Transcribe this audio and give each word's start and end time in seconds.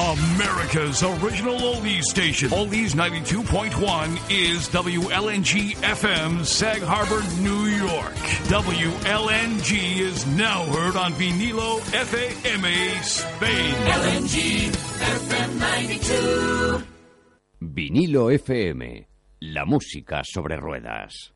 America's 0.00 1.02
original 1.02 1.58
oldies 1.58 2.04
station. 2.04 2.48
Oldies 2.48 2.94
92.1 2.94 4.16
is 4.30 4.66
WLNG 4.70 5.76
FM, 5.76 6.42
Sag 6.44 6.80
Harbor, 6.80 7.20
New 7.42 7.66
York. 7.66 8.14
WLNG 8.48 10.00
is 10.00 10.26
now 10.26 10.64
heard 10.64 10.96
on 10.96 11.12
Vinilo 11.12 11.80
FAMA, 11.92 13.02
Spain. 13.04 13.74
LNG 13.74 14.70
FM 15.18 15.58
92. 15.58 16.86
Vinilo 17.60 18.30
FM, 18.30 19.06
la 19.40 19.66
música 19.66 20.22
sobre 20.24 20.56
ruedas. 20.56 21.30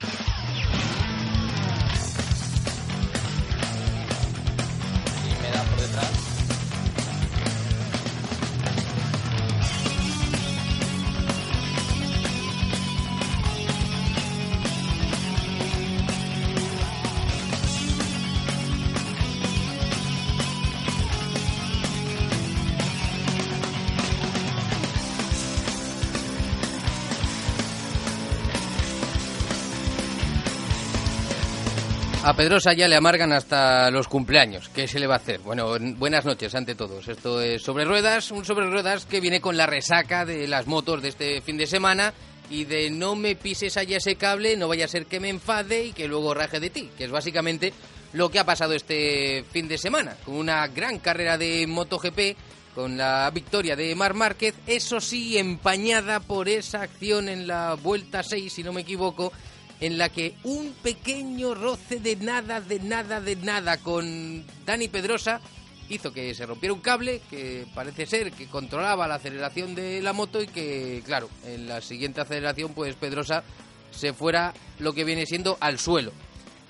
A 32.35 32.37
Pedrosa 32.37 32.73
ya 32.73 32.89
le 32.89 32.97
amargan 32.97 33.33
hasta 33.33 33.91
los 33.93 34.09
cumpleaños. 34.09 34.69
¿Qué 34.71 34.89
se 34.89 34.99
le 34.99 35.07
va 35.07 35.15
a 35.15 35.19
hacer? 35.19 35.39
Bueno, 35.39 35.77
en- 35.77 35.97
buenas 35.97 36.25
noches 36.25 36.53
ante 36.57 36.75
todos. 36.75 37.07
Esto 37.07 37.41
es 37.41 37.63
Sobre 37.63 37.85
Ruedas, 37.85 38.33
un 38.33 38.45
Sobre 38.45 38.67
Ruedas 38.69 39.07
que 39.07 39.21
viene 39.21 39.41
con 39.41 39.57
la 39.57 39.67
resaca 39.67 40.25
de 40.25 40.49
las 40.49 40.67
motos 40.67 41.01
de 41.01 41.11
este 41.11 41.41
fin 41.43 41.57
de 41.57 41.67
semana 41.69 42.13
y 42.51 42.65
de 42.65 42.91
no 42.91 43.15
me 43.15 43.37
pises 43.37 43.77
allá 43.77 43.99
ese 43.99 44.17
cable, 44.17 44.57
no 44.57 44.67
vaya 44.67 44.87
a 44.87 44.89
ser 44.89 45.07
que 45.07 45.21
me 45.21 45.29
enfade 45.29 45.85
y 45.87 45.93
que 45.93 46.09
luego 46.09 46.35
raje 46.35 46.59
de 46.59 46.71
ti, 46.71 46.91
que 46.99 47.05
es 47.05 47.11
básicamente 47.13 47.73
lo 48.15 48.29
que 48.31 48.41
ha 48.41 48.45
pasado 48.45 48.75
este 48.75 49.45
fin 49.53 49.69
de 49.69 49.79
semana, 49.79 50.17
con 50.25 50.35
una 50.35 50.67
gran 50.67 50.99
carrera 50.99 51.39
de 51.39 51.65
MotoGP, 51.69 52.37
con 52.75 52.97
la 52.97 53.31
victoria 53.33 53.77
de 53.77 53.95
Mar 53.95 54.15
Márquez, 54.15 54.55
eso 54.67 55.01
sí, 55.01 55.39
empañada 55.39 56.19
por 56.19 56.49
esa 56.49 56.83
acción 56.83 57.29
en 57.29 57.47
la 57.47 57.75
vuelta 57.75 58.25
6, 58.25 58.53
si 58.53 58.65
no 58.65 58.73
me 58.73 58.81
equivoco, 58.81 59.33
en 59.81 59.99
la 59.99 60.09
que 60.09 60.35
un 60.45 60.75
pequeño 60.83 61.55
roce 61.55 62.01
de 62.01 62.17
nada, 62.17 62.61
de 62.61 62.81
nada, 62.81 63.21
de 63.21 63.37
nada 63.37 63.79
con 63.79 64.45
Dani 64.65 64.89
Pedrosa 64.89 65.41
hizo 65.89 66.13
que 66.13 66.35
se 66.35 66.47
rompiera 66.47 66.73
un 66.73 66.81
cable 66.81 67.21
que 67.29 67.67
parece 67.75 68.07
ser 68.07 68.33
que 68.33 68.47
controlaba 68.47 69.07
la 69.07 69.17
aceleración 69.17 69.75
de 69.75 70.01
la 70.01 70.13
moto 70.13 70.41
y 70.41 70.47
que, 70.47 71.03
claro, 71.05 71.29
en 71.45 71.69
la 71.69 71.81
siguiente 71.81 72.21
aceleración 72.21 72.73
pues 72.73 72.95
Pedrosa 72.97 73.45
se 73.91 74.13
fuera 74.13 74.55
lo 74.79 74.93
que 74.93 75.05
viene 75.05 75.27
siendo 75.27 75.57
al 75.61 75.79
suelo. 75.79 76.13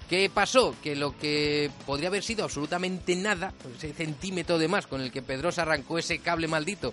¿Qué 0.09 0.31
pasó? 0.33 0.75
Que 0.83 0.97
lo 0.97 1.17
que 1.17 1.71
podría 1.87 2.09
haber 2.09 2.23
sido 2.23 2.45
absolutamente 2.45 3.17
nada, 3.17 3.55
pues 3.63 3.77
ese 3.77 3.95
centímetro 3.95 4.59
de 4.59 4.69
más 4.69 4.87
con 4.87 5.01
el 5.01 5.11
que 5.11 5.23
Pedrosa 5.23 5.63
arrancó 5.63 5.99
ese 5.99 6.19
cable 6.19 6.47
maldito 6.47 6.93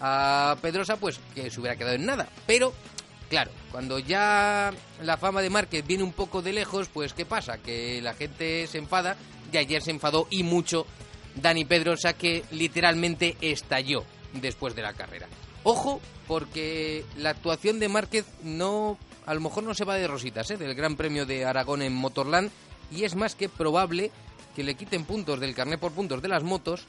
a 0.00 0.56
Pedrosa, 0.60 0.96
pues 0.96 1.20
que 1.34 1.50
se 1.50 1.60
hubiera 1.60 1.76
quedado 1.76 1.94
en 1.94 2.06
nada. 2.06 2.28
Pero 2.46 2.72
Claro, 3.28 3.50
cuando 3.70 3.98
ya 3.98 4.72
la 5.02 5.16
fama 5.18 5.42
de 5.42 5.50
Márquez 5.50 5.86
viene 5.86 6.02
un 6.02 6.12
poco 6.12 6.40
de 6.40 6.52
lejos, 6.52 6.88
pues 6.88 7.12
¿qué 7.12 7.26
pasa? 7.26 7.58
Que 7.58 8.00
la 8.00 8.14
gente 8.14 8.66
se 8.66 8.78
enfada 8.78 9.16
y 9.52 9.56
ayer 9.58 9.82
se 9.82 9.90
enfadó 9.90 10.26
y 10.30 10.42
mucho 10.42 10.86
Dani 11.34 11.64
Pedrosa 11.66 12.14
que 12.14 12.44
literalmente 12.50 13.36
estalló 13.40 14.04
después 14.32 14.74
de 14.74 14.82
la 14.82 14.94
carrera. 14.94 15.28
Ojo, 15.62 16.00
porque 16.26 17.04
la 17.18 17.30
actuación 17.30 17.78
de 17.78 17.88
Márquez 17.88 18.24
no, 18.42 18.96
a 19.26 19.34
lo 19.34 19.40
mejor 19.40 19.64
no 19.64 19.74
se 19.74 19.84
va 19.84 19.96
de 19.96 20.08
rositas, 20.08 20.50
¿eh? 20.50 20.56
del 20.56 20.74
Gran 20.74 20.96
Premio 20.96 21.26
de 21.26 21.44
Aragón 21.44 21.82
en 21.82 21.94
Motorland 21.94 22.50
y 22.90 23.04
es 23.04 23.14
más 23.14 23.34
que 23.34 23.50
probable 23.50 24.10
que 24.56 24.62
le 24.62 24.74
quiten 24.74 25.04
puntos 25.04 25.38
del 25.40 25.54
carnet 25.54 25.80
por 25.80 25.92
puntos 25.92 26.22
de 26.22 26.28
las 26.28 26.42
motos 26.42 26.86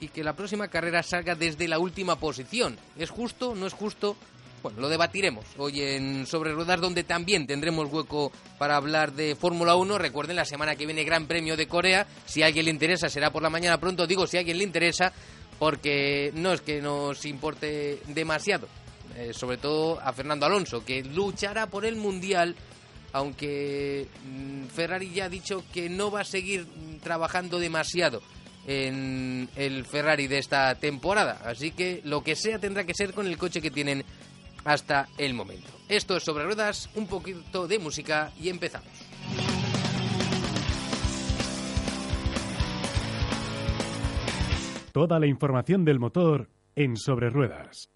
y 0.00 0.08
que 0.08 0.24
la 0.24 0.32
próxima 0.32 0.68
carrera 0.68 1.02
salga 1.02 1.34
desde 1.34 1.68
la 1.68 1.78
última 1.78 2.16
posición. 2.16 2.78
¿Es 2.96 3.10
justo? 3.10 3.54
¿No 3.54 3.66
es 3.66 3.72
justo? 3.72 4.16
Bueno, 4.62 4.80
lo 4.80 4.88
debatiremos 4.88 5.44
hoy 5.58 5.80
en 5.80 6.24
Sobre 6.24 6.52
Ruedas, 6.52 6.80
donde 6.80 7.02
también 7.02 7.48
tendremos 7.48 7.92
hueco 7.92 8.30
para 8.58 8.76
hablar 8.76 9.12
de 9.12 9.34
Fórmula 9.34 9.74
1. 9.74 9.98
Recuerden, 9.98 10.36
la 10.36 10.44
semana 10.44 10.76
que 10.76 10.86
viene 10.86 11.02
Gran 11.02 11.26
Premio 11.26 11.56
de 11.56 11.66
Corea. 11.66 12.06
Si 12.26 12.42
a 12.42 12.46
alguien 12.46 12.66
le 12.66 12.70
interesa, 12.70 13.08
será 13.08 13.32
por 13.32 13.42
la 13.42 13.50
mañana 13.50 13.80
pronto. 13.80 14.06
Digo, 14.06 14.24
si 14.28 14.36
a 14.36 14.40
alguien 14.40 14.58
le 14.58 14.64
interesa, 14.64 15.12
porque 15.58 16.30
no 16.34 16.52
es 16.52 16.60
que 16.60 16.80
nos 16.80 17.24
importe 17.24 17.98
demasiado. 18.06 18.68
Eh, 19.16 19.32
sobre 19.32 19.56
todo 19.56 20.00
a 20.00 20.12
Fernando 20.12 20.46
Alonso, 20.46 20.84
que 20.84 21.02
luchará 21.02 21.66
por 21.66 21.84
el 21.84 21.96
Mundial, 21.96 22.54
aunque 23.12 24.06
mm, 24.24 24.66
Ferrari 24.66 25.10
ya 25.12 25.24
ha 25.24 25.28
dicho 25.28 25.64
que 25.72 25.88
no 25.88 26.12
va 26.12 26.20
a 26.20 26.24
seguir 26.24 26.68
trabajando 27.02 27.58
demasiado 27.58 28.22
en 28.66 29.48
el 29.56 29.84
Ferrari 29.84 30.28
de 30.28 30.38
esta 30.38 30.74
temporada. 30.76 31.40
Así 31.44 31.72
que 31.72 32.00
lo 32.04 32.22
que 32.22 32.36
sea 32.36 32.60
tendrá 32.60 32.84
que 32.84 32.94
ser 32.94 33.12
con 33.12 33.26
el 33.26 33.36
coche 33.36 33.60
que 33.60 33.72
tienen 33.72 34.04
hasta 34.64 35.08
el 35.18 35.34
momento. 35.34 35.68
Esto 35.88 36.16
es 36.16 36.22
sobre 36.22 36.44
ruedas, 36.44 36.88
un 36.94 37.06
poquito 37.06 37.66
de 37.66 37.78
música 37.78 38.32
y 38.40 38.48
empezamos. 38.48 38.88
Toda 44.92 45.18
la 45.18 45.26
información 45.26 45.84
del 45.84 45.98
motor 45.98 46.50
en 46.76 46.96
Sobre 46.96 47.30
Ruedas. 47.30 47.90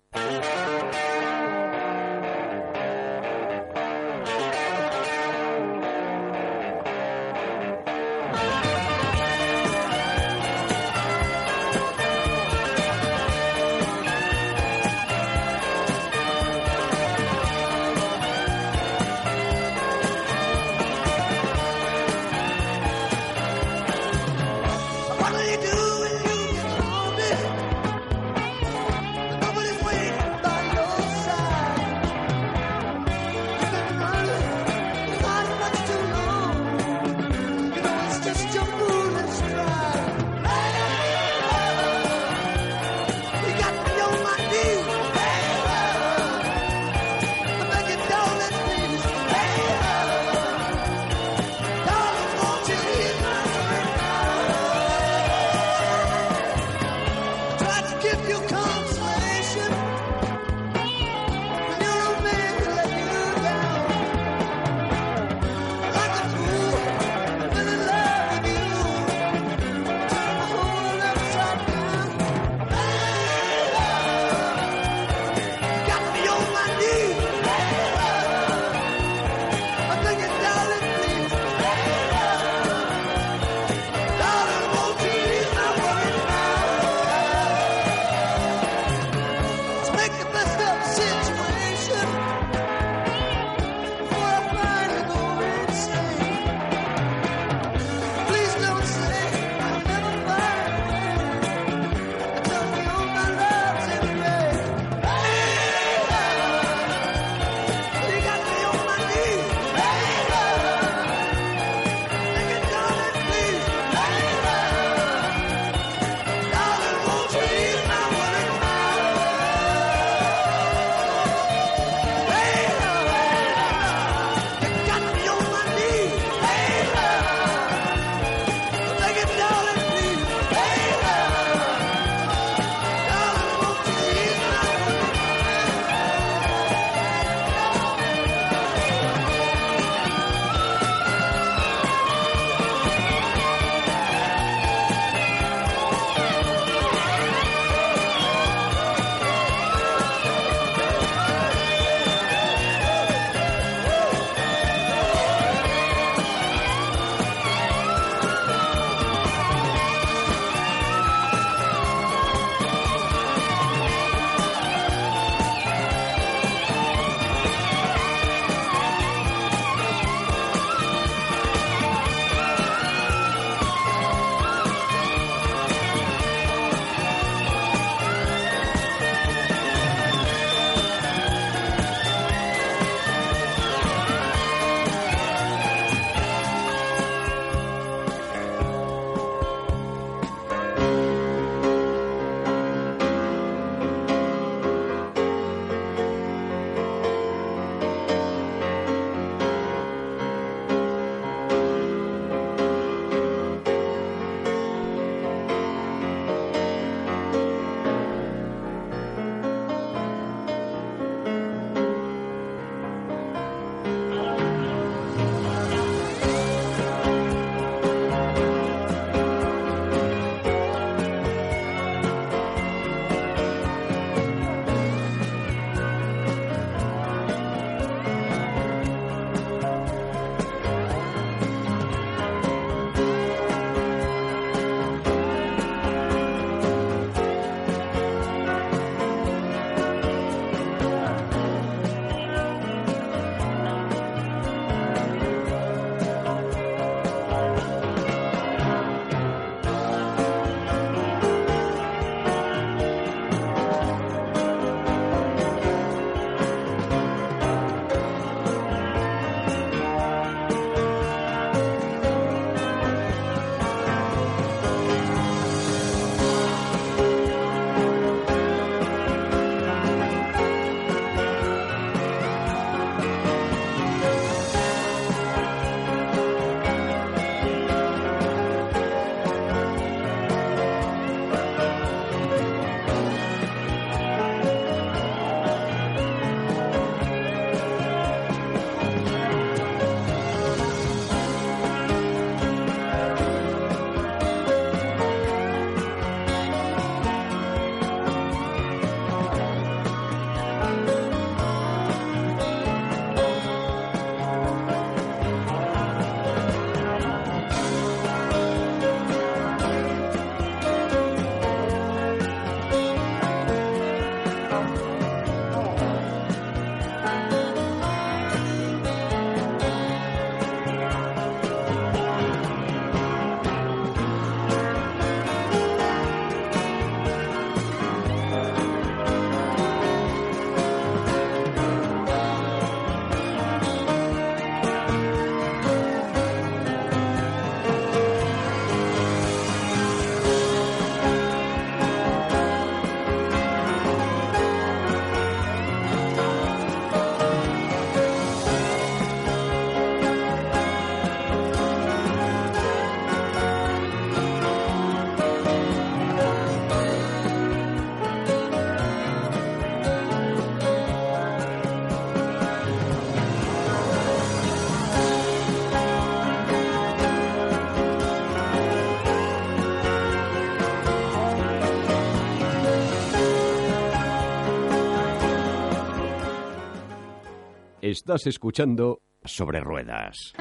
Estás 378.07 378.29
escuchando 378.29 379.03
Sobre 379.25 379.59
Ruedas. 379.59 380.33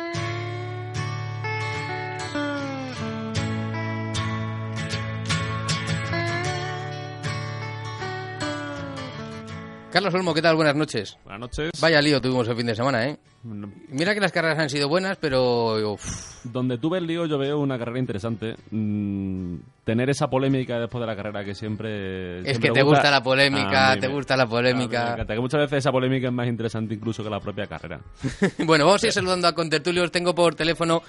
Carlos 9.95 10.13
Olmo, 10.13 10.33
¿qué 10.33 10.41
tal? 10.41 10.57
Buenas 10.57 10.75
noches. 10.75 11.17
Buenas 11.23 11.39
noches. 11.39 11.71
Vaya 11.79 12.01
lío 12.01 12.19
tuvimos 12.19 12.45
el 12.49 12.57
fin 12.57 12.65
de 12.65 12.75
semana, 12.75 13.05
¿eh? 13.07 13.17
Mira 13.43 14.13
que 14.13 14.19
las 14.19 14.33
carreras 14.33 14.59
han 14.59 14.69
sido 14.69 14.89
buenas, 14.89 15.15
pero... 15.21 15.93
uf, 15.93 16.43
Donde 16.43 16.77
tuve 16.77 16.97
el 16.97 17.07
lío 17.07 17.25
yo 17.27 17.37
veo 17.37 17.59
una 17.59 17.79
carrera 17.79 17.99
interesante. 17.99 18.55
Mm, 18.71 19.55
tener 19.85 20.09
esa 20.09 20.27
polémica 20.27 20.79
después 20.79 20.99
de 20.99 21.07
la 21.07 21.15
carrera 21.15 21.45
que 21.45 21.55
siempre... 21.55 22.39
es 22.39 22.43
siempre 22.43 22.67
que 22.71 22.73
te 22.73 22.81
gusta 22.81 23.09
la 23.09 23.23
polémica, 23.23 23.95
te 23.97 24.09
me- 24.09 24.13
gusta 24.15 24.35
la 24.35 24.45
polémica. 24.45 25.13
encanta, 25.13 25.33
que 25.33 25.39
muchas 25.39 25.61
veces 25.61 25.77
esa 25.77 25.93
polémica 25.93 26.27
es 26.27 26.33
más 26.33 26.47
interesante 26.49 26.93
incluso 26.93 27.23
que 27.23 27.29
la 27.29 27.39
propia 27.39 27.65
carrera. 27.65 28.01
bueno, 28.65 28.85
vamos 28.85 29.01
a 29.01 29.07
ir 29.07 29.13
saludando 29.13 29.47
a 29.47 29.55
contertulios. 29.55 30.11
Tengo 30.11 30.35
por 30.35 30.55
teléfono 30.55 31.01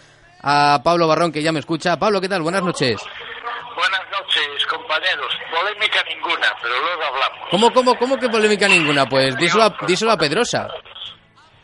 a 0.43 0.81
Pablo 0.85 1.09
Barrón, 1.09 1.33
que 1.33 1.43
ya 1.43 1.51
me 1.51 1.59
escucha. 1.59 1.99
Pablo, 1.99 2.21
¿qué 2.21 2.29
tal? 2.29 2.43
Buenas 2.43 2.63
noches. 2.63 3.01
Buenas 3.77 4.01
noches, 4.11 4.67
compañeros. 4.67 5.33
Polémica 5.51 6.03
ninguna, 6.09 6.57
pero 6.63 6.81
luego 6.81 7.05
hablamos. 7.05 7.49
¿Cómo, 7.51 7.73
cómo, 7.73 7.99
cómo 7.99 8.19
que 8.19 8.29
polémica 8.29 8.67
ninguna? 8.67 9.07
Pues 9.07 9.37
díselo 9.37 9.65
a, 9.65 9.77
díselo 9.87 10.13
a 10.13 10.17
Pedrosa. 10.17 10.67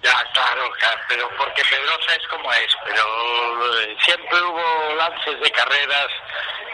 Ya, 0.02 0.12
claro, 0.34 0.68
claro, 0.78 1.00
pero 1.08 1.30
porque 1.38 1.62
Pedrosa 1.64 2.14
es 2.14 2.26
como 2.28 2.52
es, 2.52 2.76
pero 2.84 3.02
eh, 3.80 3.96
siempre 4.04 4.42
hubo 4.42 4.94
lances 4.96 5.40
de 5.40 5.50
carreras 5.52 6.08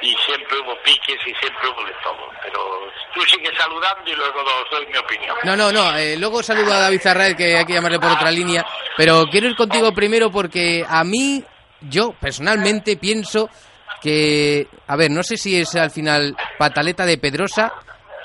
y 0.03 0.15
siempre 0.27 0.59
hubo 0.59 0.75
piques 0.83 1.21
y 1.27 1.35
siempre 1.35 1.69
hubo 1.69 1.85
de 1.85 1.95
todo. 2.03 2.31
Pero 2.43 2.91
tú 3.15 3.21
sigues 3.23 3.57
saludando 3.57 4.11
y 4.11 4.15
luego 4.15 4.41
os 4.41 4.71
doy 4.71 4.87
mi 4.87 4.97
opinión. 4.97 5.37
No, 5.45 5.55
no, 5.57 5.71
no. 5.71 5.97
eh, 5.97 6.17
luego 6.17 6.43
saludo 6.43 6.73
a 6.73 6.79
David 6.81 7.01
Zarraez, 7.01 7.37
que 7.37 7.57
hay 7.59 7.65
que 7.65 7.75
llamarle 7.75 8.01
por 8.01 8.11
otra 8.11 8.31
línea. 8.31 8.67
Pero 8.97 9.27
quiero 9.31 9.47
ir 9.47 9.57
contigo 9.57 9.93
primero 9.93 10.31
porque 10.31 10.85
a 10.89 11.05
mí, 11.05 11.45
yo 11.83 12.13
personalmente 12.19 12.97
pienso 12.97 13.51
que, 14.03 14.69
a 14.87 14.97
ver, 14.97 15.11
no 15.11 15.23
sé 15.23 15.37
si 15.37 15.57
es 15.57 15.75
al 15.75 15.91
final 15.91 16.37
pataleta 16.59 17.07
de 17.07 17.19
Pedrosa 17.19 17.73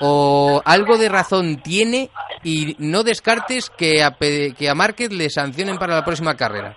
o 0.00 0.60
algo 0.64 0.98
de 0.98 1.08
razón 1.08 1.56
tiene 1.62 2.10
y 2.42 2.76
no 2.78 3.02
descartes 3.02 3.70
que 3.70 4.02
a, 4.02 4.10
que 4.12 4.68
a 4.68 4.74
Márquez 4.74 5.12
le 5.12 5.30
sancionen 5.30 5.78
para 5.78 5.94
la 5.94 6.04
próxima 6.04 6.36
carrera. 6.36 6.76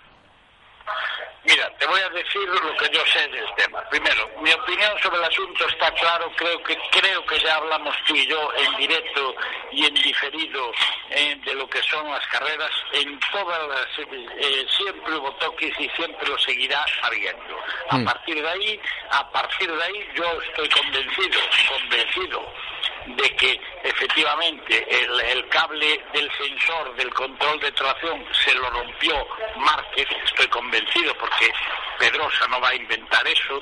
Mira, 1.47 1.69
te 1.79 1.85
voy 1.87 1.99
a 2.01 2.09
decir 2.09 2.41
lo 2.49 2.75
que 2.75 2.89
yo 2.91 2.99
sé 3.05 3.25
del 3.29 3.45
tema. 3.55 3.81
Primero, 3.89 4.29
mi 4.41 4.51
opinión 4.51 4.91
sobre 5.01 5.17
el 5.17 5.23
asunto 5.23 5.65
está 5.69 5.89
claro. 5.93 6.29
Creo 6.35 6.61
que 6.63 6.77
creo 6.91 7.25
que 7.25 7.39
ya 7.39 7.55
hablamos 7.55 7.95
tú 8.05 8.15
y 8.15 8.27
yo 8.27 8.51
en 8.57 8.75
directo 8.75 9.33
y 9.71 9.85
en 9.85 9.93
diferido 9.93 10.71
eh, 11.11 11.37
de 11.45 11.55
lo 11.55 11.69
que 11.69 11.81
son 11.83 12.11
las 12.11 12.25
carreras. 12.27 12.71
En 12.91 13.17
todas 13.31 13.67
las 13.69 13.87
eh, 13.97 14.65
siempre 14.77 15.15
hubo 15.15 15.31
toques 15.35 15.73
y 15.79 15.87
siempre 15.89 16.27
lo 16.27 16.37
seguirá 16.39 16.85
habiendo. 17.03 17.57
A 17.91 17.97
Mm. 17.97 18.03
partir 18.05 18.41
de 18.41 18.49
ahí, 18.49 18.81
a 19.11 19.31
partir 19.31 19.71
de 19.71 19.83
ahí, 19.83 20.07
yo 20.15 20.41
estoy 20.41 20.67
convencido, 20.69 21.39
convencido 21.69 22.53
de 23.15 23.35
que 23.35 23.59
efectivamente 23.83 24.85
el, 24.89 25.47
cable 25.49 26.03
del 26.13 26.29
sensor 26.37 26.95
del 26.95 27.13
control 27.13 27.59
de 27.59 27.71
tracción 27.71 28.25
se 28.43 28.53
lo 28.55 28.69
rompió 28.69 29.15
Márquez, 29.57 30.07
estoy 30.25 30.47
convencido 30.47 31.13
porque 31.15 31.51
Pedrosa 31.99 32.47
no 32.47 32.59
va 32.59 32.69
a 32.69 32.75
inventar 32.75 33.25
eso, 33.27 33.61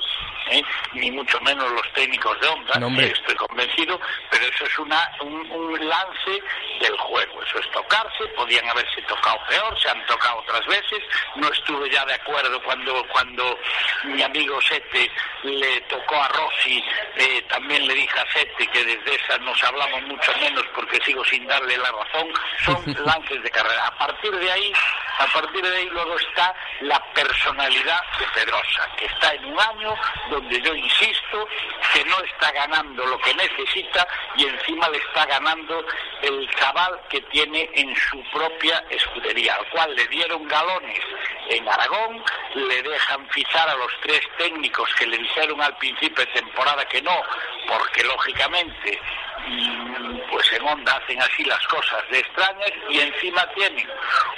¿eh? 0.50 0.62
ni 0.94 1.10
mucho 1.10 1.40
menos 1.40 1.70
los 1.70 1.92
técnicos 1.92 2.38
de 2.40 2.80
No, 2.80 2.86
hombre. 2.86 3.06
estoy 3.06 3.34
convencido, 3.34 4.00
pero 4.30 4.44
eso 4.46 4.64
es 4.64 4.78
una, 4.78 5.10
un, 5.20 5.50
un 5.50 5.88
lance 5.88 6.42
del 6.80 6.96
juego, 6.98 7.42
eso 7.42 7.58
es 7.58 7.70
tocarse, 7.70 8.26
podían 8.36 8.68
haberse 8.68 9.02
tocado 9.02 9.38
peor, 9.48 9.80
se 9.80 9.88
han 9.88 10.04
tocado 10.06 10.38
otras 10.38 10.66
veces, 10.66 11.02
no 11.36 11.48
estuve 11.48 11.90
ya 11.90 12.04
de 12.04 12.14
acuerdo 12.14 12.62
cuando, 12.62 13.06
cuando 13.08 13.58
mi 14.04 14.22
amigo 14.22 14.60
Sete 14.62 15.10
le 15.42 15.80
tocó 15.82 16.16
a 16.16 16.28
Rossi, 16.28 16.82
eh, 17.16 17.42
también 17.48 17.86
le 17.86 17.94
dije 17.94 18.18
a 18.18 18.32
Sete 18.32 18.66
que 18.68 18.84
desde 18.84 19.14
esa 19.14 19.38
nos 19.38 19.62
hablamos 19.64 20.02
mucho 20.02 20.32
menos 20.40 20.64
porque 20.74 20.98
sigo 21.04 21.24
sin 21.24 21.46
darle 21.46 21.76
la 21.78 21.90
razón, 21.92 22.28
son 22.64 22.96
lances 23.04 23.42
de 23.42 23.50
carrera. 23.50 23.86
A 23.86 23.98
partir 23.98 24.32
de 24.32 24.50
ahí, 24.52 24.72
a 25.18 25.26
partir 25.26 25.62
de 25.62 25.76
ahí 25.76 25.88
luego 25.90 26.16
está 26.16 26.54
la 26.80 27.02
personalidad 27.12 28.00
de 28.18 28.26
Pedrosa, 28.34 28.88
que 28.96 29.06
está 29.06 29.32
en 29.34 29.44
un 29.46 29.60
año 29.60 29.94
donde 30.36 30.60
yo 30.60 30.74
insisto 30.74 31.48
que 31.92 32.04
no 32.04 32.18
está 32.20 32.52
ganando 32.52 33.06
lo 33.06 33.18
que 33.18 33.34
necesita 33.34 34.06
y 34.36 34.44
encima 34.44 34.88
le 34.90 34.98
está 34.98 35.24
ganando 35.24 35.82
el 36.22 36.48
cabal 36.56 37.00
que 37.08 37.22
tiene 37.22 37.70
en 37.72 37.94
su 37.96 38.22
propia 38.30 38.84
escudería, 38.90 39.54
al 39.54 39.66
cual 39.70 39.94
le 39.96 40.06
dieron 40.08 40.46
galones 40.46 41.00
en 41.48 41.66
Aragón, 41.66 42.22
le 42.54 42.82
dejan 42.82 43.26
fichar 43.30 43.68
a 43.68 43.76
los 43.76 43.90
tres 44.02 44.20
técnicos 44.36 44.88
que 44.98 45.06
le 45.06 45.16
dijeron 45.18 45.60
al 45.62 45.76
principio 45.78 46.24
de 46.24 46.32
temporada 46.32 46.84
que 46.86 47.00
no, 47.00 47.22
porque 47.66 48.04
lógicamente 48.04 49.00
mm, 49.46 50.18
pues 50.30 50.52
en 50.52 50.66
Honda 50.66 50.96
hacen 50.96 51.20
así 51.22 51.44
las 51.44 51.66
cosas 51.68 52.02
de 52.10 52.18
extrañas 52.18 52.72
y 52.90 53.00
encima 53.00 53.48
tienen 53.54 53.88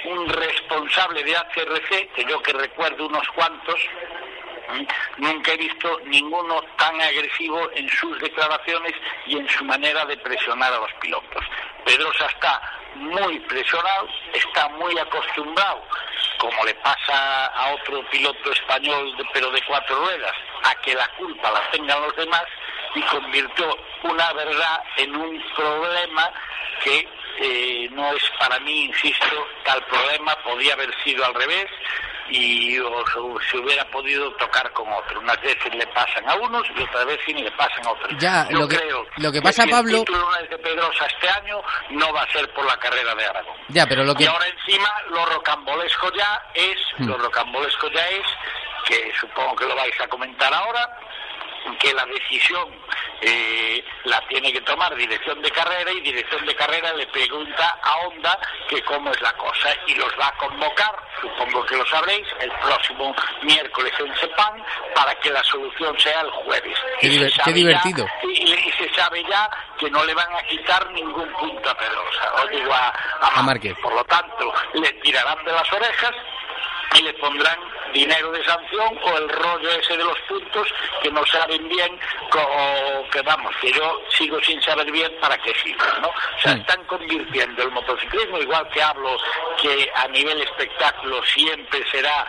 un 0.05 0.29
responsable 0.29 1.25
de 1.25 1.35
HRC, 1.35 2.09
que 2.15 2.25
yo 2.25 2.41
que 2.41 2.53
recuerdo 2.53 3.07
unos 3.07 3.27
cuantos. 3.31 3.81
Nunca 5.17 5.53
he 5.53 5.57
visto 5.57 6.01
ninguno 6.05 6.63
tan 6.77 7.01
agresivo 7.01 7.71
en 7.73 7.89
sus 7.89 8.19
declaraciones 8.21 8.93
y 9.27 9.39
en 9.39 9.49
su 9.49 9.65
manera 9.65 10.05
de 10.05 10.17
presionar 10.19 10.73
a 10.73 10.79
los 10.79 10.93
pilotos. 11.01 11.45
Pedrosa 11.85 12.27
está 12.27 12.61
muy 12.97 13.39
presionado, 13.41 14.09
está 14.33 14.69
muy 14.71 14.99
acostumbrado, 14.99 15.83
como 16.39 16.65
le 16.65 16.75
pasa 16.75 17.47
a 17.47 17.75
otro 17.75 18.03
piloto 18.11 18.53
español, 18.53 19.15
pero 19.33 19.51
de 19.51 19.63
cuatro 19.63 19.97
ruedas, 19.97 20.35
a 20.65 20.75
que 20.83 20.95
la 20.95 21.09
culpa 21.17 21.51
la 21.51 21.71
tengan 21.71 22.03
los 22.03 22.15
demás 22.17 22.45
y 22.95 23.03
convirtió 23.03 23.77
una 24.03 24.33
verdad 24.33 24.83
en 24.97 25.17
un 25.17 25.43
problema 25.57 26.31
que 26.83 27.09
eh, 27.41 27.89
no 27.93 28.13
es 28.13 28.31
para 28.39 28.59
mí, 28.61 28.85
insisto, 28.85 29.49
tal 29.65 29.83
problema 29.85 30.35
podía 30.43 30.75
haber 30.75 30.93
sido 31.05 31.25
al 31.25 31.35
revés 31.35 31.67
y 32.31 32.79
o 32.79 33.05
se- 33.07 33.51
se 33.51 33.57
hubiera 33.59 33.85
podido 33.91 34.31
tocar 34.37 34.71
con 34.73 34.91
otro. 34.93 35.21
Unas 35.21 35.41
veces 35.41 35.75
le 35.75 35.87
pasan 35.89 36.29
a 36.29 36.35
unos 36.37 36.63
y 36.77 36.83
otras 36.83 37.07
veces 37.07 37.35
le 37.35 37.51
pasan 37.53 37.87
a 37.87 37.91
otros. 37.91 38.13
Ya, 38.21 38.47
Yo 38.51 38.59
lo 38.59 38.69
que- 38.69 38.77
creo 38.77 39.07
lo 39.19 39.33
que 39.33 39.43
pasa, 39.43 39.65
si 39.65 39.71
Pablo- 39.71 39.99
El 39.99 40.05
título 40.05 40.19
no 40.31 40.37
es 40.37 40.51
de 40.51 40.59
Pedrosa 40.59 41.07
este 41.07 41.29
año, 41.29 41.63
no 41.91 42.13
va 42.13 42.23
a 42.23 42.33
ser 42.33 42.53
por 42.53 42.65
la 42.67 42.77
carrera 42.79 43.15
de 43.15 43.25
Aragón. 43.27 43.57
Ya, 43.69 43.87
pero 43.87 44.05
lo 44.05 44.15
que... 44.15 44.25
Y 44.25 44.27
ahora 44.27 44.47
encima 44.47 44.89
lo 45.11 45.25
rocambolesco 45.27 46.13
ya 46.13 46.43
es, 46.55 46.77
Hmm. 46.99 47.09
lo 47.09 47.19
rocambolesco 47.19 47.89
ya 47.91 48.07
es, 48.09 48.27
que 48.87 49.13
supongo 49.21 49.55
que 49.57 49.67
lo 49.67 49.75
vais 49.77 50.01
a 50.01 50.09
comentar 50.09 50.53
ahora, 50.55 50.99
que 51.81 51.93
la 51.95 52.05
decisión 52.07 52.69
eh, 53.21 53.85
la 54.05 54.21
tiene 54.29 54.53
que 54.53 54.61
tomar 54.63 54.95
dirección 54.95 55.41
de 55.43 55.51
carrera 55.51 55.91
y 55.93 56.01
dirección 56.01 56.45
de 56.47 56.55
carrera 56.55 56.93
le 56.95 57.07
pregunta 57.09 57.79
a 57.83 57.97
Honda 57.99 58.39
que 58.69 58.83
cómo 58.85 59.11
es 59.11 59.21
la 59.21 59.33
cosa 59.35 59.69
y 59.87 59.95
los 59.95 60.13
va 60.19 60.29
a 60.29 60.37
convocar, 60.37 60.95
supongo 61.21 61.65
que 61.67 61.77
lo 61.77 61.87
sabréis, 61.87 62.27
el 62.41 62.51
próximo 62.53 63.15
miércoles 63.43 63.93
en 63.99 64.17
Sepang 64.17 64.63
para 64.95 65.15
que 65.17 65.31
la 65.31 65.43
solución 65.45 65.99
sea 65.99 66.21
el 66.23 66.31
jueves. 66.31 66.79
Qué 67.01 67.09
diver- 67.09 67.53
divertido. 67.53 68.07
ya- 68.07 68.29
y, 68.29 68.53
y 68.55 68.73
se 68.73 68.93
sabe 68.95 69.23
ya 69.29 69.49
que 69.79 69.91
no 69.91 70.05
le 70.05 70.15
van 70.15 70.35
a 70.35 70.43
quitar 70.45 70.91
ningún 70.93 71.29
punto 71.35 71.71
a 71.71 71.75
Pedrosa, 71.77 72.35
o 72.43 72.47
digo 72.49 72.73
a, 72.73 72.93
A 73.21 73.43
Márquez. 73.43 73.77
Por 73.83 73.95
lo 73.95 74.05
tanto, 74.05 74.53
le 74.75 74.93
tirarán 74.95 75.45
de 75.45 75.53
las 75.53 75.73
orejas 75.73 76.13
y 76.95 77.03
le 77.03 77.13
pondrán 77.15 77.59
dinero 77.93 78.31
de 78.33 78.45
sanción 78.45 78.99
o 79.03 79.17
el 79.17 79.29
rollo 79.29 79.71
ese 79.71 79.97
de 79.97 80.05
los 80.05 80.19
puntos 80.29 80.69
que 81.03 81.11
no 81.11 81.25
saben 81.27 81.69
bien 81.69 81.99
o 82.35 83.09
que 83.11 83.23
vamos 83.23 83.55
que 83.61 83.73
yo 83.73 84.03
sigo 84.11 84.39
sin 84.43 84.61
saber 84.63 84.91
bien 84.91 85.11
para 85.21 85.39
qué 85.39 85.53
sirven 85.63 86.03
no 86.03 86.09
o 86.09 86.41
sea 86.43 86.53
están 86.53 86.85
convirtiendo 86.85 87.63
el 87.63 87.71
motociclismo 87.71 88.39
igual 88.39 88.69
que 88.71 88.83
hablo 88.83 89.17
que 89.61 89.91
a 89.95 90.07
nivel 90.09 90.41
espectáculo 90.43 91.23
siempre 91.25 91.83
será 91.91 92.27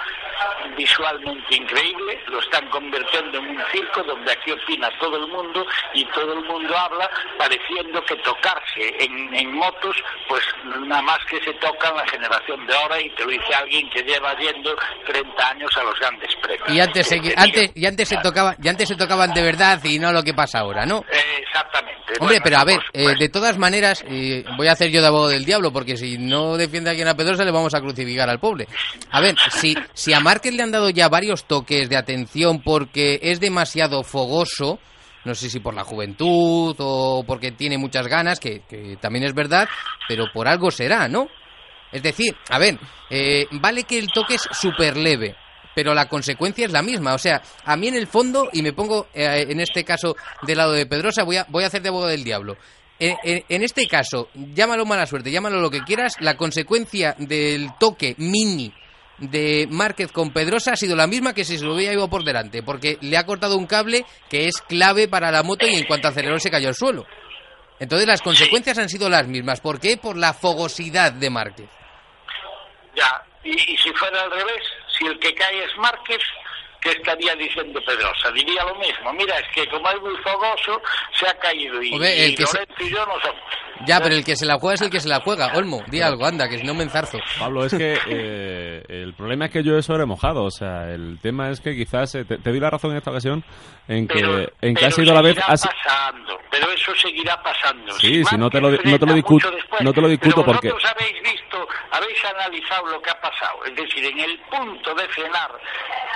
visualmente 0.77 1.55
increíble 1.55 2.23
lo 2.27 2.39
están 2.39 2.67
convirtiendo 2.69 3.39
en 3.39 3.57
un 3.57 3.63
circo 3.71 4.03
donde 4.03 4.31
aquí 4.31 4.51
opina 4.51 4.89
todo 4.99 5.17
el 5.17 5.27
mundo 5.27 5.65
y 5.93 6.05
todo 6.05 6.33
el 6.33 6.45
mundo 6.45 6.77
habla 6.77 7.09
pareciendo 7.37 8.03
que 8.05 8.15
tocarse 8.17 8.95
en, 9.03 9.35
en 9.35 9.53
motos 9.53 9.95
pues 10.27 10.43
nada 10.63 11.01
más 11.01 11.19
que 11.25 11.41
se 11.41 11.53
toca 11.55 11.89
en 11.89 11.97
la 11.97 12.07
generación 12.07 12.65
de 12.65 12.75
ahora 12.75 13.01
y 13.01 13.09
te 13.11 13.25
lo 13.25 13.31
dice 13.31 13.53
alguien 13.53 13.89
que 13.89 14.03
lleva 14.03 14.33
yendo 14.53 14.75
30 15.05 15.49
años 15.49 15.71
a 15.77 15.83
los 15.83 15.99
grandes 15.99 16.29
premios 16.41 16.69
Y 16.69 16.79
antes, 16.79 17.07
se, 17.07 17.19
Que- 17.19 17.29
que 17.29 17.35
antes, 17.37 17.61
diga- 17.63 17.71
y 17.75 17.85
antes 17.85 18.07
se 18.09 18.17
tocaba, 18.17 18.55
y 18.61 18.67
antes 18.67 18.87
se 18.87 18.95
tocaban 18.95 19.33
de 19.33 19.41
verdad 19.41 19.79
y 19.83 19.99
no 19.99 20.11
lo 20.11 20.23
que 20.23 20.33
pasa 20.33 20.59
ahora, 20.59 20.85
¿no? 20.85 20.99
Eh, 21.11 21.41
exactamente 21.47 21.99
Hombre, 22.19 22.39
Bueno, 22.39 22.41
pero 22.43 22.57
a 22.57 22.63
ver, 22.65 22.79
eh, 22.91 23.15
de 23.19 23.29
todas 23.29 23.57
maneras, 23.59 24.03
eh, 24.07 24.43
voy 24.57 24.67
a 24.67 24.71
hacer 24.71 24.89
yo 24.89 24.99
de 24.99 25.07
abogado 25.07 25.29
del 25.29 25.45
diablo, 25.45 25.71
porque 25.71 25.95
si 25.95 26.17
no 26.17 26.57
defiende 26.57 26.89
a 26.89 26.95
quien 26.95 27.07
a 27.07 27.13
Pedrosa 27.15 27.45
le 27.45 27.51
vamos 27.51 27.73
a 27.75 27.79
crucificar 27.81 28.27
al 28.29 28.39
pobre. 28.39 28.67
A 29.11 29.21
ver, 29.21 29.35
si, 29.51 29.77
si 29.93 30.11
a 30.13 30.19
Márquez 30.19 30.53
le 30.53 30.63
han 30.63 30.71
dado 30.71 30.89
ya 30.89 31.07
varios 31.07 31.45
toques 31.45 31.87
de 31.87 31.95
atención 31.97 32.61
porque 32.63 33.19
es 33.21 33.39
demasiado 33.39 34.03
fogoso, 34.03 34.79
no 35.23 35.35
sé 35.35 35.49
si 35.51 35.59
por 35.59 35.75
la 35.75 35.83
juventud 35.83 36.75
o 36.79 37.23
porque 37.27 37.51
tiene 37.51 37.77
muchas 37.77 38.07
ganas, 38.07 38.39
que, 38.39 38.61
que 38.67 38.97
también 38.99 39.25
es 39.25 39.33
verdad, 39.35 39.69
pero 40.07 40.25
por 40.33 40.47
algo 40.47 40.71
será, 40.71 41.07
¿no? 41.07 41.27
Es 41.91 42.03
decir, 42.03 42.35
a 42.49 42.59
ver, 42.59 42.77
eh, 43.09 43.47
vale 43.51 43.83
que 43.83 43.97
el 43.99 44.07
toque 44.07 44.35
es 44.35 44.47
súper 44.51 44.95
leve, 44.97 45.35
pero 45.75 45.93
la 45.93 46.07
consecuencia 46.07 46.65
es 46.65 46.71
la 46.71 46.81
misma. 46.83 47.13
O 47.13 47.17
sea, 47.17 47.41
a 47.65 47.75
mí 47.75 47.87
en 47.87 47.95
el 47.95 48.07
fondo, 48.07 48.49
y 48.53 48.61
me 48.61 48.73
pongo 48.73 49.07
eh, 49.13 49.45
en 49.49 49.59
este 49.59 49.83
caso 49.83 50.15
del 50.43 50.57
lado 50.57 50.73
de 50.73 50.85
Pedrosa, 50.85 51.23
voy 51.23 51.37
a, 51.37 51.45
voy 51.49 51.63
a 51.63 51.67
hacer 51.67 51.81
de 51.81 51.89
abogado 51.89 52.11
del 52.11 52.23
diablo. 52.23 52.57
En, 52.99 53.15
en- 53.23 53.43
en 53.47 53.63
este 53.63 53.87
caso, 53.87 54.29
llámalo 54.35 54.85
mala 54.85 55.05
suerte, 55.07 55.31
llámalo 55.31 55.61
lo 55.61 55.71
que 55.71 55.81
quieras, 55.83 56.15
la 56.19 56.35
consecuencia 56.35 57.15
del 57.17 57.69
toque 57.79 58.13
mini 58.17 58.73
de 59.19 59.67
Márquez 59.69 60.11
con 60.11 60.31
Pedrosa 60.31 60.73
ha 60.73 60.77
sido 60.77 60.95
la 60.95 61.07
misma 61.07 61.33
que 61.33 61.43
si 61.43 61.57
se 61.57 61.65
lo 61.65 61.75
hubiera 61.75 61.93
ido 61.93 62.09
por 62.09 62.23
delante, 62.23 62.61
porque 62.63 62.97
le 63.01 63.17
ha 63.17 63.25
cortado 63.25 63.57
un 63.57 63.65
cable 63.67 64.05
que 64.29 64.47
es 64.47 64.57
clave 64.61 65.07
para 65.07 65.31
la 65.31 65.43
moto 65.43 65.65
y 65.65 65.75
en 65.75 65.85
cuanto 65.85 66.07
aceleró 66.07 66.39
se 66.39 66.51
cayó 66.51 66.67
al 66.69 66.75
suelo. 66.75 67.05
Entonces 67.79 68.07
las 68.07 68.21
consecuencias 68.21 68.77
han 68.77 68.89
sido 68.89 69.09
las 69.09 69.27
mismas. 69.27 69.61
¿Por 69.61 69.79
qué? 69.79 69.95
Por 69.97 70.17
la 70.17 70.33
fogosidad 70.33 71.13
de 71.13 71.29
Márquez. 71.29 71.69
Ya, 72.95 73.21
y, 73.43 73.51
y 73.51 73.77
si 73.77 73.91
fuera 73.93 74.21
al 74.23 74.31
revés, 74.31 74.63
si 74.97 75.05
el 75.05 75.17
que 75.19 75.33
cae 75.33 75.63
es 75.63 75.77
Márquez, 75.77 76.19
¿qué 76.81 76.91
estaría 76.91 77.35
diciendo 77.35 77.79
Pedrosa? 77.85 78.31
Diría 78.33 78.63
lo 78.65 78.75
mismo. 78.75 79.13
Mira, 79.13 79.37
es 79.39 79.45
que 79.53 79.67
como 79.69 79.89
es 79.89 80.01
muy 80.01 80.15
fogoso, 80.17 80.81
se 81.13 81.27
ha 81.27 81.33
caído 81.39 81.81
y, 81.81 81.93
el 81.95 82.31
y 82.31 82.35
que 82.35 82.45
se- 82.45 82.57
Lorenzo 82.59 82.83
y 82.83 82.89
yo 82.89 83.05
no 83.05 83.13
somos. 83.21 83.41
Ya, 83.85 84.01
pero 84.01 84.13
el 84.15 84.25
que 84.25 84.35
se 84.35 84.45
la 84.45 84.59
juega 84.59 84.73
es 84.75 84.81
el 84.81 84.89
que 84.89 84.99
se 84.99 85.07
la 85.07 85.21
juega. 85.21 85.53
Olmo, 85.55 85.81
di 85.87 86.01
algo, 86.01 86.25
anda, 86.25 86.49
que 86.49 86.57
si 86.57 86.65
no 86.65 86.73
me 86.73 86.83
enzarzo. 86.83 87.17
Pablo, 87.39 87.63
es 87.63 87.73
que 87.73 87.97
eh, 88.07 88.83
el 88.89 89.13
problema 89.13 89.45
es 89.45 89.51
que 89.51 89.63
yo 89.63 89.77
he 89.77 89.81
sobre 89.81 90.05
mojado. 90.05 90.43
O 90.43 90.51
sea, 90.51 90.91
el 90.91 91.17
tema 91.21 91.49
es 91.49 91.61
que 91.61 91.75
quizás 91.77 92.13
eh, 92.15 92.25
te, 92.25 92.39
te 92.39 92.49
doy 92.49 92.59
la 92.59 92.69
razón 92.71 92.91
en 92.91 92.97
esta 92.97 93.11
ocasión 93.11 93.41
en 93.89 94.07
que, 94.07 94.13
Pero, 94.13 94.37
en 94.39 94.47
que 94.73 94.73
pero 94.75 94.87
ha 94.87 94.91
sido 94.91 95.13
la 95.13 95.21
vez. 95.21 95.33
seguirá 95.35 95.53
ha 95.53 95.57
si- 95.57 95.67
pasando, 95.67 96.39
pero 96.51 96.71
eso 96.71 96.95
seguirá 96.95 97.41
pasando. 97.43 97.91
Sí, 97.99 98.23
sí, 98.23 98.37
no 98.37 98.49
te 98.49 98.61
lo- 98.61 98.69
no 98.71 98.77
te 98.99 99.05
lo 99.05 99.13
discuto- 99.13 99.51
no 99.81 99.93
te 99.93 100.01
lo 100.01 100.07
discuto 100.07 100.35
pero 100.35 100.45
porque- 100.45 100.71
vosotros 100.71 100.91
habéis 100.95 101.21
visto, 101.23 101.67
habéis 101.91 102.23
analizado 102.25 102.85
lo 102.85 103.01
que 103.01 103.09
ha 103.09 103.19
pasado. 103.19 103.65
Es 103.65 103.75
decir, 103.75 104.05
en 104.05 104.19
el 104.19 104.37
punto 104.41 104.93
de 104.95 105.07
frenar, 105.09 105.51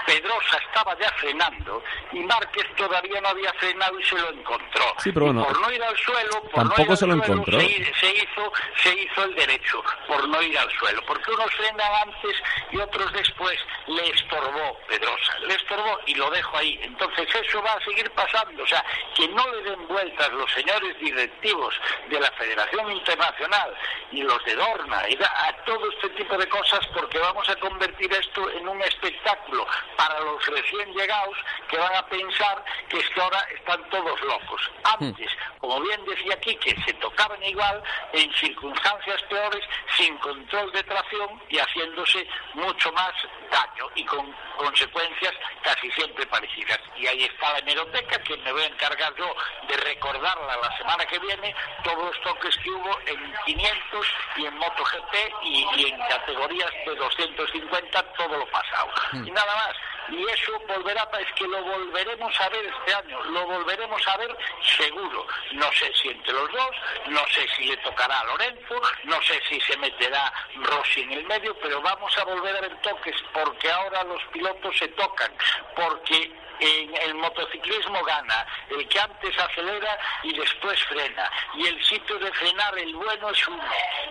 Pedrosa 0.05 0.57
estaba 0.67 0.97
ya 0.99 1.09
frenando 1.13 1.83
y 2.11 2.19
Márquez 2.19 2.65
todavía 2.75 3.19
no 3.21 3.29
había 3.29 3.51
frenado 3.53 3.99
y 3.99 4.03
se 4.03 4.17
lo 4.19 4.29
encontró. 4.31 4.83
Sí, 4.99 5.11
pero 5.11 5.25
Y 5.27 5.29
bueno, 5.33 5.45
por 5.47 5.59
no 5.61 5.71
ir 5.71 5.81
al 5.83 5.97
suelo, 5.97 6.41
por 6.43 6.51
tampoco 6.53 6.77
no 6.77 6.83
ir 6.85 6.91
al 6.91 6.97
se 6.97 7.07
lo 7.07 7.13
suelo, 7.15 7.23
encontró. 7.33 7.59
Se, 7.59 7.67
se 7.99 8.09
hizo, 8.11 8.53
se 8.83 8.99
hizo 9.01 9.23
el 9.23 9.35
derecho 9.35 9.83
por 10.07 10.27
no 10.29 10.41
ir 10.43 10.57
al 10.59 10.69
suelo, 10.77 11.01
porque 11.07 11.31
unos 11.31 11.51
frenan 11.55 11.91
antes 12.05 12.35
y 12.71 12.77
otros 12.77 13.11
después. 13.13 13.57
Le 13.87 14.09
estorbó 14.09 14.77
Pedrosa, 14.87 15.39
le 15.47 15.55
estorbó 15.55 15.99
y 16.05 16.15
lo 16.15 16.29
dejo 16.29 16.57
ahí. 16.57 16.79
Entonces 16.83 17.27
eso 17.33 17.61
va 17.63 17.73
a 17.73 17.83
seguir 17.83 18.09
pasando, 18.11 18.63
o 18.63 18.67
sea, 18.67 18.83
que 19.15 19.27
no 19.29 19.47
le 19.51 19.63
den 19.63 19.87
vueltas 19.87 20.31
los 20.33 20.51
señores 20.51 20.97
directivos 20.99 21.75
de 22.09 22.19
la 22.19 22.31
Federación 22.31 22.91
Internacional 22.91 23.73
y 24.11 24.21
los 24.21 24.43
de 24.45 24.55
Dorna 24.55 25.09
y 25.09 25.17
a 25.23 25.55
todo 25.65 25.89
este 25.91 26.09
tipo 26.09 26.37
de 26.37 26.47
cosas 26.47 26.85
porque 26.93 27.17
vamos 27.19 27.47
a 27.49 27.55
convertir 27.55 28.11
esto 28.13 28.49
en 28.51 28.67
un 28.67 28.81
espectáculo 28.81 29.65
para 29.97 30.19
los 30.21 30.45
recién 30.45 30.93
llegados 30.93 31.37
que 31.69 31.77
van 31.77 31.95
a 31.95 32.05
pensar 32.07 32.63
que 32.89 32.99
es 32.99 33.09
que 33.09 33.21
ahora 33.21 33.39
están 33.55 33.89
todos 33.89 34.21
locos. 34.21 34.71
Antes, 34.83 35.31
como 35.59 35.81
bien 35.81 36.03
decía 36.05 36.33
aquí, 36.33 36.55
que 36.57 36.75
se 36.85 36.93
tocaban 36.93 37.41
igual 37.43 37.81
en 38.13 38.33
circunstancias 38.33 39.21
peores, 39.23 39.63
sin 39.97 40.17
control 40.17 40.71
de 40.71 40.83
tracción 40.83 41.41
y 41.49 41.57
haciéndose 41.57 42.27
mucho 42.53 42.91
más 42.91 43.13
daño 43.53 43.89
y 43.95 44.03
con 44.05 44.33
consecuencias 44.57 45.33
casi 45.61 45.89
siempre 45.91 46.25
parecidas. 46.25 46.79
Y 46.97 47.07
ahí 47.07 47.23
está 47.23 47.53
la 47.53 47.59
hemeroteca 47.59 48.21
que 48.23 48.35
me 48.37 48.51
voy 48.51 48.63
a 48.63 48.67
encargar 48.67 49.13
yo 49.15 49.33
de 49.67 49.77
recordarla 49.77 50.57
la 50.57 50.77
semana 50.77 51.05
que 51.05 51.19
viene, 51.19 51.55
todos 51.83 52.05
los 52.05 52.21
toques 52.21 52.57
que 52.57 52.71
hubo 52.71 52.99
en 53.05 53.33
500 53.45 54.07
y 54.37 54.45
en 54.45 54.57
MotoGP 54.57 55.13
y, 55.43 55.67
y 55.77 55.89
en 55.91 55.99
categorías 56.07 56.71
de 56.85 56.95
250, 56.95 58.03
todo 58.13 58.37
lo 58.37 58.45
pasado. 58.47 58.89
Y 59.13 59.31
nada 59.31 59.55
más. 59.55 59.92
Y 60.09 60.23
eso 60.29 60.59
volverá, 60.67 61.09
es 61.19 61.31
que 61.33 61.47
lo 61.47 61.63
volveremos 61.63 62.41
a 62.41 62.49
ver 62.49 62.65
este 62.65 62.93
año, 62.93 63.23
lo 63.23 63.45
volveremos 63.45 64.07
a 64.07 64.17
ver 64.17 64.35
seguro. 64.77 65.25
No 65.53 65.71
sé 65.73 65.91
si 66.01 66.09
entre 66.09 66.33
los 66.33 66.51
dos, 66.51 66.71
no 67.07 67.25
sé 67.27 67.47
si 67.55 67.65
le 67.65 67.77
tocará 67.77 68.19
a 68.19 68.25
Lorenzo, 68.25 68.81
no 69.05 69.21
sé 69.21 69.41
si 69.47 69.59
se 69.61 69.77
meterá 69.77 70.31
Rossi 70.55 71.01
en 71.01 71.13
el 71.13 71.25
medio, 71.25 71.55
pero 71.59 71.81
vamos 71.81 72.15
a 72.17 72.23
volver 72.25 72.55
a 72.57 72.61
ver 72.61 72.81
toques, 72.81 73.15
porque 73.33 73.71
ahora 73.71 74.03
los 74.03 74.21
pilotos 74.31 74.77
se 74.77 74.87
tocan, 74.89 75.31
porque 75.75 76.31
en 76.59 76.95
el 76.95 77.15
motociclismo 77.15 78.03
gana 78.03 78.45
el 78.69 78.87
que 78.87 78.99
antes 78.99 79.37
acelera 79.37 79.99
y 80.23 80.33
después 80.33 80.81
frena 80.85 81.29
y 81.55 81.67
el 81.67 81.83
sitio 81.83 82.17
de 82.19 82.31
frenar 82.33 82.77
el 82.77 82.95
bueno 82.95 83.29
es 83.29 83.47
uno 83.47 83.63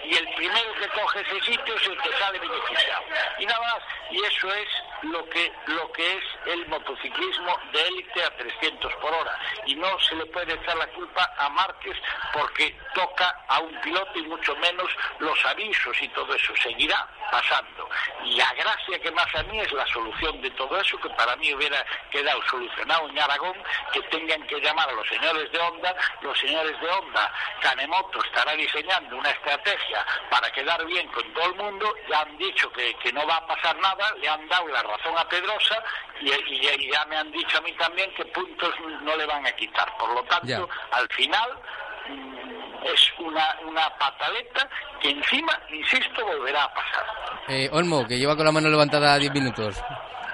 y 0.05 0.15
el 0.17 0.29
primero 0.35 0.75
que 0.75 0.89
coge 0.89 1.21
ese 1.21 1.41
sitio 1.41 1.75
es 1.75 1.87
el 1.87 1.99
que 2.03 2.13
sale 2.19 2.39
beneficiado. 2.39 3.05
Y 3.39 3.47
nada 3.47 3.61
más 3.61 3.83
y 4.11 4.23
eso 4.25 4.53
es 4.55 4.69
lo 5.03 5.29
que 5.31 5.53
lo 5.67 5.91
que 5.93 6.13
es 6.13 6.25
el 6.47 6.67
motociclismo 6.67 7.59
de 7.73 7.87
élite 7.89 8.25
a 8.25 8.37
300 8.37 8.93
por 8.95 9.13
hora. 9.13 9.39
Y 9.67 9.75
no 9.75 9.99
se 10.01 10.15
le 10.17 10.27
puede 10.27 10.55
echar 10.55 10.77
la 10.77 10.87
culpa 10.89 11.33
a 11.39 11.49
Márquez 11.49 11.97
porque 12.33 12.77
toca 12.95 13.45
a 13.49 13.61
un 13.61 13.81
piloto 13.81 14.19
y 14.19 14.23
mucho 14.23 14.55
menos 14.57 14.91
los 15.19 15.47
avisos 15.47 15.97
y 16.01 16.09
todo 16.09 16.35
eso 16.35 16.55
seguirá 16.57 17.09
pasando. 17.31 17.89
Y 18.25 18.37
la 18.37 18.53
gracia 18.55 18.99
que 19.01 19.11
más 19.13 19.35
a 19.35 19.43
mí 19.45 19.61
es 19.61 19.73
la 19.73 19.87
solución 19.87 20.41
de 20.43 20.51
todo 20.51 20.79
eso 20.79 20.99
que 21.01 21.11
para 21.11 21.37
mí 21.37 21.53
hubiera 21.55 21.85
quedado 22.11 22.32
solucionado 22.49 23.09
en 23.09 23.19
Aragón 23.19 23.55
que 23.93 24.01
tengan 24.03 24.43
que 24.47 24.61
llamar 24.61 24.89
a 24.89 24.93
los 24.93 25.07
señores 25.09 25.51
de 25.53 25.59
Honda. 25.59 25.95
Los 26.23 26.39
señores 26.39 26.81
de 26.81 26.89
Honda 26.91 27.33
Canemoto 27.61 28.23
estará 28.25 28.53
diseñando 28.53 29.17
una 29.17 29.31
estrategia 29.31 30.05
para 30.31 30.51
quedar 30.53 30.85
bien 30.87 31.07
con 31.09 31.25
todo 31.35 31.47
el 31.47 31.55
mundo. 31.57 31.95
Ya 32.09 32.21
han 32.21 32.37
dicho 32.39 32.71
que, 32.73 32.95
que 33.03 33.13
no 33.13 33.27
va 33.27 33.37
a 33.37 33.47
pasar 33.47 33.77
nada. 33.79 34.13
Le 34.21 34.29
han 34.29 34.49
dado 34.49 34.69
la 34.69 34.83
razón 34.83 35.17
a 35.19 35.29
Pedrosa 35.29 35.83
y, 36.21 36.31
y- 36.31 36.69
y 36.69 36.91
ya 36.93 37.05
me 37.07 37.17
han 37.17 37.31
dicho 37.33 37.59
a 37.59 37.61
mí 37.63 37.73
también 37.73 38.13
que 38.15 38.25
puntos 38.27 38.75
no 39.03 39.17
le 39.17 39.27
van 39.27 39.47
a 39.47 39.53
quitar. 39.53 39.97
Por 39.99 40.11
lo 40.15 40.23
tanto 40.25 40.69
al 40.93 41.09
final 41.09 41.51
mm, 42.09 42.85
es 42.85 43.13
una, 43.19 43.57
una 43.65 43.89
pataleta 43.99 44.69
que 45.01 45.11
encima, 45.11 45.59
insisto, 45.71 46.25
volverá 46.25 46.65
a 46.65 46.75
pasar. 46.75 47.07
Eh, 47.49 47.69
Olmo, 47.73 48.07
que 48.07 48.19
lleva 48.19 48.37
con 48.37 48.45
la 48.47 48.53
mano 48.53 48.69
levantada 48.69 49.17
10 49.19 49.33
minutos. 49.33 49.77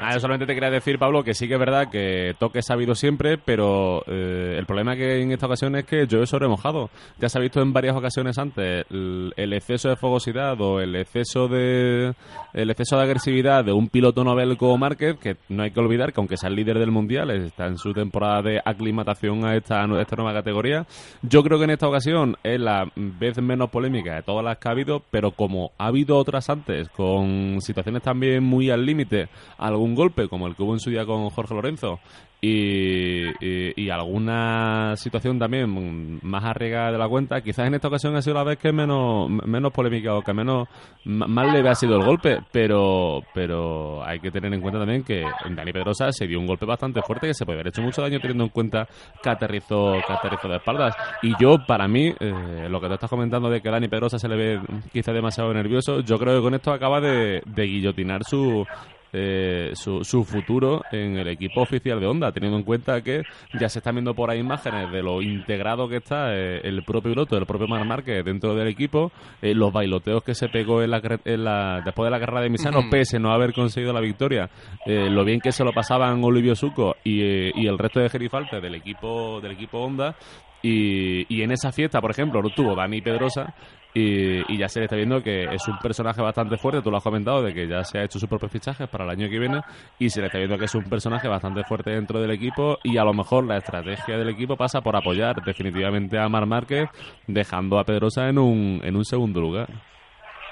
Nada, 0.01 0.15
yo 0.15 0.21
solamente 0.21 0.47
te 0.47 0.55
quería 0.55 0.71
decir, 0.71 0.97
Pablo, 0.97 1.25
que 1.25 1.35
sí 1.35 1.49
que 1.49 1.55
es 1.55 1.61
verdad 1.61 1.91
que 1.91 2.35
toques 2.39 2.71
ha 2.71 2.75
habido 2.75 2.95
siempre, 2.95 3.37
pero 3.37 4.05
eh, 4.07 4.55
el 4.57 4.65
problema 4.65 4.95
que 4.95 5.21
en 5.21 5.33
esta 5.33 5.47
ocasión 5.47 5.75
es 5.75 5.87
que 5.87 6.07
yo 6.07 6.23
he 6.23 6.27
sobremojado. 6.27 6.89
Ya 7.19 7.29
se 7.29 7.39
ha 7.39 7.41
visto 7.41 7.61
en 7.61 7.73
varias 7.73 7.97
ocasiones 7.97 8.39
antes 8.39 8.87
el, 8.91 9.33
el 9.37 9.53
exceso 9.53 9.89
de 9.89 9.97
fogosidad 9.97 10.61
o 10.61 10.81
el 10.81 10.95
exceso 10.95 11.49
de 11.49 12.13
el 12.55 12.71
exceso 12.71 12.97
de 12.97 13.03
agresividad 13.03 13.65
de 13.65 13.73
un 13.73 13.89
piloto 13.89 14.23
novel 14.23 14.57
como 14.57 14.79
Márquez, 14.79 15.17
que 15.19 15.37
no 15.49 15.65
hay 15.65 15.73
que 15.73 15.81
olvidar 15.81 16.13
que 16.13 16.21
aunque 16.21 16.37
sea 16.37 16.49
el 16.49 16.55
líder 16.55 16.79
del 16.79 16.93
mundial, 16.93 17.31
está 17.31 17.67
en 17.67 17.77
su 17.77 17.93
temporada 17.93 18.43
de 18.43 18.61
aclimatación 18.65 19.45
a 19.45 19.57
esta, 19.57 19.83
a 19.83 20.01
esta 20.01 20.17
nueva 20.17 20.33
categoría. 20.33 20.87
Yo 21.23 21.43
creo 21.43 21.59
que 21.59 21.65
en 21.65 21.71
esta 21.71 21.89
ocasión 21.89 22.37
es 22.45 22.61
la 22.61 22.91
vez 22.95 23.41
menos 23.43 23.71
polémica 23.71 24.15
de 24.15 24.23
todas 24.23 24.45
las 24.45 24.59
que 24.59 24.69
ha 24.69 24.73
habido, 24.73 25.03
pero 25.11 25.33
como 25.33 25.73
ha 25.77 25.87
habido 25.87 26.17
otras 26.17 26.49
antes, 26.51 26.89
con 26.91 27.61
situaciones 27.61 28.03
también 28.03 28.45
muy 28.45 28.71
al 28.71 28.87
límite, 28.87 29.29
algún 29.59 29.88
golpe 29.95 30.29
como 30.29 30.47
el 30.47 30.55
que 30.57 30.63
hubo 30.63 30.73
en 30.75 30.81
su 30.81 30.91
día 30.91 31.05
con 31.07 31.29
Jorge 31.31 31.55
Lorenzo 31.55 31.99
y, 32.41 33.25
y- 33.41 33.91
alguna 33.91 34.95
situación 34.97 35.39
también 35.41 36.21
más 36.23 36.45
arriesgada 36.45 36.93
de 36.93 36.99
la 36.99 37.09
cuenta, 37.09 37.41
quizás 37.41 37.67
en 37.67 37.75
esta 37.75 37.89
ocasión 37.89 38.15
ha 38.15 38.23
sido 38.23 38.37
la 38.37 38.45
vez 38.45 38.59
que 38.59 38.73
menos, 38.73 39.29
menos 39.29 39.73
polémica 39.73 40.15
o 40.15 40.23
que 40.23 40.33
menos 40.33 40.69
más 41.05 41.53
leve 41.53 41.69
ha 41.69 41.75
sido 41.75 41.97
el 41.97 42.05
golpe, 42.05 42.39
pero 42.53 43.23
pero 43.35 44.05
hay 44.05 44.21
que 44.21 44.31
tener 44.31 44.53
en 44.55 44.61
cuenta 44.61 44.79
también 44.79 45.03
que 45.03 45.25
Dani 45.51 45.73
Pedrosa 45.73 46.13
se 46.13 46.27
dio 46.29 46.39
un 46.39 46.47
golpe 46.47 46.65
bastante 46.67 47.03
fuerte 47.03 47.27
que 47.27 47.35
se 47.35 47.45
puede 47.45 47.57
haber 47.61 47.69
hecho 47.69 47.83
mucho 47.83 48.03
daño 48.03 48.21
teniendo 48.21 48.45
en 48.45 48.51
cuenta 48.51 48.87
que 49.23 49.31
aterrizó, 49.31 49.95
que 50.07 50.13
aterrizó 50.13 50.49
de 50.49 50.57
espaldas. 50.57 50.95
Y 51.23 51.33
yo, 51.41 51.57
para 51.67 51.89
mí, 51.89 52.13
eh, 52.21 52.69
lo 52.71 52.81
que 52.81 52.87
tú 52.89 52.95
estás 52.95 53.11
comentando 53.11 53.51
de 53.51 53.61
que 53.61 53.71
Dani 53.71 53.89
Pedrosa 53.89 54.19
se 54.19 54.29
le 54.29 54.37
ve 54.37 54.61
quizás 54.93 55.15
demasiado 55.15 55.53
nervioso, 55.53 56.01
yo 56.01 56.19
creo 56.19 56.37
que 56.37 56.43
con 56.43 56.55
esto 56.55 56.73
acaba 56.73 57.01
de, 57.01 57.43
de 57.47 57.63
guillotinar 57.65 58.23
su, 58.25 58.65
eh, 59.13 59.71
su, 59.75 60.05
su 60.05 60.25
futuro 60.25 60.83
en 60.93 61.17
el 61.17 61.29
equipo 61.29 61.63
oficial 61.63 62.01
de 62.01 62.07
Honda, 62.07 62.33
teniendo 62.33 62.59
en 62.59 62.65
cuenta 62.65 63.01
que 63.03 63.23
ya 63.59 63.69
se 63.69 63.79
están 63.79 63.95
viendo 63.95 64.15
por 64.15 64.31
ahí 64.31 64.39
imágenes 64.41 64.91
de 64.93 65.03
lo 65.03 65.23
integrado 65.23 65.89
que 65.89 65.97
está 65.97 66.35
eh, 66.35 66.61
el 66.65 66.83
propio 66.85 67.11
piloto, 67.13 67.37
el 67.37 67.47
propio 67.47 67.67
Mar 67.69 67.85
Márquez 67.85 68.25
dentro 68.25 68.55
del 68.55 68.69
equipo, 68.69 69.11
eh, 69.43 69.55
los 69.55 69.73
bailoteos 69.73 70.23
que 70.23 70.35
se 70.35 70.49
pegó 70.49 70.83
en 70.83 70.91
la, 70.91 71.01
en 71.25 71.45
la- 71.45 71.81
después 71.85 72.07
de 72.07 72.11
la 72.11 72.21
carrera 72.21 72.41
de 72.43 72.51
Misano, 72.51 72.81
pese 72.91 73.17
a 73.17 73.21
no 73.21 73.33
haber 73.33 73.53
conseguido 73.53 73.93
la 73.93 74.01
victoria, 74.01 74.49
eh, 74.87 75.09
lo 75.11 75.25
bien 75.25 75.41
que 75.41 75.53
se 75.53 75.65
lo 75.65 75.73
pasaban 75.73 76.23
Olivio 76.23 76.55
Suco 76.55 76.97
y, 77.05 77.21
y 77.61 77.67
el 77.67 77.79
resto 77.79 78.01
de 78.01 78.09
gerifaltes 78.09 78.61
del 78.63 78.75
equipo, 78.75 79.41
del 79.41 79.53
equipo 79.53 79.79
Honda. 79.79 80.15
Y, 80.61 81.25
y 81.33 81.43
en 81.43 81.53
esa 81.53 81.71
fiesta, 81.71 82.01
por 82.01 82.11
ejemplo, 82.11 82.43
lo 82.43 82.51
tuvo 82.51 82.75
Dani 82.75 83.01
Pedrosa 83.01 83.55
y, 83.95 84.53
y 84.53 84.59
ya 84.59 84.69
se 84.69 84.81
le 84.81 84.85
está 84.87 84.97
viendo 84.97 85.23
que 85.23 85.45
es 85.45 85.67
un 85.69 85.79
personaje 85.79 86.21
bastante 86.21 86.57
fuerte, 86.57 86.83
tú 86.83 86.91
lo 86.91 86.99
has 86.99 87.03
comentado, 87.03 87.43
de 87.43 87.53
que 87.53 87.67
ya 87.67 87.85
se 87.85 87.99
ha 87.99 88.05
hecho 88.05 88.19
sus 88.19 88.29
propios 88.29 88.53
fichajes 88.53 88.89
para 88.89 89.05
el 89.05 89.11
año 89.11 89.29
que 89.29 89.39
viene 89.39 89.61
y 89.99 90.11
se 90.11 90.21
le 90.21 90.27
está 90.27 90.39
viendo 90.39 90.59
que 90.59 90.67
es 90.67 90.75
un 90.75 90.85
personaje 90.85 91.29
bastante 91.29 91.65
fuerte 91.65 91.91
dentro 91.91 92.21
del 92.21 92.31
equipo 92.31 92.79
y 92.85 92.97
a 92.99 93.05
lo 93.05 93.13
mejor 93.13 93.45
la 93.45 93.57
estrategia 93.57 94.19
del 94.19 94.29
equipo 94.29 94.57
pasa 94.57 94.81
por 94.81 94.97
apoyar 94.97 95.43
definitivamente 95.45 96.19
a 96.19 96.29
Mar 96.29 96.47
Márquez 96.47 96.89
dejando 97.27 97.79
a 97.79 97.85
Pedrosa 97.85 98.29
en 98.29 98.39
un, 98.39 98.81
en 98.83 98.97
un 98.97 99.05
segundo 99.05 99.41
lugar. 99.41 99.69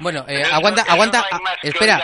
Bueno, 0.00 0.20
eh, 0.20 0.24
Pero 0.26 0.40
eso- 0.46 0.54
aguanta, 0.54 0.82
eso 0.82 0.90
aguanta. 0.92 1.18
no 1.20 1.24
hay 1.36 1.42
más 1.42 1.56
que 1.62 1.68
espera, 1.68 1.98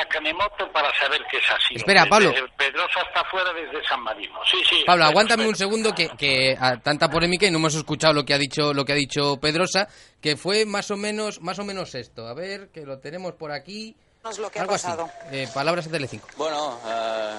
para 0.73 0.99
saber 0.99 1.21
que 1.31 1.37
es 1.39 1.45
así. 1.51 1.75
Espera, 1.75 2.01
Desde- 2.03 2.11
Pablo. 2.11 2.33
Pedrosa 2.57 3.01
está 3.07 3.25
fuera 3.31 3.53
desde 3.53 3.87
San 3.87 4.01
Marino. 4.03 4.39
Sí, 4.51 4.59
sí. 4.69 4.83
Pablo, 4.87 5.05
espera, 5.05 5.07
aguántame 5.09 5.43
espera. 5.45 5.49
un 5.49 5.57
segundo 5.57 5.95
que, 5.95 6.09
que 6.17 6.57
a 6.59 6.79
tanta 6.81 7.09
polémica 7.09 7.47
y 7.47 7.51
no 7.51 7.59
hemos 7.59 7.75
escuchado 7.75 8.13
lo 8.15 8.25
que 8.25 8.35
ha 8.35 8.39
dicho 8.39 8.73
lo 8.75 8.85
que 8.85 8.93
ha 8.93 8.97
dicho 8.97 9.37
Pedrosa, 9.41 9.89
que 10.21 10.37
fue 10.37 10.65
más 10.65 10.91
o 10.91 10.97
menos 10.97 11.41
más 11.41 11.59
o 11.59 11.65
menos 11.65 11.95
esto. 11.95 12.27
A 12.27 12.35
ver, 12.35 12.71
que 12.73 12.83
lo 12.83 12.99
tenemos 12.99 13.35
por 13.35 13.53
aquí. 13.53 13.97
lo 14.39 14.51
que 14.51 14.59
ha 14.61 14.63
Algo 14.63 14.75
así. 14.75 14.85
pasado. 14.87 15.11
Eh, 15.33 15.49
palabras 15.53 15.85
de 15.87 15.91
Telecinco. 15.91 16.29
Bueno, 16.37 16.79
eh, 16.87 17.35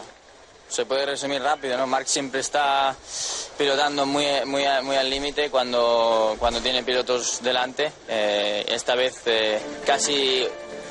se 0.74 0.86
puede 0.88 1.06
resumir 1.06 1.40
rápido, 1.40 1.78
¿no? 1.78 1.86
Marc 1.86 2.08
siempre 2.08 2.40
está 2.42 2.96
pilotando 3.60 4.08
muy, 4.08 4.26
muy, 4.46 4.64
muy 4.82 4.96
al 4.96 5.08
límite 5.08 5.52
cuando, 5.52 6.36
cuando 6.40 6.62
tiene 6.62 6.82
pilotos 6.82 7.44
delante. 7.44 7.92
Eh, 8.10 8.66
esta 8.70 8.96
vez 8.96 9.22
eh, 9.28 9.60
casi, 9.86 10.48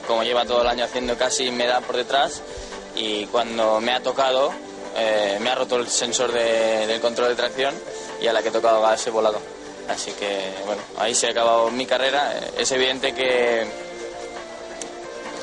como 0.06 0.22
lleva 0.22 0.44
todo 0.44 0.62
el 0.62 0.68
año 0.68 0.84
haciendo, 0.84 1.18
casi 1.18 1.50
me 1.50 1.66
da 1.66 1.80
por 1.80 1.96
detrás 1.96 2.42
y 2.94 3.26
cuando 3.26 3.80
me 3.80 3.92
ha 3.92 4.00
tocado 4.00 4.52
eh, 4.96 5.38
me 5.40 5.50
ha 5.50 5.56
roto 5.56 5.76
el 5.76 5.88
sensor 5.88 6.30
de- 6.30 6.86
del 6.86 7.00
control 7.00 7.30
de 7.30 7.34
tracción 7.34 7.74
y 8.20 8.28
a 8.28 8.32
la 8.32 8.40
que 8.40 8.50
he 8.50 8.52
tocado 8.52 8.80
gas 8.82 9.04
he 9.06 9.10
volado. 9.10 9.40
Así 9.88 10.12
que, 10.12 10.52
bueno, 10.64 10.80
ahí 10.98 11.12
se 11.12 11.26
ha 11.26 11.30
acabado 11.30 11.68
mi 11.72 11.86
carrera. 11.86 12.32
Es 12.56 12.70
evidente 12.70 13.12
que, 13.14 13.66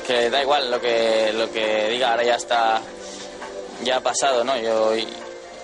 que 0.06 0.30
da 0.30 0.40
igual 0.40 0.70
lo 0.70 0.80
que, 0.80 1.30
lo 1.34 1.50
que 1.52 1.90
diga, 1.90 2.12
ahora 2.12 2.22
ya 2.24 2.36
está, 2.36 2.80
ya 3.82 3.96
ha 3.96 4.00
pasado, 4.00 4.44
¿no? 4.44 4.56
Yo 4.58 4.92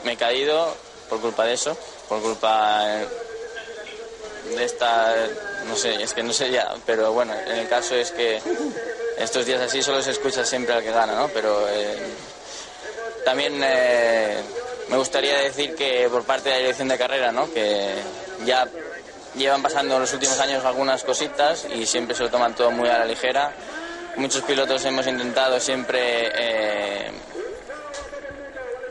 me 0.04 0.12
he 0.12 0.16
caído 0.16 0.74
por 1.08 1.20
culpa 1.20 1.44
de 1.44 1.54
eso, 1.54 1.76
por 2.08 2.20
culpa 2.20 2.82
eh, 2.86 3.06
de 4.54 4.64
esta, 4.64 5.14
no 5.66 5.76
sé, 5.76 6.02
es 6.02 6.12
que 6.12 6.22
no 6.22 6.32
sé 6.32 6.50
ya, 6.50 6.74
pero 6.84 7.12
bueno, 7.12 7.34
en 7.34 7.58
el 7.58 7.68
caso 7.68 7.94
es 7.94 8.10
que 8.10 8.40
estos 9.18 9.46
días 9.46 9.60
así 9.60 9.82
solo 9.82 10.02
se 10.02 10.12
escucha 10.12 10.44
siempre 10.44 10.74
al 10.74 10.82
que 10.82 10.90
gana, 10.90 11.14
¿no? 11.14 11.28
Pero 11.28 11.68
eh, 11.68 11.98
también 13.24 13.60
eh, 13.62 14.40
me 14.88 14.96
gustaría 14.96 15.38
decir 15.38 15.74
que 15.74 16.08
por 16.10 16.24
parte 16.24 16.48
de 16.48 16.54
la 16.54 16.60
dirección 16.60 16.88
de 16.88 16.98
carrera, 16.98 17.32
¿no? 17.32 17.52
Que 17.52 17.94
ya 18.44 18.68
llevan 19.34 19.62
pasando 19.62 19.94
en 19.94 20.02
los 20.02 20.12
últimos 20.12 20.38
años 20.40 20.64
algunas 20.64 21.02
cositas 21.04 21.66
y 21.74 21.86
siempre 21.86 22.16
se 22.16 22.24
lo 22.24 22.30
toman 22.30 22.54
todo 22.54 22.70
muy 22.70 22.88
a 22.88 22.98
la 22.98 23.04
ligera. 23.04 23.52
Muchos 24.16 24.42
pilotos 24.42 24.84
hemos 24.84 25.06
intentado 25.06 25.60
siempre 25.60 26.30
eh, 26.34 27.10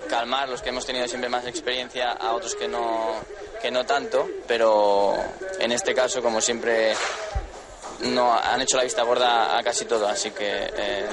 calmar, 0.06 0.50
los 0.50 0.62
que 0.62 0.70
hemos 0.70 0.86
tenido 0.86 1.08
siempre 1.08 1.30
más 1.30 1.46
experiencia, 1.46 2.12
a 2.12 2.34
otros 2.34 2.56
que 2.56 2.68
no, 2.68 3.16
que 3.62 3.72
no 3.72 3.86
tanto, 3.86 4.28
pero 4.48 5.14
en 5.60 5.72
este 5.72 5.94
caso, 5.94 6.22
como 6.22 6.42
siempre, 6.42 6.94
no 8.02 8.34
han 8.34 8.62
hecho 8.62 8.78
la 8.78 8.84
vista 8.84 9.04
gorda 9.04 9.58
a 9.58 9.64
casi 9.64 9.86
todo, 9.86 10.08
así 10.08 10.32
que 10.32 10.72
eh, 10.76 11.06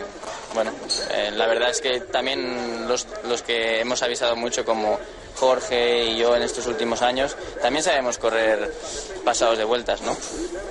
bueno, 0.55 0.73
eh, 1.11 1.31
la 1.33 1.47
verdad 1.47 1.71
es 1.71 1.81
que 1.81 2.01
también 2.01 2.87
los, 2.89 3.07
los 3.25 3.43
que 3.43 3.81
hemos 3.81 4.03
avisado 4.03 4.37
mucho 4.37 4.65
como 4.65 4.99
Jorge 5.37 6.05
y 6.05 6.19
yo 6.19 6.37
en 6.37 6.43
estos 6.43 6.67
últimos 6.67 7.03
años, 7.03 7.37
también 7.61 7.83
sabemos 7.83 8.19
correr 8.19 8.73
pasados 9.25 9.59
de 9.59 9.65
vueltas, 9.65 10.03
¿no? 10.03 10.17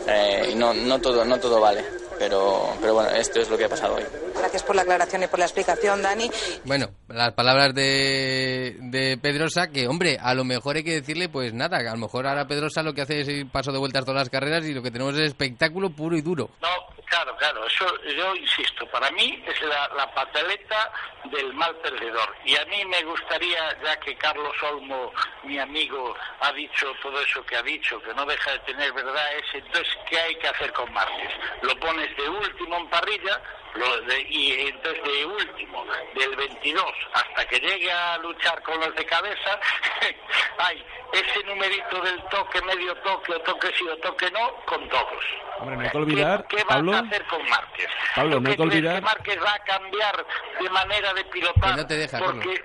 Eh, 0.07 0.49
y 0.51 0.55
no, 0.55 0.73
no 0.73 0.99
todo, 0.99 1.25
no 1.25 1.39
todo 1.39 1.59
vale, 1.59 1.83
pero, 2.21 2.77
pero 2.79 2.93
bueno, 2.93 3.09
esto 3.09 3.39
es 3.39 3.49
lo 3.49 3.57
que 3.57 3.65
ha 3.65 3.69
pasado 3.69 3.95
hoy. 3.95 4.03
Gracias 4.37 4.61
por 4.61 4.75
la 4.75 4.83
aclaración 4.83 5.23
y 5.23 5.27
por 5.27 5.39
la 5.39 5.45
explicación, 5.45 6.03
Dani. 6.03 6.29
Bueno, 6.65 6.91
las 7.07 7.33
palabras 7.33 7.73
de, 7.73 8.75
de 8.79 9.17
Pedrosa, 9.17 9.71
que 9.71 9.87
hombre, 9.87 10.19
a 10.21 10.35
lo 10.35 10.43
mejor 10.43 10.75
hay 10.75 10.83
que 10.83 11.01
decirle, 11.01 11.29
pues 11.29 11.51
nada, 11.51 11.79
que 11.79 11.87
a 11.87 11.93
lo 11.93 11.97
mejor 11.97 12.27
ahora 12.27 12.45
Pedrosa 12.45 12.83
lo 12.83 12.93
que 12.93 13.01
hace 13.01 13.21
es 13.21 13.27
ir 13.27 13.49
paso 13.49 13.71
de 13.71 13.79
vueltas 13.79 14.05
todas 14.05 14.21
las 14.21 14.29
carreras 14.29 14.63
y 14.65 14.73
lo 14.75 14.83
que 14.83 14.91
tenemos 14.91 15.15
es 15.15 15.21
espectáculo 15.21 15.89
puro 15.89 16.15
y 16.15 16.21
duro. 16.21 16.51
No, 16.61 16.69
claro, 17.05 17.35
claro, 17.37 17.65
eso 17.65 17.85
yo 18.15 18.35
insisto, 18.35 18.85
para 18.91 19.09
mí 19.11 19.43
es 19.47 19.59
la, 19.63 19.89
la 19.97 20.13
papeleta 20.13 20.91
del 21.31 21.53
mal 21.53 21.75
perdedor. 21.77 22.35
Y 22.45 22.55
a 22.55 22.65
mí 22.65 22.85
me 22.85 23.03
gustaría, 23.03 23.77
ya 23.83 23.99
que 23.99 24.15
Carlos 24.15 24.55
Olmo, 24.63 25.11
mi 25.43 25.57
amigo, 25.59 26.15
ha 26.39 26.51
dicho 26.53 26.87
todo 27.01 27.19
eso 27.21 27.43
que 27.45 27.55
ha 27.55 27.61
dicho, 27.61 28.01
que 28.01 28.13
no 28.13 28.25
deja 28.25 28.51
de 28.51 28.59
tener 28.59 28.93
verdad, 28.93 29.35
es 29.37 29.43
entonces, 29.53 29.93
¿qué 30.09 30.19
hay 30.19 30.35
que 30.35 30.47
hacer 30.47 30.71
con 30.73 30.91
Márquez? 30.93 31.31
Lo 31.61 31.77
pones 31.79 32.10
de 32.15 32.29
último 32.29 32.77
en 32.77 32.89
parrilla 32.89 33.41
lo 33.75 34.01
de- 34.01 34.21
y 34.29 34.67
entonces 34.67 35.01
de 35.03 35.25
último, 35.25 35.85
del 36.15 36.35
22 36.35 36.83
hasta 37.13 37.45
que 37.47 37.59
llegue 37.59 37.89
a 37.91 38.17
luchar 38.17 38.61
con 38.63 38.79
los 38.81 38.93
de 38.95 39.05
cabeza, 39.05 39.59
hay 40.57 40.83
ese 41.13 41.43
numerito 41.45 42.01
del 42.01 42.21
toque, 42.29 42.61
medio 42.63 42.93
toque, 42.97 43.33
o 43.33 43.39
toque 43.41 43.71
sí 43.77 43.87
o 43.87 43.97
toque 43.97 44.29
no, 44.31 44.55
con 44.65 44.87
todos. 44.89 45.23
Hombre, 45.59 45.75
no 45.77 45.83
hay 45.83 45.89
que 45.89 45.97
olvidar, 45.97 46.47
¿Qué, 46.47 46.57
qué 46.57 46.65
Pablo, 46.65 46.91
vas 46.91 47.03
a 47.03 47.05
hacer 47.05 47.23
con 47.27 47.47
Márquez? 47.49 47.87
Pablo, 48.15 48.35
¿Tú 48.37 48.41
no 48.41 48.49
hay 48.49 48.55
qué 48.57 48.63
que 48.63 48.67
crees 48.69 48.75
olvidar- 48.83 48.95
que 48.95 49.01
Márquez 49.01 49.39
va 49.43 49.53
a 49.53 49.59
cambiar 49.59 50.25
de 50.59 50.69
manera 50.69 51.13
de 51.13 51.23
pilotar? 51.25 51.71
Que 51.75 51.81
no 51.81 51.87
te 51.87 51.97
deja, 51.97 52.19
porque... 52.19 52.63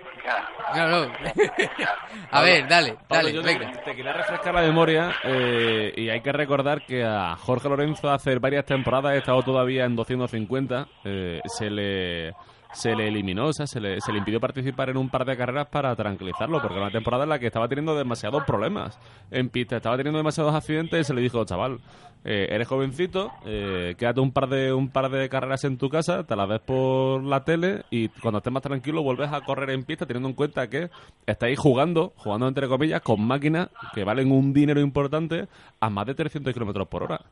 No, 0.74 0.88
no. 0.88 1.12
a 2.30 2.42
ver, 2.42 2.66
dale, 2.68 2.94
Pablo, 3.08 3.28
dale, 3.28 3.32
yo 3.32 3.42
te- 3.42 3.46
venga. 3.58 3.72
te, 3.82 3.94
quería 3.94 4.12
refrescar 4.12 4.54
la 4.54 4.62
memoria 4.62 5.14
eh, 5.24 5.92
y 5.96 6.08
hay 6.08 6.20
que 6.20 6.32
recordar 6.32 6.84
que 6.84 7.04
a 7.04 7.36
Jorge 7.36 7.68
Lorenzo 7.68 8.10
hace 8.10 8.36
varias 8.38 8.64
temporadas, 8.64 9.14
he 9.14 9.18
estado 9.18 9.42
todavía 9.42 9.84
en 9.84 9.94
250, 9.96 10.86
eh, 11.04 11.40
se 11.46 11.70
le 11.70 12.32
se 12.76 12.94
le 12.94 13.08
eliminó, 13.08 13.46
o 13.46 13.52
sea, 13.54 13.66
se 13.66 13.80
le, 13.80 14.00
se 14.02 14.12
le 14.12 14.18
impidió 14.18 14.38
participar 14.38 14.90
en 14.90 14.98
un 14.98 15.08
par 15.08 15.24
de 15.24 15.34
carreras 15.34 15.68
para 15.68 15.96
tranquilizarlo, 15.96 16.60
porque 16.60 16.74
era 16.74 16.84
una 16.84 16.92
temporada 16.92 17.24
en 17.24 17.30
la 17.30 17.38
que 17.38 17.46
estaba 17.46 17.68
teniendo 17.68 17.96
demasiados 17.96 18.44
problemas 18.44 18.98
en 19.30 19.48
pista, 19.48 19.76
estaba 19.76 19.96
teniendo 19.96 20.18
demasiados 20.18 20.54
accidentes 20.54 21.00
y 21.00 21.04
se 21.04 21.14
le 21.14 21.22
dijo, 21.22 21.42
chaval, 21.46 21.80
eh, 22.22 22.48
eres 22.50 22.68
jovencito, 22.68 23.32
eh, 23.46 23.94
quédate 23.96 24.20
un 24.20 24.30
par 24.30 24.50
de 24.50 24.74
un 24.74 24.90
par 24.90 25.08
de 25.10 25.26
carreras 25.30 25.64
en 25.64 25.78
tu 25.78 25.88
casa, 25.88 26.24
te 26.24 26.36
las 26.36 26.46
ves 26.46 26.60
por 26.60 27.22
la 27.24 27.44
tele 27.44 27.84
y 27.88 28.08
cuando 28.08 28.38
estés 28.38 28.52
más 28.52 28.62
tranquilo 28.62 29.02
vuelves 29.02 29.32
a 29.32 29.40
correr 29.40 29.70
en 29.70 29.84
pista 29.84 30.04
teniendo 30.04 30.28
en 30.28 30.34
cuenta 30.34 30.68
que 30.68 30.90
estáis 31.24 31.58
jugando, 31.58 32.12
jugando 32.16 32.46
entre 32.46 32.68
comillas, 32.68 33.00
con 33.00 33.26
máquinas 33.26 33.70
que 33.94 34.04
valen 34.04 34.30
un 34.30 34.52
dinero 34.52 34.80
importante 34.80 35.48
a 35.80 35.88
más 35.88 36.04
de 36.04 36.14
300 36.14 36.52
kilómetros 36.52 36.86
por 36.88 37.04
hora. 37.04 37.22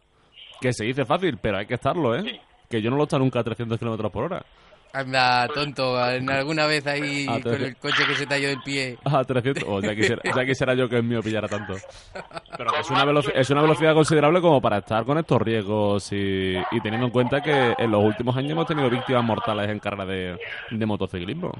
Que 0.58 0.72
se 0.72 0.86
dice 0.86 1.04
fácil, 1.04 1.36
pero 1.36 1.58
hay 1.58 1.66
que 1.66 1.74
estarlo, 1.74 2.16
¿eh? 2.16 2.40
Que 2.70 2.80
yo 2.80 2.88
no 2.88 2.96
lo 2.96 3.02
he 3.02 3.04
estado 3.04 3.22
nunca 3.22 3.40
a 3.40 3.44
300 3.44 3.78
kilómetros 3.78 4.10
por 4.10 4.24
hora. 4.24 4.46
Anda, 4.94 5.48
tonto, 5.48 6.08
en 6.08 6.30
alguna 6.30 6.66
vez 6.66 6.86
ahí 6.86 7.26
Ah, 7.28 7.40
con 7.42 7.54
el 7.54 7.76
coche 7.76 8.06
que 8.06 8.14
se 8.14 8.26
talló 8.26 8.48
del 8.48 8.62
pie. 8.62 8.96
A 9.04 9.24
300. 9.24 9.64
Oh, 9.66 9.80
ya, 9.80 9.94
quisiera, 9.94 10.22
ya 10.24 10.44
quisiera 10.46 10.74
yo 10.74 10.88
que 10.88 10.96
el 10.96 11.02
mío 11.02 11.20
pillara 11.20 11.48
tanto. 11.48 11.74
Pero 12.56 12.72
que 12.72 12.80
es 12.80 12.90
una, 12.90 13.20
es 13.34 13.50
una 13.50 13.62
velocidad 13.62 13.92
considerable 13.92 14.40
como 14.40 14.60
para 14.62 14.78
estar 14.78 15.04
con 15.04 15.18
estos 15.18 15.42
riesgos 15.42 16.12
y, 16.12 16.54
y 16.70 16.80
teniendo 16.80 17.06
en 17.06 17.12
cuenta 17.12 17.42
que 17.42 17.74
en 17.76 17.90
los 17.90 18.04
últimos 18.04 18.36
años 18.36 18.52
hemos 18.52 18.66
tenido 18.66 18.88
víctimas 18.88 19.24
mortales 19.24 19.68
en 19.68 19.80
carreras 19.80 20.06
de, 20.06 20.38
de 20.70 20.86
motociclismo. 20.86 21.50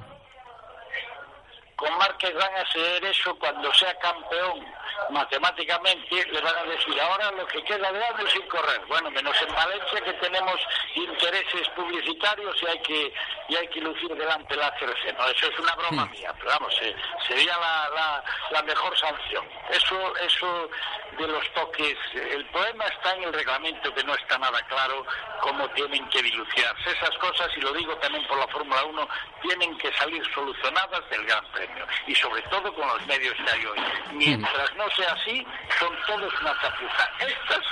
Con 1.85 1.99
Márquez 1.99 2.33
van 2.35 2.55
a 2.57 2.63
hacer 2.63 3.05
eso 3.05 3.39
cuando 3.39 3.73
sea 3.75 3.95
campeón 3.99 4.65
matemáticamente, 5.11 6.25
le 6.33 6.41
van 6.41 6.57
a 6.57 6.63
decir 6.65 6.99
ahora 6.99 7.31
lo 7.33 7.47
que 7.47 7.63
queda 7.65 7.93
de 7.93 8.03
año 8.03 8.27
sin 8.29 8.47
correr. 8.49 8.81
Bueno, 8.89 9.11
menos 9.11 9.37
en 9.43 9.55
Valencia 9.55 10.01
que 10.01 10.13
tenemos 10.15 10.57
intereses 10.95 11.69
publicitarios 11.77 12.57
y 12.63 12.67
hay 12.67 12.79
que 12.79 13.15
y 13.49 13.57
hay 13.57 13.69
que 13.69 13.81
lucir 13.83 14.15
delante 14.17 14.57
la 14.57 14.75
CRC. 14.77 15.13
No, 15.13 15.27
eso 15.27 15.47
es 15.47 15.59
una 15.59 15.75
broma 15.75 16.07
mía, 16.07 16.33
pero 16.39 16.53
vamos, 16.53 16.75
eh, 16.81 16.97
sería 17.29 17.55
la, 17.59 17.91
la, 17.95 18.25
la 18.51 18.63
mejor 18.63 18.97
sanción. 18.99 19.47
Eso, 19.69 20.17
eso 20.17 20.71
de 21.19 21.29
los 21.29 21.53
toques, 21.53 21.97
el 22.15 22.47
problema 22.47 22.87
está 22.87 23.15
en 23.15 23.25
el 23.25 23.33
reglamento 23.33 23.93
que 23.95 24.05
no 24.05 24.15
está 24.15 24.39
nada 24.39 24.61
claro 24.69 25.05
cómo 25.43 25.69
tienen 25.71 26.09
que 26.09 26.23
diluciarse. 26.23 26.91
Esas 26.91 27.17
cosas, 27.19 27.51
y 27.57 27.61
lo 27.61 27.73
digo 27.75 27.95
también 27.99 28.27
por 28.27 28.39
la 28.39 28.49
Fórmula 28.49 28.85
1, 28.85 29.09
tienen 29.43 29.77
que 29.79 29.93
salir 29.95 30.25
solucionadas 30.33 31.09
del 31.11 31.27
Gran 31.27 31.45
Premio 31.53 31.74
y 32.07 32.15
sobre 32.15 32.43
todo 32.43 32.73
con 32.75 32.87
los 32.87 33.07
medios 33.07 33.35
que 33.35 33.51
hay 33.51 33.67
hoy. 33.67 33.79
Mientras 34.13 34.75
no 34.77 34.89
sea 34.91 35.13
así, 35.13 35.47
son 35.79 35.97
todos 36.07 36.33
una 36.41 36.55
chapuza. 36.61 37.11
Estas, 37.21 37.65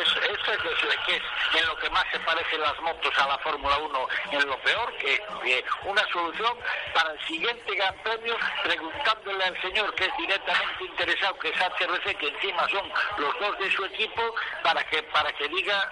es, 0.00 0.08
esta 0.30 0.54
es, 0.54 0.64
lo 0.64 1.04
que 1.06 1.16
es 1.16 1.22
en 1.54 1.66
lo 1.66 1.76
que 1.76 1.90
más 1.90 2.04
se 2.10 2.18
parecen 2.20 2.60
las 2.60 2.78
motos 2.80 3.12
a 3.18 3.26
la 3.26 3.38
Fórmula 3.38 3.78
1 3.78 4.08
en 4.32 4.46
lo 4.46 4.58
peor, 4.60 4.92
que, 4.98 5.20
que 5.44 5.64
una 5.84 6.02
solución 6.12 6.52
para 6.94 7.12
el 7.12 7.26
siguiente 7.26 7.74
Gran 7.74 7.94
Premio, 8.02 8.36
preguntándole 8.62 9.44
al 9.44 9.62
señor 9.62 9.94
que 9.94 10.04
es 10.04 10.16
directamente 10.18 10.84
interesado, 10.84 11.38
que 11.38 11.48
es 11.48 11.56
HRC, 11.56 12.16
que 12.16 12.28
encima 12.28 12.68
son 12.68 12.88
los 13.18 13.38
dos 13.38 13.58
de 13.58 13.70
su 13.70 13.84
equipo, 13.84 14.22
para 14.62 14.82
que 14.84 15.02
para 15.04 15.32
que 15.32 15.48
diga, 15.48 15.90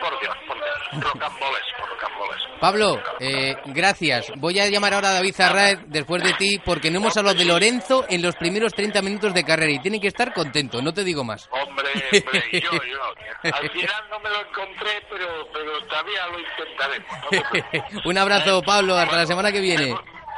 por 0.00 0.18
Dios, 0.20 0.36
por 0.46 0.56
Dios, 0.56 1.04
rocambolesco, 1.04 1.86
rocambolesco. 1.86 2.54
Pablo, 2.60 3.02
eh, 3.20 3.56
gracias. 3.66 4.32
Voy 4.36 4.58
a 4.58 4.68
llamar 4.68 4.94
ahora 4.94 5.10
a 5.10 5.14
David 5.14 5.34
Zarraez 5.34 5.78
después 5.86 6.22
de 6.22 6.32
ti 6.34 6.58
porque 6.64 6.90
no 6.90 6.93
hemos 6.98 7.16
hablado 7.16 7.38
de 7.38 7.44
Lorenzo 7.44 8.04
en 8.08 8.22
los 8.22 8.34
primeros 8.36 8.72
30 8.74 9.02
minutos 9.02 9.34
de 9.34 9.44
carrera 9.44 9.70
y 9.72 9.78
tiene 9.78 10.00
que 10.00 10.08
estar 10.08 10.32
contento, 10.32 10.82
no 10.82 10.92
te 10.92 11.04
digo 11.04 11.24
más. 11.24 11.48
Hombre, 11.50 11.88
hombre, 12.12 12.44
yo, 12.52 12.70
yo. 12.72 13.50
Al 13.52 13.70
final 13.70 14.04
no 14.10 14.20
me 14.20 14.30
lo 14.30 14.40
encontré, 14.40 15.06
pero, 15.10 15.48
pero 15.52 15.80
todavía 15.86 16.26
lo 16.28 16.38
intentaremos. 16.40 17.92
No. 17.92 18.00
Un 18.10 18.18
abrazo, 18.18 18.62
Pablo, 18.62 18.96
hasta 18.96 19.16
la 19.16 19.26
semana 19.26 19.52
que 19.52 19.60
viene. 19.60 19.94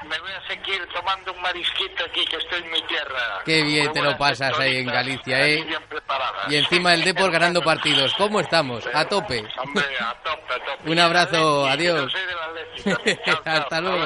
me 0.08 0.18
voy 0.20 0.30
a 0.32 0.46
seguir 0.48 0.86
tomando 0.92 1.32
un 1.32 1.40
marisquito 1.40 2.04
aquí 2.04 2.24
que 2.26 2.36
estoy 2.36 2.62
en 2.62 2.70
mi 2.70 2.82
tierra. 2.82 3.42
Qué 3.44 3.62
bien 3.62 3.92
te 3.92 4.02
lo 4.02 4.16
pasas 4.16 4.58
ahí 4.58 4.78
en 4.78 4.86
Galicia, 4.86 5.46
¿eh? 5.46 5.64
bien. 5.64 5.80
Y 6.48 6.56
encima 6.56 6.94
el 6.94 7.04
Depor 7.04 7.30
ganando 7.30 7.62
partidos. 7.64 8.12
¿Cómo 8.14 8.40
estamos? 8.40 8.84
A 8.92 9.04
tope. 9.04 9.44
Hombre, 9.58 9.84
a 10.00 10.14
tope, 10.22 10.54
a 10.54 10.64
tope. 10.64 10.90
Un 10.90 10.98
abrazo, 10.98 11.66
adiós. 11.66 12.12
que 12.84 13.80
no 13.82 13.96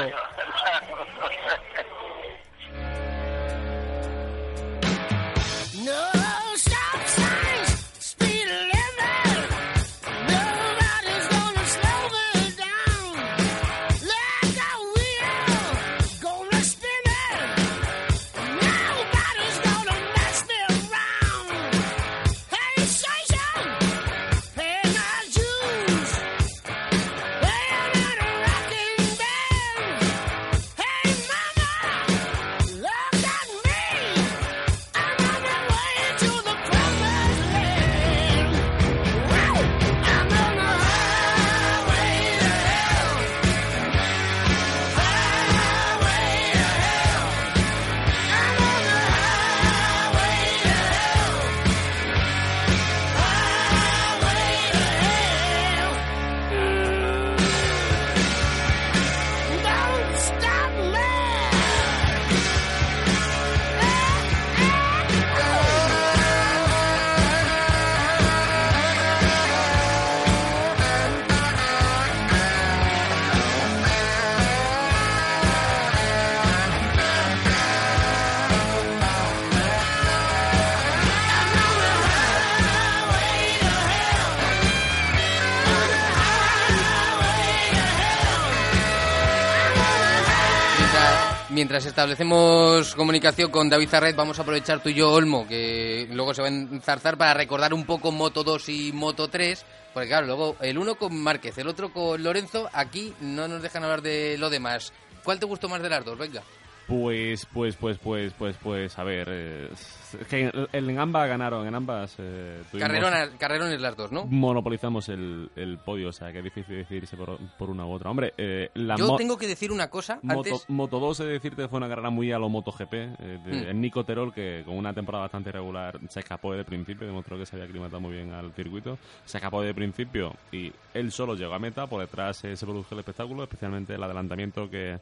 Establecemos 91.86 92.94
comunicación 92.94 93.50
con 93.50 93.68
David 93.68 93.88
Zarret, 93.88 94.14
vamos 94.14 94.38
a 94.38 94.42
aprovechar 94.42 94.82
tú 94.82 94.90
y 94.90 94.94
yo, 94.94 95.10
Olmo, 95.12 95.46
que 95.46 96.08
luego 96.10 96.34
se 96.34 96.42
va 96.42 96.48
a 96.48 96.50
enzarzar 96.50 97.16
para 97.16 97.32
recordar 97.34 97.72
un 97.72 97.84
poco 97.84 98.12
Moto 98.12 98.44
2 98.44 98.68
y 98.68 98.92
Moto 98.92 99.28
3. 99.28 99.64
Porque 99.94 100.08
claro, 100.08 100.26
luego 100.26 100.56
el 100.60 100.78
uno 100.78 100.96
con 100.96 101.16
Márquez, 101.16 101.56
el 101.58 101.68
otro 101.68 101.92
con 101.92 102.22
Lorenzo, 102.22 102.68
aquí 102.72 103.14
no 103.20 103.48
nos 103.48 103.62
dejan 103.62 103.82
hablar 103.82 104.02
de 104.02 104.36
lo 104.38 104.50
demás. 104.50 104.92
¿Cuál 105.24 105.40
te 105.40 105.46
gustó 105.46 105.68
más 105.68 105.82
de 105.82 105.88
las 105.88 106.04
dos? 106.04 106.18
Venga. 106.18 106.42
Pues, 106.90 107.46
pues, 107.46 107.76
pues, 107.76 107.98
pues, 107.98 108.32
pues, 108.36 108.56
pues, 108.60 108.98
a 108.98 109.04
ver. 109.04 109.28
eh, 109.30 109.68
es 109.72 110.26
que 110.28 110.40
en, 110.46 110.52
en 110.72 110.98
ambas 110.98 111.28
ganaron, 111.28 111.64
en 111.64 111.74
ambas. 111.76 112.16
Eh, 112.18 112.62
Carrerona- 112.72 113.30
carrerones 113.38 113.80
las 113.80 113.96
dos, 113.96 114.10
¿no? 114.10 114.26
Monopolizamos 114.26 115.08
el, 115.08 115.48
el 115.54 115.78
podio, 115.78 116.08
o 116.08 116.12
sea 116.12 116.32
que 116.32 116.38
es 116.38 116.44
difícil 116.44 116.78
decidirse 116.78 117.16
por, 117.16 117.38
por 117.56 117.70
una 117.70 117.86
u 117.86 117.92
otra. 117.92 118.10
Hombre, 118.10 118.34
eh, 118.36 118.70
la 118.74 118.96
Yo 118.96 119.14
tengo 119.14 119.38
que 119.38 119.46
decir 119.46 119.70
una 119.70 119.88
cosa 119.88 120.18
Moto, 120.22 120.38
antes. 120.50 120.64
Moto 120.68 120.98
2, 120.98 121.20
he 121.20 121.24
de 121.26 121.32
decirte, 121.34 121.68
fue 121.68 121.76
una 121.76 121.88
carrera 121.88 122.10
muy 122.10 122.32
a 122.32 122.40
lo 122.40 122.48
MotoGP. 122.48 122.92
Eh, 122.92 123.38
de, 123.44 123.70
el 123.70 123.80
Nico 123.80 124.04
Terol, 124.04 124.34
que 124.34 124.62
con 124.66 124.76
una 124.76 124.92
temporada 124.92 125.22
bastante 125.26 125.50
irregular 125.50 125.96
se 126.08 126.18
escapó 126.18 126.54
de 126.54 126.64
principio, 126.64 127.06
demostró 127.06 127.38
que 127.38 127.46
se 127.46 127.54
había 127.54 127.66
aclimatado 127.66 128.00
muy 128.00 128.14
bien 128.14 128.32
al 128.32 128.52
circuito. 128.52 128.98
Se 129.24 129.38
escapó 129.38 129.62
de 129.62 129.72
principio 129.74 130.34
y 130.50 130.72
él 130.92 131.12
solo 131.12 131.36
llegó 131.36 131.54
a 131.54 131.60
meta. 131.60 131.86
Por 131.86 132.00
detrás 132.00 132.42
eh, 132.44 132.56
se 132.56 132.66
produjo 132.66 132.92
el 132.96 132.98
espectáculo, 132.98 133.44
especialmente 133.44 133.94
el 133.94 134.02
adelantamiento 134.02 134.68
que, 134.68 134.98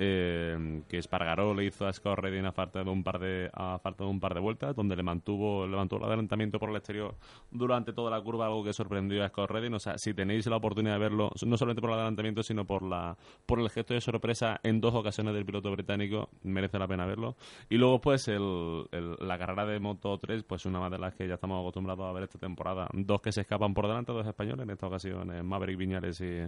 eh, 0.00 0.82
que 0.88 0.98
Espargaró 0.98 1.52
le 1.54 1.64
hizo 1.64 1.86
a 1.86 1.92
Scott 1.92 2.18
Redding 2.20 2.46
a 2.46 2.52
falta 2.52 2.82
de 2.84 2.88
un 2.90 3.02
par 3.02 3.18
de 3.18 3.50
a 3.52 3.78
falta 3.82 4.04
de 4.04 4.10
un 4.10 4.20
par 4.20 4.32
de 4.32 4.40
vueltas, 4.40 4.74
donde 4.76 4.94
le 4.96 5.02
mantuvo 5.02 5.66
le 5.66 5.76
mantuvo 5.76 5.98
el 6.00 6.06
adelantamiento 6.06 6.58
por 6.58 6.70
el 6.70 6.76
exterior 6.76 7.16
durante 7.50 7.92
toda 7.92 8.10
la 8.10 8.20
curva, 8.22 8.46
algo 8.46 8.62
que 8.64 8.72
sorprendió 8.72 9.24
a 9.24 9.28
Scott 9.28 9.50
Redding. 9.50 9.74
O 9.74 9.78
sea, 9.80 9.98
si 9.98 10.14
tenéis 10.14 10.46
la 10.46 10.56
oportunidad 10.56 10.94
de 10.94 11.00
verlo, 11.00 11.30
no 11.44 11.56
solamente 11.56 11.80
por 11.80 11.90
el 11.90 11.96
adelantamiento, 11.96 12.42
sino 12.42 12.64
por 12.64 12.82
la 12.82 13.16
por 13.44 13.60
el 13.60 13.68
gesto 13.70 13.92
de 13.94 14.00
sorpresa 14.00 14.60
en 14.62 14.80
dos 14.80 14.94
ocasiones 14.94 15.34
del 15.34 15.44
piloto 15.44 15.70
británico, 15.72 16.28
merece 16.44 16.78
la 16.78 16.86
pena 16.86 17.04
verlo. 17.04 17.34
Y 17.68 17.76
luego, 17.76 18.00
pues, 18.00 18.28
el, 18.28 18.84
el- 18.92 19.16
la 19.20 19.36
carrera 19.36 19.66
de 19.66 19.80
Moto 19.80 20.16
3, 20.18 20.44
pues 20.44 20.64
una 20.64 20.78
más 20.80 20.90
de 20.92 20.98
las 20.98 21.14
que 21.14 21.26
ya 21.26 21.34
estamos 21.34 21.60
acostumbrados 21.60 22.06
a 22.06 22.12
ver 22.12 22.22
esta 22.24 22.38
temporada. 22.38 22.88
Dos 22.92 23.20
que 23.20 23.32
se 23.32 23.40
escapan 23.40 23.74
por 23.74 23.86
delante, 23.88 24.12
dos 24.12 24.26
españoles, 24.26 24.62
en 24.64 24.70
esta 24.70 24.86
ocasión 24.86 25.34
eh, 25.34 25.42
Maverick 25.42 25.76
Viñales 25.76 26.20
y, 26.20 26.42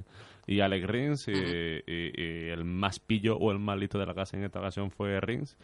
y 0.46 0.60
Alex 0.60 0.86
Rins. 0.86 1.28
Y, 1.28 1.32
y- 1.32 2.10
y 2.20 2.48
el 2.50 2.64
más 2.64 3.00
pillo 3.00 3.38
o 3.40 3.50
el 3.52 3.58
más 3.58 3.78
listo 3.78 3.98
de 3.98 4.06
la 4.06 4.14
casa 4.14 4.36
en 4.36 4.44
esta 4.44 4.58
ocasión 4.60 4.90
fue 4.90 5.20
Rins. 5.20 5.56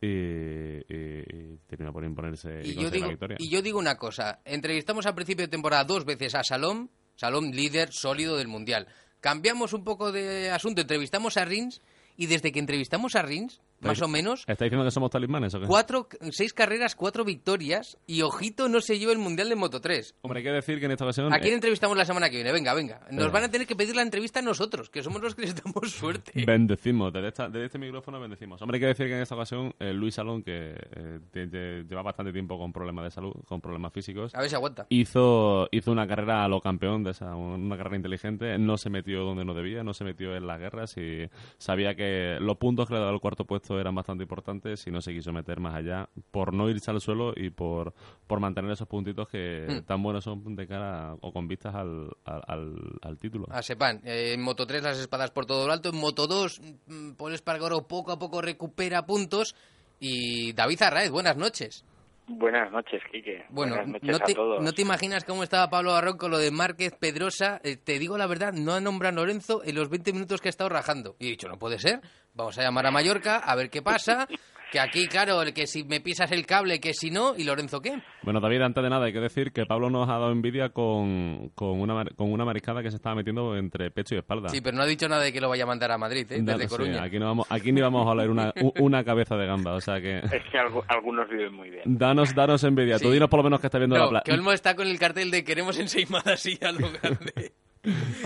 Y, 0.00 0.06
y- 0.08 1.24
y 1.24 1.58
terminó 1.66 1.90
por 1.92 2.04
imponerse 2.04 2.60
y, 2.64 2.72
Y 2.72 2.74
yo, 2.74 2.90
digo, 2.90 3.06
la 3.06 3.10
victoria. 3.12 3.36
y 3.40 3.48
yo 3.50 3.62
digo 3.62 3.78
una 3.78 3.96
cosa, 3.96 4.40
entrevistamos 4.44 5.06
al 5.06 5.14
principio 5.14 5.46
de 5.46 5.50
temporada 5.50 5.84
dos 5.84 6.04
veces 6.04 6.34
a 6.34 6.44
Salom, 6.44 6.88
Salom 7.16 7.50
líder 7.50 7.88
sólido 7.92 8.36
del 8.36 8.46
Mundial. 8.46 8.86
Cambiamos 9.20 9.72
un 9.72 9.84
poco 9.84 10.12
de 10.12 10.50
asunto, 10.50 10.82
entrevistamos 10.82 11.38
a 11.38 11.46
Rins 11.46 11.80
y 12.14 12.26
desde 12.26 12.52
que 12.52 12.58
entrevistamos 12.58 13.14
a 13.16 13.22
Rins, 13.22 13.62
más 13.80 14.00
o 14.02 14.08
menos, 14.08 14.44
¿Está 14.46 14.64
diciendo 14.64 14.84
que 14.84 14.90
somos 14.90 15.10
talismanes 15.10 15.54
o 15.54 15.60
qué? 15.60 15.66
cuatro, 15.66 16.08
seis 16.30 16.52
carreras, 16.52 16.94
cuatro 16.94 17.24
victorias 17.24 17.98
y 18.06 18.22
ojito 18.22 18.68
no 18.68 18.80
se 18.80 18.98
lleva 18.98 19.12
el 19.12 19.18
Mundial 19.18 19.48
de 19.48 19.56
Moto 19.56 19.80
3. 19.80 20.14
Hombre, 20.22 20.38
hay 20.38 20.44
que 20.44 20.50
decir 20.50 20.78
que 20.80 20.86
en 20.86 20.92
esta 20.92 21.04
ocasión... 21.04 21.32
¿A 21.32 21.38
quién 21.38 21.54
entrevistamos 21.54 21.96
la 21.96 22.04
semana 22.04 22.28
que 22.30 22.36
viene? 22.36 22.52
Venga, 22.52 22.74
venga. 22.74 23.00
Nos 23.10 23.26
Eh. 23.26 23.30
van 23.30 23.44
a 23.44 23.50
tener 23.50 23.66
que 23.66 23.76
pedir 23.76 23.94
la 23.96 24.02
entrevista 24.02 24.40
a 24.40 24.42
nosotros, 24.42 24.90
que 24.90 25.02
somos 25.02 25.20
los 25.22 25.34
que 25.34 25.42
les 25.42 25.54
damos 25.62 25.90
suerte. 25.92 26.44
Bendecimos, 26.46 27.12
desde, 27.12 27.28
esta- 27.28 27.48
desde 27.48 27.66
este 27.66 27.78
micrófono 27.78 28.18
bendecimos. 28.20 28.60
Hombre, 28.62 28.76
hay 28.76 28.80
que 28.80 28.86
decir 28.88 29.06
que 29.06 29.14
en 29.16 29.22
esta 29.22 29.34
ocasión 29.34 29.74
eh, 29.78 29.92
Luis 29.92 30.14
Salón, 30.14 30.42
que 30.42 30.74
eh, 30.74 31.20
te- 31.30 31.46
te- 31.48 31.84
lleva 31.84 32.02
bastante 32.02 32.32
tiempo 32.32 32.58
con 32.58 32.72
problemas 32.72 33.04
de 33.04 33.10
salud, 33.10 33.34
con 33.46 33.60
problemas 33.60 33.92
físicos, 33.92 34.34
A 34.34 34.40
ver 34.40 34.48
si 34.48 34.54
aguanta. 34.56 34.86
hizo, 34.88 35.68
hizo 35.70 35.92
una 35.92 36.06
carrera 36.06 36.44
a 36.44 36.48
lo 36.48 36.60
campeón, 36.60 37.04
de 37.04 37.10
esa, 37.12 37.34
una 37.36 37.76
carrera 37.76 37.96
inteligente, 37.96 38.58
no 38.58 38.76
se 38.78 38.90
metió 38.90 39.22
donde 39.24 39.44
no 39.44 39.54
debía, 39.54 39.82
no 39.84 39.94
se 39.94 40.04
metió 40.04 40.34
en 40.36 40.46
las 40.46 40.58
guerras 40.58 40.96
y 40.96 41.28
sabía 41.58 41.94
que 41.94 42.38
los 42.40 42.56
puntos 42.56 42.88
que 42.88 42.94
le 42.94 43.00
daba 43.00 43.12
el 43.12 43.20
cuarto 43.20 43.44
puesto 43.44 43.65
eran 43.70 43.94
bastante 43.94 44.22
importantes 44.24 44.86
y 44.86 44.90
no 44.90 45.00
se 45.00 45.12
quiso 45.12 45.32
meter 45.32 45.60
más 45.60 45.74
allá 45.74 46.08
por 46.30 46.52
no 46.54 46.68
irse 46.70 46.90
al 46.90 47.00
suelo 47.00 47.32
y 47.34 47.50
por, 47.50 47.92
por 48.26 48.40
mantener 48.40 48.70
esos 48.70 48.86
puntitos 48.88 49.28
que 49.28 49.66
Hmm. 49.68 49.82
tan 49.84 50.02
buenos 50.02 50.24
son 50.24 50.54
de 50.54 50.66
cara 50.66 51.14
o 51.20 51.32
con 51.32 51.48
vistas 51.48 51.74
al, 51.74 52.10
al, 52.24 52.42
al- 52.46 52.98
al 53.02 53.18
título. 53.18 53.46
A 53.50 53.62
Sepan, 53.62 54.00
eh, 54.04 54.32
en 54.34 54.42
Moto 54.42 54.66
3 54.66 54.82
las 54.82 54.98
espadas 54.98 55.30
por 55.30 55.46
todo 55.46 55.66
lo 55.66 55.72
alto, 55.72 55.88
en 55.90 55.96
Moto 55.96 56.26
2 56.26 56.60
mm, 56.86 57.10
Paul 57.12 57.34
Espargaro 57.34 57.86
poco 57.88 58.12
a 58.12 58.18
poco 58.18 58.40
recupera 58.42 59.06
puntos 59.06 59.54
y 59.98 60.52
David 60.52 60.82
Arraez, 60.82 61.10
buenas 61.10 61.36
noches. 61.36 61.84
Buenas 62.28 62.72
noches, 62.72 63.00
Quique. 63.10 63.44
Bueno, 63.50 63.76
Buenas 63.76 63.88
noches 63.92 64.10
no 64.10 64.18
te, 64.18 64.32
a 64.32 64.34
todos. 64.34 64.62
no 64.62 64.72
te 64.72 64.82
imaginas 64.82 65.24
cómo 65.24 65.42
estaba 65.44 65.70
Pablo 65.70 65.92
Barrón 65.92 66.16
con 66.18 66.30
lo 66.32 66.38
de 66.38 66.50
Márquez, 66.50 66.92
Pedrosa. 66.98 67.60
Eh, 67.62 67.76
te 67.76 67.98
digo 68.00 68.18
la 68.18 68.26
verdad, 68.26 68.52
no 68.52 68.72
ha 68.74 68.80
nombrado 68.80 69.20
a 69.20 69.24
Lorenzo 69.24 69.62
en 69.64 69.76
los 69.76 69.88
20 69.88 70.12
minutos 70.12 70.40
que 70.40 70.48
ha 70.48 70.50
estado 70.50 70.68
rajando. 70.68 71.14
Y 71.20 71.26
he 71.28 71.30
dicho, 71.30 71.48
no 71.48 71.58
puede 71.58 71.78
ser. 71.78 72.00
Vamos 72.34 72.58
a 72.58 72.62
llamar 72.62 72.86
a 72.86 72.90
Mallorca 72.90 73.36
a 73.36 73.54
ver 73.54 73.70
qué 73.70 73.80
pasa. 73.80 74.26
Que 74.72 74.80
aquí, 74.80 75.06
claro, 75.06 75.42
el 75.42 75.54
que 75.54 75.66
si 75.68 75.84
me 75.84 76.00
pisas 76.00 76.32
el 76.32 76.44
cable, 76.44 76.80
que 76.80 76.92
si 76.92 77.10
no. 77.10 77.34
¿Y 77.36 77.44
Lorenzo 77.44 77.80
qué? 77.80 78.00
Bueno, 78.22 78.40
David, 78.40 78.62
antes 78.62 78.82
de 78.82 78.90
nada 78.90 79.06
hay 79.06 79.12
que 79.12 79.20
decir 79.20 79.52
que 79.52 79.64
Pablo 79.64 79.90
nos 79.90 80.08
ha 80.08 80.14
dado 80.14 80.32
envidia 80.32 80.70
con, 80.70 81.50
con, 81.54 81.80
una, 81.80 82.04
con 82.16 82.32
una 82.32 82.44
mariscada 82.44 82.82
que 82.82 82.90
se 82.90 82.96
estaba 82.96 83.14
metiendo 83.14 83.56
entre 83.56 83.92
pecho 83.92 84.16
y 84.16 84.18
espalda. 84.18 84.48
Sí, 84.48 84.60
pero 84.60 84.76
no 84.76 84.82
ha 84.82 84.86
dicho 84.86 85.08
nada 85.08 85.22
de 85.22 85.32
que 85.32 85.40
lo 85.40 85.48
vaya 85.48 85.62
a 85.62 85.66
mandar 85.68 85.92
a 85.92 85.98
Madrid, 85.98 86.26
¿eh? 86.32 86.38
Desde 86.42 86.62
sí, 86.64 86.68
Coruña. 86.68 87.02
aquí, 87.04 87.18
no 87.20 87.26
vamos, 87.26 87.46
aquí 87.48 87.70
ni 87.70 87.80
vamos 87.80 88.06
a 88.06 88.10
oler 88.10 88.28
una, 88.28 88.52
una 88.80 89.04
cabeza 89.04 89.36
de 89.36 89.46
gamba, 89.46 89.74
o 89.74 89.80
sea 89.80 90.00
que... 90.00 90.18
Es 90.18 90.42
que 90.50 90.58
algu- 90.58 90.84
algunos 90.88 91.28
viven 91.28 91.54
muy 91.54 91.70
bien. 91.70 91.82
Danos, 91.84 92.34
danos 92.34 92.64
envidia. 92.64 92.98
Tú 92.98 93.06
Sí. 93.06 93.12
dinos 93.12 93.28
por 93.28 93.38
lo 93.38 93.44
menos 93.44 93.60
que 93.60 93.68
estás 93.68 93.78
viendo 93.78 93.96
No, 93.96 94.10
la 94.10 94.20
que 94.20 94.24
playa. 94.32 94.40
Olmo 94.40 94.50
está 94.52 94.74
con 94.74 94.88
el 94.88 94.98
cartel 94.98 95.30
de 95.30 95.44
queremos 95.44 95.78
enseimadas 95.78 96.44
y 96.46 96.58
a 96.64 96.72
lo 96.72 96.90
grande. 97.02 97.52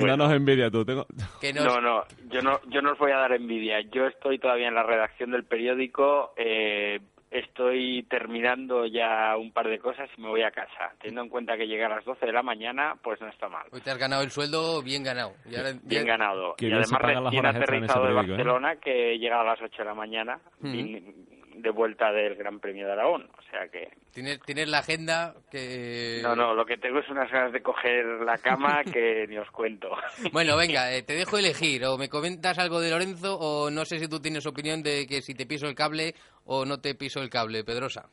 Danos 0.00 0.32
envidia 0.32 0.70
tú. 0.70 0.84
Tengo... 0.84 1.06
Que 1.40 1.52
nos- 1.52 1.64
No, 1.64 1.80
no, 1.80 2.04
yo 2.30 2.40
no, 2.42 2.60
yo 2.68 2.82
no 2.82 2.92
os 2.92 2.98
voy 2.98 3.12
a 3.12 3.16
dar 3.18 3.32
envidia. 3.32 3.80
Yo 3.92 4.06
estoy 4.06 4.38
todavía 4.38 4.68
en 4.68 4.74
la 4.74 4.82
redacción 4.82 5.30
del 5.30 5.44
periódico, 5.44 6.32
eh, 6.36 7.00
estoy 7.30 8.02
terminando 8.10 8.86
ya 8.86 9.36
un 9.36 9.52
par 9.52 9.68
de 9.68 9.78
cosas 9.78 10.08
y 10.16 10.20
me 10.20 10.28
voy 10.28 10.42
a 10.42 10.50
casa. 10.50 10.92
Teniendo 10.98 11.22
en 11.22 11.28
cuenta 11.28 11.56
que 11.56 11.66
llega 11.68 11.86
a 11.86 11.90
las 11.96 12.04
12 12.04 12.26
de 12.26 12.32
la 12.32 12.42
mañana, 12.42 12.96
pues 13.02 13.20
no 13.20 13.28
está 13.28 13.48
mal. 13.48 13.66
Hoy 13.70 13.80
te 13.80 13.90
has 13.90 13.98
ganado 13.98 14.22
el 14.22 14.30
sueldo 14.30 14.82
bien 14.82 15.04
ganado. 15.04 15.32
Y 15.48 15.54
ahora- 15.56 15.74
Bien 15.82 16.04
ganado. 16.06 16.54
Y 16.58 16.66
además 16.72 16.90
recién 17.00 17.46
aterrizado 17.46 18.04
de 18.06 18.10
¿eh? 18.10 18.14
Barcelona, 18.14 18.76
que 18.76 19.18
llega 19.18 19.40
a 19.40 19.44
las 19.44 19.60
8 19.62 19.76
de 19.78 19.84
la 19.84 19.94
mañana, 19.94 20.40
Mm. 20.60 20.72
vin- 20.72 21.14
de 21.62 21.70
vuelta 21.70 22.12
del 22.12 22.34
Gran 22.36 22.60
Premio 22.60 22.86
de 22.86 22.92
Aragón. 22.92 23.28
O 23.38 23.42
sea 23.50 23.68
que... 23.68 23.88
Tienes, 24.12 24.40
tienes 24.40 24.68
la 24.68 24.78
agenda 24.78 25.34
que... 25.50 26.20
No, 26.22 26.34
no, 26.34 26.54
lo 26.54 26.64
que 26.64 26.76
tengo 26.76 26.98
es 26.98 27.08
unas 27.08 27.30
ganas 27.30 27.52
de 27.52 27.62
coger 27.62 28.04
la 28.24 28.38
cama 28.38 28.82
que 28.92 29.26
ni 29.28 29.38
os 29.38 29.50
cuento. 29.50 29.90
Bueno, 30.32 30.56
venga, 30.58 30.92
eh, 30.92 31.02
te 31.02 31.14
dejo 31.14 31.38
elegir. 31.38 31.84
O 31.84 31.98
me 31.98 32.08
comentas 32.08 32.58
algo 32.58 32.80
de 32.80 32.90
Lorenzo 32.90 33.38
o 33.38 33.70
no 33.70 33.84
sé 33.84 33.98
si 33.98 34.08
tú 34.08 34.20
tienes 34.20 34.46
opinión 34.46 34.82
de 34.82 35.06
que 35.06 35.22
si 35.22 35.34
te 35.34 35.46
piso 35.46 35.66
el 35.66 35.74
cable 35.74 36.14
o 36.44 36.64
no 36.64 36.80
te 36.80 36.94
piso 36.94 37.20
el 37.20 37.30
cable, 37.30 37.64
Pedrosa. 37.64 38.08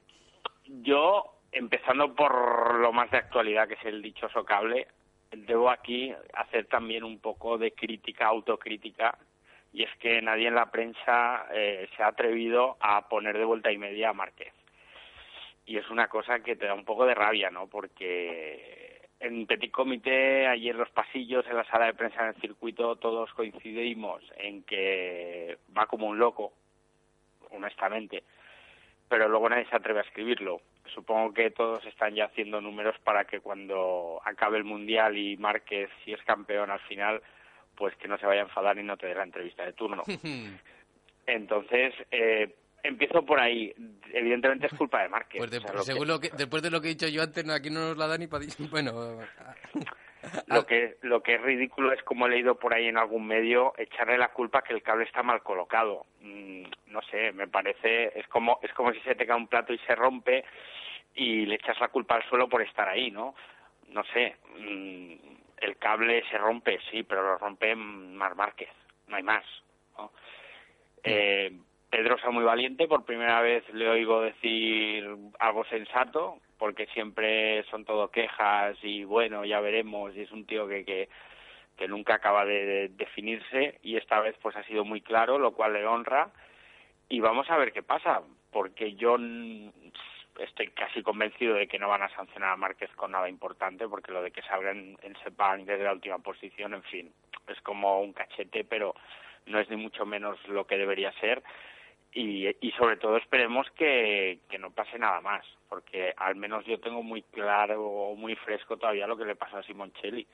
Yo, 0.65 1.39
empezando 1.51 2.13
por 2.13 2.79
lo 2.79 2.91
más 2.91 3.09
de 3.11 3.17
actualidad, 3.17 3.67
que 3.67 3.75
es 3.75 3.85
el 3.85 4.01
dichoso 4.01 4.43
cable, 4.43 4.87
debo 5.31 5.69
aquí 5.69 6.13
hacer 6.33 6.67
también 6.67 7.03
un 7.03 7.19
poco 7.19 7.57
de 7.57 7.71
crítica, 7.71 8.27
autocrítica, 8.27 9.17
y 9.77 9.83
es 9.83 9.95
que 9.99 10.19
nadie 10.23 10.47
en 10.47 10.55
la 10.55 10.71
prensa 10.71 11.45
eh, 11.53 11.87
se 11.95 12.01
ha 12.01 12.07
atrevido 12.07 12.77
a 12.79 13.07
poner 13.07 13.37
de 13.37 13.45
vuelta 13.45 13.71
y 13.71 13.77
media 13.77 14.09
a 14.09 14.13
Márquez. 14.13 14.51
Y 15.67 15.77
es 15.77 15.87
una 15.91 16.07
cosa 16.07 16.39
que 16.39 16.55
te 16.55 16.65
da 16.65 16.73
un 16.73 16.83
poco 16.83 17.05
de 17.05 17.13
rabia, 17.13 17.51
¿no? 17.51 17.67
Porque 17.67 19.07
en 19.19 19.45
Petit 19.45 19.69
Comité, 19.69 20.47
allí 20.47 20.69
en 20.69 20.79
los 20.79 20.89
pasillos, 20.89 21.45
en 21.45 21.57
la 21.57 21.63
sala 21.65 21.85
de 21.85 21.93
prensa, 21.93 22.23
en 22.23 22.29
el 22.29 22.41
circuito, 22.41 22.95
todos 22.95 23.31
coincidimos 23.33 24.23
en 24.37 24.63
que 24.63 25.59
va 25.77 25.85
como 25.85 26.07
un 26.07 26.17
loco, 26.17 26.53
honestamente 27.51 28.23
pero 29.09 29.29
luego 29.29 29.49
nadie 29.49 29.65
se 29.69 29.75
atreve 29.75 29.99
a 29.99 30.03
escribirlo. 30.03 30.61
Supongo 30.93 31.33
que 31.33 31.51
todos 31.51 31.85
están 31.85 32.15
ya 32.15 32.25
haciendo 32.25 32.61
números 32.61 32.95
para 33.03 33.25
que 33.25 33.39
cuando 33.39 34.21
acabe 34.25 34.57
el 34.57 34.63
Mundial 34.63 35.17
y 35.17 35.37
Márquez, 35.37 35.89
si 36.03 36.13
es 36.13 36.21
campeón 36.23 36.71
al 36.71 36.79
final, 36.81 37.21
pues 37.77 37.95
que 37.97 38.07
no 38.07 38.17
se 38.17 38.25
vaya 38.25 38.41
a 38.41 38.45
enfadar 38.45 38.77
y 38.77 38.83
no 38.83 38.97
te 38.97 39.07
dé 39.07 39.15
la 39.15 39.23
entrevista 39.23 39.63
de 39.63 39.73
turno. 39.73 40.03
Entonces, 41.25 41.93
eh, 42.11 42.55
empiezo 42.83 43.25
por 43.25 43.39
ahí. 43.39 43.73
Evidentemente 44.13 44.67
es 44.67 44.73
culpa 44.73 45.03
de 45.03 45.09
Márquez. 45.09 45.39
Pues 45.39 45.51
de- 45.51 45.57
O 45.57 45.61
sea, 45.61 45.71
lo 45.73 45.79
que- 45.79 45.85
según 45.85 46.07
lo 46.07 46.19
que, 46.19 46.29
después 46.37 46.63
de 46.63 46.71
lo 46.71 46.81
que 46.81 46.87
he 46.87 46.91
dicho 46.95 47.07
yo 47.07 47.21
antes, 47.21 47.47
aquí 47.49 47.69
no 47.69 47.81
nos 47.89 47.97
la 47.97 48.07
da 48.07 48.17
ni 48.17 48.27
para... 48.27 48.45
Bueno, 48.71 49.19
Lo 50.47 50.65
que, 50.65 50.97
lo 51.03 51.21
que 51.21 51.35
es 51.35 51.41
ridículo 51.41 51.93
es, 51.93 52.01
como 52.03 52.25
he 52.25 52.29
leído 52.29 52.55
por 52.55 52.73
ahí 52.73 52.87
en 52.87 52.97
algún 52.97 53.27
medio, 53.27 53.73
echarle 53.77 54.17
la 54.17 54.29
culpa 54.29 54.61
que 54.61 54.73
el 54.73 54.81
cable 54.81 55.05
está 55.05 55.21
mal 55.23 55.41
colocado. 55.43 56.05
Mm, 56.21 56.63
no 56.87 57.01
sé, 57.03 57.31
me 57.33 57.47
parece, 57.47 58.17
es 58.19 58.27
como, 58.27 58.59
es 58.63 58.73
como 58.73 58.91
si 58.93 58.99
se 59.01 59.15
te 59.15 59.25
cae 59.27 59.37
un 59.37 59.47
plato 59.47 59.73
y 59.73 59.77
se 59.79 59.95
rompe 59.95 60.43
y 61.15 61.45
le 61.45 61.55
echas 61.55 61.79
la 61.79 61.89
culpa 61.89 62.15
al 62.15 62.27
suelo 62.27 62.49
por 62.49 62.61
estar 62.61 62.89
ahí, 62.89 63.11
¿no? 63.11 63.35
No 63.89 64.03
sé, 64.05 64.35
mm, 64.59 65.13
el 65.59 65.77
cable 65.77 66.23
se 66.29 66.37
rompe, 66.37 66.79
sí, 66.91 67.03
pero 67.03 67.23
lo 67.23 67.37
rompe 67.37 67.75
Mar 67.75 68.35
Márquez, 68.35 68.69
no 69.07 69.15
hay 69.15 69.23
más. 69.23 69.43
¿no? 69.97 70.11
Eh, 71.03 71.51
Pedrosa 71.89 72.29
muy 72.31 72.43
valiente, 72.43 72.87
por 72.87 73.05
primera 73.05 73.41
vez 73.41 73.63
le 73.73 73.89
oigo 73.89 74.21
decir 74.21 75.07
algo 75.39 75.63
sensato, 75.65 76.39
porque 76.57 76.85
siempre 76.87 77.63
son 77.71 77.85
todo 77.85 78.11
quejas 78.11 78.77
y 78.83 79.05
bueno, 79.05 79.45
ya 79.45 79.61
veremos, 79.61 80.15
y 80.15 80.21
es 80.21 80.31
un 80.31 80.45
tío 80.45 80.67
que, 80.67 80.83
que, 80.83 81.07
que 81.77 81.87
nunca 81.87 82.15
acaba 82.15 82.43
de, 82.43 82.65
de 82.65 82.87
definirse 82.89 83.79
y 83.83 83.95
esta 83.95 84.19
vez 84.19 84.35
pues 84.41 84.55
ha 84.57 84.63
sido 84.63 84.83
muy 84.83 85.01
claro, 85.01 85.39
lo 85.39 85.53
cual 85.53 85.73
le 85.73 85.85
honra 85.85 86.29
y 87.07 87.21
vamos 87.21 87.49
a 87.49 87.57
ver 87.57 87.71
qué 87.71 87.83
pasa, 87.83 88.21
porque 88.51 88.95
yo 88.95 89.17
estoy 90.39 90.69
casi 90.69 91.01
convencido 91.01 91.55
de 91.55 91.67
que 91.67 91.79
no 91.79 91.89
van 91.89 92.03
a 92.03 92.15
sancionar 92.15 92.51
a 92.51 92.57
Márquez 92.57 92.89
con 92.95 93.11
nada 93.11 93.29
importante, 93.29 93.87
porque 93.87 94.11
lo 94.11 94.21
de 94.21 94.31
que 94.31 94.41
salga 94.43 94.71
en, 94.71 94.97
Sepang 95.23 95.65
desde 95.65 95.83
la 95.83 95.93
última 95.93 96.19
posición, 96.19 96.73
en 96.73 96.83
fin, 96.83 97.11
es 97.47 97.59
como 97.61 98.01
un 98.01 98.13
cachete, 98.13 98.63
pero 98.63 98.93
no 99.45 99.59
es 99.59 99.69
ni 99.69 99.77
mucho 99.77 100.05
menos 100.05 100.37
lo 100.47 100.67
que 100.67 100.77
debería 100.77 101.11
ser 101.13 101.43
y, 102.13 102.47
y 102.61 102.71
sobre 102.71 102.97
todo 102.97 103.17
esperemos 103.17 103.67
que, 103.71 104.39
que 104.49 104.57
no 104.57 104.71
pase 104.71 104.97
nada 104.97 105.21
más, 105.21 105.45
porque 105.69 106.13
al 106.17 106.35
menos 106.35 106.65
yo 106.65 106.79
tengo 106.79 107.03
muy 107.03 107.21
claro, 107.21 108.13
muy 108.15 108.35
fresco 108.35 108.77
todavía 108.77 109.07
lo 109.07 109.17
que 109.17 109.25
le 109.25 109.35
pasó 109.35 109.57
a 109.57 109.63
Simoncelli. 109.63 110.25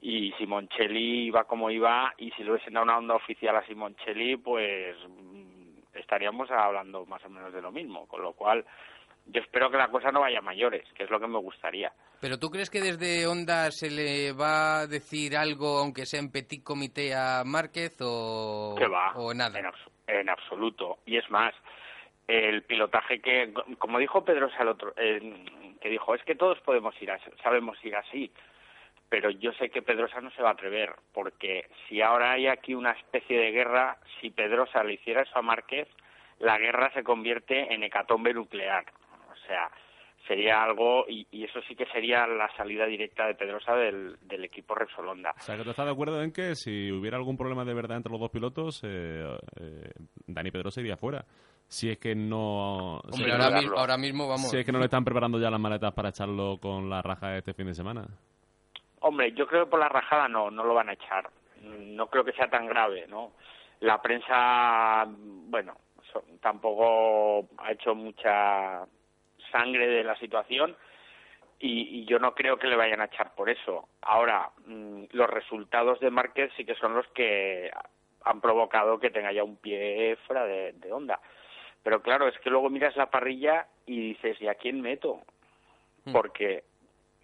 Y 0.00 0.32
Simoncelli 0.32 1.26
iba 1.26 1.44
como 1.44 1.70
iba, 1.70 2.14
y 2.18 2.30
si 2.32 2.44
le 2.44 2.52
hubiesen 2.52 2.74
dado 2.74 2.84
una 2.84 2.98
onda 2.98 3.14
oficial 3.14 3.56
a 3.56 3.66
Simoncelli, 3.66 4.36
pues 4.36 4.96
mm, 5.08 5.96
estaríamos 5.98 6.50
hablando 6.50 7.04
más 7.06 7.24
o 7.24 7.30
menos 7.30 7.52
de 7.52 7.62
lo 7.62 7.72
mismo, 7.72 8.06
con 8.06 8.22
lo 8.22 8.32
cual 8.32 8.64
yo 9.28 9.40
espero 9.40 9.70
que 9.70 9.76
la 9.76 9.88
cosa 9.88 10.10
no 10.10 10.20
vaya 10.20 10.38
a 10.38 10.42
mayores, 10.42 10.84
que 10.94 11.04
es 11.04 11.10
lo 11.10 11.20
que 11.20 11.26
me 11.26 11.38
gustaría. 11.38 11.92
¿Pero 12.20 12.38
tú 12.38 12.50
crees 12.50 12.70
que 12.70 12.80
desde 12.80 13.26
Honda 13.26 13.70
se 13.70 13.90
le 13.90 14.32
va 14.32 14.80
a 14.80 14.86
decir 14.86 15.36
algo, 15.36 15.78
aunque 15.78 16.06
sea 16.06 16.20
en 16.20 16.30
petit 16.32 16.62
comité, 16.64 17.14
a 17.14 17.42
Márquez 17.44 17.96
o, 18.00 18.74
que 18.78 18.86
va 18.88 19.12
o 19.16 19.32
nada? 19.34 19.58
En, 19.58 19.66
abs- 19.66 19.90
en 20.06 20.28
absoluto 20.28 20.98
y 21.06 21.16
es 21.18 21.30
más 21.30 21.54
el 22.26 22.62
pilotaje 22.62 23.20
que 23.20 23.52
como 23.78 23.98
dijo 23.98 24.24
Pedro 24.24 24.48
el 24.58 24.68
otro 24.68 24.92
eh, 24.96 25.44
que 25.80 25.88
dijo 25.88 26.14
es 26.14 26.22
que 26.24 26.34
todos 26.34 26.58
podemos 26.60 26.94
ir 27.00 27.10
así, 27.10 27.30
sabemos 27.42 27.76
ir 27.84 27.94
así 27.96 28.30
pero 29.08 29.30
yo 29.30 29.52
sé 29.52 29.70
que 29.70 29.80
Pedrosa 29.80 30.20
no 30.20 30.30
se 30.32 30.42
va 30.42 30.50
a 30.50 30.52
atrever 30.52 30.94
porque 31.14 31.68
si 31.88 32.02
ahora 32.02 32.32
hay 32.32 32.46
aquí 32.46 32.74
una 32.74 32.92
especie 32.92 33.38
de 33.38 33.50
guerra 33.52 33.96
si 34.20 34.28
Pedrosa 34.30 34.82
le 34.84 34.94
hiciera 34.94 35.22
eso 35.22 35.38
a 35.38 35.42
Márquez 35.42 35.88
la 36.38 36.58
guerra 36.58 36.92
se 36.92 37.02
convierte 37.02 37.72
en 37.72 37.82
hecatombe 37.82 38.34
nuclear 38.34 38.84
sea 39.48 39.68
sería 40.26 40.62
algo 40.62 41.06
y, 41.08 41.26
y 41.30 41.44
eso 41.44 41.60
sí 41.66 41.74
que 41.74 41.86
sería 41.86 42.26
la 42.26 42.54
salida 42.56 42.84
directa 42.86 43.26
de 43.26 43.34
Pedrosa 43.34 43.74
del, 43.74 44.16
del 44.22 44.44
equipo 44.44 44.74
Repsol 44.74 45.08
Honda 45.08 45.32
O 45.38 45.40
sea, 45.40 45.56
que 45.56 45.64
tú 45.64 45.70
estás 45.70 45.86
de 45.86 45.92
acuerdo 45.92 46.22
en 46.22 46.32
que 46.32 46.54
si 46.54 46.92
hubiera 46.92 47.16
algún 47.16 47.36
problema 47.38 47.64
de 47.64 47.72
verdad 47.72 47.96
entre 47.96 48.12
los 48.12 48.20
dos 48.20 48.30
pilotos, 48.30 48.82
eh, 48.84 49.24
eh, 49.58 49.90
Dani 50.26 50.50
Pedrosa 50.50 50.80
iría 50.80 50.96
fuera. 50.98 51.24
Si 51.66 51.88
es 51.90 51.98
que 51.98 52.14
no... 52.14 52.98
Hombre, 52.98 53.32
ahora, 53.32 53.60
ahora 53.76 53.96
mismo 53.98 54.26
vamos. 54.28 54.50
Si 54.50 54.58
es 54.58 54.66
que 54.66 54.72
no 54.72 54.78
le 54.78 54.86
están 54.86 55.04
preparando 55.04 55.38
ya 55.40 55.50
las 55.50 55.60
maletas 55.60 55.92
para 55.94 56.10
echarlo 56.10 56.58
con 56.60 56.90
la 56.90 57.00
raja 57.02 57.36
este 57.36 57.54
fin 57.54 57.66
de 57.66 57.74
semana. 57.74 58.06
Hombre, 59.00 59.32
yo 59.32 59.46
creo 59.46 59.64
que 59.64 59.70
por 59.70 59.80
la 59.80 59.88
rajada 59.88 60.28
no, 60.28 60.50
no 60.50 60.64
lo 60.64 60.74
van 60.74 60.88
a 60.90 60.94
echar. 60.94 61.30
No 61.62 62.06
creo 62.08 62.24
que 62.24 62.32
sea 62.32 62.48
tan 62.48 62.66
grave, 62.66 63.06
¿no? 63.08 63.32
La 63.80 64.00
prensa, 64.02 65.04
bueno, 65.08 65.74
so- 66.12 66.24
tampoco 66.40 67.48
ha 67.58 67.72
hecho 67.72 67.94
mucha 67.94 68.84
sangre 69.50 69.86
de 69.86 70.04
la 70.04 70.16
situación 70.18 70.76
y, 71.60 72.00
y 72.00 72.04
yo 72.04 72.18
no 72.18 72.34
creo 72.34 72.58
que 72.58 72.68
le 72.68 72.76
vayan 72.76 73.00
a 73.00 73.06
echar 73.06 73.34
por 73.34 73.50
eso. 73.50 73.88
Ahora, 74.02 74.50
mm, 74.66 75.04
los 75.12 75.28
resultados 75.28 75.98
de 76.00 76.10
Márquez 76.10 76.52
sí 76.56 76.64
que 76.64 76.74
son 76.76 76.94
los 76.94 77.06
que 77.08 77.70
han 78.24 78.40
provocado 78.40 78.98
que 78.98 79.10
tenga 79.10 79.32
ya 79.32 79.42
un 79.42 79.56
pie 79.56 80.16
fuera 80.26 80.44
de, 80.44 80.72
de 80.72 80.92
onda. 80.92 81.20
Pero 81.82 82.02
claro, 82.02 82.28
es 82.28 82.38
que 82.40 82.50
luego 82.50 82.70
miras 82.70 82.96
la 82.96 83.10
parrilla 83.10 83.66
y 83.86 84.08
dices, 84.08 84.40
¿y 84.40 84.48
a 84.48 84.54
quién 84.54 84.80
meto? 84.80 85.20
Porque 86.12 86.64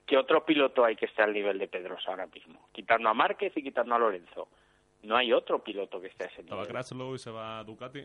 ¿qué 0.07 0.17
otro 0.17 0.45
piloto 0.45 0.85
hay 0.85 0.97
que 0.97 1.07
esté 1.07 1.23
al 1.23 1.33
nivel 1.33 1.59
de 1.59 1.69
Pedrosa 1.69 2.11
ahora 2.11 2.27
mismo? 2.27 2.69
Quitando 2.73 3.09
a 3.09 3.15
Márquez 3.15 3.53
y 3.57 3.63
quitando 3.63 3.95
a 3.95 3.99
Lorenzo. 3.99 4.49
No 5.03 5.17
hay 5.17 5.33
otro 5.33 5.63
piloto 5.63 6.01
que 6.01 6.09
esté 6.09 6.25
a 6.25 6.27
ese 6.29 6.41
Estaba 6.43 6.63
nivel. 6.63 6.73
Crashlow 6.73 7.15
y 7.15 7.19
se 7.19 7.31
va 7.31 7.59
a 7.59 7.65
Ducati. 7.65 8.05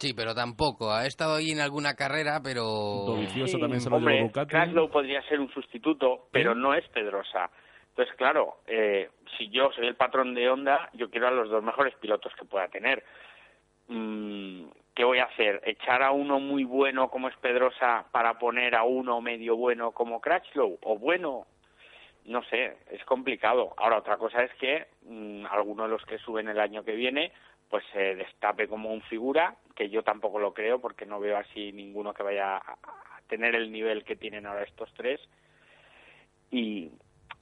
Sí, 0.00 0.14
pero 0.14 0.34
tampoco. 0.34 0.90
Ha 0.90 1.04
estado 1.04 1.34
ahí 1.34 1.50
en 1.50 1.60
alguna 1.60 1.94
carrera, 1.94 2.40
pero... 2.42 2.62
Dovizioso 3.06 3.56
Sí, 3.56 3.60
también 3.60 3.82
se 3.82 3.90
lo 3.90 3.96
hombre, 3.96 4.14
llevó 4.14 4.28
Ducati. 4.28 4.48
Kraslow 4.48 4.90
podría 4.90 5.20
ser 5.28 5.38
un 5.40 5.52
sustituto, 5.52 6.28
pero 6.32 6.54
no 6.54 6.72
es 6.72 6.88
Pedrosa. 6.88 7.50
Entonces, 7.90 8.16
claro, 8.16 8.60
eh, 8.66 9.10
si 9.36 9.50
yo 9.50 9.70
soy 9.72 9.86
el 9.86 9.96
patrón 9.96 10.34
de 10.34 10.48
Honda, 10.48 10.88
yo 10.94 11.10
quiero 11.10 11.28
a 11.28 11.32
los 11.32 11.50
dos 11.50 11.62
mejores 11.62 11.94
pilotos 11.96 12.32
que 12.34 12.46
pueda 12.46 12.68
tener. 12.68 13.04
Mm, 13.88 14.70
¿Qué 14.94 15.04
voy 15.04 15.18
a 15.18 15.24
hacer? 15.24 15.60
¿Echar 15.66 16.02
a 16.02 16.12
uno 16.12 16.40
muy 16.40 16.64
bueno 16.64 17.10
como 17.10 17.28
es 17.28 17.36
Pedrosa 17.36 18.06
para 18.10 18.38
poner 18.38 18.74
a 18.76 18.84
uno 18.84 19.20
medio 19.20 19.54
bueno 19.54 19.90
como 19.90 20.22
Crutchlow? 20.22 20.78
¿O 20.82 20.96
bueno? 20.96 21.46
No 22.24 22.42
sé, 22.44 22.78
es 22.90 23.04
complicado. 23.04 23.74
Ahora, 23.76 23.98
otra 23.98 24.16
cosa 24.16 24.44
es 24.44 24.54
que 24.54 24.86
mm, 25.02 25.44
alguno 25.50 25.82
de 25.82 25.90
los 25.90 26.04
que 26.06 26.16
suben 26.18 26.48
el 26.48 26.58
año 26.58 26.84
que 26.84 26.92
viene 26.92 27.32
pues 27.70 27.84
se 27.92 28.16
destape 28.16 28.66
como 28.68 28.92
un 28.92 29.00
figura, 29.02 29.54
que 29.76 29.88
yo 29.88 30.02
tampoco 30.02 30.38
lo 30.40 30.52
creo 30.52 30.80
porque 30.80 31.06
no 31.06 31.20
veo 31.20 31.36
así 31.38 31.72
ninguno 31.72 32.12
que 32.12 32.22
vaya 32.24 32.56
a, 32.56 32.72
a 32.72 33.20
tener 33.28 33.54
el 33.54 33.70
nivel 33.70 34.04
que 34.04 34.16
tienen 34.16 34.44
ahora 34.44 34.64
estos 34.64 34.92
tres. 34.94 35.20
Y, 36.50 36.90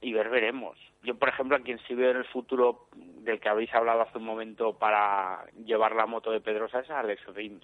y 0.01 0.13
ver, 0.13 0.29
veremos. 0.29 0.77
Yo, 1.03 1.15
por 1.17 1.29
ejemplo, 1.29 1.57
a 1.57 1.61
quien 1.61 1.79
sí 1.87 1.95
veo 1.95 2.11
en 2.11 2.17
el 2.17 2.25
futuro, 2.25 2.87
del 2.95 3.39
que 3.39 3.49
habéis 3.49 3.73
hablado 3.73 4.01
hace 4.01 4.17
un 4.17 4.25
momento 4.25 4.77
para 4.77 5.45
llevar 5.65 5.95
la 5.95 6.05
moto 6.05 6.29
de 6.31 6.41
Pedrosa, 6.41 6.81
es 6.81 6.89
Alex 6.89 7.25
Rins. 7.33 7.63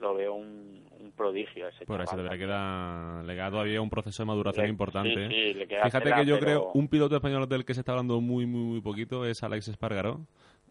Lo 0.00 0.14
veo 0.14 0.34
un, 0.34 0.84
un 0.98 1.12
prodigio 1.12 1.68
ese 1.68 1.86
Por 1.86 2.02
eso 2.02 2.16
le 2.16 2.36
queda, 2.36 3.22
le 3.22 3.34
queda 3.34 3.50
todavía 3.50 3.80
un 3.80 3.88
proceso 3.88 4.22
de 4.24 4.26
maduración 4.26 4.64
Le- 4.64 4.70
importante. 4.70 5.28
sí, 5.28 5.34
sí, 5.34 5.54
le 5.54 5.68
queda 5.68 5.84
Fíjate 5.84 6.04
tela, 6.04 6.16
que 6.16 6.26
yo 6.26 6.34
pero- 6.34 6.44
creo 6.44 6.70
un 6.74 6.88
piloto 6.88 7.14
español 7.14 7.48
del 7.48 7.64
que 7.64 7.72
se 7.72 7.80
está 7.80 7.92
hablando 7.92 8.20
muy, 8.20 8.44
muy, 8.44 8.60
muy 8.64 8.80
poquito 8.80 9.24
es 9.24 9.42
Alex 9.44 9.68
Espargaró, 9.68 10.20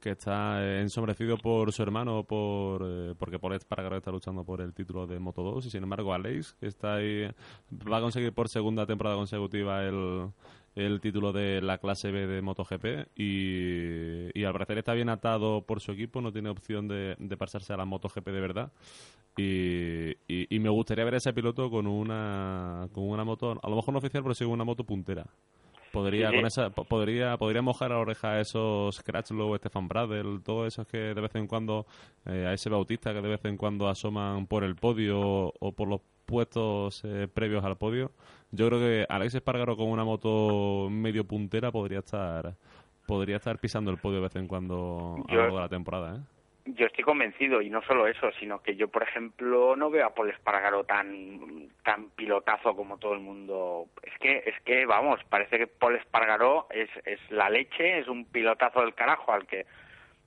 que 0.01 0.09
está 0.11 0.61
eh, 0.63 0.81
ensombrecido 0.81 1.37
por 1.37 1.71
su 1.71 1.83
hermano, 1.83 2.23
por 2.23 2.81
eh, 2.83 3.13
porque 3.17 3.39
Paul 3.39 3.53
Espargaro 3.53 3.95
está 3.95 4.11
luchando 4.11 4.43
por 4.43 4.59
el 4.59 4.73
título 4.73 5.05
de 5.07 5.19
Moto 5.19 5.43
2 5.43 5.67
y 5.67 5.69
sin 5.69 5.83
embargo 5.83 6.13
Alex, 6.13 6.57
está 6.59 6.95
ahí, 6.95 7.29
va 7.71 7.97
a 7.97 8.01
conseguir 8.01 8.33
por 8.33 8.49
segunda 8.49 8.85
temporada 8.85 9.15
consecutiva 9.15 9.83
el, 9.83 10.31
el 10.75 10.99
título 10.99 11.31
de 11.31 11.61
la 11.61 11.77
clase 11.77 12.11
B 12.11 12.25
de 12.25 12.41
MotoGP 12.41 12.85
y, 13.15 14.37
y 14.37 14.43
al 14.43 14.53
parecer 14.53 14.79
está 14.79 14.93
bien 14.93 15.09
atado 15.09 15.61
por 15.61 15.79
su 15.79 15.91
equipo, 15.91 16.19
no 16.19 16.31
tiene 16.33 16.49
opción 16.49 16.87
de, 16.87 17.15
de 17.19 17.37
pasarse 17.37 17.71
a 17.71 17.77
la 17.77 17.85
MotoGP 17.85 18.25
de 18.25 18.41
verdad 18.41 18.71
y, 19.37 20.11
y, 20.27 20.55
y 20.55 20.59
me 20.59 20.69
gustaría 20.69 21.05
ver 21.05 21.13
a 21.13 21.17
ese 21.17 21.31
piloto 21.31 21.69
con 21.69 21.85
una, 21.87 22.89
con 22.91 23.03
una 23.03 23.23
moto, 23.23 23.51
a 23.61 23.69
lo 23.69 23.75
mejor 23.75 23.93
no 23.93 23.99
oficial, 23.99 24.23
pero 24.23 24.33
sí 24.33 24.43
con 24.43 24.53
una 24.53 24.65
moto 24.65 24.83
puntera. 24.83 25.25
Podría, 25.91 26.27
Sí, 26.29 26.33
sí. 26.35 26.39
con 26.39 26.47
esa, 26.47 26.69
po- 26.69 26.85
podría, 26.85 27.37
podría 27.37 27.61
mojar 27.61 27.91
la 27.91 27.99
oreja 27.99 28.31
a 28.33 28.39
esos 28.41 29.01
Crutchlow, 29.03 29.55
Stefan 29.57 29.87
Bradel, 29.87 30.41
todos 30.43 30.67
esos 30.67 30.87
que 30.87 30.97
de 30.97 31.21
vez 31.21 31.35
en 31.35 31.47
cuando, 31.47 31.85
eh, 32.25 32.45
a 32.47 32.53
ese 32.53 32.69
Bautista 32.69 33.13
que 33.13 33.21
de 33.21 33.29
vez 33.29 33.43
en 33.45 33.57
cuando 33.57 33.87
asoman 33.89 34.47
por 34.47 34.63
el 34.63 34.75
podio 34.75 35.19
o 35.59 35.71
por 35.73 35.87
los 35.87 36.01
puestos 36.25 37.01
eh, 37.03 37.27
previos 37.33 37.63
al 37.65 37.77
podio. 37.77 38.11
Yo 38.51 38.67
creo 38.67 38.79
que 38.79 39.05
Alex 39.09 39.35
Espargaro 39.35 39.75
con 39.75 39.87
una 39.89 40.03
moto 40.05 40.87
medio 40.89 41.25
puntera 41.25 41.71
podría 41.71 41.99
estar 41.99 42.55
podría 43.05 43.37
estar 43.37 43.59
pisando 43.59 43.91
el 43.91 43.97
podio 43.97 44.17
de 44.17 44.23
vez 44.23 44.35
en 44.37 44.47
cuando 44.47 45.15
a 45.27 45.33
lo 45.33 45.41
largo 45.41 45.55
de 45.57 45.61
la 45.63 45.69
temporada, 45.69 46.15
¿eh? 46.15 46.19
Yo 46.75 46.85
estoy 46.85 47.03
convencido, 47.03 47.61
y 47.61 47.69
no 47.69 47.81
solo 47.81 48.07
eso, 48.07 48.31
sino 48.39 48.61
que 48.61 48.75
yo, 48.75 48.87
por 48.87 49.03
ejemplo, 49.03 49.75
no 49.75 49.89
veo 49.89 50.05
a 50.05 50.13
Paul 50.13 50.29
Espargaro 50.29 50.83
tan, 50.83 51.69
tan 51.83 52.09
pilotazo 52.11 52.75
como 52.75 52.97
todo 52.97 53.13
el 53.13 53.19
mundo. 53.19 53.87
Es 54.03 54.17
que, 54.19 54.43
es 54.45 54.59
que, 54.61 54.85
vamos, 54.85 55.19
parece 55.29 55.57
que 55.57 55.67
Paul 55.67 55.95
Espargaro 55.95 56.67
es, 56.69 56.89
es 57.05 57.19
la 57.29 57.49
leche, 57.49 57.99
es 57.99 58.07
un 58.07 58.25
pilotazo 58.25 58.81
del 58.81 58.93
carajo 58.93 59.33
al 59.33 59.47
que, 59.47 59.65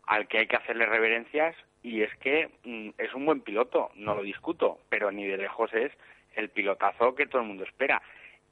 al 0.07 0.27
que 0.29 0.39
hay 0.39 0.47
que 0.47 0.57
hacerle 0.57 0.87
reverencias, 0.87 1.57
y 1.83 2.03
es 2.03 2.15
que 2.17 2.51
mm, 2.65 2.91
es 2.99 3.15
un 3.15 3.27
buen 3.27 3.41
piloto, 3.41 3.91
no 3.95 4.15
lo 4.15 4.23
discuto, 4.23 4.81
pero 4.89 5.11
ni 5.11 5.27
de 5.27 5.37
lejos 5.37 5.73
es 5.73 5.93
el 6.35 6.49
pilotazo 6.51 7.15
que 7.15 7.27
todo 7.27 7.43
el 7.43 7.49
mundo 7.49 7.65
espera. 7.65 8.03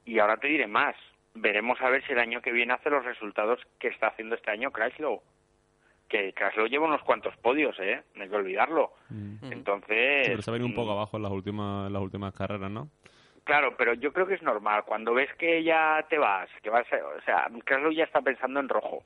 Y 0.05 0.19
ahora 0.19 0.37
te 0.37 0.49
diré 0.49 0.67
más, 0.67 0.95
veremos 1.35 1.81
a 1.81 1.91
ver 1.91 2.05
si 2.07 2.13
el 2.13 2.19
año 2.19 2.43
que 2.43 2.53
viene 2.53 2.75
hace 2.75 2.91
los 2.91 3.05
resultados 3.05 3.61
que 3.79 3.89
está 3.89 4.09
haciendo 4.09 4.35
este 4.35 4.51
año 4.51 4.71
Crashlow 4.71 5.23
que 6.13 6.33
Crashlow 6.35 6.67
lleva 6.67 6.87
unos 6.87 7.03
cuantos 7.03 7.35
podios, 7.39 7.75
¿eh? 7.81 8.03
No 8.15 8.23
hay 8.23 8.29
que 8.29 8.37
olvidarlo. 8.37 8.93
Entonces... 9.51 10.25
Sí, 10.27 10.31
pero 10.31 10.43
se 10.43 10.51
ha 10.51 10.53
venido 10.53 10.67
un 10.69 10.73
mm, 10.75 10.77
poco 10.77 10.93
abajo 10.93 11.17
en 11.17 11.23
las 11.23 11.33
últimas, 11.33 11.87
en 11.87 11.93
las 11.95 12.03
últimas 12.03 12.35
carreras, 12.35 12.71
¿no? 12.71 12.89
Claro, 13.45 13.75
pero 13.77 13.95
yo 13.95 14.13
creo 14.13 14.27
que 14.27 14.35
es 14.35 14.43
normal. 14.43 14.85
Cuando 14.85 15.15
ves 15.15 15.31
que 15.39 15.65
ya 15.65 16.05
te 16.09 16.19
vas, 16.19 16.49
que 16.63 16.71
vas, 16.71 16.87
a- 16.93 16.97
o 17.19 17.21
sea, 17.25 17.49
Crashlow 17.65 17.93
ya 17.93 18.05
está 18.05 18.21
pensando 18.21 18.61
en 18.61 18.69
rojo, 18.69 19.03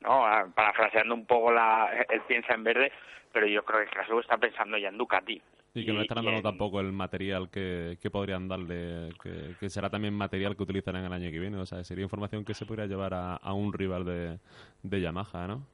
¿no? 0.00 0.24
Ah, 0.26 0.46
Parafraseando 0.54 1.14
un 1.14 1.26
poco 1.26 1.50
la, 1.50 1.90
él 2.10 2.20
piensa 2.28 2.54
en 2.54 2.62
verde, 2.62 2.92
pero 3.32 3.46
yo 3.46 3.64
creo 3.64 3.80
que 3.80 3.90
Crashlow 3.90 4.20
está 4.20 4.36
pensando 4.36 4.76
ya 4.78 4.88
en 4.88 4.98
Ducati. 4.98 5.40
Y 5.76 5.84
que 5.84 5.92
no 5.92 6.04
y 6.04 6.06
dando 6.06 6.30
en- 6.30 6.40
tampoco 6.42 6.78
el 6.78 6.92
material 6.92 7.50
que, 7.50 7.98
que 8.00 8.08
podrían 8.08 8.46
darle, 8.46 9.08
que, 9.20 9.56
que 9.58 9.68
será 9.68 9.90
también 9.90 10.14
material 10.14 10.56
que 10.56 10.62
utilizarán 10.62 11.04
el 11.04 11.12
año 11.12 11.28
que 11.32 11.40
viene. 11.40 11.56
O 11.56 11.66
sea, 11.66 11.82
sería 11.82 12.04
información 12.04 12.44
que 12.44 12.54
se 12.54 12.64
podría 12.64 12.86
llevar 12.86 13.12
a, 13.12 13.34
a 13.34 13.52
un 13.54 13.72
rival 13.72 14.04
de, 14.04 14.38
de 14.84 15.00
Yamaha, 15.00 15.48
¿no? 15.48 15.66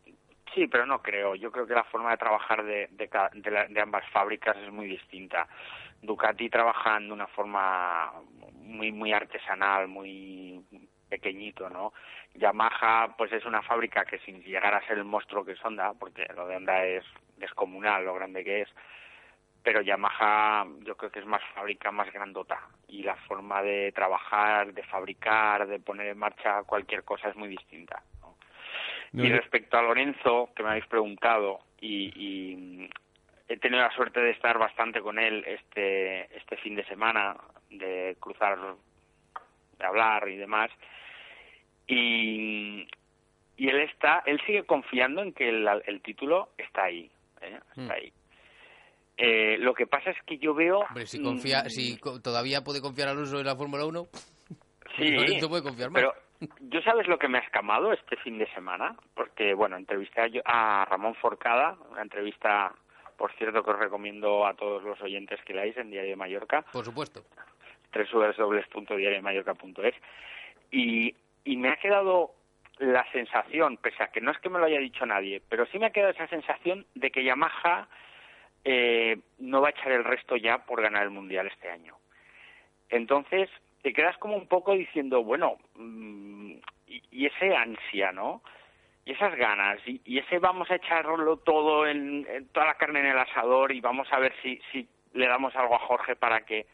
Sí, 0.55 0.66
pero 0.66 0.84
no 0.86 1.01
creo. 1.01 1.34
Yo 1.36 1.53
creo 1.53 1.66
que 1.66 1.74
la 1.74 1.84
forma 1.84 2.11
de 2.11 2.16
trabajar 2.16 2.64
de, 2.64 2.88
de, 2.90 3.09
de 3.34 3.51
la- 3.51 3.66
de 3.68 3.80
ambas 3.80 4.05
fábricas 4.11 4.57
es 4.57 4.70
muy 4.72 4.86
distinta. 4.86 5.46
Ducati 6.03 6.48
trabajan 6.51 7.07
de 7.07 7.12
una 7.12 7.26
forma 7.28 8.12
muy 8.55 8.90
muy 8.92 9.12
artesanal, 9.12 9.86
muy 9.88 10.64
pequeñito, 11.09 11.68
¿no? 11.70 11.92
Yamaha, 12.34 13.14
pues 13.16 13.32
es 13.32 13.44
una 13.44 13.62
fábrica 13.62 14.05
que 14.05 14.18
sin 14.20 14.42
llegar 14.42 14.74
a 14.74 14.86
ser 14.86 14.98
el 14.98 15.05
monstruo 15.05 15.44
que 15.44 15.53
es 15.53 15.64
Honda, 15.64 15.92
porque 15.98 16.26
lo 16.34 16.46
de 16.46 16.57
Honda 16.57 16.84
es 16.84 17.05
descomunal 17.36 18.05
lo 18.05 18.14
grande 18.14 18.44
que 18.44 18.62
es, 18.62 18.68
pero 19.62 19.80
Yamaha 19.82 20.66
yo 20.80 20.96
creo 20.96 21.11
que 21.11 21.18
es 21.20 21.26
más 21.26 21.42
fábrica 21.55 21.90
más 21.90 22.12
grandota 22.12 22.61
y 22.88 23.03
la 23.03 23.16
forma 23.16 23.62
de 23.62 23.92
trabajar, 23.92 24.72
de 24.72 24.82
fabricar, 24.84 25.66
de 25.66 25.80
poner 25.80 26.09
en 26.09 26.18
marcha 26.18 26.62
cualquier 26.64 27.05
cosa 27.05 27.28
es 27.28 27.36
muy 27.36 27.48
distinta. 27.48 28.03
Y 29.13 29.29
respecto 29.29 29.77
a 29.77 29.83
Lorenzo, 29.83 30.51
que 30.55 30.63
me 30.63 30.71
habéis 30.71 30.87
preguntado, 30.87 31.61
y, 31.81 32.13
y, 32.15 32.57
mm, 32.57 32.89
he 33.49 33.57
tenido 33.57 33.83
la 33.83 33.91
suerte 33.95 34.21
de 34.21 34.31
estar 34.31 34.59
bastante 34.59 35.01
con 35.01 35.19
él 35.19 35.45
este, 35.47 36.37
este 36.37 36.57
fin 36.59 36.77
de 36.77 36.85
semana, 36.85 37.37
de 37.71 38.17
cruzar, 38.21 38.57
de 39.79 39.85
hablar 39.85 40.29
y 40.29 40.37
demás, 40.37 40.71
y, 41.87 42.87
y 43.57 43.69
él 43.69 43.81
está, 43.81 44.23
él 44.27 44.41
sigue 44.47 44.65
confiando 44.65 45.23
en 45.23 45.33
que 45.33 45.49
el, 45.49 45.67
el 45.87 46.01
título 46.03 46.51
está 46.57 46.85
ahí, 46.85 47.11
¿eh? 47.41 47.59
está 47.71 47.81
Mm. 47.83 47.91
ahí. 47.91 48.13
Eh, 49.23 49.59
lo 49.59 49.75
que 49.75 49.87
pasa 49.87 50.11
es 50.11 50.17
que 50.25 50.39
yo 50.39 50.55
veo... 50.55 50.79
Hombre, 50.79 51.07
si, 51.07 51.23
confía, 51.23 51.65
mm, 51.65 51.69
si 51.69 51.99
todavía 52.23 52.63
puede 52.65 52.81
confiar 52.81 53.09
al 53.09 53.19
uso 53.19 53.37
de 53.39 53.45
la 53.45 53.55
Fórmula 53.57 53.85
1, 53.85 54.07
Sí, 54.97 55.11
Lorenzo 55.11 55.49
puede 55.49 55.63
confiar 55.63 55.91
más. 55.91 56.01
pero 56.01 56.15
yo 56.61 56.80
sabes 56.82 57.07
lo 57.07 57.18
que 57.18 57.28
me 57.28 57.38
ha 57.38 57.43
escamado 57.43 57.93
este 57.93 58.16
fin 58.16 58.38
de 58.38 58.47
semana, 58.55 58.97
porque 59.14 59.55
bueno, 59.55 59.76
entrevisté 59.76 60.20
a, 60.22 60.26
yo- 60.26 60.43
a 60.45 60.86
Ramón 60.88 61.14
Forcada, 61.16 61.76
una 61.91 62.03
entrevista, 62.03 62.72
por 63.16 63.32
cierto, 63.32 63.62
que 63.62 63.70
os 63.70 63.78
recomiendo 63.78 64.47
a 64.47 64.55
todos 64.55 64.82
los 64.82 65.01
oyentes 65.03 65.41
que 65.45 65.55
leáis 65.55 65.76
en 65.76 65.91
Diario 65.91 66.11
de 66.11 66.16
Mallorca, 66.16 66.62
por 66.72 66.84
supuesto. 66.84 67.24
www.diariomallorca.es, 67.93 69.95
y, 70.70 71.14
y 71.45 71.57
me 71.57 71.70
ha 71.70 71.76
quedado 71.76 72.32
la 72.78 73.05
sensación, 73.12 73.76
pese 73.76 74.03
a 74.03 74.09
que 74.09 74.20
no 74.20 74.30
es 74.30 74.38
que 74.38 74.49
me 74.49 74.59
lo 74.59 74.64
haya 74.64 74.78
dicho 74.78 75.05
nadie, 75.05 75.43
pero 75.49 75.66
sí 75.66 75.78
me 75.78 75.86
ha 75.86 75.91
quedado 75.91 76.12
esa 76.12 76.28
sensación 76.28 76.86
de 76.95 77.11
que 77.11 77.24
Yamaha 77.24 77.88
eh, 78.64 79.18
no 79.38 79.61
va 79.61 79.68
a 79.68 79.72
echar 79.72 79.93
el 79.93 80.05
resto 80.05 80.36
ya 80.36 80.64
por 80.64 80.80
ganar 80.80 81.03
el 81.03 81.11
Mundial 81.11 81.47
este 81.47 81.70
año. 81.70 81.97
Entonces, 82.88 83.51
te 83.83 83.93
quedas 83.93 84.16
como 84.18 84.37
un 84.37 84.47
poco 84.47 84.74
diciendo, 84.74 85.22
bueno, 85.22 85.57
mm, 85.76 86.53
y, 86.87 87.26
ese 87.26 87.55
ansia, 87.55 88.12
¿no? 88.12 88.43
Y 89.05 89.12
esas 89.12 89.35
ganas, 89.37 89.81
y, 89.87 90.01
y 90.05 90.18
ese 90.18 90.39
vamos 90.39 90.70
a 90.70 90.76
echarlo 90.76 91.39
todo, 91.39 91.87
en, 91.87 92.26
en 92.28 92.49
toda 92.49 92.66
la 92.66 92.74
carne 92.74 93.01
en 93.01 93.07
el 93.07 93.18
asador 93.18 93.72
y 93.72 93.81
vamos 93.81 94.12
a 94.12 94.18
ver 94.18 94.35
si, 94.43 94.61
si 94.70 94.89
le 95.14 95.26
damos 95.26 95.55
algo 95.57 95.74
a 95.74 95.81
Jorge 95.81 96.16
para 96.16 96.45
que... 96.45 96.66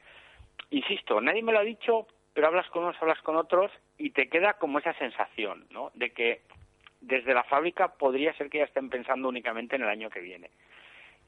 Insisto, 0.70 1.20
nadie 1.20 1.42
me 1.42 1.52
lo 1.52 1.60
ha 1.60 1.64
dicho, 1.64 2.06
pero 2.34 2.48
hablas 2.48 2.68
con 2.70 2.84
unos, 2.84 3.00
hablas 3.00 3.20
con 3.22 3.36
otros 3.36 3.70
y 3.98 4.10
te 4.10 4.28
queda 4.28 4.54
como 4.54 4.78
esa 4.78 4.92
sensación, 4.94 5.66
¿no? 5.70 5.90
De 5.94 6.10
que 6.10 6.42
desde 7.00 7.34
la 7.34 7.44
fábrica 7.44 7.94
podría 7.94 8.32
ser 8.34 8.50
que 8.50 8.58
ya 8.58 8.64
estén 8.64 8.90
pensando 8.90 9.28
únicamente 9.28 9.76
en 9.76 9.82
el 9.82 9.88
año 9.88 10.10
que 10.10 10.20
viene. 10.20 10.50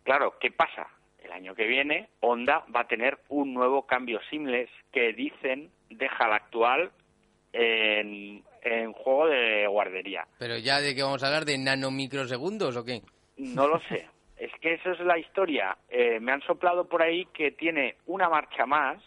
Claro, 0.02 0.38
¿qué 0.40 0.50
pasa? 0.50 0.88
El 1.22 1.32
año 1.32 1.54
que 1.54 1.66
viene 1.66 2.08
Honda 2.20 2.64
va 2.74 2.80
a 2.80 2.88
tener 2.88 3.18
un 3.28 3.52
nuevo 3.54 3.86
cambio 3.86 4.20
seamless 4.30 4.70
que 4.92 5.12
dicen 5.12 5.70
deja 5.90 6.24
al 6.24 6.32
actual 6.32 6.90
en, 7.52 8.42
en 8.62 8.92
juego 8.92 9.26
de 9.28 9.66
guardería. 9.66 10.26
Pero 10.38 10.58
ya 10.58 10.80
de 10.80 10.94
que 10.94 11.02
vamos 11.02 11.22
a 11.22 11.26
hablar 11.26 11.44
de 11.44 11.58
nanomicrosegundos 11.58 12.76
o 12.76 12.84
qué? 12.84 13.02
No 13.36 13.66
lo 13.68 13.80
sé. 13.88 14.06
Es 14.38 14.52
que 14.60 14.74
eso 14.74 14.92
es 14.92 15.00
la 15.00 15.18
historia. 15.18 15.76
Eh, 15.88 16.20
me 16.20 16.30
han 16.30 16.40
soplado 16.42 16.88
por 16.88 17.02
ahí 17.02 17.26
que 17.34 17.50
tiene 17.50 17.96
una 18.06 18.28
marcha 18.28 18.66
más, 18.66 19.02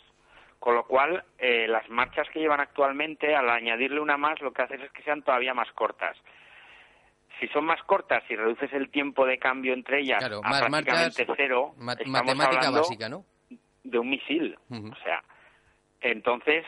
con 0.59 0.75
lo 0.75 0.85
cual 0.85 1.23
eh, 1.39 1.69
las 1.69 1.89
marchas 1.89 2.27
que 2.33 2.41
llevan 2.41 2.59
actualmente, 2.59 3.33
al 3.33 3.49
añadirle 3.49 4.01
una 4.01 4.17
más, 4.17 4.41
lo 4.41 4.51
que 4.51 4.63
haces 4.63 4.81
es 4.81 4.91
que 4.91 5.03
sean 5.03 5.21
todavía 5.21 5.53
más 5.53 5.71
cortas. 5.71 6.17
Si 7.41 7.47
son 7.49 7.65
más 7.65 7.81
cortas 7.83 8.23
y 8.29 8.35
reduces 8.35 8.71
el 8.71 8.89
tiempo 8.89 9.25
de 9.25 9.37
cambio 9.39 9.73
entre 9.73 9.99
ellas 10.01 10.19
Claro, 10.19 10.39
a 10.43 10.49
más 10.49 10.61
prácticamente 10.61 11.27
cero, 11.35 11.73
ma- 11.77 11.95
matemática 12.05 12.69
básica, 12.69 13.09
¿no? 13.09 13.25
de 13.83 13.97
un 13.99 14.09
misil. 14.09 14.57
O 14.69 14.95
sea, 15.03 15.23
entonces, 16.01 16.63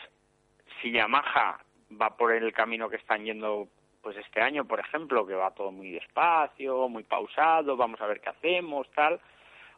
si 0.82 0.90
Yamaha 0.90 1.60
va 2.00 2.16
por 2.16 2.32
el 2.32 2.52
camino 2.52 2.88
que 2.90 2.96
están 2.96 3.24
yendo 3.24 3.68
pues 4.02 4.16
este 4.18 4.42
año, 4.42 4.64
por 4.66 4.80
ejemplo, 4.80 5.24
que 5.26 5.34
va 5.34 5.52
todo 5.54 5.70
muy 5.72 5.90
despacio, 5.92 6.88
muy 6.88 7.04
pausado, 7.04 7.76
vamos 7.76 8.00
a 8.02 8.06
ver 8.06 8.20
qué 8.20 8.30
hacemos, 8.30 8.90
tal. 8.94 9.18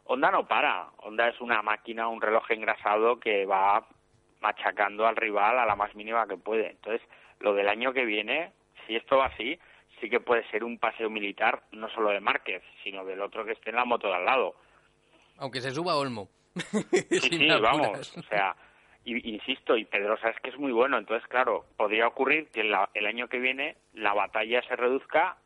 Honda 0.05 0.31
no 0.31 0.49
para. 0.49 0.89
Honda 0.97 1.29
es 1.29 1.41
una 1.41 1.63
máquina, 1.63 2.09
un 2.09 2.21
reloj 2.21 2.51
engrasado 2.51 3.21
que 3.21 3.45
va 3.47 3.87
machacando 4.41 5.07
al 5.07 5.15
rival 5.17 5.59
a 5.59 5.67
la 5.67 5.77
más 5.77 5.95
mínima 5.95 6.27
que 6.27 6.37
puede. 6.39 6.71
Entonces, 6.71 7.07
lo 7.39 7.55
del 7.55 7.69
año 7.69 7.93
que 7.93 8.05
viene, 8.05 8.53
si 8.87 8.97
esto 8.97 9.19
va 9.19 9.27
así, 9.27 9.59
sí 10.01 10.09
que 10.11 10.21
puede 10.21 10.49
ser 10.51 10.65
un 10.65 10.79
paseo 10.79 11.09
militar, 11.11 11.63
no 11.73 11.89
solo 11.91 12.11
de 12.11 12.21
Márquez, 12.21 12.63
sino 12.85 13.05
del 13.05 13.21
otro 13.21 13.45
que 13.45 13.53
esté 13.53 13.71
en 13.71 13.77
la 13.77 13.85
moto 13.85 14.09
de 14.09 14.15
al 14.15 14.25
lado. 14.25 14.55
Aunque 15.39 15.61
se 15.61 15.71
suba 15.73 15.93
a 15.93 15.97
Olmo. 15.97 16.29
Sí, 17.11 17.21
Sin 17.21 17.39
sí, 17.41 17.49
vamos, 17.61 18.17
o 18.17 18.23
sea, 18.25 18.57
insisto, 19.05 19.77
y 19.77 19.85
Pedrosa 19.85 20.31
es 20.31 20.37
que 20.43 20.51
es 20.51 20.59
muy 20.59 20.73
bueno, 20.73 20.99
entonces, 20.99 21.27
claro, 21.29 21.67
podría 21.77 22.07
ocurrir 22.09 22.49
que 22.51 22.65
la- 22.65 22.89
el 22.95 23.07
año 23.07 23.29
que 23.29 23.39
viene 23.39 23.77
la 23.93 24.15
batalla 24.15 24.63
se 24.67 24.75
reduzca 24.75 25.37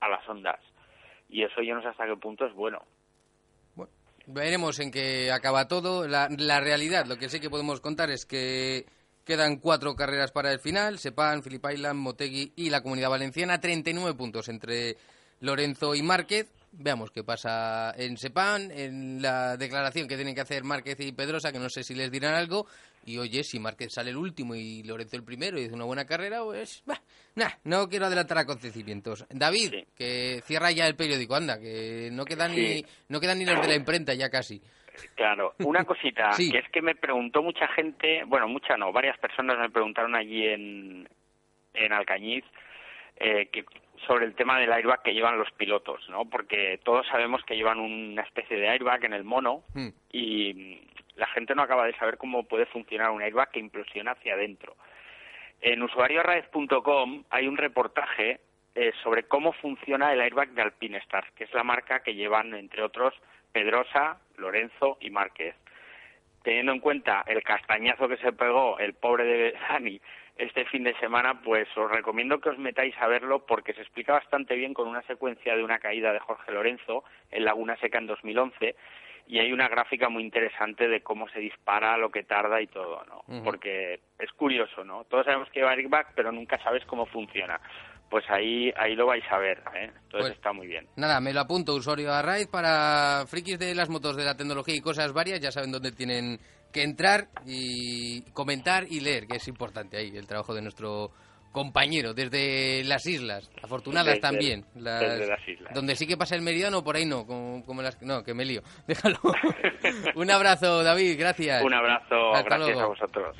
a 0.00 0.08
las 0.08 0.26
ondas, 0.28 0.58
y 1.28 1.42
eso 1.44 1.60
yo 1.62 1.74
no 1.74 1.82
sé 1.82 1.88
hasta 1.88 2.06
qué 2.06 2.16
punto 2.16 2.46
es 2.46 2.54
bueno. 2.54 2.82
Veremos 4.26 4.80
en 4.80 4.90
qué 4.90 5.30
acaba 5.30 5.68
todo. 5.68 6.08
La, 6.08 6.28
la 6.38 6.58
realidad, 6.60 7.04
lo 7.06 7.18
que 7.18 7.28
sí 7.28 7.40
que 7.40 7.50
podemos 7.50 7.82
contar 7.82 8.10
es 8.10 8.24
que 8.24 8.86
quedan 9.24 9.56
cuatro 9.56 9.96
carreras 9.96 10.30
para 10.30 10.52
el 10.52 10.60
final. 10.60 10.98
Sepan, 10.98 11.42
Philip 11.42 11.64
Island, 11.72 11.98
Motegi 11.98 12.52
y 12.56 12.70
la 12.70 12.82
Comunidad 12.82 13.10
Valenciana. 13.10 13.60
39 13.60 14.14
puntos 14.14 14.48
entre 14.48 14.96
Lorenzo 15.40 15.94
y 15.94 16.02
Márquez. 16.02 16.50
Veamos 16.76 17.12
qué 17.12 17.22
pasa 17.22 17.94
en 17.96 18.16
Sepan, 18.16 18.70
en 18.72 19.22
la 19.22 19.56
declaración 19.56 20.08
que 20.08 20.16
tienen 20.16 20.34
que 20.34 20.40
hacer 20.40 20.64
Márquez 20.64 20.98
y 20.98 21.12
Pedrosa, 21.12 21.52
que 21.52 21.60
no 21.60 21.68
sé 21.68 21.84
si 21.84 21.94
les 21.94 22.10
dirán 22.10 22.34
algo. 22.34 22.66
Y 23.06 23.18
oye, 23.18 23.44
si 23.44 23.60
Márquez 23.60 23.92
sale 23.92 24.10
el 24.10 24.16
último 24.16 24.56
y 24.56 24.82
Lorenzo 24.82 25.16
el 25.16 25.22
primero 25.22 25.60
y 25.60 25.66
hace 25.66 25.74
una 25.74 25.84
buena 25.84 26.04
carrera, 26.04 26.42
pues. 26.42 26.82
Bah, 26.84 27.00
nah, 27.36 27.50
no 27.64 27.88
quiero 27.88 28.06
adelantar 28.06 28.38
acontecimientos. 28.38 29.24
David, 29.30 29.84
que 29.94 30.42
cierra 30.46 30.72
ya 30.72 30.86
el 30.86 30.96
periódico, 30.96 31.36
anda, 31.36 31.60
que 31.60 32.08
no 32.10 32.24
quedan, 32.24 32.56
ni, 32.56 32.84
no 33.08 33.20
quedan 33.20 33.38
ni 33.38 33.44
los 33.44 33.60
de 33.60 33.68
la 33.68 33.76
imprenta 33.76 34.14
ya 34.14 34.28
casi. 34.28 34.60
Claro, 35.14 35.54
una 35.60 35.84
cosita, 35.84 36.32
Sí. 36.32 36.50
que 36.50 36.58
es 36.58 36.68
que 36.70 36.82
me 36.82 36.94
preguntó 36.94 37.42
mucha 37.42 37.68
gente, 37.68 38.24
bueno, 38.26 38.48
mucha 38.48 38.76
no, 38.76 38.92
varias 38.92 39.18
personas 39.18 39.58
me 39.58 39.70
preguntaron 39.70 40.14
allí 40.14 40.46
en, 40.46 41.08
en 41.74 41.92
Alcañiz 41.92 42.44
eh, 43.16 43.46
que, 43.52 43.64
sobre 44.06 44.26
el 44.26 44.34
tema 44.34 44.58
del 44.58 44.72
airbag 44.72 45.02
que 45.02 45.14
llevan 45.14 45.38
los 45.38 45.50
pilotos, 45.52 46.08
¿no? 46.08 46.24
Porque 46.28 46.80
todos 46.84 47.06
sabemos 47.06 47.42
que 47.44 47.56
llevan 47.56 47.78
una 47.78 48.22
especie 48.22 48.56
de 48.58 48.68
airbag 48.68 49.04
en 49.04 49.12
el 49.14 49.24
mono 49.24 49.62
Hmm. 49.74 49.88
y 50.12 50.80
la 51.16 51.26
gente 51.28 51.54
no 51.54 51.62
acaba 51.62 51.86
de 51.86 51.94
saber 51.96 52.18
cómo 52.18 52.42
puede 52.42 52.66
funcionar 52.66 53.10
un 53.10 53.22
airbag 53.22 53.50
que 53.52 53.60
implosiona 53.60 54.12
hacia 54.12 54.34
adentro. 54.34 54.74
En 55.60 55.80
usuarioraez.com 55.82 57.24
hay 57.30 57.46
un 57.46 57.56
reportaje 57.56 58.40
eh, 58.74 58.92
sobre 59.02 59.22
cómo 59.24 59.52
funciona 59.52 60.12
el 60.12 60.20
airbag 60.20 60.50
de 60.50 60.62
Alpine 60.62 60.98
Stars, 60.98 61.30
que 61.36 61.44
es 61.44 61.54
la 61.54 61.62
marca 61.62 62.00
que 62.02 62.14
llevan, 62.14 62.52
entre 62.54 62.82
otros, 62.82 63.14
Pedrosa, 63.54 64.18
Lorenzo 64.36 64.98
y 65.00 65.10
Márquez. 65.10 65.54
Teniendo 66.42 66.72
en 66.72 66.80
cuenta 66.80 67.24
el 67.26 67.42
castañazo 67.44 68.08
que 68.08 68.18
se 68.18 68.32
pegó 68.32 68.78
el 68.80 68.94
pobre 68.94 69.24
de 69.24 69.52
Dani 69.52 70.00
este 70.36 70.64
fin 70.64 70.82
de 70.82 70.98
semana, 70.98 71.40
pues 71.40 71.68
os 71.76 71.88
recomiendo 71.88 72.40
que 72.40 72.48
os 72.48 72.58
metáis 72.58 72.94
a 72.98 73.06
verlo 73.06 73.46
porque 73.46 73.72
se 73.72 73.82
explica 73.82 74.14
bastante 74.14 74.56
bien 74.56 74.74
con 74.74 74.88
una 74.88 75.02
secuencia 75.02 75.56
de 75.56 75.62
una 75.62 75.78
caída 75.78 76.12
de 76.12 76.18
Jorge 76.18 76.50
Lorenzo 76.50 77.04
en 77.30 77.44
Laguna 77.44 77.76
Seca 77.76 77.98
en 77.98 78.08
2011 78.08 78.74
y 79.28 79.38
hay 79.38 79.52
una 79.52 79.68
gráfica 79.68 80.08
muy 80.08 80.24
interesante 80.24 80.88
de 80.88 81.02
cómo 81.02 81.28
se 81.28 81.38
dispara, 81.38 81.96
lo 81.96 82.10
que 82.10 82.24
tarda 82.24 82.60
y 82.60 82.66
todo, 82.66 83.04
¿no? 83.06 83.42
Porque 83.42 84.00
es 84.18 84.32
curioso, 84.32 84.84
¿no? 84.84 85.04
Todos 85.04 85.24
sabemos 85.24 85.48
que 85.50 85.60
lleva 85.60 85.70
airbag, 85.70 86.08
pero 86.14 86.32
nunca 86.32 86.58
sabes 86.58 86.84
cómo 86.84 87.06
funciona. 87.06 87.60
Pues 88.14 88.30
ahí 88.30 88.70
ahí 88.76 88.94
lo 88.94 89.06
vais 89.06 89.24
a 89.28 89.38
ver, 89.38 89.58
¿eh? 89.74 89.86
Entonces 89.86 90.10
Pues- 90.20 90.32
está 90.34 90.52
muy 90.52 90.68
bien. 90.68 90.86
Nada, 90.94 91.18
me 91.20 91.32
lo 91.32 91.40
apunto, 91.40 91.74
usuario 91.74 92.12
a 92.12 92.22
raíz 92.22 92.46
para 92.46 93.24
frikis 93.26 93.58
de 93.58 93.74
las 93.74 93.88
motos, 93.88 94.14
de 94.14 94.22
la 94.22 94.36
tecnología 94.36 94.76
y 94.76 94.80
cosas 94.80 95.12
varias, 95.12 95.40
ya 95.40 95.50
saben 95.50 95.72
dónde 95.72 95.90
tienen 95.90 96.38
que 96.72 96.84
entrar 96.84 97.26
y 97.44 98.22
comentar 98.30 98.84
y 98.88 99.00
leer, 99.00 99.26
que 99.26 99.38
es 99.38 99.48
importante 99.48 99.96
ahí 99.96 100.16
el 100.16 100.28
trabajo 100.28 100.54
de 100.54 100.62
nuestro 100.62 101.10
compañero 101.50 102.14
desde 102.14 102.84
las 102.84 103.04
islas, 103.04 103.50
afortunadas 103.64 104.06
Desde- 104.14 104.20
también, 104.20 104.64
desde 104.74 105.26
las 105.26 105.48
islas. 105.48 105.74
donde 105.74 105.96
sí 105.96 106.06
que 106.06 106.16
pasa 106.16 106.36
el 106.36 106.42
meridiano, 106.42 106.84
por 106.84 106.94
ahí 106.94 107.06
no, 107.06 107.26
como, 107.26 107.64
como 107.64 107.82
las 107.82 108.00
no, 108.00 108.22
que 108.22 108.32
me 108.32 108.44
lío, 108.44 108.62
déjalo. 108.86 109.18
Un 110.14 110.30
abrazo, 110.30 110.84
David, 110.84 111.16
gracias. 111.18 111.64
Un 111.64 111.74
abrazo, 111.74 112.32
Hasta 112.32 112.44
gracias 112.48 112.76
luego. 112.76 112.80
a 112.80 112.86
vosotros. 112.86 113.36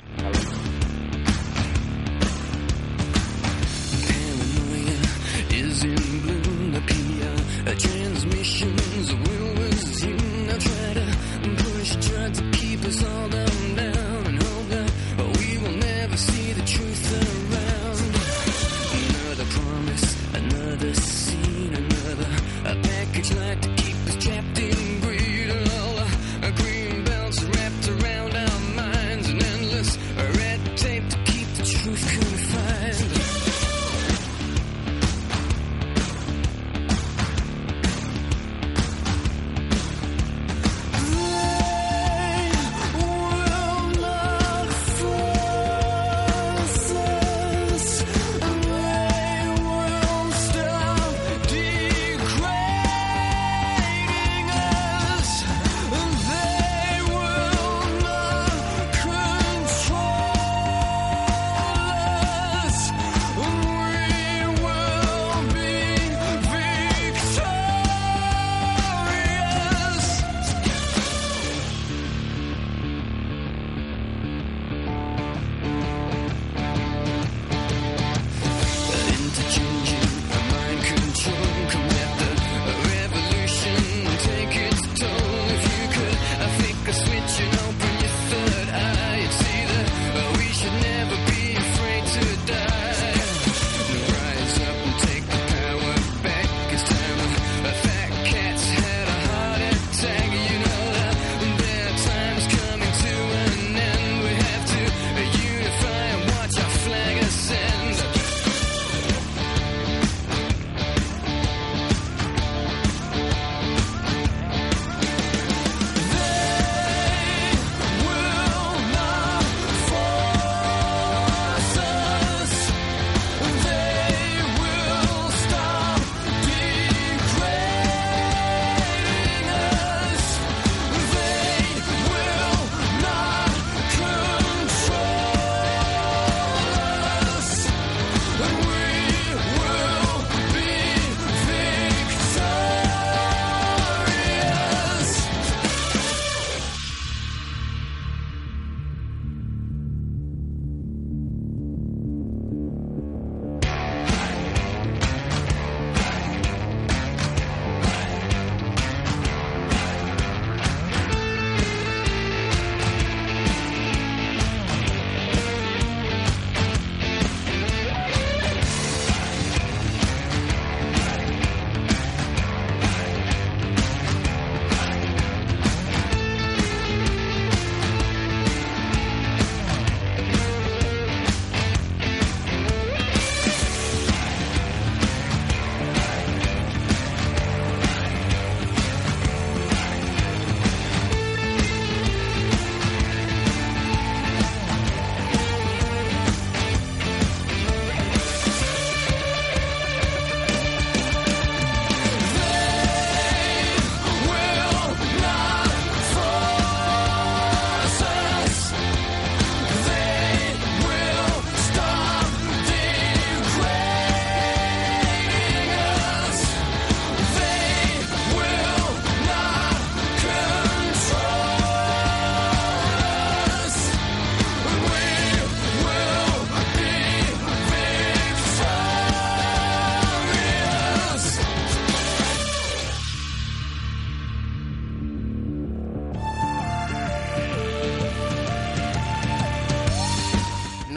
Transmissions 7.77 9.13
will 9.13 9.53
resume. 9.55 10.47
Now 10.47 10.57
try 10.57 10.93
to 10.93 11.63
push, 11.63 11.91
try 12.07 12.29
to 12.29 12.51
keep 12.51 12.79
us 12.85 13.03
all 13.03 13.29
down, 13.29 13.44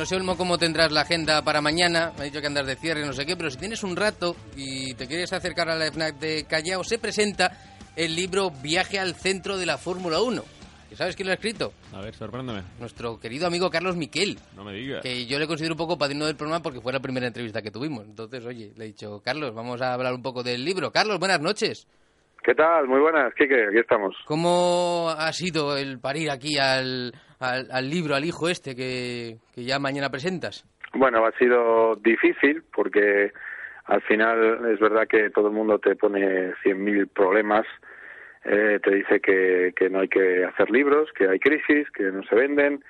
sé, 0.09 0.17
Olmo, 0.17 0.39
cómo 0.39 0.57
tendrás 0.57 0.91
la 0.91 1.03
agenda 1.03 1.43
para 1.43 1.61
mañana. 1.61 2.13
Me 2.17 2.23
ha 2.23 2.25
dicho 2.25 2.41
que 2.41 2.47
andas 2.47 2.67
de 2.67 2.77
cierre, 2.77 3.05
no 3.05 3.13
sé 3.13 3.27
qué, 3.27 3.37
pero 3.37 3.51
si 3.51 3.59
tienes 3.59 3.83
un 3.83 3.95
rato 3.95 4.35
y 4.57 4.95
te 4.95 5.07
quieres 5.07 5.35
acercar 5.35 5.69
a 5.69 5.77
la 5.77 5.93
FNAC 5.93 6.19
de 6.19 6.47
Callao, 6.49 6.83
se 6.83 6.99
presenta 6.99 7.51
el 7.95 8.17
libro 8.17 8.51
Viaje 8.63 8.99
al 8.99 9.15
centro 9.15 9.59
de 9.59 9.67
la 9.67 9.77
Fórmula 9.77 10.23
1. 10.23 10.43
¿Y 10.91 10.97
sabes 10.97 11.15
quién 11.15 11.27
lo 11.27 11.33
ha 11.33 11.35
escrito? 11.35 11.75
A 11.93 12.01
ver, 12.01 12.15
sorpréndeme. 12.15 12.63
Nuestro 12.81 13.21
querido 13.21 13.47
amigo 13.47 13.69
Carlos 13.69 13.97
Miquel. 13.97 14.39
No 14.57 14.65
me 14.65 14.73
digas. 14.73 15.03
Que 15.03 15.27
yo 15.27 15.39
le 15.39 15.47
considero 15.47 15.75
un 15.75 15.79
poco 15.79 15.99
padrino 15.99 16.25
del 16.25 16.37
programa 16.37 16.63
porque 16.63 16.81
fue 16.81 16.91
la 16.91 17.01
primera 17.01 17.27
entrevista 17.27 17.61
que 17.61 17.71
tuvimos. 17.71 18.07
Entonces, 18.07 18.47
oye, 18.47 18.73
le 18.77 18.85
he 18.85 18.89
dicho, 18.89 19.21
Carlos, 19.23 19.55
vamos 19.55 19.83
a 19.83 19.93
hablar 19.93 20.15
un 20.15 20.23
poco 20.23 20.43
del 20.43 20.65
libro. 20.65 20.91
Carlos, 20.91 21.19
buenas 21.19 21.43
noches. 21.43 21.87
¿Qué 22.43 22.55
tal? 22.55 22.89
Muy 22.89 23.01
buenas, 23.01 23.35
Kike, 23.35 23.67
aquí 23.69 23.79
estamos. 23.79 24.17
¿Cómo 24.25 25.11
ha 25.11 25.31
sido 25.35 25.77
el 25.77 26.01
parir 26.01 26.31
aquí 26.31 26.57
al, 26.57 27.13
al, 27.41 27.69
al 27.71 27.89
libro, 27.91 28.15
al 28.15 28.25
hijo 28.25 28.49
este 28.49 28.75
que, 28.75 29.37
que 29.55 29.65
ya 29.65 29.79
mañana 29.79 30.11
presentas? 30.11 30.65
Bueno, 30.95 31.25
ha 31.27 31.33
sido 31.33 31.97
difícil 31.97 32.63
porque 32.75 33.33
al 33.85 34.01
final 34.03 34.67
es 34.73 34.81
verdad 34.81 35.07
que 35.07 35.31
todo 35.31 35.49
el 35.49 35.55
mundo 35.55 35.79
te 35.79 35.97
pone 35.97 36.53
100.000 36.65 37.09
problemas, 37.09 37.67
eh, 38.45 38.81
te 38.83 38.95
dice 38.95 39.21
que, 39.21 39.73
que 39.77 39.91
no 39.91 40.01
hay 40.01 40.09
que 40.09 40.45
hacer 40.45 40.71
libros, 40.71 41.11
que 41.13 41.29
hay 41.29 41.39
crisis, 41.39 41.91
que 41.91 42.05
no 42.05 42.23
se 42.25 42.35
venden 42.35 42.83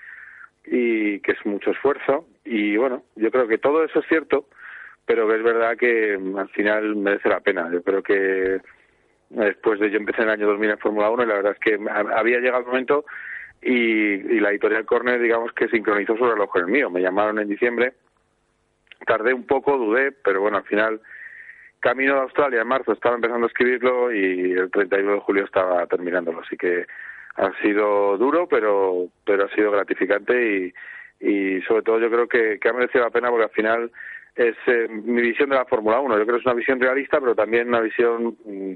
y 0.64 1.20
que 1.20 1.32
es 1.32 1.46
mucho 1.46 1.70
esfuerzo. 1.70 2.26
Y 2.44 2.76
bueno, 2.76 3.02
yo 3.16 3.30
creo 3.30 3.48
que 3.48 3.58
todo 3.58 3.84
eso 3.84 4.00
es 4.00 4.06
cierto, 4.08 4.46
pero 5.06 5.26
que 5.28 5.36
es 5.36 5.42
verdad 5.42 5.76
que 5.76 6.16
mm, 6.18 6.36
al 6.38 6.48
final 6.50 6.96
merece 6.96 7.28
la 7.28 7.40
pena. 7.40 7.68
Yo 7.72 7.82
creo 7.82 8.02
que 8.02 8.60
después 9.30 9.80
de 9.80 9.90
yo 9.90 9.96
empecé 9.98 10.22
en 10.22 10.28
el 10.28 10.34
año 10.34 10.46
2000 10.46 10.70
en 10.70 10.78
Fórmula 10.78 11.10
1 11.10 11.22
y 11.24 11.26
la 11.26 11.34
verdad 11.34 11.52
es 11.52 11.58
que 11.58 11.78
ha- 11.90 12.18
había 12.18 12.38
llegado 12.38 12.60
el 12.60 12.66
momento 12.66 13.04
y, 13.62 13.74
y 13.74 14.40
la 14.40 14.50
editorial 14.50 14.84
Corner 14.84 15.20
digamos 15.20 15.52
que 15.52 15.68
sincronizó 15.68 16.16
su 16.16 16.24
reloj 16.24 16.50
con 16.50 16.62
el 16.62 16.68
mío. 16.68 16.90
Me 16.90 17.00
llamaron 17.00 17.38
en 17.38 17.48
diciembre, 17.48 17.94
tardé 19.06 19.34
un 19.34 19.46
poco, 19.46 19.76
dudé, 19.76 20.12
pero 20.12 20.40
bueno, 20.40 20.58
al 20.58 20.64
final 20.64 21.00
camino 21.80 22.14
de 22.14 22.20
Australia 22.20 22.62
en 22.62 22.68
marzo 22.68 22.92
estaba 22.92 23.14
empezando 23.14 23.46
a 23.46 23.48
escribirlo 23.48 24.12
y 24.12 24.52
el 24.52 24.70
31 24.70 25.12
de 25.12 25.20
julio 25.20 25.44
estaba 25.44 25.86
terminándolo, 25.86 26.40
así 26.40 26.56
que 26.56 26.86
ha 27.36 27.52
sido 27.62 28.16
duro, 28.18 28.48
pero 28.48 29.06
pero 29.24 29.44
ha 29.44 29.54
sido 29.54 29.70
gratificante 29.70 30.56
y, 30.56 30.74
y 31.20 31.60
sobre 31.62 31.82
todo 31.82 31.98
yo 31.98 32.10
creo 32.10 32.28
que, 32.28 32.58
ha 32.68 32.72
merecido 32.72 33.04
la 33.04 33.10
pena 33.10 33.30
porque 33.30 33.44
al 33.44 33.50
final 33.50 33.90
es 34.34 34.56
eh, 34.66 34.88
mi 34.88 35.20
visión 35.22 35.50
de 35.50 35.56
la 35.56 35.64
Fórmula 35.64 36.00
1. 36.00 36.16
Yo 36.16 36.24
creo 36.24 36.36
que 36.36 36.40
es 36.40 36.46
una 36.46 36.54
visión 36.54 36.80
realista, 36.80 37.20
pero 37.20 37.34
también 37.34 37.68
una 37.68 37.80
visión 37.80 38.36
mm, 38.44 38.72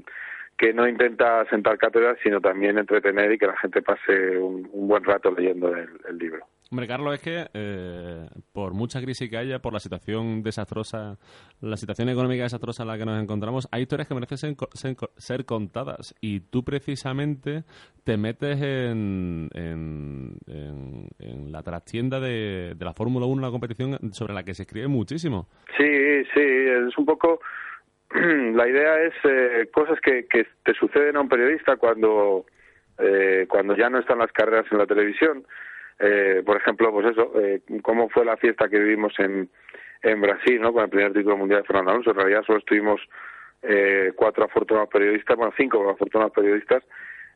que 0.57 0.73
no 0.73 0.87
intenta 0.87 1.45
sentar 1.49 1.77
cátedras, 1.77 2.17
sino 2.23 2.39
también 2.39 2.77
entretener 2.77 3.31
y 3.31 3.37
que 3.37 3.47
la 3.47 3.57
gente 3.57 3.81
pase 3.81 4.37
un, 4.37 4.67
un 4.71 4.87
buen 4.87 5.03
rato 5.03 5.31
leyendo 5.31 5.75
el, 5.75 5.89
el 6.07 6.17
libro. 6.17 6.45
Hombre, 6.71 6.87
Carlos, 6.87 7.13
es 7.13 7.19
que 7.21 7.45
eh, 7.53 8.27
por 8.51 8.73
mucha 8.73 8.99
crisis 9.01 9.29
que 9.29 9.37
haya, 9.37 9.59
por 9.59 9.73
la 9.73 9.79
situación 9.79 10.41
desastrosa, 10.41 11.17
la 11.61 11.77
situación 11.77 12.09
económica 12.09 12.43
desastrosa 12.43 12.81
en 12.83 12.87
la 12.87 12.97
que 12.97 13.05
nos 13.05 13.21
encontramos, 13.21 13.67
hay 13.71 13.83
historias 13.83 14.07
que 14.07 14.15
merecen 14.15 14.37
ser, 14.37 14.55
ser 14.73 14.95
co- 14.95 15.11
ser 15.17 15.45
contadas. 15.45 16.15
Y 16.19 16.39
tú 16.39 16.63
precisamente 16.63 17.63
te 18.03 18.17
metes 18.17 18.59
en, 18.61 19.49
en, 19.53 20.37
en- 20.47 21.09
en 21.19 21.51
la 21.51 21.61
trastienda 21.61 22.19
de, 22.19 22.73
de 22.75 22.85
la 22.85 22.93
Fórmula 22.93 23.25
1, 23.27 23.37
una 23.39 23.51
competición 23.51 24.11
sobre 24.13 24.33
la 24.33 24.43
que 24.43 24.53
se 24.55 24.63
escribe 24.63 24.87
muchísimo. 24.87 25.47
Sí, 25.77 26.23
sí, 26.33 26.41
es 26.41 26.97
un 26.97 27.05
poco... 27.05 27.39
La 28.53 28.67
idea 28.67 29.01
es 29.01 29.13
eh, 29.23 29.67
cosas 29.73 29.99
que, 30.01 30.25
que 30.27 30.45
te 30.63 30.73
suceden 30.73 31.15
a 31.15 31.21
un 31.21 31.29
periodista 31.29 31.77
cuando, 31.77 32.45
eh, 32.99 33.45
cuando 33.49 33.75
ya 33.75 33.89
no 33.89 33.99
están 33.99 34.19
las 34.19 34.31
carreras 34.31 34.65
en 34.71 34.77
la 34.77 34.85
televisión. 34.85 35.45
Eh, 35.99 36.43
por 36.45 36.57
ejemplo, 36.57 36.91
pues 36.91 37.07
eso, 37.07 37.31
eh, 37.39 37.61
cómo 37.81 38.09
fue 38.09 38.25
la 38.25 38.37
fiesta 38.37 38.69
que 38.69 38.79
vivimos 38.79 39.13
en, 39.19 39.49
en 40.01 40.21
Brasil, 40.21 40.61
¿no? 40.61 40.73
Con 40.73 40.83
el 40.83 40.89
primer 40.89 41.13
título 41.13 41.37
mundial 41.37 41.61
de 41.61 41.67
Fernando 41.67 41.91
Alonso. 41.91 42.11
En 42.11 42.17
realidad 42.17 42.43
solo 42.45 42.59
estuvimos 42.59 43.01
eh, 43.61 44.11
cuatro 44.15 44.43
afortunados 44.43 44.89
periodistas, 44.89 45.37
bueno, 45.37 45.53
cinco 45.57 45.89
afortunados 45.89 46.33
periodistas, 46.33 46.83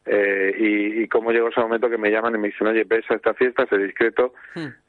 eh, 0.08 0.56
y, 0.58 1.04
y 1.04 1.08
cómo 1.08 1.32
llegó 1.32 1.50
ese 1.50 1.60
momento 1.60 1.90
que 1.90 1.98
me 1.98 2.10
llaman 2.10 2.36
y 2.36 2.38
me 2.38 2.48
dicen, 2.48 2.68
oye, 2.68 2.84
ves 2.86 3.06
a 3.10 3.16
esta 3.16 3.34
fiesta, 3.34 3.66
sé 3.68 3.78
discreto, 3.78 4.34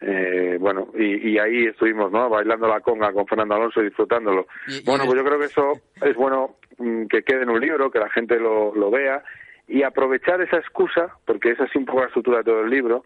eh, 0.01 0.57
bueno, 0.61 0.89
y, 0.95 1.31
y 1.31 1.39
ahí 1.39 1.67
estuvimos, 1.67 2.13
¿no? 2.13 2.29
Bailando 2.29 2.69
la 2.69 2.81
conga 2.81 3.13
con 3.13 3.27
Fernando 3.27 3.57
Alonso 3.57 3.81
y 3.81 3.87
disfrutándolo. 3.87 4.47
bueno, 4.85 5.05
pues 5.07 5.19
yo 5.19 5.25
creo 5.25 5.39
que 5.39 5.47
eso 5.47 5.73
es 6.03 6.15
bueno 6.15 6.57
mm, 6.79 7.07
que 7.07 7.23
quede 7.23 7.43
en 7.43 7.51
un 7.51 7.61
libro, 7.61 7.91
que 7.91 7.99
la 7.99 8.11
gente 8.11 8.39
lo, 8.39 8.75
lo 8.75 8.91
vea 8.91 9.23
y 9.67 9.83
aprovechar 9.83 10.41
esa 10.41 10.57
excusa, 10.57 11.09
porque 11.27 11.51
esa 11.51 11.65
es 11.65 11.75
un 11.77 11.85
poco 11.85 12.01
la 12.01 12.07
estructura 12.07 12.39
de 12.39 12.45
todo 12.45 12.63
el 12.63 12.71
libro, 12.71 13.05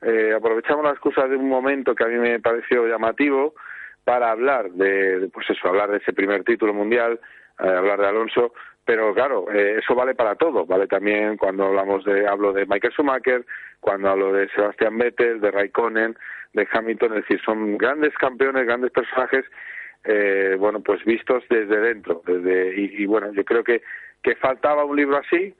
eh, 0.00 0.32
aprovechamos 0.34 0.84
la 0.84 0.92
excusa 0.92 1.26
de 1.26 1.36
un 1.36 1.48
momento 1.48 1.94
que 1.94 2.04
a 2.04 2.08
mí 2.08 2.16
me 2.16 2.40
pareció 2.40 2.86
llamativo 2.86 3.54
para 4.04 4.30
hablar 4.30 4.70
de, 4.70 5.20
de, 5.20 5.28
pues 5.28 5.50
eso, 5.50 5.68
hablar 5.68 5.90
de 5.90 5.98
ese 5.98 6.12
primer 6.12 6.44
título 6.44 6.72
mundial, 6.72 7.20
eh, 7.58 7.68
hablar 7.68 8.00
de 8.00 8.06
Alonso, 8.06 8.54
pero 8.88 9.12
claro, 9.12 9.52
eh, 9.52 9.80
eso 9.82 9.94
vale 9.94 10.14
para 10.14 10.34
todo, 10.36 10.64
vale 10.64 10.86
también 10.86 11.36
cuando 11.36 11.66
hablamos 11.66 12.06
de, 12.06 12.26
hablo 12.26 12.54
de 12.54 12.64
Michael 12.64 12.94
Schumacher, 12.94 13.44
cuando 13.80 14.08
hablo 14.08 14.32
de 14.32 14.48
Sebastian 14.48 14.96
Vettel, 14.96 15.42
de 15.42 15.50
Raikkonen, 15.50 16.16
de 16.54 16.66
Hamilton, 16.72 17.18
es 17.18 17.20
decir, 17.20 17.38
son 17.44 17.76
grandes 17.76 18.14
campeones, 18.14 18.64
grandes 18.64 18.90
personajes, 18.90 19.44
eh, 20.04 20.56
bueno, 20.58 20.80
pues 20.80 21.04
vistos 21.04 21.44
desde 21.50 21.78
dentro, 21.78 22.22
desde, 22.24 22.80
y, 22.80 23.02
y 23.02 23.04
bueno, 23.04 23.30
yo 23.34 23.44
creo 23.44 23.62
que, 23.62 23.82
que 24.22 24.36
faltaba 24.36 24.86
un 24.86 24.96
libro 24.96 25.18
así, 25.18 25.54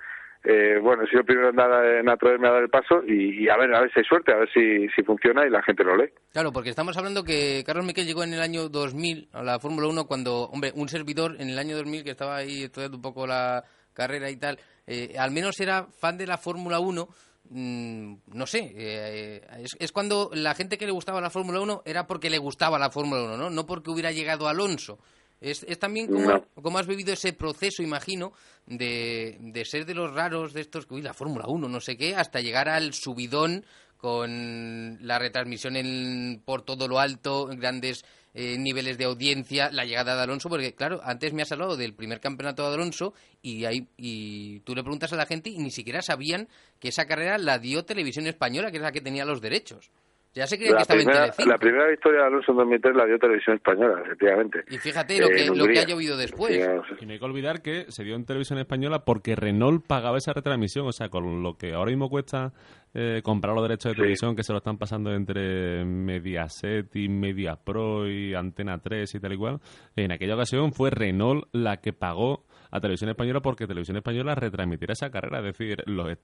eh, 0.45 0.78
bueno, 0.80 1.03
he 1.03 1.09
sido 1.09 1.20
el 1.20 1.26
primero 1.26 1.51
en, 1.51 1.99
en 2.01 2.09
atreverme 2.09 2.49
a 2.49 2.53
dar 2.53 2.62
el 2.62 2.70
paso 2.70 3.03
y, 3.07 3.45
y 3.45 3.49
a 3.49 3.57
ver, 3.57 3.74
a 3.74 3.80
ver 3.80 3.93
si 3.93 4.01
hay 4.01 4.05
suerte, 4.07 4.32
a 4.32 4.36
ver 4.36 4.49
si, 4.53 4.89
si 4.95 5.03
funciona 5.03 5.47
y 5.47 5.51
la 5.51 5.62
gente 5.62 5.84
lo 5.84 5.97
lee. 5.97 6.11
Claro, 6.32 6.53
porque 6.53 6.70
estamos 6.70 6.97
hablando 6.97 7.24
que 7.24 7.62
Carlos 7.66 7.84
Miquel 7.84 8.07
llegó 8.07 8.22
en 8.22 8.34
el 8.34 8.41
año 8.41 8.68
2000 8.68 9.28
a 9.32 9.43
la 9.43 9.59
Fórmula 9.59 9.89
1 9.89 10.07
cuando, 10.07 10.45
hombre, 10.45 10.72
un 10.74 10.89
servidor 10.89 11.36
en 11.41 11.51
el 11.51 11.59
año 11.59 11.76
2000 11.76 12.05
que 12.05 12.11
estaba 12.11 12.36
ahí 12.36 12.62
estudiando 12.64 12.97
un 12.97 13.03
poco 13.03 13.26
la 13.26 13.64
carrera 13.93 14.30
y 14.30 14.36
tal, 14.36 14.59
eh, 14.86 15.16
al 15.18 15.32
menos 15.32 15.59
era 15.61 15.86
fan 15.86 16.16
de 16.16 16.26
la 16.26 16.39
Fórmula 16.39 16.78
1. 16.78 17.09
mm, 17.51 18.14
no 18.34 18.47
sé, 18.47 18.72
eh, 18.76 19.41
es, 19.59 19.76
es 19.78 19.93
cuando 19.93 20.30
la 20.32 20.55
gente 20.55 20.78
que 20.78 20.86
le 20.86 20.93
gustaba 20.93 21.20
la 21.20 21.30
Fórmula 21.30 21.61
1 21.61 21.82
era 21.84 22.07
porque 22.07 22.30
le 22.30 22.39
gustaba 22.39 22.78
la 22.78 22.91
Fórmula 22.91 23.24
1, 23.24 23.36
¿no? 23.36 23.51
No 23.51 23.66
porque 23.66 23.91
hubiera 23.91 24.12
llegado 24.12 24.47
Alonso. 24.47 24.99
Es, 25.41 25.64
es 25.68 25.78
también 25.78 26.09
como, 26.09 26.28
No. 26.28 26.45
como 26.62 26.78
has 26.78 26.86
vivido 26.86 27.12
ese 27.12 27.32
proceso, 27.32 27.82
imagino, 27.82 28.32
de, 28.66 29.36
de 29.41 29.64
ser 29.64 29.86
de 29.86 29.95
los 29.95 30.12
raros 30.12 30.53
de 30.53 30.61
estos, 30.61 30.86
uy, 30.91 31.03
la 31.03 31.14
Fórmula 31.14 31.45
1, 31.47 31.68
no 31.68 31.80
sé 31.80 31.97
qué, 31.97 32.16
hasta 32.16 32.41
llegar 32.41 32.68
al 32.68 32.93
subidón 32.93 33.64
con 33.97 34.99
la 35.07 35.18
retransmisión 35.18 35.76
en, 35.76 36.41
por 36.45 36.62
todo 36.62 36.86
lo 36.89 36.99
alto, 37.01 37.47
grandes 37.47 38.05
eh, 38.34 38.57
niveles 38.59 38.99
de 38.99 39.05
audiencia, 39.05 39.70
la 39.72 39.84
llegada 39.84 40.14
de 40.16 40.22
Alonso, 40.22 40.49
porque 40.49 40.74
claro, 40.74 41.01
antes 41.03 41.32
me 41.32 41.43
has 41.43 41.51
hablado 41.51 41.76
del 41.76 41.95
primer 41.95 42.20
campeonato 42.20 42.68
de 42.68 42.74
Alonso 42.74 43.14
y, 43.43 43.64
ahí, 43.64 43.89
y 43.97 44.61
tú 44.61 44.74
le 44.74 44.82
preguntas 44.82 45.12
a 45.12 45.16
la 45.16 45.26
gente 45.26 45.51
y 45.51 45.59
ni 45.59 45.70
siquiera 45.70 46.03
sabían 46.03 46.49
que 46.78 46.89
esa 46.89 47.07
carrera 47.07 47.39
la 47.39 47.59
dio 47.59 47.84
Televisión 47.84 48.26
Española, 48.26 48.70
que 48.70 48.76
es 48.76 48.82
la 48.82 48.93
que 48.93 49.01
tenía 49.01 49.24
los 49.24 49.41
derechos. 49.41 49.91
Ya 50.35 50.47
se 50.47 50.57
creía 50.57 50.70
que 50.70 50.74
La 50.76 50.83
estaba 50.83 50.99
primera, 50.99 51.18
en 51.18 51.31
Telecinco. 51.31 51.51
la 51.51 51.59
primera 51.59 51.89
victoria 51.89 52.20
de 52.20 52.26
Alonso 52.26 52.53
en 52.53 52.59
2003 52.59 52.97
la 52.97 53.07
dio 53.07 53.18
Televisión 53.18 53.57
Española, 53.57 54.03
efectivamente. 54.05 54.64
Y 54.70 54.79
fíjate 54.79 55.18
lo 55.18 55.26
Eh, 55.29 55.35
que, 55.35 55.47
lo 55.47 55.66
que 55.66 55.79
ha 55.81 55.87
llovido 55.87 56.16
después. 56.16 56.55
Y 57.01 57.07
no 57.07 57.12
hay 57.12 57.18
que 57.18 57.24
olvidar 57.24 57.62
que 57.62 57.87
se 57.89 58.05
dio 58.05 58.14
en 58.14 58.24
televisión 58.24 58.59
española 58.59 59.05
porque 59.05 59.35
Renault 59.35 59.85
pagaba 59.87 60.18
esa 60.18 60.33
retransmisión. 60.33 60.87
O 60.87 60.93
sea, 60.93 61.09
con 61.09 61.43
lo 61.43 61.57
que 61.57 61.72
ahora 61.72 61.91
mismo 61.91 62.09
cuesta 62.09 62.53
eh, 62.95 63.20
comprar 63.24 63.55
los 63.55 63.62
derechos 63.64 63.93
de 63.93 63.97
televisión 63.97 64.37
que 64.37 64.43
se 64.45 64.53
lo 64.53 64.59
están 64.59 64.79
pasando 64.79 65.12
entre 65.12 65.85
Mediaset 65.85 66.95
y 66.95 67.09
Media 67.09 67.57
Pro 67.57 68.09
y 68.09 68.35
Antena 68.35 68.79
3 68.79 69.14
y 69.14 69.20
tal 69.20 69.33
y 69.33 69.37
cual. 69.37 69.61
En 69.97 70.12
aquella 70.12 70.35
ocasión 70.35 70.72
fue 70.72 70.91
Renault 70.91 71.47
la 71.53 71.79
que 71.79 71.93
pagó 71.93 72.45
a 72.71 72.81
Televisión 72.81 73.11
Española 73.11 73.41
porque 73.41 73.66
Televisión 73.66 73.97
Española 73.97 74.35
retransmitiera 74.35 74.93
esa 74.93 75.11
carrera. 75.11 75.39
Es 75.39 75.45
decir, 75.45 75.83
los, 75.87 76.11
eh, 76.11 76.16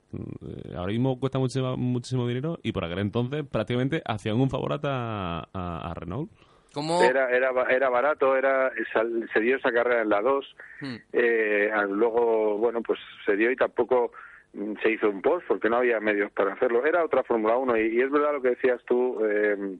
ahora 0.77 0.93
mismo 0.93 1.19
cuesta 1.19 1.39
muchísimo, 1.39 1.77
muchísimo 1.77 2.27
dinero 2.29 2.59
y 2.63 2.73
por 2.73 2.85
aquel 2.85 2.99
entonces 2.99 3.45
prácticamente 3.51 4.03
hacían 4.05 4.41
un 4.41 4.51
favor 4.51 4.73
a, 4.83 5.49
a- 5.53 5.91
a 5.91 5.95
Renault. 5.95 6.31
¿Cómo? 6.73 7.03
Era, 7.05 7.31
era, 7.31 7.51
era 7.71 7.89
barato, 7.89 8.37
era 8.37 8.73
sal- 8.93 9.29
se 9.33 9.41
dio 9.41 9.57
esa 9.57 9.71
carrera 9.71 10.03
en 10.03 10.09
la 10.09 10.21
2. 10.21 10.57
Hmm. 10.81 10.95
Eh, 11.13 11.71
luego, 11.89 12.59
bueno, 12.59 12.83
pues 12.83 12.99
se 13.25 13.37
dio 13.37 13.51
y 13.53 13.57
tampoco 13.57 14.11
mm, 14.55 14.73
se 14.83 14.91
hizo 14.91 15.09
un 15.09 15.23
post 15.23 15.47
porque 15.47 15.71
no 15.71 15.77
había 15.77 16.01
medios 16.01 16.33
para 16.33 16.53
hacerlo. 16.55 16.85
Era 16.85 17.05
otra 17.05 17.23
Fórmula 17.23 17.57
1 17.57 17.77
y, 17.79 17.97
y 17.97 18.01
es 18.01 18.11
verdad 18.11 18.33
lo 18.33 18.43
que 18.43 18.51
decías 18.51 18.81
tú, 18.87 19.25
eh, 19.25 19.77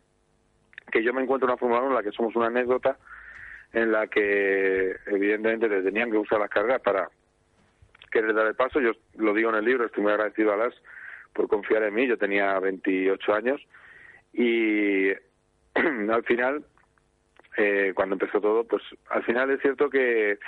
que 0.93 1.03
yo 1.03 1.13
me 1.13 1.23
encuentro 1.23 1.49
en 1.49 1.53
una 1.53 1.59
Fórmula 1.59 1.81
1 1.81 1.89
en 1.91 1.95
la 1.97 2.03
que 2.05 2.13
somos 2.17 2.37
una 2.37 2.47
anécdota 2.47 2.97
en 3.75 3.91
la 3.91 4.07
que 4.07 4.97
evidentemente 5.07 5.69
le 5.69 5.83
tenían 5.83 6.11
que 6.11 6.17
usar 6.17 6.39
las 6.39 6.49
carreras 6.49 6.81
para 6.81 7.09
querer 8.11 8.33
dar 8.33 8.47
el 8.47 8.55
paso. 8.55 8.81
Yo 8.81 8.93
lo 9.17 9.35
digo 9.35 9.51
en 9.51 9.57
el 9.57 9.65
libro, 9.65 9.85
estoy 9.85 10.05
muy 10.05 10.13
agradecido 10.13 10.53
a 10.53 10.57
las 10.57 10.75
por 11.33 11.49
confiar 11.49 11.83
en 11.83 11.95
mí. 11.95 12.07
Yo 12.07 12.17
tenía 12.17 12.59
28 12.61 13.35
años. 13.35 13.61
Y 14.33 15.09
al 15.75 16.23
final, 16.25 16.65
eh, 17.57 17.93
cuando 17.97 18.15
empezó 18.15 18.41
todo, 18.41 18.63
pues 18.63 18.83
al 19.11 19.25
final 19.25 19.51
es 19.51 19.61
cierto 19.61 19.91
que 19.91 20.39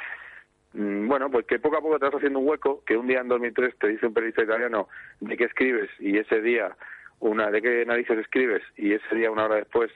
mm, 0.75 1.09
bueno, 1.09 1.29
pues 1.29 1.45
que 1.47 1.59
poco 1.59 1.79
a 1.79 1.83
poco 1.83 1.99
te 1.99 2.05
vas 2.05 2.15
haciendo 2.15 2.39
un 2.39 2.49
hueco, 2.49 2.85
que 2.87 2.97
un 2.97 3.09
día 3.09 3.21
en 3.21 3.29
2003 3.29 3.77
te 3.77 3.89
dice 3.89 4.07
un 4.07 4.15
periodista 4.15 4.45
italiano 4.45 4.89
de 5.19 5.37
qué 5.37 5.45
escribes 5.45 5.91
y 5.99 6.17
ese 6.17 6.41
día, 6.41 6.77
una 7.19 7.51
de 7.51 7.61
qué 7.61 7.85
narices 7.85 8.19
escribes 8.19 8.63
y 8.77 8.93
ese 8.93 9.17
día, 9.17 9.33
una 9.33 9.47
hora 9.47 9.57
después, 9.57 9.91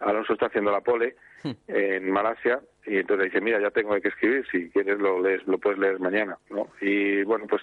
Alonso 0.00 0.32
está 0.32 0.46
haciendo 0.46 0.72
la 0.72 0.80
pole 0.80 1.14
en 1.68 2.10
Malasia 2.10 2.60
y 2.86 2.98
entonces 2.98 3.26
dice, 3.26 3.40
mira, 3.40 3.60
ya 3.60 3.70
tengo 3.70 3.98
que 4.00 4.08
escribir, 4.08 4.46
si 4.50 4.68
quieres 4.70 4.98
lo 4.98 5.20
lees, 5.22 5.46
lo 5.46 5.58
puedes 5.58 5.78
leer 5.78 6.00
mañana, 6.00 6.36
¿no? 6.50 6.68
Y 6.80 7.22
bueno, 7.24 7.46
pues 7.48 7.62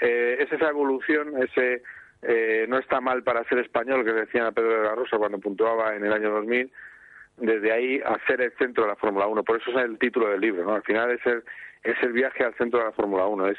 eh, 0.00 0.36
es 0.40 0.52
esa 0.52 0.68
evolución, 0.70 1.42
ese 1.42 1.82
eh, 2.22 2.66
no 2.68 2.78
está 2.78 3.00
mal 3.00 3.22
para 3.22 3.44
ser 3.44 3.58
español 3.58 4.04
que 4.04 4.12
decían 4.12 4.46
a 4.46 4.52
Pedro 4.52 4.70
de 4.78 4.84
la 4.84 4.94
Rosa 4.94 5.18
cuando 5.18 5.38
puntuaba 5.38 5.94
en 5.96 6.04
el 6.04 6.12
año 6.12 6.30
2000, 6.30 6.70
desde 7.38 7.72
ahí 7.72 8.00
a 8.04 8.18
ser 8.26 8.40
el 8.40 8.52
centro 8.52 8.84
de 8.84 8.90
la 8.90 8.96
Fórmula 8.96 9.26
1. 9.26 9.42
Por 9.42 9.60
eso 9.60 9.70
es 9.70 9.76
el 9.84 9.98
título 9.98 10.28
del 10.28 10.40
libro, 10.40 10.64
¿no? 10.64 10.74
Al 10.74 10.82
final 10.82 11.10
es 11.10 11.24
el, 11.26 11.42
es 11.82 11.96
el 12.02 12.12
viaje 12.12 12.44
al 12.44 12.54
centro 12.54 12.78
de 12.80 12.86
la 12.86 12.92
Fórmula 12.92 13.26
1, 13.26 13.48
es 13.48 13.58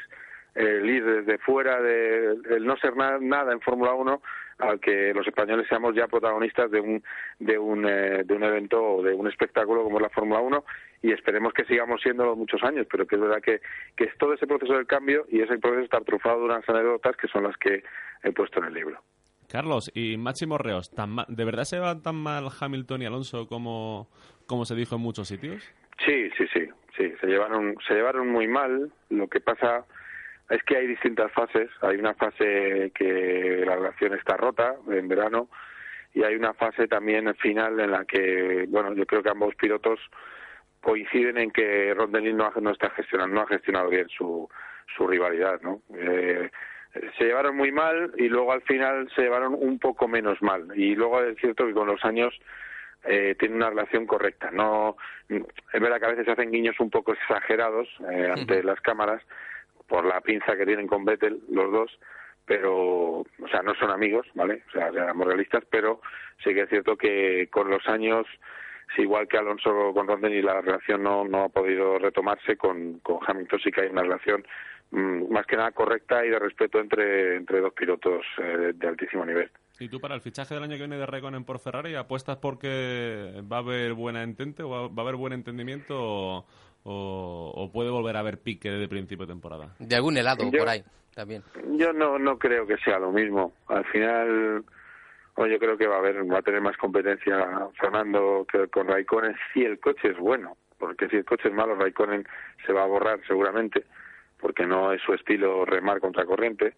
el 0.54 0.88
ir 0.88 1.04
desde 1.04 1.38
fuera 1.38 1.80
de 1.82 2.36
el 2.50 2.64
no 2.64 2.76
ser 2.76 2.96
na- 2.96 3.18
nada 3.20 3.52
en 3.52 3.60
Fórmula 3.60 3.92
1 3.94 4.22
al 4.58 4.78
que 4.80 5.12
los 5.14 5.26
españoles 5.26 5.66
seamos 5.68 5.94
ya 5.94 6.06
protagonistas 6.06 6.70
de 6.70 6.80
un 6.80 7.02
de 7.38 7.58
un 7.58 7.86
eh, 7.88 8.22
de 8.24 8.34
un 8.34 8.44
evento 8.44 8.82
o 8.82 9.02
de 9.02 9.12
un 9.14 9.26
espectáculo 9.28 9.82
como 9.82 9.98
es 9.98 10.02
la 10.02 10.10
Fórmula 10.10 10.40
1 10.40 10.64
y 11.02 11.12
esperemos 11.12 11.52
que 11.52 11.64
sigamos 11.64 12.00
siendo 12.00 12.34
muchos 12.36 12.62
años, 12.62 12.86
pero 12.90 13.06
que 13.06 13.16
es 13.16 13.20
verdad 13.20 13.42
que, 13.42 13.60
que 13.96 14.04
es 14.04 14.16
todo 14.18 14.32
ese 14.34 14.46
proceso 14.46 14.72
del 14.74 14.86
cambio 14.86 15.26
y 15.28 15.40
ese 15.40 15.58
proceso 15.58 15.82
está 15.84 16.00
trufado 16.00 16.38
de 16.38 16.44
unas 16.46 16.68
anécdotas 16.68 17.16
que 17.16 17.28
son 17.28 17.42
las 17.44 17.56
que 17.58 17.82
he 18.22 18.32
puesto 18.32 18.60
en 18.60 18.66
el 18.66 18.74
libro. 18.74 19.00
Carlos, 19.48 19.90
y 19.94 20.16
Máximo 20.16 20.56
Reos, 20.56 20.90
¿tan 20.94 21.10
ma- 21.10 21.26
¿de 21.28 21.44
verdad 21.44 21.64
se 21.64 21.78
van 21.78 22.02
tan 22.02 22.16
mal 22.16 22.48
Hamilton 22.58 23.02
y 23.02 23.06
Alonso 23.06 23.46
como, 23.46 24.08
como 24.46 24.64
se 24.64 24.74
dijo 24.74 24.96
en 24.96 25.02
muchos 25.02 25.28
sitios? 25.28 25.62
Sí, 26.04 26.30
sí, 26.36 26.46
sí, 26.52 26.66
sí, 26.96 27.12
se 27.20 27.26
llevaron, 27.26 27.76
se 27.86 27.94
llevaron 27.94 28.28
muy 28.28 28.48
mal. 28.48 28.90
Lo 29.10 29.28
que 29.28 29.40
pasa 29.40 29.84
es 30.54 30.62
que 30.64 30.76
hay 30.76 30.86
distintas 30.86 31.30
fases. 31.32 31.70
Hay 31.82 31.96
una 31.96 32.14
fase 32.14 32.92
que 32.94 33.62
la 33.66 33.76
relación 33.76 34.14
está 34.14 34.36
rota 34.36 34.74
en 34.90 35.08
verano 35.08 35.48
y 36.12 36.22
hay 36.22 36.34
una 36.36 36.54
fase 36.54 36.86
también 36.86 37.34
final 37.36 37.80
en 37.80 37.90
la 37.90 38.04
que, 38.04 38.66
bueno, 38.68 38.94
yo 38.94 39.04
creo 39.06 39.22
que 39.22 39.30
ambos 39.30 39.54
pilotos 39.56 39.98
coinciden 40.80 41.38
en 41.38 41.50
que 41.50 41.94
Ron 41.94 42.12
Dennis 42.12 42.34
no, 42.34 42.44
ha- 42.46 42.60
no 42.60 42.70
está 42.70 42.90
gestionando, 42.90 43.34
no 43.34 43.40
ha 43.42 43.46
gestionado 43.46 43.88
bien 43.88 44.08
su, 44.08 44.48
su 44.96 45.06
rivalidad, 45.06 45.60
¿no? 45.62 45.80
Eh, 45.96 46.50
se 47.18 47.24
llevaron 47.24 47.56
muy 47.56 47.72
mal 47.72 48.12
y 48.16 48.28
luego 48.28 48.52
al 48.52 48.62
final 48.62 49.10
se 49.16 49.22
llevaron 49.22 49.54
un 49.58 49.78
poco 49.80 50.06
menos 50.06 50.40
mal. 50.42 50.68
Y 50.76 50.94
luego 50.94 51.20
es 51.22 51.36
cierto 51.38 51.66
que 51.66 51.72
con 51.72 51.88
los 51.88 52.04
años 52.04 52.38
eh, 53.04 53.34
tienen 53.38 53.56
una 53.56 53.70
relación 53.70 54.06
correcta. 54.06 54.50
No, 54.52 54.96
es 55.28 55.80
verdad 55.80 55.98
que 55.98 56.06
a 56.06 56.10
veces 56.10 56.26
se 56.26 56.32
hacen 56.32 56.52
guiños 56.52 56.78
un 56.78 56.90
poco 56.90 57.12
exagerados 57.12 57.88
eh, 58.12 58.30
ante 58.32 58.62
las 58.62 58.80
cámaras 58.80 59.20
por 59.86 60.04
la 60.04 60.20
pinza 60.20 60.56
que 60.56 60.66
tienen 60.66 60.86
con 60.86 61.04
Vettel 61.04 61.40
los 61.50 61.70
dos, 61.72 61.98
pero, 62.46 63.20
o 63.20 63.48
sea, 63.50 63.62
no 63.62 63.74
son 63.74 63.90
amigos, 63.90 64.26
¿vale? 64.34 64.62
O 64.68 64.70
sea, 64.72 64.92
seamos 64.92 65.26
realistas, 65.26 65.64
pero 65.70 66.00
sí 66.42 66.54
que 66.54 66.62
es 66.62 66.68
cierto 66.68 66.96
que 66.96 67.48
con 67.50 67.70
los 67.70 67.86
años, 67.88 68.26
si 68.94 69.02
igual 69.02 69.28
que 69.28 69.38
Alonso 69.38 69.92
con 69.94 70.06
Ron 70.06 70.20
Dennis 70.20 70.44
la 70.44 70.60
relación 70.60 71.02
no, 71.02 71.24
no 71.24 71.44
ha 71.44 71.48
podido 71.48 71.98
retomarse, 71.98 72.56
con, 72.56 72.98
con 73.00 73.18
Hamilton 73.26 73.60
sí 73.60 73.70
que 73.70 73.82
hay 73.82 73.88
una 73.88 74.02
relación 74.02 74.44
mm, 74.90 75.32
más 75.32 75.46
que 75.46 75.56
nada 75.56 75.72
correcta 75.72 76.24
y 76.24 76.30
de 76.30 76.38
respeto 76.38 76.80
entre, 76.80 77.36
entre 77.36 77.60
dos 77.60 77.72
pilotos 77.72 78.24
eh, 78.38 78.72
de 78.74 78.88
altísimo 78.88 79.24
nivel. 79.24 79.50
¿Y 79.80 79.88
tú 79.88 80.00
para 80.00 80.14
el 80.14 80.20
fichaje 80.20 80.54
del 80.54 80.62
año 80.62 80.74
que 80.74 80.80
viene 80.80 80.98
de 80.98 81.06
Raikkonen 81.06 81.44
por 81.44 81.58
Ferrari 81.58 81.96
apuestas 81.96 82.36
porque 82.36 83.42
va 83.50 83.56
a 83.56 83.60
haber 83.60 83.94
buena 83.94 84.22
entente 84.22 84.62
o 84.62 84.68
va, 84.68 85.02
a 85.02 85.02
haber 85.02 85.16
buen 85.16 85.32
entendimiento 85.32 86.44
o- 86.84 87.52
o 87.54 87.72
puede 87.72 87.90
volver 87.90 88.16
a 88.16 88.20
haber 88.20 88.38
pique 88.38 88.70
desde 88.70 88.88
principio 88.88 89.26
de 89.26 89.32
temporada? 89.32 89.74
De 89.78 89.96
algún 89.96 90.16
helado 90.16 90.50
Yo- 90.50 90.58
por 90.58 90.68
ahí 90.68 90.82
también. 91.14 91.42
Yo 91.76 91.92
no, 91.92 92.18
no 92.18 92.38
creo 92.38 92.66
que 92.66 92.76
sea 92.78 92.98
lo 92.98 93.10
mismo. 93.12 93.52
Al 93.68 93.84
final, 93.86 94.64
bueno, 95.36 95.52
yo 95.52 95.58
creo 95.58 95.76
que 95.76 95.86
va 95.86 95.96
a 95.96 95.98
haber, 95.98 96.30
va 96.30 96.38
a 96.38 96.42
tener 96.42 96.60
más 96.60 96.76
competencia 96.76 97.68
Fernando 97.80 98.46
que 98.50 98.68
con 98.68 98.86
Raikkonen 98.88 99.34
si 99.52 99.64
el 99.64 99.78
coche 99.80 100.08
es 100.10 100.18
bueno, 100.18 100.56
porque 100.78 101.08
si 101.08 101.16
el 101.16 101.24
coche 101.24 101.48
es 101.48 101.54
malo, 101.54 101.74
Raikkonen 101.74 102.26
se 102.66 102.72
va 102.72 102.82
a 102.82 102.86
borrar 102.86 103.20
seguramente, 103.26 103.84
porque 104.38 104.66
no 104.66 104.92
es 104.92 105.00
su 105.02 105.14
estilo 105.14 105.64
remar 105.64 106.00
contra 106.00 106.24
corriente. 106.26 106.74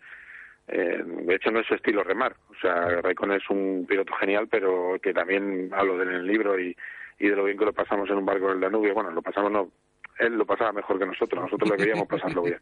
Eh, 0.68 1.02
de 1.04 1.34
hecho, 1.36 1.50
no 1.50 1.60
es 1.60 1.66
su 1.66 1.74
estilo 1.74 2.02
remar. 2.02 2.34
O 2.50 2.54
sea, 2.60 3.00
Raikkonen 3.00 3.36
es 3.38 3.50
un 3.50 3.86
piloto 3.88 4.12
genial, 4.14 4.48
pero 4.50 4.98
que 5.02 5.12
también 5.14 5.70
hablo 5.72 5.96
de 5.96 6.04
él 6.04 6.08
en 6.10 6.14
el 6.16 6.26
libro 6.26 6.58
y, 6.58 6.76
y 7.18 7.28
de 7.28 7.36
lo 7.36 7.44
bien 7.44 7.56
que 7.58 7.64
lo 7.64 7.72
pasamos 7.72 8.08
en 8.10 8.16
un 8.16 8.26
barco 8.26 8.48
del 8.48 8.60
Danubio. 8.60 8.92
Bueno, 8.94 9.10
lo 9.12 9.22
pasamos 9.22 9.50
no, 9.52 9.70
él 10.18 10.36
lo 10.36 10.46
pasaba 10.46 10.72
mejor 10.72 10.98
que 10.98 11.06
nosotros. 11.06 11.42
Nosotros 11.42 11.70
lo 11.70 11.76
queríamos 11.76 12.08
pasarlo 12.08 12.42
bien. 12.42 12.60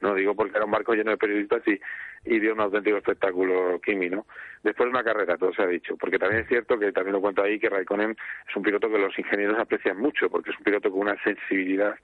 No 0.00 0.14
digo 0.14 0.34
porque 0.34 0.56
era 0.56 0.64
un 0.64 0.70
barco 0.70 0.94
lleno 0.94 1.12
de 1.12 1.16
periodistas 1.16 1.62
y, 1.66 1.80
y 2.24 2.40
dio 2.40 2.54
un 2.54 2.60
auténtico 2.60 2.96
espectáculo 2.96 3.80
Kimi, 3.80 4.10
¿no? 4.10 4.26
Después 4.62 4.86
de 4.86 4.90
una 4.90 5.04
carrera, 5.04 5.36
todo 5.36 5.52
se 5.52 5.62
ha 5.62 5.66
dicho, 5.66 5.96
porque 5.96 6.18
también 6.18 6.42
es 6.42 6.48
cierto 6.48 6.78
que 6.78 6.90
también 6.92 7.12
lo 7.12 7.20
cuento 7.20 7.42
ahí 7.42 7.58
que 7.58 7.68
Raikkonen 7.68 8.16
es 8.48 8.56
un 8.56 8.62
piloto 8.62 8.90
que 8.90 8.98
los 8.98 9.16
ingenieros 9.16 9.58
aprecian 9.58 9.98
mucho, 9.98 10.28
porque 10.28 10.50
es 10.50 10.58
un 10.58 10.64
piloto 10.64 10.90
con 10.90 11.00
una 11.00 11.16
sensibilidad 11.22 11.94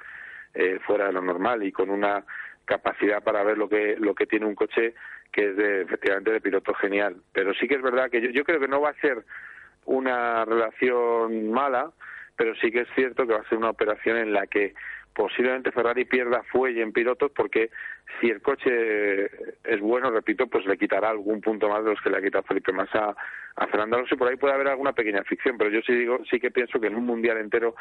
eh, 0.55 0.79
fuera 0.87 1.07
de 1.07 1.13
lo 1.13 1.23
normal 1.23 1.65
y 1.65 1.73
con 1.73 1.91
una 1.91 2.25
capacidad 2.65 3.23
para 3.23 3.43
ver 3.43 3.59
lo 3.59 3.69
que 3.69 3.97
lo 3.99 4.15
que 4.15 4.27
tiene 4.27 4.47
un 4.47 4.55
coche 4.55 4.95
que 5.33 5.51
es 5.51 5.57
de, 5.57 5.83
efectivamente 5.83 6.31
de 6.31 6.41
piloto 6.41 6.75
genial. 6.75 7.17
Pero 7.33 7.53
sí 7.55 7.67
que 7.67 7.75
es 7.75 7.83
verdad 7.83 8.11
que 8.11 8.21
yo, 8.21 8.31
yo 8.31 8.45
creo 8.45 8.61
que 8.61 8.69
no 8.69 8.81
va 8.81 8.91
a 8.91 9.01
ser 9.01 9.25
una 9.87 10.45
relación 10.45 11.51
mala, 11.51 11.91
pero 12.39 12.55
sí 12.55 12.71
que 12.71 12.83
es 12.83 12.89
cierto 12.95 13.27
que 13.27 13.35
va 13.35 13.41
a 13.41 13.49
ser 13.49 13.59
una 13.59 13.71
operación 13.71 14.17
en 14.17 14.33
la 14.33 14.47
que 14.47 14.73
posiblemente 15.13 15.73
Ferrari 15.73 16.05
pierda 16.05 16.45
fuelle 16.45 16.81
en 16.81 16.93
pilotos 16.93 17.33
porque 17.35 17.71
si 18.21 18.29
el 18.29 18.43
coche 18.43 19.27
es 19.65 19.81
bueno, 19.81 20.11
repito, 20.11 20.47
pues 20.47 20.67
le 20.67 20.77
quitará 20.77 21.11
algún 21.11 21.41
punto 21.41 21.69
más 21.69 21.85
de 21.85 21.91
los 21.91 22.01
que 22.01 22.11
le 22.11 22.19
ha 22.19 22.23
quitado 22.23 22.45
Felipe 22.45 22.73
Massa 22.73 23.15
a 23.57 23.67
Fernando 23.67 23.97
Alonso 23.97 24.15
y 24.15 24.19
por 24.19 24.29
ahí 24.29 24.37
puede 24.37 24.55
haber 24.55 24.69
alguna 24.69 24.93
pequeña 24.93 25.23
ficción, 25.25 25.57
pero 25.59 25.71
yo 25.71 25.81
sí 25.85 25.93
digo, 25.93 26.19
sí 26.31 26.39
que 26.39 26.51
pienso 26.51 26.81
que 26.81 26.87
en 26.87 26.95
un 26.95 27.05
mundial 27.05 27.39
entero 27.39 27.75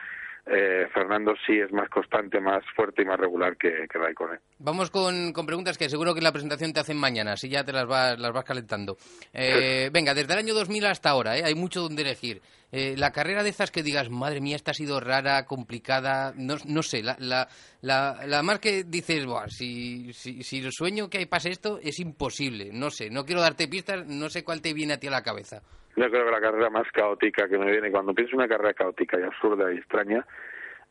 eh, 0.46 0.88
Fernando 0.94 1.34
sí 1.46 1.60
es 1.60 1.72
más 1.72 1.90
constante, 1.90 2.40
más 2.40 2.64
fuerte 2.76 3.02
y 3.02 3.06
más 3.06 3.20
regular 3.20 3.58
que, 3.58 3.86
que 3.92 4.00
Raikkonen. 4.00 4.40
Vamos 4.60 4.90
con, 4.90 5.34
con 5.34 5.46
preguntas 5.46 5.78
que 5.78 5.90
seguro 5.90 6.14
que 6.14 6.20
en 6.20 6.24
la 6.24 6.32
presentación 6.32 6.74
te 6.74 6.80
hacen 6.80 6.98
mañana, 6.98 7.34
así 7.34 7.50
ya 7.50 7.64
te 7.64 7.74
las 7.74 7.86
vas, 7.86 8.18
las 8.18 8.32
vas 8.32 8.46
calentando. 8.46 8.98
Eh, 9.34 9.90
venga, 9.92 10.14
desde 10.14 10.34
el 10.34 10.40
año 10.40 10.54
2000 10.54 10.86
hasta 10.86 11.10
ahora, 11.10 11.38
¿eh? 11.38 11.44
hay 11.46 11.54
mucho 11.54 11.82
donde 11.82 12.02
elegir. 12.04 12.42
Eh, 12.72 12.96
la 12.98 13.12
carrera 13.12 13.44
de 13.44 13.50
estas 13.50 13.72
que 13.72 13.84
digas, 13.84 14.10
madre 14.10 14.42
mía, 14.42 14.58
esta 14.58 14.72
ha 14.72 14.74
sido 14.74 15.00
rara, 15.00 15.46
complicada, 15.46 16.34
no, 16.36 16.56
no 16.66 16.84
sé, 16.84 17.02
la, 17.02 17.16
la, 17.20 17.48
la, 17.82 18.26
la 18.26 18.44
más 18.44 18.60
que 18.60 18.84
dices, 18.84 19.26
Buah, 19.26 19.48
si, 19.48 20.12
si, 20.18 20.42
si 20.42 20.66
el 20.66 20.72
sueño 20.72 21.10
que 21.10 21.26
pase 21.28 21.50
esto 21.50 21.78
es 21.82 22.00
imposible, 22.00 22.72
no 22.74 22.90
sé, 22.90 23.10
no 23.12 23.24
quiero 23.24 23.42
darte 23.42 23.68
pistas, 23.68 24.08
no 24.08 24.30
sé 24.30 24.44
cuál 24.44 24.62
te 24.62 24.74
viene 24.74 24.94
a 24.94 25.00
ti 25.00 25.08
a 25.08 25.12
la 25.12 25.22
cabeza. 25.22 25.62
Yo 25.96 26.10
creo 26.10 26.26
que 26.26 26.32
la 26.32 26.42
carrera 26.42 26.70
más 26.70 26.88
caótica 26.92 27.48
que 27.48 27.58
me 27.58 27.72
viene, 27.72 27.92
cuando 27.92 28.14
pienso 28.14 28.34
en 28.34 28.40
una 28.40 28.48
carrera 28.48 28.74
caótica 28.74 29.20
y 29.20 29.24
absurda 29.24 29.72
y 29.72 29.78
extraña, 29.78 30.26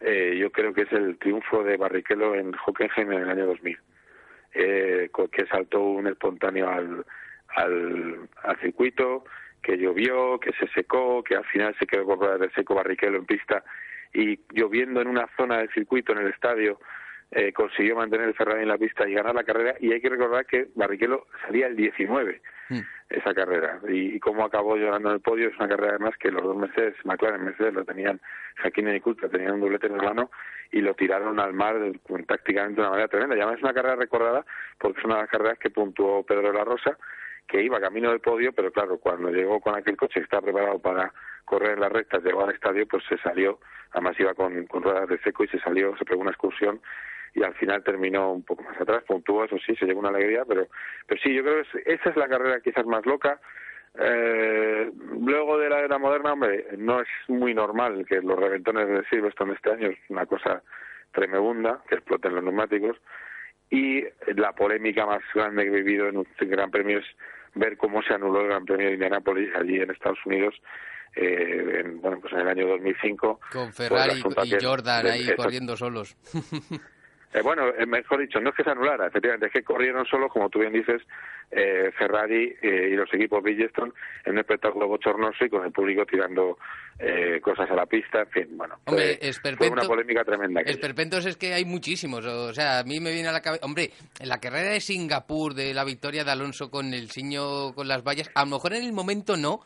eh, 0.00 0.36
yo 0.38 0.50
creo 0.50 0.72
que 0.72 0.82
es 0.82 0.92
el 0.92 1.18
triunfo 1.18 1.64
de 1.64 1.76
Barrichello 1.76 2.34
en 2.34 2.52
Hockenheim 2.54 3.12
en 3.12 3.22
el 3.22 3.30
año 3.30 3.46
2000, 3.46 3.78
eh, 4.54 5.10
que 5.32 5.46
saltó 5.46 5.80
un 5.80 6.06
espontáneo 6.06 6.68
al, 6.68 7.04
al, 7.56 8.60
circuito, 8.60 9.24
que 9.60 9.76
llovió, 9.76 10.38
que 10.38 10.52
se 10.52 10.68
secó, 10.68 11.24
que 11.24 11.34
al 11.34 11.44
final 11.46 11.74
se 11.78 11.86
quedó 11.86 12.16
fuera 12.16 12.38
del 12.38 12.52
seco 12.52 12.74
Barrichello 12.74 13.18
en 13.18 13.26
pista. 13.26 13.64
Y 14.12 14.38
lloviendo 14.52 15.00
en 15.00 15.08
una 15.08 15.28
zona 15.36 15.58
del 15.58 15.72
circuito, 15.72 16.12
en 16.12 16.18
el 16.18 16.28
estadio, 16.28 16.78
eh, 17.32 17.52
consiguió 17.52 17.96
mantener 17.96 18.28
el 18.28 18.34
Ferrari 18.34 18.62
en 18.62 18.68
la 18.68 18.78
pista 18.78 19.08
y 19.08 19.14
ganar 19.14 19.34
la 19.34 19.44
carrera. 19.44 19.74
Y 19.80 19.92
hay 19.92 20.00
que 20.00 20.08
recordar 20.08 20.46
que 20.46 20.68
Barrichello 20.74 21.26
salía 21.44 21.66
el 21.66 21.76
19 21.76 22.40
esa 23.10 23.34
carrera. 23.34 23.78
Y, 23.88 24.16
y 24.16 24.20
cómo 24.20 24.44
acabó 24.44 24.76
llorando 24.76 25.08
en 25.10 25.14
el 25.16 25.20
podio 25.20 25.48
es 25.48 25.56
una 25.56 25.68
carrera 25.68 25.90
además 25.96 26.16
que 26.18 26.30
los 26.30 26.42
dos 26.42 26.56
Mercedes, 26.56 26.94
McLaren 27.04 27.44
Mercedes, 27.44 27.74
lo 27.74 27.84
tenían, 27.84 28.20
Hakkinen 28.62 28.96
y 28.96 29.00
Coulthard 29.00 29.30
tenían 29.30 29.52
un 29.54 29.60
doblete 29.60 29.86
en 29.86 29.94
el 29.94 30.02
mano 30.02 30.30
y 30.72 30.80
lo 30.80 30.94
tiraron 30.94 31.38
al 31.38 31.52
mar 31.52 31.76
con- 32.02 32.24
tácticamente 32.24 32.76
de 32.76 32.80
una 32.82 32.90
manera 32.90 33.08
tremenda. 33.08 33.36
Y 33.36 33.40
además 33.40 33.58
es 33.58 33.62
una 33.64 33.74
carrera 33.74 33.96
recordada 33.96 34.44
porque 34.78 34.98
es 34.98 35.04
una 35.04 35.16
de 35.16 35.20
las 35.22 35.30
carreras 35.30 35.58
que 35.58 35.70
puntuó 35.70 36.24
Pedro 36.24 36.48
de 36.48 36.54
la 36.58 36.64
Rosa, 36.64 36.96
que 37.46 37.62
iba 37.62 37.80
camino 37.80 38.10
del 38.10 38.18
podio, 38.20 38.52
pero 38.52 38.72
claro, 38.72 38.98
cuando 38.98 39.30
llegó 39.30 39.60
con 39.60 39.76
aquel 39.76 39.96
coche 39.96 40.14
que 40.14 40.24
estaba 40.24 40.42
preparado 40.42 40.80
para 40.80 41.12
correr 41.44 41.72
en 41.74 41.80
las 41.80 41.92
rectas, 41.92 42.24
llegó 42.24 42.42
al 42.44 42.52
estadio, 42.54 42.88
pues 42.88 43.04
se 43.08 43.16
salió, 43.18 43.60
además 43.92 44.18
iba 44.18 44.34
con, 44.34 44.66
con 44.66 44.82
ruedas 44.82 45.08
de 45.08 45.18
seco 45.18 45.44
y 45.44 45.48
se 45.48 45.60
salió, 45.60 45.96
se 45.96 46.04
pegó 46.04 46.20
una 46.22 46.30
excursión 46.32 46.80
y 47.36 47.42
al 47.44 47.54
final 47.54 47.84
terminó 47.84 48.32
un 48.32 48.42
poco 48.42 48.62
más 48.62 48.80
atrás, 48.80 49.04
puntuó, 49.06 49.44
eso 49.44 49.56
sí, 49.64 49.76
se 49.76 49.84
llevó 49.86 50.00
una 50.00 50.08
alegría, 50.08 50.44
pero, 50.48 50.66
pero 51.06 51.20
sí, 51.22 51.34
yo 51.34 51.42
creo 51.42 51.62
que 51.62 51.78
es- 51.80 51.86
esa 52.00 52.10
es 52.10 52.16
la 52.16 52.28
carrera 52.28 52.60
quizás 52.60 52.86
más 52.86 53.04
loca. 53.06 53.38
Eh, 53.98 54.90
luego 55.20 55.58
de 55.58 55.68
la 55.70 55.80
era 55.80 55.98
moderna, 55.98 56.32
hombre, 56.32 56.66
no 56.76 57.00
es 57.00 57.08
muy 57.28 57.54
normal 57.54 58.04
que 58.08 58.20
los 58.20 58.38
reventones 58.38 58.88
de 58.88 59.04
Silverstone 59.08 59.54
este 59.54 59.70
año 59.70 59.88
es 59.88 59.98
una 60.08 60.26
cosa 60.26 60.62
tremebunda, 61.12 61.82
que 61.88 61.94
exploten 61.96 62.34
los 62.34 62.44
neumáticos, 62.44 62.96
y 63.70 64.04
la 64.34 64.52
polémica 64.52 65.06
más 65.06 65.22
grande 65.34 65.64
que 65.64 65.68
he 65.70 65.82
vivido 65.82 66.08
en 66.08 66.18
un 66.18 66.26
Gran 66.40 66.70
Premio 66.70 66.98
es 66.98 67.06
ver 67.54 67.76
cómo 67.76 68.02
se 68.02 68.14
anuló 68.14 68.40
el 68.42 68.48
Gran 68.48 68.64
Premio 68.64 68.86
de 68.88 68.94
Indianápolis 68.94 69.48
allí 69.54 69.80
en 69.80 69.90
Estados 69.90 70.18
Unidos 70.26 70.54
eh, 71.14 71.80
en, 71.82 72.00
bueno, 72.02 72.20
pues 72.20 72.32
en 72.34 72.40
el 72.40 72.48
año 72.48 72.66
2005. 72.68 73.40
Con 73.50 73.64
por 73.68 73.72
Ferrari 73.72 74.20
y 74.20 74.54
aquel 74.54 74.66
Jordan 74.66 75.06
ahí 75.06 75.34
corriendo 75.34 75.74
solos. 75.76 76.16
Eh, 77.36 77.42
bueno, 77.42 77.68
eh, 77.68 77.84
mejor 77.84 78.20
dicho, 78.20 78.40
no 78.40 78.48
es 78.48 78.56
que 78.56 78.64
se 78.64 78.70
anulara, 78.70 79.08
efectivamente, 79.08 79.46
es 79.48 79.52
que 79.52 79.62
corrieron 79.62 80.06
solo, 80.06 80.28
como 80.28 80.48
tú 80.48 80.60
bien 80.60 80.72
dices, 80.72 81.02
eh, 81.50 81.90
Ferrari 81.98 82.56
eh, 82.62 82.88
y 82.92 82.96
los 82.96 83.12
equipos 83.12 83.42
Bridgestone 83.42 83.92
en 84.24 84.32
un 84.32 84.38
espectáculo 84.38 84.88
bochornoso 84.88 85.44
y 85.44 85.50
con 85.50 85.64
el 85.64 85.70
público 85.70 86.06
tirando 86.06 86.56
eh, 86.98 87.38
cosas 87.42 87.70
a 87.70 87.74
la 87.74 87.84
pista, 87.84 88.20
en 88.22 88.28
fin, 88.30 88.56
bueno, 88.56 88.76
Hombre, 88.86 89.18
fue, 89.20 89.28
esperpento- 89.28 89.58
fue 89.58 89.70
una 89.70 89.82
polémica 89.82 90.24
tremenda. 90.24 90.60
aquello. 90.62 90.74
Esperpentos 90.74 91.26
es 91.26 91.36
que 91.36 91.52
hay 91.52 91.66
muchísimos. 91.66 92.24
O 92.24 92.54
sea, 92.54 92.78
a 92.78 92.84
mí 92.84 93.00
me 93.00 93.12
viene 93.12 93.28
a 93.28 93.32
la 93.32 93.42
cabeza. 93.42 93.66
Hombre, 93.66 93.90
en 94.18 94.28
la 94.30 94.38
carrera 94.40 94.70
de 94.70 94.80
Singapur, 94.80 95.52
de 95.52 95.74
la 95.74 95.84
victoria 95.84 96.24
de 96.24 96.30
Alonso 96.30 96.70
con 96.70 96.94
el 96.94 97.10
siño 97.10 97.74
con 97.74 97.86
las 97.86 98.02
vallas, 98.02 98.30
a 98.34 98.44
lo 98.44 98.50
mejor 98.52 98.72
en 98.72 98.82
el 98.82 98.92
momento 98.94 99.36
no, 99.36 99.60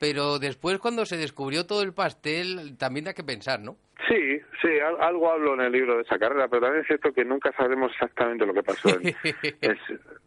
pero 0.00 0.38
después 0.40 0.78
cuando 0.78 1.04
se 1.06 1.16
descubrió 1.18 1.66
todo 1.66 1.82
el 1.82 1.92
pastel, 1.92 2.76
también 2.78 3.04
da 3.04 3.12
que 3.14 3.22
pensar, 3.22 3.60
¿no? 3.60 3.76
Sí, 4.08 4.40
sí, 4.62 4.80
al- 4.80 5.00
algo 5.00 5.30
hablo 5.30 5.54
en 5.54 5.60
el 5.60 5.72
libro 5.72 5.96
de 5.96 6.02
esa 6.02 6.18
carrera, 6.18 6.48
pero 6.48 6.62
también 6.62 6.80
es 6.80 6.86
cierto 6.88 7.12
que 7.12 7.24
nunca 7.24 7.52
sabremos 7.52 7.92
exactamente 7.92 8.46
lo 8.46 8.54
que 8.54 8.62
pasó 8.62 8.88
en, 8.98 9.02
en, 9.60 9.78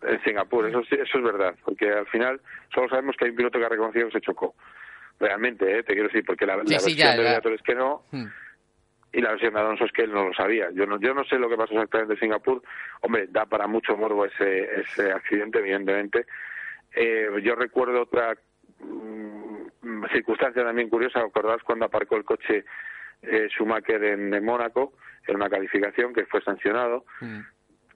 en 0.03 0.23
Singapur. 0.23 0.67
Eso 0.69 0.81
eso 0.81 1.17
es 1.17 1.23
verdad, 1.23 1.55
porque 1.65 1.91
al 1.91 2.05
final 2.07 2.39
solo 2.73 2.87
sabemos 2.87 3.15
que 3.17 3.25
hay 3.25 3.31
un 3.31 3.37
piloto 3.37 3.59
que 3.59 3.65
ha 3.65 3.69
reconocido 3.69 4.05
que 4.07 4.13
se 4.13 4.21
chocó. 4.21 4.55
Realmente, 5.19 5.79
¿eh? 5.79 5.83
te 5.83 5.93
quiero 5.93 6.07
decir, 6.07 6.23
porque 6.25 6.45
la, 6.45 6.61
Sí, 6.63 6.73
la 6.73 6.79
sí, 6.79 6.85
versión 6.95 7.15
ya, 7.17 7.41
de 7.41 7.55
es 7.55 7.61
que 7.63 7.75
no, 7.75 8.03
Hmm. 8.11 8.27
y 9.11 9.21
la 9.21 9.31
versión 9.31 9.53
de 9.55 9.59
Alonso 9.59 9.85
es 9.85 9.91
que 9.91 10.03
él 10.03 10.11
no 10.13 10.27
lo 10.27 10.33
sabía. 10.33 10.69
Yo 10.71 10.85
no, 10.85 10.99
yo 10.99 11.13
no 11.15 11.23
sé 11.25 11.37
lo 11.37 11.49
que 11.49 11.57
pasó 11.57 11.73
exactamente 11.73 12.13
en 12.13 12.19
Singapur. 12.19 12.61
Hombre, 13.01 13.27
da 13.29 13.45
para 13.47 13.67
mucho 13.67 13.97
morbo 13.97 14.25
ese, 14.25 14.81
ese 14.81 15.11
accidente, 15.11 15.59
evidentemente. 15.59 16.25
Eh, 16.95 17.27
yo 17.43 17.55
recuerdo 17.55 18.01
otra 18.03 18.35
mm, 18.79 19.42
circunstancia 20.11 20.63
también 20.63 20.89
curiosa. 20.89 21.19
¿Acordáis 21.19 21.63
cuando 21.63 21.85
aparcó 21.85 22.17
el 22.17 22.25
coche 22.25 22.65
eh, 23.21 23.47
Schumacher 23.49 24.03
en, 24.03 24.33
en 24.33 24.45
Mónaco 24.45 24.93
en 25.27 25.35
una 25.35 25.49
calificación 25.49 26.13
que 26.13 26.25
fue 26.25 26.41
sancionado? 26.41 27.05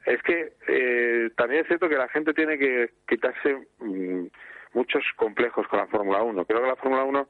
Es 0.05 0.21
que 0.23 0.53
eh, 0.67 1.29
también 1.35 1.61
es 1.61 1.67
cierto 1.67 1.89
que 1.89 1.97
la 1.97 2.07
gente 2.07 2.33
tiene 2.33 2.57
que 2.57 2.91
quitarse 3.07 3.57
mm, 3.79 4.27
muchos 4.73 5.03
complejos 5.15 5.67
con 5.67 5.79
la 5.79 5.87
Fórmula 5.87 6.23
1. 6.23 6.45
Creo 6.45 6.61
que 6.61 6.67
la 6.67 6.75
Fórmula 6.77 7.03
1 7.03 7.27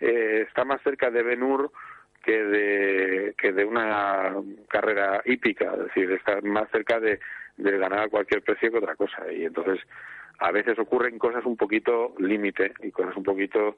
eh, 0.00 0.44
está 0.46 0.64
más 0.64 0.82
cerca 0.82 1.10
de 1.10 1.22
Ben 1.22 1.42
Hur 1.42 1.70
que 2.22 2.44
de, 2.44 3.34
que 3.38 3.52
de 3.52 3.64
una 3.64 4.34
carrera 4.68 5.22
hípica, 5.24 5.72
es 5.72 5.84
decir, 5.84 6.10
está 6.12 6.40
más 6.42 6.68
cerca 6.70 7.00
de, 7.00 7.18
de 7.56 7.78
ganar 7.78 8.00
a 8.00 8.08
cualquier 8.08 8.42
precio 8.42 8.70
que 8.70 8.78
otra 8.78 8.96
cosa. 8.96 9.32
Y 9.32 9.44
entonces 9.44 9.80
a 10.38 10.50
veces 10.52 10.78
ocurren 10.78 11.18
cosas 11.18 11.44
un 11.44 11.56
poquito 11.56 12.14
límite 12.18 12.72
y 12.82 12.90
cosas 12.90 13.16
un 13.16 13.24
poquito 13.24 13.76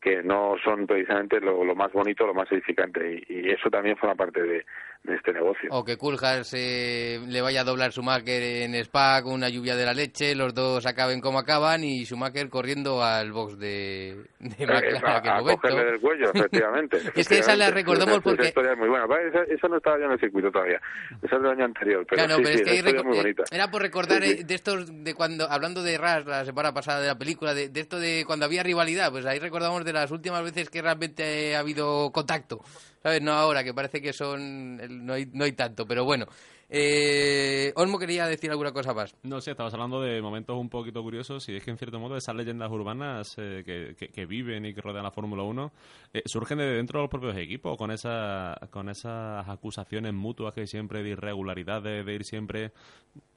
que 0.00 0.22
no 0.22 0.56
son 0.64 0.86
precisamente 0.86 1.40
lo, 1.40 1.74
más 1.74 1.92
bonito, 1.92 2.26
lo 2.26 2.34
más 2.34 2.50
edificante. 2.50 3.24
Y, 3.28 3.34
y 3.34 3.50
eso 3.50 3.70
también 3.70 3.96
forma 3.96 4.16
parte 4.16 4.42
de, 4.42 4.64
de 5.04 5.16
este 5.16 5.32
negocio. 5.32 5.68
O 5.72 5.84
que 5.84 5.96
Coulthard 5.96 6.46
eh, 6.52 7.20
le 7.26 7.40
vaya 7.40 7.62
a 7.62 7.64
doblar 7.64 7.90
Schumacher 7.90 8.40
en 8.42 8.74
Spa 8.76 9.20
con 9.22 9.32
una 9.32 9.48
lluvia 9.48 9.74
de 9.74 9.84
la 9.84 9.94
leche, 9.94 10.34
los 10.36 10.54
dos 10.54 10.86
acaben 10.86 11.20
como 11.20 11.40
acaban 11.40 11.82
y 11.82 12.04
Schumacher 12.04 12.48
corriendo 12.48 13.02
al 13.02 13.32
box 13.32 13.58
de, 13.58 14.24
de 14.38 14.54
Eh, 14.62 14.66
McLaren 14.66 15.04
a, 15.04 15.16
a 15.16 15.40
momento. 15.40 15.60
cogerle 15.60 15.84
del 15.84 16.00
cuello, 16.00 16.30
efectivamente. 16.32 16.98
Es 17.16 17.28
que 17.28 17.38
esa 17.40 17.56
la 17.56 17.70
recordamos 17.70 18.14
Esa- 18.14 18.22
porque- 18.22 18.42
Esa 18.42 18.48
historia 18.50 18.72
es 18.72 18.78
muy 18.78 18.88
buena. 18.88 19.06
Esa, 19.28 19.42
esa 19.52 19.68
no 19.68 19.76
estaba 19.78 19.98
ya 19.98 20.04
en 20.06 20.12
el 20.12 20.20
circuito 20.20 20.50
todavía. 20.52 20.80
Esa 21.22 21.36
es 21.36 21.42
del 21.42 21.50
año 21.50 21.64
anterior. 21.64 22.06
Pero 22.08 22.24
Claro, 22.24 22.36
sí, 22.36 22.42
pero 22.44 22.56
sí, 22.56 22.62
es 22.62 22.82
que 22.84 22.90
es 22.96 23.04
muy 23.04 23.16
eh, 23.18 23.22
bonita. 23.22 23.42
era 23.50 23.70
por 23.70 23.82
recordar 23.82 24.22
Sí, 24.22 24.42
de 24.44 24.54
estos 24.54 24.86
de 25.04 25.14
cuando 25.14 25.50
hablando 25.50 25.82
de 25.82 25.98
Ras 25.98 26.24
la 26.26 26.44
semana 26.44 26.72
pasada 26.72 27.00
de 27.00 27.08
la 27.08 27.18
película 27.18 27.54
de, 27.54 27.68
de 27.68 27.80
esto 27.80 27.98
de 27.98 28.24
cuando 28.26 28.44
había 28.46 28.62
rivalidad 28.62 29.10
pues 29.10 29.26
ahí 29.26 29.38
recordamos 29.40 29.84
de 29.84 29.92
las 29.92 30.10
últimas 30.12 30.44
veces 30.44 30.70
que 30.70 30.80
realmente 30.80 31.56
ha 31.56 31.60
habido 31.60 32.10
contacto 32.12 32.60
sabes 33.02 33.22
no 33.22 33.32
ahora 33.32 33.64
que 33.64 33.74
parece 33.74 34.00
que 34.00 34.12
son 34.12 35.04
no 35.06 35.12
hay 35.14 35.26
no 35.32 35.44
hay 35.44 35.52
tanto 35.52 35.86
pero 35.86 36.04
bueno 36.04 36.26
eh, 36.74 37.72
Olmo 37.76 37.98
quería 37.98 38.26
decir 38.26 38.50
alguna 38.50 38.72
cosa 38.72 38.94
más 38.94 39.14
No 39.22 39.40
sé, 39.40 39.50
estabas 39.52 39.74
hablando 39.74 40.00
de 40.00 40.22
momentos 40.22 40.56
un 40.58 40.68
poquito 40.70 41.02
curiosos 41.02 41.46
y 41.50 41.56
es 41.56 41.62
que 41.64 41.70
en 41.70 41.76
cierto 41.76 42.00
modo 42.00 42.16
esas 42.16 42.34
leyendas 42.34 42.70
urbanas 42.70 43.34
eh, 43.38 43.62
que, 43.64 43.94
que- 43.94 44.08
que 44.08 44.26
viven 44.26 44.64
y 44.64 44.72
que 44.74 44.80
rodean 44.80 45.04
la 45.04 45.10
Fórmula 45.10 45.42
1 45.42 45.72
eh, 46.14 46.22
surgen 46.24 46.58
de 46.58 46.64
dentro 46.66 46.98
de 46.98 47.02
los 47.04 47.10
propios 47.10 47.36
equipos 47.36 47.76
con, 47.76 47.90
esa, 47.90 48.58
con 48.70 48.88
esas 48.88 49.46
acusaciones 49.48 50.14
mutuas 50.14 50.54
que 50.54 50.62
hay 50.62 50.66
siempre 50.66 51.02
de 51.02 51.10
irregularidades, 51.10 52.06
de 52.06 52.14
ir 52.14 52.24
siempre 52.24 52.72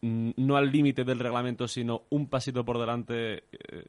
mm, 0.02 0.32
no 0.38 0.56
al 0.56 0.72
límite 0.72 1.04
del 1.04 1.20
reglamento 1.20 1.68
sino 1.68 2.04
un 2.12 2.30
pasito 2.30 2.64
por 2.64 2.80
delante, 2.80 3.44
eh, 3.52 3.86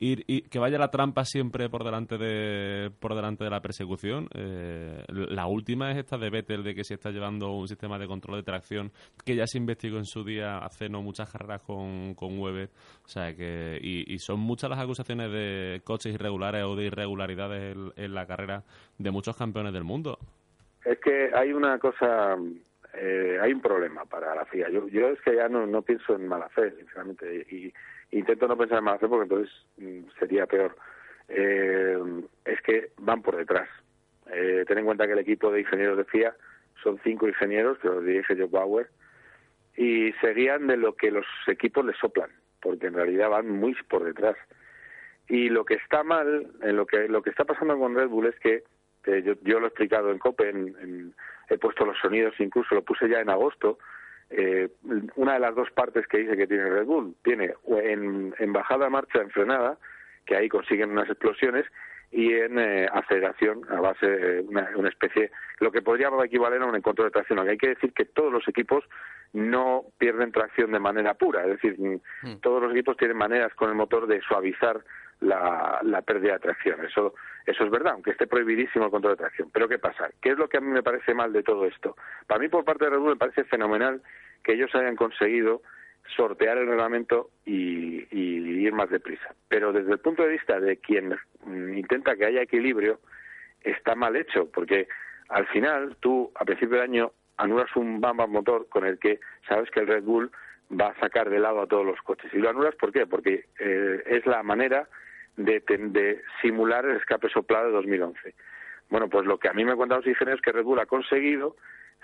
ir, 0.00 0.24
y 0.26 0.42
que 0.42 0.58
vaya 0.58 0.78
la 0.78 0.90
trampa 0.90 1.24
siempre 1.24 1.70
por 1.70 1.82
delante 1.84 2.18
de, 2.18 2.90
por 3.00 3.14
delante 3.14 3.44
de 3.44 3.50
la 3.50 3.60
persecución. 3.62 4.28
Eh, 4.34 5.02
la 5.08 5.46
última 5.46 5.90
es 5.92 5.98
esta 5.98 6.18
de 6.18 6.28
Vettel 6.30 6.62
de 6.62 6.74
que 6.74 6.84
se 6.84 6.94
está 6.94 7.10
llevando 7.10 7.52
un 7.52 7.68
sistema 7.68 7.98
de 7.98 8.06
control 8.06 8.36
de 8.38 8.42
tracción 8.42 8.81
que 9.24 9.36
ya 9.36 9.46
se 9.46 9.58
investigó 9.58 9.98
en 9.98 10.04
su 10.04 10.24
día 10.24 10.58
hace 10.58 10.88
no 10.88 11.02
muchas 11.02 11.30
carreras 11.30 11.62
con, 11.62 12.14
con. 12.14 12.32
O 12.40 13.08
sea 13.08 13.34
que, 13.34 13.78
y, 13.80 14.18
son 14.18 14.40
muchas 14.40 14.70
las 14.70 14.80
acusaciones 14.80 15.30
de 15.30 15.80
coches 15.84 16.14
irregulares 16.14 16.64
o 16.64 16.74
de 16.74 16.84
irregularidades 16.84 17.76
en, 17.96 18.14
la 18.14 18.26
carrera 18.26 18.62
de 18.98 19.10
muchos 19.10 19.36
campeones 19.36 19.72
del 19.72 19.84
mundo. 19.84 20.18
Es 20.84 20.98
que 20.98 21.30
hay 21.34 21.52
una 21.52 21.78
cosa, 21.78 22.36
eh, 22.94 23.38
hay 23.40 23.52
un 23.52 23.60
problema 23.60 24.04
para 24.04 24.34
la 24.34 24.44
FIA. 24.46 24.70
Yo, 24.70 24.88
yo 24.88 25.08
es 25.08 25.20
que 25.20 25.36
ya 25.36 25.48
no, 25.48 25.66
no 25.66 25.82
pienso 25.82 26.14
en 26.14 26.26
mala 26.26 26.48
fe, 26.48 26.72
sinceramente, 26.76 27.46
y, 27.50 27.72
y 28.10 28.18
intento 28.18 28.48
no 28.48 28.56
pensar 28.56 28.78
en 28.78 28.84
mala 28.84 28.98
fe 28.98 29.08
porque 29.08 29.24
entonces 29.24 29.54
mm, 29.78 30.18
sería 30.18 30.46
peor. 30.46 30.76
Eh, 31.28 31.98
es 32.44 32.60
que 32.62 32.90
van 32.98 33.22
por 33.22 33.36
detrás. 33.36 33.68
Eh, 34.32 34.64
ten 34.66 34.78
en 34.78 34.84
cuenta 34.84 35.06
que 35.06 35.12
el 35.12 35.18
equipo 35.18 35.50
de 35.50 35.60
ingenieros 35.60 35.96
de 35.96 36.04
FIA 36.04 36.34
son 36.82 36.98
cinco 37.04 37.28
ingenieros 37.28 37.78
que 37.78 37.88
los 37.88 38.04
dirige 38.04 38.36
Joe 38.36 38.46
Bauer 38.46 38.88
y 39.76 40.12
se 40.20 40.34
guían 40.34 40.66
de 40.66 40.76
lo 40.76 40.94
que 40.94 41.10
los 41.10 41.26
equipos 41.46 41.84
les 41.84 41.96
soplan, 41.96 42.30
porque 42.60 42.86
en 42.86 42.94
realidad 42.94 43.30
van 43.30 43.48
muy 43.48 43.74
por 43.88 44.04
detrás. 44.04 44.36
Y 45.28 45.48
lo 45.48 45.64
que 45.64 45.74
está 45.74 46.02
mal, 46.02 46.46
en 46.62 46.76
lo 46.76 46.84
que 46.86 47.08
lo 47.08 47.22
que 47.22 47.30
está 47.30 47.44
pasando 47.44 47.78
con 47.78 47.94
Red 47.94 48.08
Bull 48.08 48.26
es 48.26 48.38
que 48.40 48.64
que 49.02 49.22
yo, 49.22 49.32
yo 49.42 49.58
lo 49.58 49.66
he 49.66 49.68
explicado 49.68 50.12
en 50.12 50.18
COPE, 50.18 50.48
en- 50.50 51.14
he 51.48 51.58
puesto 51.58 51.84
los 51.84 51.98
sonidos, 51.98 52.34
incluso 52.38 52.74
lo 52.74 52.82
puse 52.82 53.08
ya 53.08 53.20
en 53.20 53.30
agosto. 53.30 53.78
eh, 54.30 54.68
una 55.16 55.34
de 55.34 55.40
las 55.40 55.54
dos 55.54 55.70
partes 55.72 56.06
que 56.06 56.18
dice 56.18 56.36
que 56.36 56.46
tiene 56.46 56.70
Red 56.70 56.86
Bull 56.86 57.14
tiene 57.22 57.52
en, 57.66 58.34
en 58.38 58.52
bajada, 58.52 58.88
marcha, 58.88 59.20
en 59.20 59.28
frenada, 59.30 59.76
que 60.24 60.34
ahí 60.36 60.48
consiguen 60.48 60.90
unas 60.92 61.08
explosiones, 61.10 61.66
y 62.12 62.34
en 62.34 62.58
eh, 62.58 62.86
aceleración 62.92 63.62
a 63.70 63.80
base 63.80 64.06
de 64.06 64.40
una, 64.42 64.70
una 64.76 64.90
especie, 64.90 65.30
lo 65.60 65.72
que 65.72 65.80
podría 65.80 66.10
equivaler 66.24 66.60
a 66.60 66.66
un 66.66 66.76
encuentro 66.76 67.04
de 67.04 67.10
tracción. 67.10 67.38
Aunque 67.38 67.52
hay 67.52 67.58
que 67.58 67.70
decir 67.70 67.92
que 67.94 68.04
todos 68.04 68.30
los 68.30 68.46
equipos 68.46 68.84
no 69.32 69.86
pierden 69.96 70.30
tracción 70.30 70.72
de 70.72 70.78
manera 70.78 71.14
pura, 71.14 71.42
es 71.44 71.60
decir, 71.60 71.76
mm, 71.78 72.40
todos 72.42 72.62
los 72.62 72.72
equipos 72.72 72.98
tienen 72.98 73.16
maneras 73.16 73.54
con 73.54 73.70
el 73.70 73.74
motor 73.74 74.06
de 74.06 74.20
suavizar 74.20 74.84
la, 75.20 75.80
la 75.82 76.02
pérdida 76.02 76.34
de 76.34 76.40
tracción. 76.40 76.84
Eso, 76.84 77.14
eso 77.46 77.64
es 77.64 77.70
verdad, 77.70 77.94
aunque 77.94 78.10
esté 78.10 78.26
prohibidísimo 78.26 78.84
el 78.84 78.90
control 78.90 79.14
de 79.14 79.22
tracción. 79.22 79.50
Pero 79.50 79.68
¿qué 79.68 79.78
pasa? 79.78 80.10
¿Qué 80.20 80.30
es 80.30 80.38
lo 80.38 80.48
que 80.48 80.58
a 80.58 80.60
mí 80.60 80.68
me 80.68 80.82
parece 80.82 81.14
mal 81.14 81.32
de 81.32 81.42
todo 81.42 81.64
esto? 81.64 81.96
Para 82.26 82.40
mí, 82.40 82.48
por 82.48 82.64
parte 82.64 82.84
de 82.84 82.90
Red 82.90 82.98
Bull, 82.98 83.10
me 83.10 83.16
parece 83.16 83.44
fenomenal 83.44 84.02
que 84.44 84.52
ellos 84.52 84.74
hayan 84.74 84.96
conseguido 84.96 85.62
sortear 86.16 86.58
el 86.58 86.66
reglamento 86.66 87.30
y, 87.44 88.06
y 88.10 88.66
ir 88.66 88.72
más 88.72 88.90
deprisa. 88.90 89.34
Pero 89.48 89.72
desde 89.72 89.92
el 89.92 89.98
punto 89.98 90.22
de 90.22 90.30
vista 90.30 90.60
de 90.60 90.76
quien 90.76 91.16
intenta 91.46 92.16
que 92.16 92.26
haya 92.26 92.42
equilibrio, 92.42 93.00
está 93.62 93.94
mal 93.94 94.16
hecho, 94.16 94.50
porque 94.50 94.88
al 95.28 95.46
final 95.46 95.96
tú, 96.00 96.30
a 96.34 96.44
principio 96.44 96.78
de 96.78 96.84
año, 96.84 97.12
anulas 97.36 97.74
un 97.76 98.00
Bam 98.00 98.16
Bam 98.16 98.30
motor 98.30 98.68
con 98.68 98.84
el 98.84 98.98
que 98.98 99.20
sabes 99.48 99.70
que 99.70 99.80
el 99.80 99.86
Red 99.86 100.04
Bull 100.04 100.30
va 100.70 100.88
a 100.88 101.00
sacar 101.00 101.30
de 101.30 101.38
lado 101.38 101.60
a 101.60 101.66
todos 101.66 101.84
los 101.84 102.00
coches. 102.02 102.32
¿Y 102.32 102.38
lo 102.38 102.50
anulas 102.50 102.74
por 102.76 102.92
qué? 102.92 103.06
Porque 103.06 103.46
eh, 103.58 104.02
es 104.06 104.26
la 104.26 104.42
manera 104.42 104.88
de, 105.36 105.62
de 105.66 106.22
simular 106.40 106.84
el 106.84 106.96
escape 106.96 107.28
soplado 107.28 107.66
de 107.66 107.72
2011. 107.72 108.34
Bueno, 108.90 109.08
pues 109.08 109.26
lo 109.26 109.38
que 109.38 109.48
a 109.48 109.52
mí 109.52 109.64
me 109.64 109.74
cuentan 109.74 109.98
los 109.98 110.06
ingenieros 110.06 110.40
es 110.40 110.44
que 110.44 110.52
Red 110.52 110.64
Bull 110.64 110.80
ha 110.80 110.86
conseguido, 110.86 111.56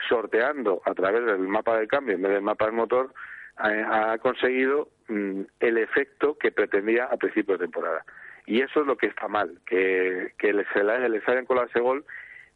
sorteando 0.08 0.80
a 0.84 0.94
través 0.94 1.24
del 1.24 1.40
mapa 1.40 1.76
del 1.76 1.88
cambio 1.88 2.14
en 2.14 2.22
vez 2.22 2.32
del 2.32 2.42
mapa 2.42 2.66
del 2.66 2.74
motor, 2.74 3.12
ha, 3.58 4.18
conseguido 4.18 4.88
mm, 5.08 5.42
el 5.60 5.78
efecto 5.78 6.36
que 6.38 6.52
pretendía 6.52 7.04
a 7.04 7.16
principio 7.16 7.54
de 7.56 7.64
temporada. 7.64 8.04
Y 8.46 8.62
eso 8.62 8.80
es 8.80 8.86
lo 8.86 8.96
que 8.96 9.06
está 9.06 9.28
mal, 9.28 9.58
que, 9.66 10.32
que 10.38 10.64
se 10.72 10.82
la- 10.82 11.08
les 11.08 11.26
hayan 11.28 11.44
colado 11.44 11.66
ese 11.66 11.80
gol, 11.80 12.04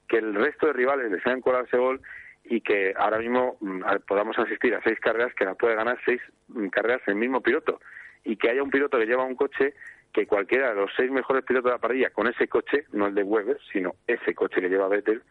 que 0.08 0.18
el 0.18 0.34
resto 0.34 0.66
de 0.66 0.72
rivales 0.72 1.10
les 1.10 1.26
hayan 1.26 1.40
colado 1.40 1.64
ese 1.64 1.76
gol 1.76 2.00
y 2.44 2.60
que 2.60 2.94
ahora 2.96 3.18
mismo 3.18 3.56
mm, 3.60 3.82
podamos 4.06 4.38
asistir 4.38 4.74
a 4.74 4.82
seis 4.82 4.98
carreras 5.00 5.34
que 5.34 5.44
las 5.44 5.56
puede 5.56 5.74
ganar 5.74 5.98
seis 6.04 6.20
mm, 6.48 6.68
carreras 6.68 7.02
el 7.06 7.14
mismo 7.16 7.40
piloto 7.40 7.80
y 8.24 8.36
que 8.36 8.50
haya 8.50 8.62
un 8.62 8.70
piloto 8.70 8.98
que 8.98 9.06
lleva 9.06 9.24
un 9.24 9.36
coche 9.36 9.74
que 10.12 10.26
cualquiera 10.26 10.70
de 10.70 10.76
los 10.76 10.90
seis 10.96 11.10
mejores 11.10 11.44
pilotos 11.44 11.70
de 11.70 11.74
la 11.76 11.80
parrilla 11.80 12.10
con 12.10 12.26
ese 12.26 12.46
coche, 12.48 12.84
no 12.92 13.06
el 13.06 13.14
de 13.14 13.22
Weber, 13.22 13.58
sino 13.72 13.94
ese 14.06 14.34
coche 14.34 14.60
que 14.60 14.68
lleva 14.68 14.88
Vettel, 14.88 15.22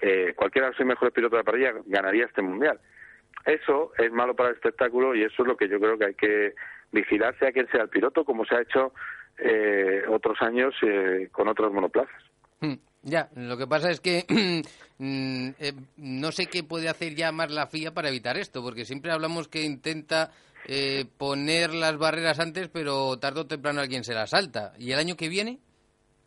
eh, 0.00 0.32
cualquiera 0.34 0.66
de 0.66 0.70
los 0.72 0.76
seis 0.78 0.86
mejores 0.88 1.14
pilotos 1.14 1.36
de 1.36 1.40
la 1.40 1.44
parrilla 1.44 1.74
ganaría 1.86 2.24
este 2.24 2.42
mundial. 2.42 2.80
Eso 3.44 3.92
es 3.98 4.12
malo 4.12 4.34
para 4.34 4.50
el 4.50 4.56
espectáculo 4.56 5.14
y 5.14 5.22
eso 5.22 5.42
es 5.42 5.48
lo 5.48 5.56
que 5.56 5.68
yo 5.68 5.80
creo 5.80 5.98
que 5.98 6.06
hay 6.06 6.14
que 6.14 6.54
vigilar, 6.92 7.36
sea 7.38 7.52
quien 7.52 7.68
sea 7.68 7.82
el 7.82 7.88
piloto, 7.88 8.24
como 8.24 8.44
se 8.44 8.54
ha 8.54 8.62
hecho 8.62 8.92
eh, 9.38 10.02
otros 10.08 10.40
años 10.42 10.74
eh, 10.82 11.28
con 11.32 11.48
otros 11.48 11.72
monoplazas. 11.72 12.22
Hmm. 12.60 12.74
Ya, 13.02 13.30
lo 13.34 13.56
que 13.56 13.66
pasa 13.66 13.90
es 13.90 14.00
que 14.00 14.24
mm, 14.98 15.48
eh, 15.58 15.72
no 15.96 16.32
sé 16.32 16.46
qué 16.46 16.62
puede 16.62 16.88
hacer 16.88 17.14
ya 17.14 17.32
más 17.32 17.50
la 17.50 17.66
FIA 17.66 17.94
para 17.94 18.10
evitar 18.10 18.36
esto, 18.36 18.62
porque 18.62 18.84
siempre 18.84 19.12
hablamos 19.12 19.48
que 19.48 19.62
intenta 19.62 20.30
eh, 20.66 21.06
poner 21.16 21.72
las 21.72 21.96
barreras 21.96 22.38
antes, 22.38 22.68
pero 22.68 23.18
tarde 23.18 23.40
o 23.40 23.46
temprano 23.46 23.80
alguien 23.80 24.04
se 24.04 24.14
las 24.14 24.30
salta. 24.30 24.74
¿Y 24.78 24.92
el 24.92 24.98
año 24.98 25.16
que 25.16 25.28
viene? 25.28 25.58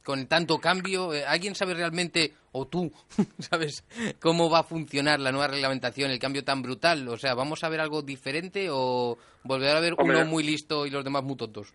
Con 0.03 0.27
tanto 0.27 0.59
cambio, 0.59 1.13
eh, 1.13 1.23
¿alguien 1.25 1.55
sabe 1.55 1.73
realmente, 1.73 2.33
o 2.51 2.67
tú, 2.67 2.91
sabes, 3.39 3.85
cómo 4.21 4.49
va 4.49 4.59
a 4.59 4.63
funcionar 4.63 5.19
la 5.19 5.31
nueva 5.31 5.47
reglamentación, 5.47 6.11
el 6.11 6.19
cambio 6.19 6.43
tan 6.43 6.61
brutal? 6.61 7.07
O 7.07 7.17
sea, 7.17 7.35
¿vamos 7.35 7.63
a 7.63 7.69
ver 7.69 7.79
algo 7.79 8.01
diferente 8.01 8.67
o 8.69 9.17
volverá 9.43 9.75
a 9.75 9.77
haber 9.77 9.93
Hombre. 9.97 10.17
uno 10.17 10.25
muy 10.25 10.43
listo 10.43 10.85
y 10.85 10.89
los 10.89 11.03
demás 11.03 11.23
muy 11.23 11.37
tontos? 11.37 11.73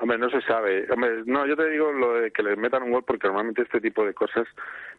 Hombre, 0.00 0.18
no 0.18 0.28
se 0.28 0.40
sabe. 0.42 0.86
Hombre, 0.90 1.22
no, 1.24 1.46
yo 1.46 1.56
te 1.56 1.70
digo 1.70 1.92
lo 1.92 2.14
de 2.14 2.30
que 2.30 2.42
les 2.42 2.58
metan 2.58 2.82
un 2.82 2.92
gol 2.92 3.04
porque 3.06 3.28
normalmente 3.28 3.62
este 3.62 3.80
tipo 3.80 4.04
de 4.04 4.12
cosas 4.12 4.46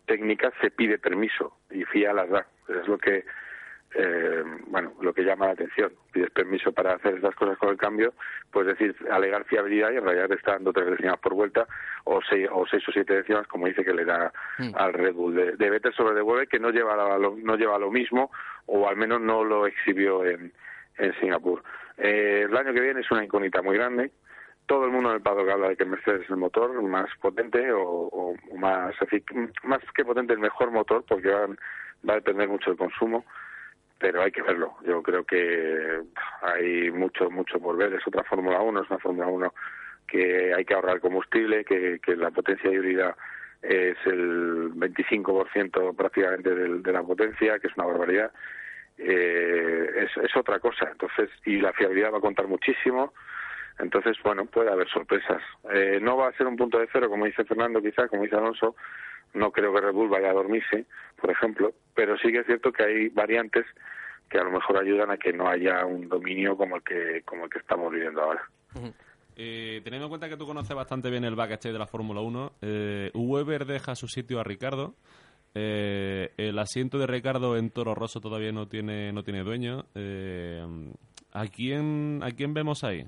técnicas 0.05 0.53
se 0.61 0.71
pide 0.71 0.97
permiso 0.97 1.57
y 1.69 1.83
FIA 1.83 2.13
las 2.13 2.29
da. 2.29 2.47
Es 2.69 2.87
lo 2.87 2.97
que, 2.97 3.25
eh, 3.97 4.43
bueno, 4.67 4.93
lo 5.01 5.13
que 5.13 5.23
llama 5.23 5.45
la 5.47 5.53
atención. 5.53 5.91
Pides 6.11 6.29
permiso 6.31 6.71
para 6.73 6.93
hacer 6.93 7.15
estas 7.15 7.33
cosas 7.35 7.57
con 7.57 7.69
el 7.69 7.77
cambio, 7.77 8.13
pues 8.51 8.67
decir, 8.67 8.95
alegar 9.09 9.45
fiabilidad 9.45 9.91
y 9.91 9.97
en 9.97 10.03
realidad 10.03 10.27
te 10.27 10.35
está 10.35 10.51
dando 10.53 10.73
tres 10.73 10.87
décimas 10.91 11.17
por 11.19 11.33
vuelta 11.33 11.65
o 12.03 12.19
seis 12.29 12.47
o, 12.51 12.65
seis 12.67 12.87
o 12.87 12.91
siete 12.91 13.13
décimas, 13.15 13.47
como 13.47 13.67
dice 13.67 13.83
que 13.85 13.93
le 13.93 14.05
da 14.05 14.31
al 14.75 14.93
Red 14.93 15.13
Bull. 15.13 15.35
De, 15.35 15.51
de 15.53 15.69
Vettel 15.69 15.93
sobre 15.93 16.13
devuelve 16.15 16.47
que 16.47 16.59
no 16.59 16.69
lleva, 16.71 16.95
lo, 17.17 17.35
no 17.37 17.55
lleva 17.55 17.79
lo 17.79 17.89
mismo 17.89 18.31
o 18.67 18.87
al 18.89 18.97
menos 18.97 19.21
no 19.21 19.43
lo 19.43 19.65
exhibió 19.67 20.25
en, 20.25 20.51
en 20.97 21.13
Singapur. 21.19 21.63
Eh, 21.97 22.45
el 22.49 22.57
año 22.57 22.73
que 22.73 22.81
viene 22.81 22.99
es 23.01 23.09
una 23.11 23.23
incógnita 23.23 23.61
muy 23.61 23.77
grande 23.77 24.11
todo 24.67 24.85
el 24.85 24.91
mundo 24.91 25.09
en 25.11 25.17
el 25.17 25.21
paddock 25.21 25.47
habla 25.47 25.69
de 25.69 25.75
que 25.77 25.85
Mercedes 25.85 26.21
es 26.23 26.29
el 26.31 26.37
motor 26.37 26.81
más 26.81 27.07
potente 27.21 27.71
o, 27.71 27.81
o- 27.83 28.35
o 28.51 28.57
más 28.57 28.95
más 29.63 29.79
que 29.93 30.03
potente 30.03 30.33
el 30.33 30.39
mejor 30.39 30.71
motor 30.71 31.05
porque 31.07 31.29
van- 31.29 31.55
va 32.09 32.13
a 32.13 32.15
depender 32.15 32.49
mucho 32.49 32.71
del 32.71 32.77
consumo 32.79 33.25
pero 34.05 34.21
hay 34.21 34.31
que 34.31 34.43
verlo 34.43 34.75
yo 34.85 35.01
creo 35.01 35.23
que 35.23 35.99
hay 36.43 36.91
mucho 36.91 37.31
mucho 37.31 37.59
por 37.59 37.75
ver 37.75 37.91
es 37.95 38.05
otra 38.05 38.23
Fórmula 38.23 38.61
1 38.61 38.83
es 38.83 38.89
una 38.91 38.99
Fórmula 38.99 39.25
1 39.27 39.53
que 40.07 40.53
hay 40.53 40.63
que 40.63 40.75
ahorrar 40.75 40.99
combustible 40.99 41.65
que, 41.65 41.99
la 42.15 42.29
potencia 42.29 42.71
híbrida 42.71 43.17
es 43.63 43.97
el 44.05 44.69
25% 44.75 45.95
prácticamente 45.95 46.53
del- 46.53 46.83
de 46.83 46.91
la 46.91 47.01
potencia 47.01 47.57
que 47.57 47.65
es 47.67 47.75
una 47.77 47.87
barbaridad 47.87 48.31
eh, 48.99 50.05
es, 50.05 50.23
es 50.23 50.37
otra 50.37 50.59
cosa 50.59 50.87
entonces 50.91 51.31
y 51.43 51.57
la 51.59 51.73
fiabilidad 51.73 52.13
va 52.13 52.19
a 52.19 52.27
contar 52.29 52.47
muchísimo 52.47 53.11
entonces, 53.79 54.15
bueno, 54.23 54.45
puede 54.45 54.71
haber 54.71 54.87
sorpresas. 54.87 55.41
Eh, 55.69 55.99
no 56.01 56.15
va 56.15 56.29
a 56.29 56.31
ser 56.37 56.47
un 56.47 56.55
punto 56.55 56.79
de 56.79 56.87
cero, 56.93 57.09
como 57.09 57.25
dice 57.25 57.43
Fernando, 57.43 57.81
quizá, 57.81 58.07
como 58.07 58.23
dice 58.23 58.37
Alonso. 58.37 58.77
No 59.35 59.51
creo 59.51 59.73
que 59.73 59.81
Red 59.81 59.93
Bull 59.93 60.09
vaya 60.09 60.29
a 60.29 60.33
dormirse, 60.33 60.85
por 61.19 61.29
ejemplo, 61.29 61.73
pero 61.93 62.17
sí 62.17 62.31
que 62.31 62.39
es 62.39 62.45
cierto 62.45 62.71
que 62.71 62.83
hay 62.83 63.09
variantes 63.09 63.65
que 64.29 64.39
a 64.39 64.43
lo 64.43 64.51
mejor 64.51 64.77
ayudan 64.77 65.11
a 65.11 65.17
que 65.17 65.31
no 65.31 65.47
haya 65.47 65.85
un 65.85 66.09
dominio 66.09 66.57
como 66.57 66.77
el 66.77 66.83
que, 66.83 67.21
como 67.25 67.45
el 67.45 67.49
que 67.49 67.59
estamos 67.59 67.91
viviendo 67.91 68.21
ahora. 68.21 68.41
Eh, 69.35 69.81
teniendo 69.83 70.05
en 70.05 70.09
cuenta 70.09 70.29
que 70.29 70.37
tú 70.37 70.45
conoces 70.45 70.75
bastante 70.75 71.09
bien 71.09 71.25
el 71.25 71.35
backstage 71.35 71.73
de 71.73 71.79
la 71.79 71.87
Fórmula 71.87 72.21
1, 72.21 72.53
eh, 72.61 73.11
Weber 73.13 73.65
deja 73.65 73.95
su 73.95 74.07
sitio 74.07 74.39
a 74.39 74.43
Ricardo. 74.43 74.95
Eh, 75.53 76.33
el 76.35 76.59
asiento 76.59 76.97
de 76.97 77.07
Ricardo 77.07 77.55
en 77.55 77.69
Toro 77.69 77.95
Rosso 77.95 78.19
todavía 78.19 78.51
no 78.51 78.67
tiene 78.67 79.13
no 79.13 79.23
tiene 79.23 79.43
dueño. 79.43 79.85
Eh, 79.95 80.65
¿a 81.31 81.47
quién 81.47 82.19
a 82.23 82.31
quién 82.31 82.53
vemos 82.53 82.83
ahí? 82.83 83.05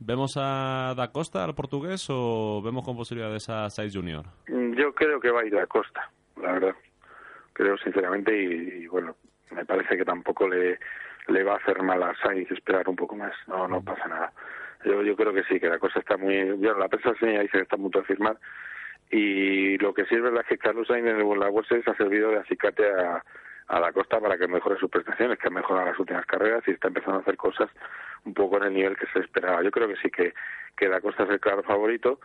¿Vemos 0.00 0.34
a 0.36 0.94
Da 0.96 1.08
Costa, 1.10 1.44
al 1.44 1.54
portugués, 1.54 2.06
o 2.10 2.62
vemos 2.62 2.84
con 2.84 2.96
posibilidades 2.96 3.48
a 3.48 3.68
Sainz 3.70 3.94
Junior? 3.94 4.24
Mm, 4.48 4.74
Yo 4.74 4.94
creo 4.94 5.18
que 5.20 5.30
va 5.30 5.40
a 5.40 5.44
ir 5.44 5.56
a 5.58 5.66
Costa, 5.66 6.10
la 6.40 6.52
verdad. 6.52 6.74
Creo 7.52 7.76
sinceramente 7.78 8.36
y, 8.40 8.84
y, 8.84 8.86
bueno, 8.86 9.16
me 9.50 9.64
parece 9.64 9.96
que 9.96 10.04
tampoco 10.04 10.48
le, 10.48 10.78
le 11.26 11.42
va 11.42 11.54
a 11.54 11.56
hacer 11.56 11.82
mal 11.82 12.00
a 12.02 12.14
Sainz 12.22 12.48
esperar 12.52 12.88
un 12.88 12.94
poco 12.96 13.16
más. 13.16 13.32
No, 13.48 13.66
no 13.66 13.82
pasa 13.82 14.06
nada. 14.06 14.32
Yo, 14.84 15.02
yo 15.02 15.16
creo 15.16 15.32
que 15.34 15.42
sí, 15.44 15.58
que 15.58 15.68
la 15.68 15.78
cosa 15.80 15.98
está 15.98 16.16
muy... 16.16 16.52
Bueno, 16.52 16.78
la 16.78 16.88
prensa 16.88 17.10
española 17.10 17.40
dice 17.42 17.58
que 17.58 17.62
está 17.64 17.74
a 17.74 17.80
punto 17.80 17.98
de 17.98 18.04
firmar 18.04 18.38
y 19.10 19.76
lo 19.78 19.92
que 19.94 20.04
sí 20.04 20.14
es 20.14 20.22
verdad 20.22 20.42
es 20.42 20.48
que 20.48 20.58
Carlos 20.58 20.86
Sainz 20.86 21.08
en 21.08 21.16
el- 21.16 21.38
la 21.40 21.48
bolsa 21.48 21.74
ha 21.84 21.94
servido 21.96 22.30
de 22.30 22.38
acicate 22.38 22.84
a, 22.88 23.24
a 23.68 23.80
la 23.80 23.92
costa 23.92 24.18
para 24.20 24.38
que 24.38 24.48
mejore 24.48 24.78
sus 24.78 24.90
prestaciones, 24.90 25.38
que 25.38 25.48
ha 25.48 25.50
mejorado 25.50 25.86
las 25.86 25.98
últimas 25.98 26.26
carreras 26.26 26.62
y 26.66 26.72
está 26.72 26.88
empezando 26.88 27.18
a 27.18 27.22
hacer 27.22 27.36
cosas 27.36 27.70
un 28.24 28.34
poco 28.34 28.56
en 28.56 28.64
el 28.64 28.74
nivel 28.74 28.96
que 28.96 29.06
se 29.12 29.20
esperaba. 29.20 29.62
Yo 29.62 29.70
creo 29.70 29.88
que 29.88 29.96
sí 29.96 30.10
que, 30.10 30.34
que 30.76 30.88
la 30.88 31.00
costa 31.00 31.24
es 31.24 31.30
el 31.30 31.40
claro 31.40 31.62
favorito, 31.62 32.18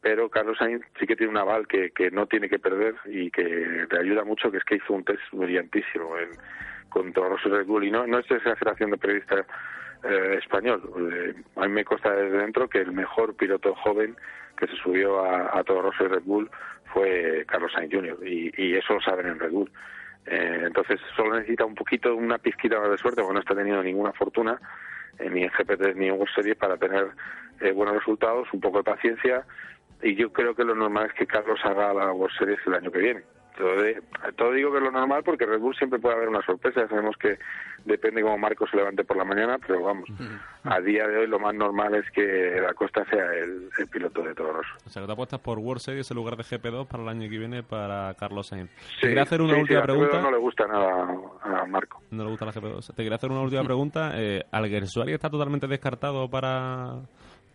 pero 0.00 0.28
Carlos 0.28 0.58
Sainz 0.58 0.84
sí 0.98 1.06
que 1.06 1.16
tiene 1.16 1.30
un 1.30 1.38
aval 1.38 1.66
que, 1.66 1.90
que 1.90 2.10
no 2.10 2.26
tiene 2.26 2.48
que 2.48 2.58
perder 2.58 2.96
y 3.06 3.30
que 3.30 3.86
le 3.90 3.98
ayuda 3.98 4.24
mucho, 4.24 4.50
que 4.50 4.58
es 4.58 4.64
que 4.64 4.76
hizo 4.76 4.92
un 4.92 5.04
test 5.04 5.22
brillantísimo 5.32 6.18
en, 6.18 6.30
contra 6.88 7.28
Rosso 7.28 7.48
Red 7.48 7.66
Bull 7.66 7.84
y 7.84 7.90
no, 7.90 8.06
no 8.06 8.18
es 8.18 8.30
exageración 8.30 8.90
de 8.90 8.98
periodista 8.98 9.44
eh, 10.04 10.38
español. 10.38 10.82
Eh, 11.12 11.34
a 11.56 11.66
mí 11.66 11.68
me 11.68 11.84
consta 11.84 12.12
desde 12.12 12.38
dentro 12.38 12.68
que 12.68 12.78
el 12.78 12.92
mejor 12.92 13.36
piloto 13.36 13.74
joven 13.76 14.16
que 14.56 14.66
se 14.66 14.76
subió 14.76 15.20
a, 15.24 15.58
a 15.58 15.62
Toro 15.64 15.82
Rosso 15.82 16.04
y 16.04 16.08
Red 16.08 16.22
Bull 16.24 16.50
fue 16.92 17.44
Carlos 17.46 17.72
Sainz 17.72 17.92
Jr. 17.92 18.18
y, 18.26 18.52
y 18.56 18.74
eso 18.74 18.94
lo 18.94 19.00
saben 19.00 19.26
en 19.26 19.38
Red 19.38 19.50
Bull. 19.50 19.70
Eh, 20.30 20.64
entonces 20.66 21.00
solo 21.16 21.36
necesita 21.36 21.64
un 21.64 21.74
poquito, 21.74 22.14
una 22.14 22.38
pizquita 22.38 22.78
más 22.78 22.90
de 22.90 22.98
suerte, 22.98 23.22
porque 23.22 23.34
no 23.34 23.40
está 23.40 23.54
teniendo 23.54 23.82
ninguna 23.82 24.12
fortuna 24.12 24.60
eh, 25.18 25.30
ni 25.30 25.42
en 25.42 25.50
GP3 25.50 25.94
ni 25.96 26.08
en 26.08 26.14
World 26.14 26.34
Series 26.34 26.56
para 26.56 26.76
tener 26.76 27.08
eh, 27.60 27.72
buenos 27.72 27.96
resultados, 27.96 28.48
un 28.52 28.60
poco 28.60 28.78
de 28.78 28.84
paciencia 28.84 29.44
y 30.02 30.14
yo 30.14 30.32
creo 30.32 30.54
que 30.54 30.64
lo 30.64 30.74
normal 30.74 31.06
es 31.06 31.14
que 31.14 31.26
Carlos 31.26 31.58
haga 31.64 31.92
la 31.94 32.12
World 32.12 32.36
Series 32.38 32.58
el 32.66 32.74
año 32.74 32.90
que 32.90 32.98
viene. 32.98 33.22
Todo, 33.58 33.82
de- 33.82 34.00
todo 34.36 34.52
digo 34.52 34.70
que 34.70 34.78
es 34.78 34.84
lo 34.84 34.92
normal 34.92 35.22
porque 35.24 35.44
Red 35.44 35.58
Bull 35.58 35.74
siempre 35.74 35.98
puede 35.98 36.14
haber 36.14 36.28
una 36.28 36.42
sorpresa, 36.42 36.82
ya 36.82 36.88
sabemos 36.88 37.16
que 37.16 37.36
depende 37.84 38.22
cómo 38.22 38.38
Marco 38.38 38.68
se 38.68 38.76
levante 38.76 39.02
por 39.04 39.16
la 39.16 39.24
mañana, 39.24 39.58
pero 39.58 39.82
vamos, 39.82 40.08
a 40.62 40.80
día 40.80 41.08
de 41.08 41.16
hoy 41.18 41.26
lo 41.26 41.40
más 41.40 41.54
normal 41.54 41.96
es 41.96 42.08
que 42.12 42.60
la 42.62 42.72
Costa 42.74 43.04
sea 43.10 43.24
el, 43.34 43.68
el 43.76 43.86
piloto 43.88 44.22
de 44.22 44.32
Rosso. 44.34 44.70
O 44.86 44.88
sea, 44.90 45.02
que 45.02 45.06
te 45.06 45.12
apuestas 45.12 45.40
por 45.40 45.58
World 45.58 45.80
Series 45.82 46.08
en 46.08 46.16
lugar 46.16 46.36
de 46.36 46.44
GP2 46.44 46.86
para 46.86 47.02
el 47.02 47.08
año 47.08 47.28
que 47.28 47.36
viene 47.38 47.64
para 47.64 48.14
Carlos 48.14 48.46
Sainz. 48.46 48.70
Sí, 48.70 49.00
Te 49.00 49.08
quería 49.08 49.22
hacer 49.24 49.42
una 49.42 49.54
sí, 49.54 49.60
última 49.62 49.80
sí, 49.80 49.86
pregunta. 49.86 50.22
No 50.22 50.30
le 50.30 50.38
gusta 50.38 50.66
nada 50.68 51.08
a 51.42 51.66
Marco. 51.66 52.00
No 52.12 52.22
le 52.24 52.30
gusta 52.30 52.44
la 52.46 52.52
GP2. 52.52 52.86
Te 52.94 53.02
quería 53.02 53.16
hacer 53.16 53.30
una 53.32 53.40
última 53.40 53.62
pregunta. 53.64 54.12
Eh, 54.14 54.44
¿Alguersuari 54.52 55.12
está 55.14 55.28
totalmente 55.28 55.66
descartado 55.66 56.30
para, 56.30 57.00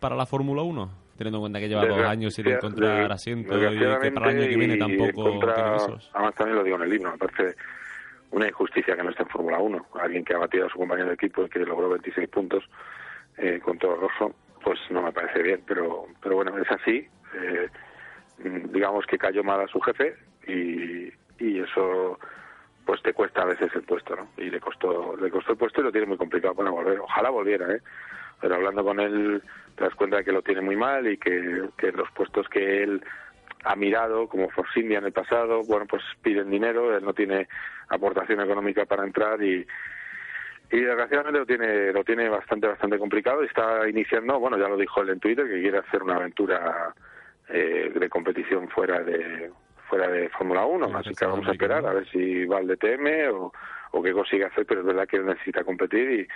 para 0.00 0.16
la 0.16 0.26
Fórmula 0.26 0.60
1? 0.62 1.03
Teniendo 1.16 1.38
en 1.38 1.42
cuenta 1.42 1.60
que 1.60 1.68
lleva 1.68 1.82
dos 1.86 1.98
años 2.10 2.34
sin 2.34 2.44
encontrar 2.56 3.12
asiento 3.12 3.54
y 3.56 3.76
que 4.00 4.10
para 4.12 4.30
el 4.30 4.36
año 4.38 4.48
que 4.48 4.56
viene 4.56 4.76
tampoco 4.78 5.30
contra- 5.30 5.54
tiene. 5.54 5.70
Además 6.12 6.34
también 6.34 6.56
lo 6.56 6.64
digo 6.64 6.76
en 6.76 6.82
el 6.82 6.94
himno, 6.94 7.12
me 7.12 7.18
parece 7.18 7.56
una 8.32 8.48
injusticia 8.48 8.96
que 8.96 9.02
no 9.04 9.10
esté 9.10 9.22
en 9.22 9.28
Fórmula 9.28 9.58
1. 9.58 9.86
Alguien 10.00 10.24
que 10.24 10.34
ha 10.34 10.38
batido 10.38 10.66
a 10.66 10.70
su 10.70 10.78
compañero 10.78 11.08
de 11.08 11.14
equipo 11.14 11.44
y 11.44 11.48
que 11.48 11.60
logró 11.60 11.88
26 11.90 12.28
puntos 12.28 12.64
eh, 13.38 13.60
con 13.62 13.78
todo 13.78 13.94
rojo, 13.96 14.34
pues 14.62 14.78
no 14.90 15.02
me 15.02 15.12
parece 15.12 15.40
bien, 15.42 15.62
pero 15.66 16.06
pero 16.20 16.34
bueno, 16.36 16.58
es 16.58 16.68
así. 16.70 17.06
Eh, 17.36 17.68
digamos 18.72 19.06
que 19.06 19.16
cayó 19.18 19.44
mal 19.44 19.60
a 19.60 19.68
su 19.68 19.80
jefe 19.80 20.16
y, 20.48 21.12
y 21.38 21.60
eso 21.60 22.18
pues 22.84 23.00
te 23.02 23.12
cuesta 23.14 23.42
a 23.42 23.46
veces 23.46 23.70
el 23.74 23.82
puesto, 23.82 24.14
¿no? 24.16 24.28
Y 24.36 24.50
le 24.50 24.60
costó 24.60 25.16
le 25.16 25.30
costó 25.30 25.52
el 25.52 25.58
puesto 25.58 25.80
y 25.80 25.84
lo 25.84 25.92
tiene 25.92 26.06
muy 26.08 26.16
complicado 26.16 26.54
para 26.54 26.70
volver. 26.70 26.98
Ojalá 26.98 27.30
volviera, 27.30 27.70
¿eh? 27.72 27.80
Pero 28.44 28.56
hablando 28.56 28.84
con 28.84 29.00
él 29.00 29.42
te 29.74 29.84
das 29.84 29.94
cuenta 29.94 30.18
de 30.18 30.24
que 30.24 30.30
lo 30.30 30.42
tiene 30.42 30.60
muy 30.60 30.76
mal 30.76 31.10
y 31.10 31.16
que, 31.16 31.62
que 31.78 31.92
los 31.92 32.10
puestos 32.10 32.46
que 32.50 32.82
él 32.82 33.02
ha 33.64 33.74
mirado, 33.74 34.28
como 34.28 34.50
Force 34.50 34.80
India 34.80 34.98
en 34.98 35.06
el 35.06 35.12
pasado, 35.12 35.62
bueno, 35.62 35.86
pues 35.86 36.02
piden 36.20 36.50
dinero, 36.50 36.94
él 36.94 37.02
no 37.02 37.14
tiene 37.14 37.48
aportación 37.88 38.42
económica 38.42 38.84
para 38.84 39.02
entrar 39.02 39.42
y, 39.42 39.66
y 40.70 40.78
desgraciadamente 40.78 41.38
lo 41.38 41.46
tiene 41.46 41.90
lo 41.94 42.04
tiene 42.04 42.28
bastante 42.28 42.66
bastante 42.66 42.98
complicado 42.98 43.42
y 43.42 43.46
está 43.46 43.88
iniciando 43.88 44.38
bueno 44.38 44.58
ya 44.58 44.68
lo 44.68 44.76
dijo 44.76 45.00
él 45.00 45.08
en 45.08 45.20
Twitter 45.20 45.46
que 45.46 45.62
quiere 45.62 45.78
hacer 45.78 46.02
una 46.02 46.16
aventura 46.16 46.94
eh, 47.48 47.92
de 47.94 48.08
competición 48.10 48.68
fuera 48.68 49.02
de 49.02 49.50
fuera 49.88 50.08
de 50.08 50.28
Fórmula 50.30 50.66
1 50.66 50.98
así 50.98 51.14
que 51.14 51.26
vamos 51.26 51.46
a 51.48 51.52
esperar 51.52 51.86
a 51.86 51.92
ver 51.92 52.08
si 52.10 52.44
va 52.46 52.58
al 52.58 52.66
DTM 52.66 53.34
o, 53.34 53.52
o 53.94 54.02
qué 54.02 54.12
consigue 54.12 54.44
hacer 54.44 54.66
pero 54.66 54.80
es 54.80 54.86
verdad 54.86 55.06
que 55.06 55.18
necesita 55.20 55.62
competir 55.64 56.28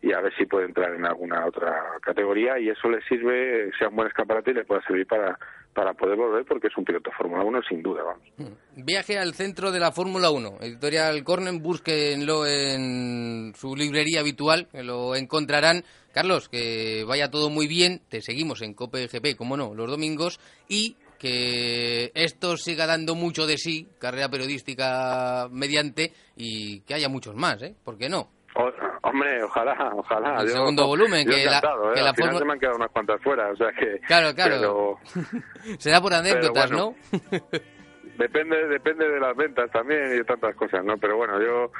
y, 0.00 0.08
y 0.08 0.12
a 0.12 0.20
ver 0.20 0.34
si 0.36 0.46
puede 0.46 0.66
entrar 0.66 0.94
en 0.94 1.04
alguna 1.04 1.46
otra 1.46 1.98
categoría 2.00 2.58
y 2.58 2.70
eso 2.70 2.88
le 2.88 3.02
sirve 3.02 3.70
sea 3.78 3.88
un 3.88 3.96
buen 3.96 4.08
escaparate 4.08 4.50
y 4.50 4.54
le 4.54 4.64
pueda 4.64 4.82
servir 4.82 5.06
para 5.06 5.38
para 5.74 5.94
poder 5.94 6.16
volver 6.16 6.44
porque 6.44 6.68
es 6.68 6.76
un 6.76 6.84
piloto 6.84 7.10
Fórmula 7.16 7.44
1 7.44 7.62
sin 7.68 7.82
duda 7.82 8.02
vamos 8.02 8.58
Viaje 8.76 9.18
al 9.18 9.34
centro 9.34 9.70
de 9.70 9.78
la 9.78 9.92
Fórmula 9.92 10.30
1. 10.30 10.58
Editorial 10.62 11.22
Cornen, 11.24 11.62
búsquenlo 11.62 12.46
en 12.46 13.52
su 13.54 13.76
librería 13.76 14.20
habitual, 14.20 14.66
que 14.72 14.82
lo 14.82 15.14
encontrarán. 15.14 15.84
Carlos, 16.12 16.48
que 16.48 17.04
vaya 17.06 17.30
todo 17.30 17.50
muy 17.50 17.66
bien. 17.66 18.00
Te 18.08 18.22
seguimos 18.22 18.62
en 18.62 18.72
Cope 18.72 19.08
GP, 19.08 19.36
como 19.36 19.58
no, 19.58 19.74
los 19.74 19.90
domingos. 19.90 20.40
Y 20.68 20.96
que 21.22 22.10
esto 22.16 22.56
siga 22.56 22.84
dando 22.86 23.14
mucho 23.14 23.46
de 23.46 23.56
sí, 23.56 23.86
carrera 24.00 24.28
periodística 24.28 25.46
mediante, 25.52 26.12
y 26.36 26.80
que 26.80 26.94
haya 26.94 27.08
muchos 27.08 27.36
más, 27.36 27.62
¿eh? 27.62 27.76
¿Por 27.84 27.96
qué 27.96 28.08
no? 28.08 28.28
O- 28.56 29.08
hombre, 29.08 29.42
ojalá, 29.44 29.92
ojalá. 29.96 30.40
El 30.40 30.48
Yo- 30.48 30.54
segundo 30.54 30.86
volumen, 30.86 31.24
yo 31.24 31.32
que 31.34 31.44
la- 31.44 31.58
¿eh? 31.58 31.60
que 31.94 32.00
Al 32.00 32.06
la 32.06 32.14
final 32.14 32.30
forma- 32.32 32.38
se 32.40 32.44
me 32.44 32.52
han 32.52 32.58
quedado 32.58 32.76
unas 32.76 32.90
cuantas 32.90 33.22
fuera, 33.22 33.48
o 33.50 33.56
sea 33.56 33.68
que... 33.78 33.98
Claro, 34.06 34.34
claro. 34.34 34.98
pero- 35.14 35.78
Será 35.78 36.00
por 36.00 36.12
anécdotas, 36.12 36.70
bueno. 36.70 36.94
¿no? 37.30 37.30
depende 38.18 38.68
depende 38.68 39.08
de 39.08 39.20
las 39.20 39.34
ventas 39.36 39.70
también 39.70 40.06
y 40.06 40.16
de 40.18 40.24
tantas 40.24 40.54
cosas, 40.56 40.84
¿no? 40.84 40.96
Pero 40.98 41.16
bueno, 41.16 41.40
yo 41.40 41.70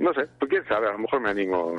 no 0.00 0.12
sé, 0.14 0.22
pues 0.38 0.50
quién 0.50 0.64
sabe, 0.66 0.88
a 0.88 0.92
lo 0.92 0.98
mejor 0.98 1.20
me 1.20 1.30
animo 1.30 1.74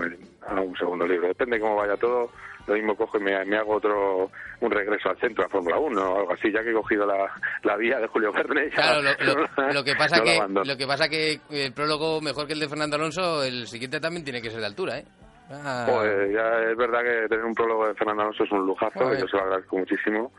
a 0.47 0.61
un 0.61 0.75
segundo 0.77 1.05
libro. 1.05 1.27
Depende 1.27 1.57
de 1.57 1.61
cómo 1.61 1.75
vaya 1.75 1.97
todo. 1.97 2.31
Lo 2.67 2.73
mismo 2.75 2.95
cojo 2.95 3.17
y 3.17 3.21
me, 3.21 3.43
me 3.45 3.57
hago 3.57 3.75
otro, 3.75 4.29
un 4.59 4.71
regreso 4.71 5.09
al 5.09 5.17
centro, 5.19 5.45
a 5.45 5.49
Fórmula 5.49 5.77
1 5.79 6.01
o 6.13 6.19
algo 6.19 6.33
así, 6.33 6.51
ya 6.51 6.61
que 6.63 6.69
he 6.69 6.73
cogido 6.73 7.05
la, 7.05 7.31
la 7.63 7.75
vía 7.75 7.99
de 7.99 8.07
Julio 8.07 8.31
Verne. 8.31 8.69
ya 8.69 8.75
Claro, 8.75 9.01
lo, 9.01 9.11
lo- 9.35 9.47
no 9.67 9.73
lo 9.73 9.83
que 9.83 9.95
pasa 9.95 10.17
no 10.17 10.23
que 10.23 10.69
lo 10.69 10.77
que 10.77 10.87
pasa 10.87 11.09
que 11.09 11.39
el 11.49 11.73
prólogo 11.73 12.21
mejor 12.21 12.45
que 12.47 12.53
el 12.53 12.59
de 12.59 12.69
Fernando 12.69 12.95
Alonso, 12.97 13.43
el 13.43 13.67
siguiente 13.67 13.99
también 13.99 14.23
tiene 14.23 14.41
que 14.41 14.49
ser 14.51 14.59
de 14.59 14.65
altura, 14.67 14.99
¿eh? 14.99 15.05
Ah, 15.49 15.85
Joder, 15.89 16.31
ya 16.31 16.69
es 16.71 16.77
verdad 16.77 17.01
que 17.01 17.27
tener 17.27 17.43
un 17.43 17.53
prólogo 17.55 17.87
de 17.87 17.93
Fernando 17.95 18.21
Alonso 18.21 18.43
es 18.45 18.51
un 18.51 18.65
lujazo, 18.65 18.99
yo 19.15 19.27
se 19.27 19.35
lo 19.37 19.43
agradezco 19.43 19.77
muchísimo. 19.77 20.31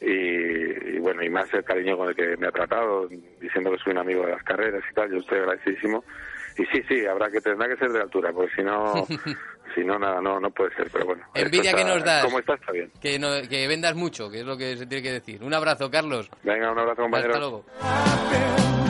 Y, 0.00 0.96
y 0.96 0.98
bueno, 0.98 1.22
y 1.22 1.30
más 1.30 1.52
el 1.54 1.62
cariño 1.64 1.96
con 1.96 2.08
el 2.08 2.16
que 2.16 2.36
me 2.36 2.48
ha 2.48 2.50
tratado, 2.50 3.06
diciendo 3.40 3.70
que 3.70 3.78
soy 3.78 3.92
un 3.92 3.98
amigo 3.98 4.26
de 4.26 4.32
las 4.32 4.42
carreras 4.42 4.82
y 4.90 4.94
tal, 4.94 5.10
yo 5.10 5.18
estoy 5.18 5.38
agradecidísimo. 5.38 6.04
Y 6.58 6.66
sí, 6.66 6.82
sí, 6.88 7.06
habrá 7.06 7.30
que 7.30 7.40
tendrá 7.40 7.68
que 7.68 7.76
ser 7.76 7.90
de 7.92 8.00
altura, 8.02 8.32
porque 8.32 8.52
si 8.56 8.62
no, 8.62 9.06
si 9.74 9.82
no 9.84 9.98
nada, 9.98 10.20
no, 10.20 10.38
no 10.40 10.50
puede 10.50 10.74
ser. 10.74 10.88
Pero 10.92 11.06
bueno, 11.06 11.22
Envidia 11.34 11.70
esto 11.70 11.76
que 11.76 11.82
está- 11.82 11.94
nos 11.94 12.04
das. 12.04 12.24
Como 12.24 12.38
está, 12.38 12.54
está 12.54 12.72
bien. 12.72 12.90
que, 13.00 13.18
no- 13.18 13.48
que 13.48 13.66
vendas 13.68 13.94
mucho, 13.94 14.30
que 14.30 14.40
es 14.40 14.46
lo 14.46 14.56
que 14.56 14.76
se 14.76 14.86
tiene 14.86 15.02
que 15.02 15.12
decir. 15.12 15.42
Un 15.42 15.54
abrazo, 15.54 15.90
Carlos. 15.90 16.28
Venga, 16.42 16.70
un 16.72 16.78
abrazo, 16.78 17.02
compañeros. 17.02 17.36
Hasta 17.36 17.38
luego. 17.38 18.81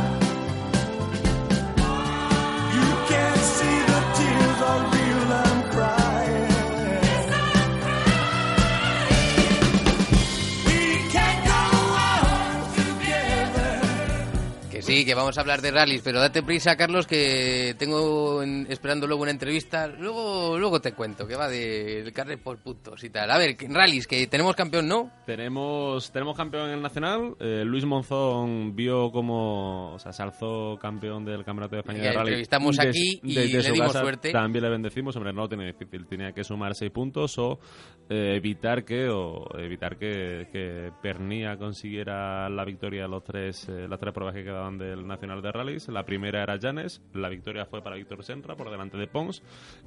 Sí, 14.93 15.05
que 15.05 15.15
vamos 15.15 15.39
a 15.39 15.41
hablar 15.41 15.61
de 15.63 15.71
rallies, 15.71 16.03
pero 16.03 16.21
date 16.21 16.43
prisa, 16.43 16.77
Carlos, 16.77 17.07
que 17.07 17.75
tengo 17.79 18.43
en- 18.43 18.67
esperando 18.71 19.07
luego 19.07 19.23
una 19.23 19.31
entrevista. 19.31 19.87
Luego 19.87 20.59
luego 20.59 20.81
te 20.81 20.93
cuento, 20.93 21.27
que 21.27 21.35
va 21.37 21.49
del 21.49 22.13
carril 22.13 22.39
por 22.39 22.59
puntos 22.59 23.03
y 23.05 23.11
tal. 23.11 23.31
A 23.31 23.39
ver, 23.39 23.57
que- 23.57 23.69
rallies, 23.69 24.07
que 24.07 24.27
tenemos 24.27 24.55
campeón, 24.55 24.89
¿no? 24.89 25.11
Tenemos, 25.27 26.11
tenemos 26.13 26.37
campeón 26.37 26.69
en 26.69 26.75
el 26.75 26.83
Nacional. 26.83 27.35
Eh, 27.41 27.63
Luis 27.65 27.85
Monzón 27.85 28.75
vio 28.77 29.11
como, 29.11 29.95
o 29.95 29.99
sea, 29.99 30.13
se 30.13 30.23
alzó 30.23 30.79
campeón 30.81 31.25
del 31.25 31.45
Campeonato 31.45 31.77
de 31.77 31.81
España 31.81 31.99
Que 32.01 32.05
de 32.09 32.13
Rally. 32.13 32.29
entrevistamos 32.29 32.77
des- 32.77 32.87
aquí 32.87 33.21
y 33.23 33.35
desde 33.35 33.57
le 33.59 33.63
su 33.63 33.73
dimos 33.73 33.89
casa. 33.93 34.01
suerte. 34.01 34.33
También 34.33 34.63
le 34.65 34.71
bendecimos, 34.71 35.17
hombre, 35.17 35.33
no 35.33 35.43
lo 35.43 35.49
tenía 35.49 35.67
difícil. 35.67 36.07
Tenía 36.07 36.33
que 36.33 36.45
sumar 36.45 36.75
seis 36.75 36.91
puntos 36.91 37.39
o 37.39 37.59
eh, 38.11 38.35
evitar 38.37 38.85
que 38.85 39.09
o 39.09 39.47
evitar 39.59 39.97
que, 39.97 40.49
que 40.53 40.91
Pernía 41.01 41.57
consiguiera 41.57 42.49
la 42.51 42.65
victoria 42.65 43.05
en 43.05 43.11
los 43.11 43.25
tres, 43.25 43.69
eh, 43.69 43.87
las 43.89 43.99
tres 43.99 44.13
pruebas 44.13 44.35
que 44.35 44.43
quedaban 44.45 44.79
del 44.83 45.07
Nacional 45.07 45.41
de 45.43 45.53
Rallys. 45.53 45.89
La 45.89 46.05
primera 46.05 46.43
era 46.43 46.57
Llanes, 46.57 47.01
la 47.15 47.29
victoria 47.29 47.65
fue 47.67 47.83
para 47.83 47.97
Víctor 47.97 48.23
Senra 48.25 48.57
por 48.57 48.71
delante 48.71 48.97
de 48.99 49.07
Pons. 49.07 49.43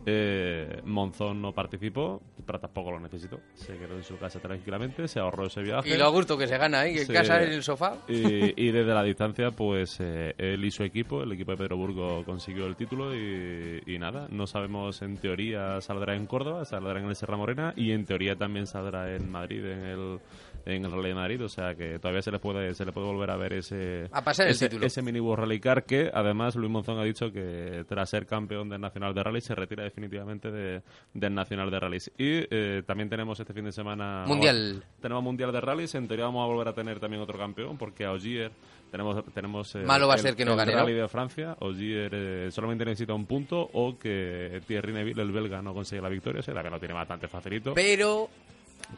Eh, 0.06 0.82
Monzón 0.86 1.42
no 1.42 1.52
participó, 1.54 2.22
pero 2.46 2.60
tampoco 2.60 2.92
lo 2.92 3.00
necesitó. 3.00 3.40
Se 3.54 3.78
quedó 3.78 3.96
en 3.96 4.04
su 4.04 4.18
casa 4.18 4.40
tranquilamente, 4.40 5.08
se 5.08 5.20
ahorró 5.20 5.48
ese 5.48 5.62
viaje. 5.62 5.90
Y 5.94 5.98
lo 5.98 6.12
gusto 6.12 6.38
que 6.38 6.48
se 6.48 6.58
gana, 6.58 6.86
¿eh? 6.86 6.94
Que 6.94 7.02
en 7.02 7.08
Sí. 7.08 7.14
casa, 7.14 7.44
en 7.44 7.52
el 7.52 7.64
sofá. 7.64 7.98
Y, 8.08 8.62
y 8.68 8.72
desde 8.72 8.94
la 8.94 9.04
distancia, 9.04 9.52
pues 9.52 9.98
eh, 10.00 10.34
él 10.38 10.64
y 10.64 10.72
su 10.72 10.84
equipo, 10.84 11.24
el 11.24 11.32
equipo 11.32 11.52
de 11.52 11.58
Pedro 11.58 11.78
Burgo, 11.78 12.24
consiguió 12.26 12.66
el 12.68 12.76
título 12.76 13.16
y, 13.16 13.82
y 13.86 14.00
nada, 14.00 14.28
no 14.30 14.48
sabemos, 14.48 15.02
en 15.02 15.18
teoría 15.18 15.82
saldrá 15.82 16.16
en 16.16 16.26
Córdoba, 16.28 16.66
saldrá 16.66 17.00
en 17.00 17.06
el 17.08 17.16
Serra 17.16 17.38
Morena 17.38 17.74
y 17.76 17.92
en 17.92 18.06
teoría 18.06 18.36
también 18.36 18.68
saldrá 18.68 19.16
en 19.16 19.30
Madrid, 19.30 19.66
en 19.66 19.86
el 19.86 20.20
en 20.66 20.84
el 20.84 20.92
Rally 20.92 21.10
de 21.10 21.16
Madrid, 21.16 21.44
o 21.44 21.50
sea 21.50 21.76
que 21.76 22.00
todavía 22.00 22.22
se 22.22 22.32
le 22.32 22.40
puede 22.40 22.74
se 22.74 22.86
le 22.86 22.92
puede 22.92 23.08
volver 23.08 23.30
a 23.30 23.38
ver 23.38 23.54
ese 23.54 24.10
A 24.12 24.24
pasar 24.24 24.48
ese, 24.48 24.70
ese 24.82 25.02
mini 25.02 25.20
World 25.20 25.44
Rally 25.44 25.60
Car 25.60 25.84
que 25.84 26.10
además 26.14 26.56
Luis 26.56 26.72
Monzón 26.72 26.98
ha 27.00 27.04
dicho 27.04 27.32
que 27.32 27.86
tras 27.88 28.10
ser 28.10 28.26
campeón 28.26 28.70
del 28.70 28.82
Nacional 28.82 29.14
de 29.14 29.24
Rally 29.24 29.42
se 29.42 29.54
retira 29.56 29.84
definitivamente 29.84 30.52
de- 30.52 30.82
del 31.14 31.34
Nacional 31.34 31.70
de 31.70 31.80
Rallys 31.80 32.12
y 32.18 32.46
eh, 32.50 32.84
también 32.86 33.10
tenemos 33.10 33.40
este 33.40 33.54
fin 33.54 33.66
de 33.66 33.72
semana 33.72 34.24
Mundial. 34.28 34.84
tenemos 35.00 35.24
Mundial 35.24 35.52
de 35.52 35.62
Rallys, 35.62 35.94
en 35.96 36.08
teoría 36.08 36.26
vamos 36.26 36.44
a 36.44 36.48
volver 36.52 36.68
a 36.70 36.74
tener 36.74 37.00
también 37.00 37.22
otro 37.22 37.38
campeón, 37.38 37.78
porque 37.78 38.06
a 38.06 38.12
Ogier 38.12 38.52
tenemos, 38.92 39.24
tenemos 39.34 39.76
eh, 39.76 39.80
Malo 39.86 40.08
va 40.08 40.14
a 40.14 40.18
ser 40.18 40.36
que 40.36 40.46
no 40.46 40.52
el 40.54 40.58
gane, 40.58 40.72
¿no? 40.74 40.80
Rally 40.80 40.94
de 40.94 41.08
Francia. 41.08 41.56
Ogier 41.60 42.12
eh, 42.14 42.48
solamente 42.52 42.86
necesita 42.86 43.14
un 43.14 43.26
punto 43.26 43.60
o 43.74 43.98
que 44.00 44.62
Thierry 44.66 44.94
Neville, 44.94 45.22
el 45.22 45.32
belga, 45.32 45.62
no 45.62 45.74
consigue 45.74 46.02
la 46.02 46.10
victoria, 46.10 46.40
o 46.40 46.44
sea, 46.44 46.54
también 46.54 46.74
lo 46.74 46.80
tiene 46.80 46.94
bastante 46.94 47.28
facilito. 47.28 47.74
Pero 47.74 48.30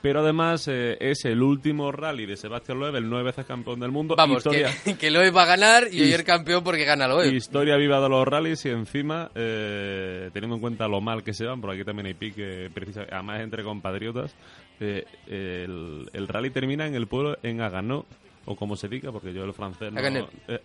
Pero 0.02 0.20
además 0.20 0.68
eh, 0.68 0.98
es 1.00 1.26
el 1.26 1.42
último 1.42 1.92
rally 1.92 2.26
de 2.26 2.38
Sebastián 2.38 2.80
Loeb, 2.80 2.96
el 2.96 3.10
nueve 3.10 3.26
veces 3.26 3.46
campeón 3.46 3.80
del 3.80 3.92
mundo. 3.92 4.16
vamos, 4.16 4.38
Historia, 4.38 4.70
que, 4.84 4.96
que 4.98 5.10
Loeb 5.12 5.36
va 5.36 5.44
a 5.44 5.48
ganar 5.48 5.88
y 5.92 6.02
hoy 6.02 6.14
el 6.14 6.24
campeón 6.24 6.64
porque 6.64 6.84
gana 6.86 7.08
Loeb. 7.08 7.34
Historia 7.34 7.78
viva 7.78 8.00
de 8.00 8.10
los 8.10 8.28
rallies 8.28 8.66
y 8.66 8.70
encima, 8.70 9.32
eh, 9.34 10.30
teniendo 10.34 10.56
en 10.56 10.62
cuenta 10.62 10.88
lo 10.88 11.02
mal 11.02 11.24
que 11.24 11.34
se 11.34 11.46
van, 11.46 11.62
por 11.62 11.72
aquí 11.72 11.84
también 11.84 12.08
hay 12.08 12.14
pique, 12.14 12.70
precisa, 12.74 13.06
además 13.12 13.42
entre 13.42 13.64
compatriotas, 13.64 14.36
eh, 14.80 15.06
el, 15.28 16.10
el 16.14 16.28
rally 16.28 16.50
termina 16.52 16.86
en 16.86 16.94
el 16.94 17.08
pueblo, 17.08 17.38
en 17.42 17.62
Aganó, 17.62 18.06
o 18.48 18.56
como 18.56 18.76
se 18.76 18.88
diga, 18.88 19.12
porque 19.12 19.32
yo 19.34 19.44
el 19.44 19.54
francés 19.54 19.92
no... 19.92 20.00
Eh, 20.48 20.60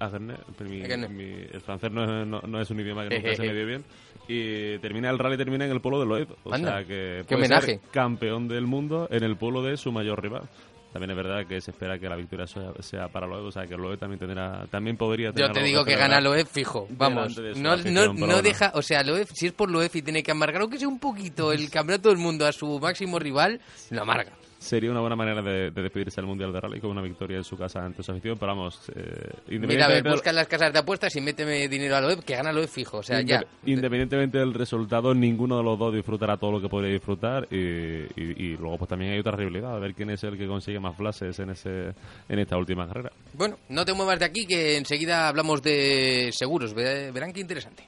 mi- 0.65 0.83
mi- 1.09 1.47
el 1.53 1.61
francés 1.61 1.91
no 1.93 2.05
es, 2.23 2.27
no, 2.27 2.41
no 2.41 2.61
es 2.61 2.71
un 2.71 2.81
idioma 2.81 3.07
que 3.09 3.17
nunca 3.17 3.31
se 3.31 3.37
Jejeje. 3.37 3.49
me 3.53 3.55
dio 3.59 3.67
bien. 3.67 3.85
Y 4.29 4.79
termina 4.79 5.11
el 5.11 5.19
rally 5.19 5.37
termina 5.37 5.65
en 5.67 5.73
el 5.73 5.81
pueblo 5.81 6.01
de 6.01 6.07
Loeb. 6.07 6.29
O 6.45 6.55
Anda, 6.55 6.79
sea 6.79 6.85
que 6.87 7.25
puede 7.29 7.49
ser 7.49 7.81
campeón 7.91 8.49
del 8.49 8.67
mundo 8.67 9.09
en 9.11 9.23
el 9.25 9.37
pueblo 9.37 9.63
de 9.63 9.77
su 9.77 9.93
mayor 9.93 10.23
rival. 10.23 10.49
También 10.93 11.11
es 11.13 11.17
verdad 11.17 11.47
que 11.47 11.59
se 11.63 11.71
espera 11.71 11.99
que 11.99 12.07
la 12.07 12.17
victoria 12.17 12.47
sea, 12.47 12.71
sea 12.81 13.09
para 13.09 13.27
Loeb, 13.27 13.47
o 13.47 13.51
sea 13.51 13.67
que 13.67 13.77
Loeb 13.79 13.99
también 13.99 14.19
tendrá, 14.19 14.67
también 14.71 14.97
podría 14.99 15.33
tener 15.33 15.49
Yo 15.49 15.53
te 15.55 15.63
digo 15.63 15.85
que 15.87 15.97
gana 15.97 16.21
Loeb 16.21 16.47
fijo, 16.47 16.87
vamos. 16.91 17.39
No, 17.57 17.77
no, 17.79 18.13
no 18.13 18.43
deja, 18.43 18.73
o 18.75 18.83
sea, 18.83 19.03
Loeb, 19.03 19.27
si 19.33 19.47
es 19.47 19.53
por 19.53 19.71
Loeb 19.71 19.91
y 19.95 20.03
tiene 20.03 20.23
que 20.23 20.31
amargar, 20.33 20.61
aunque 20.61 20.79
sea 20.79 20.89
un 20.89 20.99
poquito, 20.99 21.51
el 21.51 21.71
campeonato 21.71 22.11
del 22.11 22.19
mundo 22.19 22.47
a 22.47 22.53
su 22.53 22.79
máximo 22.79 23.19
rival, 23.19 23.59
lo 23.91 24.03
amarga. 24.03 24.33
Sería 24.63 24.91
una 24.93 25.01
buena 25.01 25.17
manera 25.17 25.43
de, 25.43 25.71
de 25.73 25.83
despedirse 25.83 26.21
del 26.21 26.27
Mundial 26.29 26.53
de 26.53 26.61
Rally 26.61 26.81
con 26.81 26.91
una 26.93 27.03
victoria 27.03 27.37
en 27.37 27.43
su 27.45 27.57
casa 27.57 27.85
ante 27.85 28.03
su 28.03 28.13
afición, 28.13 28.39
pero 28.39 28.55
vamos, 28.55 28.81
eh, 28.95 28.95
Mira, 28.95 29.07
a 29.07 29.09
ver, 29.09 29.53
independientemente, 29.55 30.11
busca 30.11 30.31
en 30.31 30.37
las 30.37 30.47
casas 30.47 30.73
de 30.73 30.79
apuestas 30.79 31.17
y 31.17 31.21
méteme 31.21 31.67
dinero 31.69 31.97
a 31.97 32.01
Loeb, 32.01 32.23
que 32.25 32.37
gana 32.37 32.53
Loeb 32.53 32.69
fijo, 32.69 32.99
o 32.99 33.03
sea, 33.03 33.21
ya. 33.23 33.41
inde- 33.41 33.47
independientemente 33.73 34.39
del 34.39 34.55
resultado, 34.55 35.15
ninguno 35.15 35.57
de 35.59 35.65
los 35.65 35.77
dos 35.79 35.93
disfrutará 35.93 36.37
todo 36.37 36.53
lo 36.53 36.61
que 36.61 36.69
podría 36.69 36.93
disfrutar 36.93 37.49
y, 37.51 37.57
y- 37.57 38.07
y 38.37 38.57
luego 38.57 38.79
pues 38.79 38.89
también 38.89 39.13
hay 39.13 39.19
otra 39.19 39.33
rivalidad, 39.37 39.75
a 39.75 39.79
ver 39.81 39.95
quién 39.95 40.11
es 40.11 40.23
el 40.23 40.39
que 40.39 40.47
consigue 40.47 40.79
más 40.79 40.97
flashes 40.97 41.37
en, 41.41 41.51
ese, 41.51 41.93
en 42.29 42.39
esta 42.39 42.57
última 42.57 42.87
carrera. 42.87 43.11
Bueno, 43.35 43.59
no 43.69 43.85
te 43.85 43.93
muevas 43.93 44.19
de 44.21 44.27
aquí, 44.27 44.47
que 44.47 44.77
enseguida 44.77 45.27
hablamos 45.29 45.61
de 45.61 46.31
seguros, 46.33 46.73
ve- 46.73 47.11
verán 47.11 47.33
qué 47.33 47.41
interesante. 47.41 47.83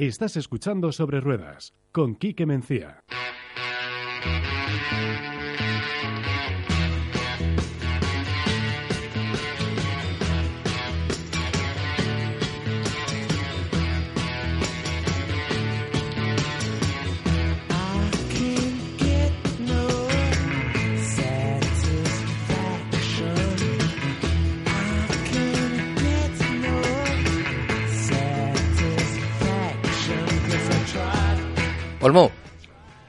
Estás 0.00 0.38
escuchando 0.38 0.92
Sobre 0.92 1.20
Ruedas 1.20 1.74
con 1.92 2.14
Quique 2.14 2.46
Mencía. 2.46 3.04
Olmo, 32.00 32.30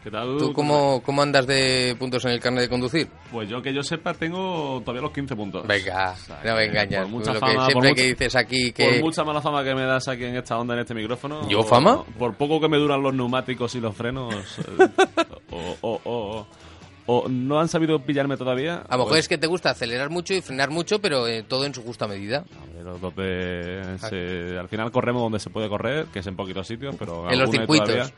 ¿Qué 0.04 0.10
tal? 0.10 0.36
¿tú 0.40 0.52
cómo, 0.52 1.02
cómo 1.06 1.22
andas 1.22 1.46
de 1.46 1.96
puntos 2.00 2.26
en 2.26 2.32
el 2.32 2.40
carnet 2.40 2.64
de 2.64 2.70
conducir? 2.70 3.08
Pues 3.32 3.48
yo 3.48 3.62
que 3.62 3.72
yo 3.72 3.84
sepa 3.84 4.14
tengo 4.16 4.82
todavía 4.82 5.04
los 5.04 5.12
15 5.12 5.36
puntos. 5.36 5.68
Venga, 5.68 6.16
no 6.44 6.56
me 6.56 6.66
engañas. 6.66 7.04
Por 7.04 7.12
mucha 7.12 7.34
lo 7.34 7.40
fama, 7.40 7.52
que 7.52 7.58
por 7.58 7.66
siempre 7.84 7.90
mucha- 7.92 8.02
que 8.02 8.08
dices 8.10 8.36
aquí 8.36 8.72
que... 8.72 8.86
Por 8.90 9.00
mucha 9.02 9.24
mala 9.24 9.42
fama 9.42 9.64
que 9.64 9.76
me 9.76 9.84
das 9.84 10.08
aquí 10.08 10.24
en 10.26 10.36
esta 10.38 10.58
onda, 10.58 10.74
en 10.74 10.80
este 10.82 10.96
micrófono. 10.96 11.48
¿Yo 11.48 11.60
o- 11.60 11.64
fama? 11.64 12.04
Por 12.18 12.34
poco 12.34 12.60
que 12.60 12.68
me 12.68 12.78
duran 12.78 13.02
los 13.04 13.14
neumáticos 13.14 13.76
y 13.76 13.80
los 13.80 13.96
frenos. 13.96 14.34
eh, 14.80 14.88
o, 15.52 15.78
o- 15.82 16.02
o- 16.04 16.48
o 17.06 17.28
no 17.30 17.60
han 17.60 17.68
sabido 17.68 18.00
pillarme 18.00 18.38
todavía. 18.38 18.78
A 18.90 18.94
lo 18.94 19.04
mejor 19.04 19.10
pues- 19.10 19.20
es 19.22 19.28
que 19.30 19.38
te 19.38 19.46
gusta 19.48 19.70
acelerar 19.70 20.10
mucho 20.10 20.34
y 20.34 20.42
frenar 20.42 20.72
mucho, 20.72 21.00
pero 21.00 21.28
eh, 21.28 21.44
todo 21.44 21.66
en 21.66 21.76
su 21.76 21.84
justa 21.84 22.08
medida. 22.08 22.44
Al 22.76 24.68
final 24.68 24.92
corremos 24.92 25.22
donde 25.22 25.40
se 25.40 25.50
puede 25.52 25.70
correr, 25.70 26.06
que 26.12 26.20
es 26.20 26.28
en 26.28 26.36
poquitos 26.36 26.66
sitios, 26.68 26.96
pero 26.98 27.30
En 27.30 27.38
los 27.38 27.52
circuitos. 27.52 27.88
todavía. 27.88 28.12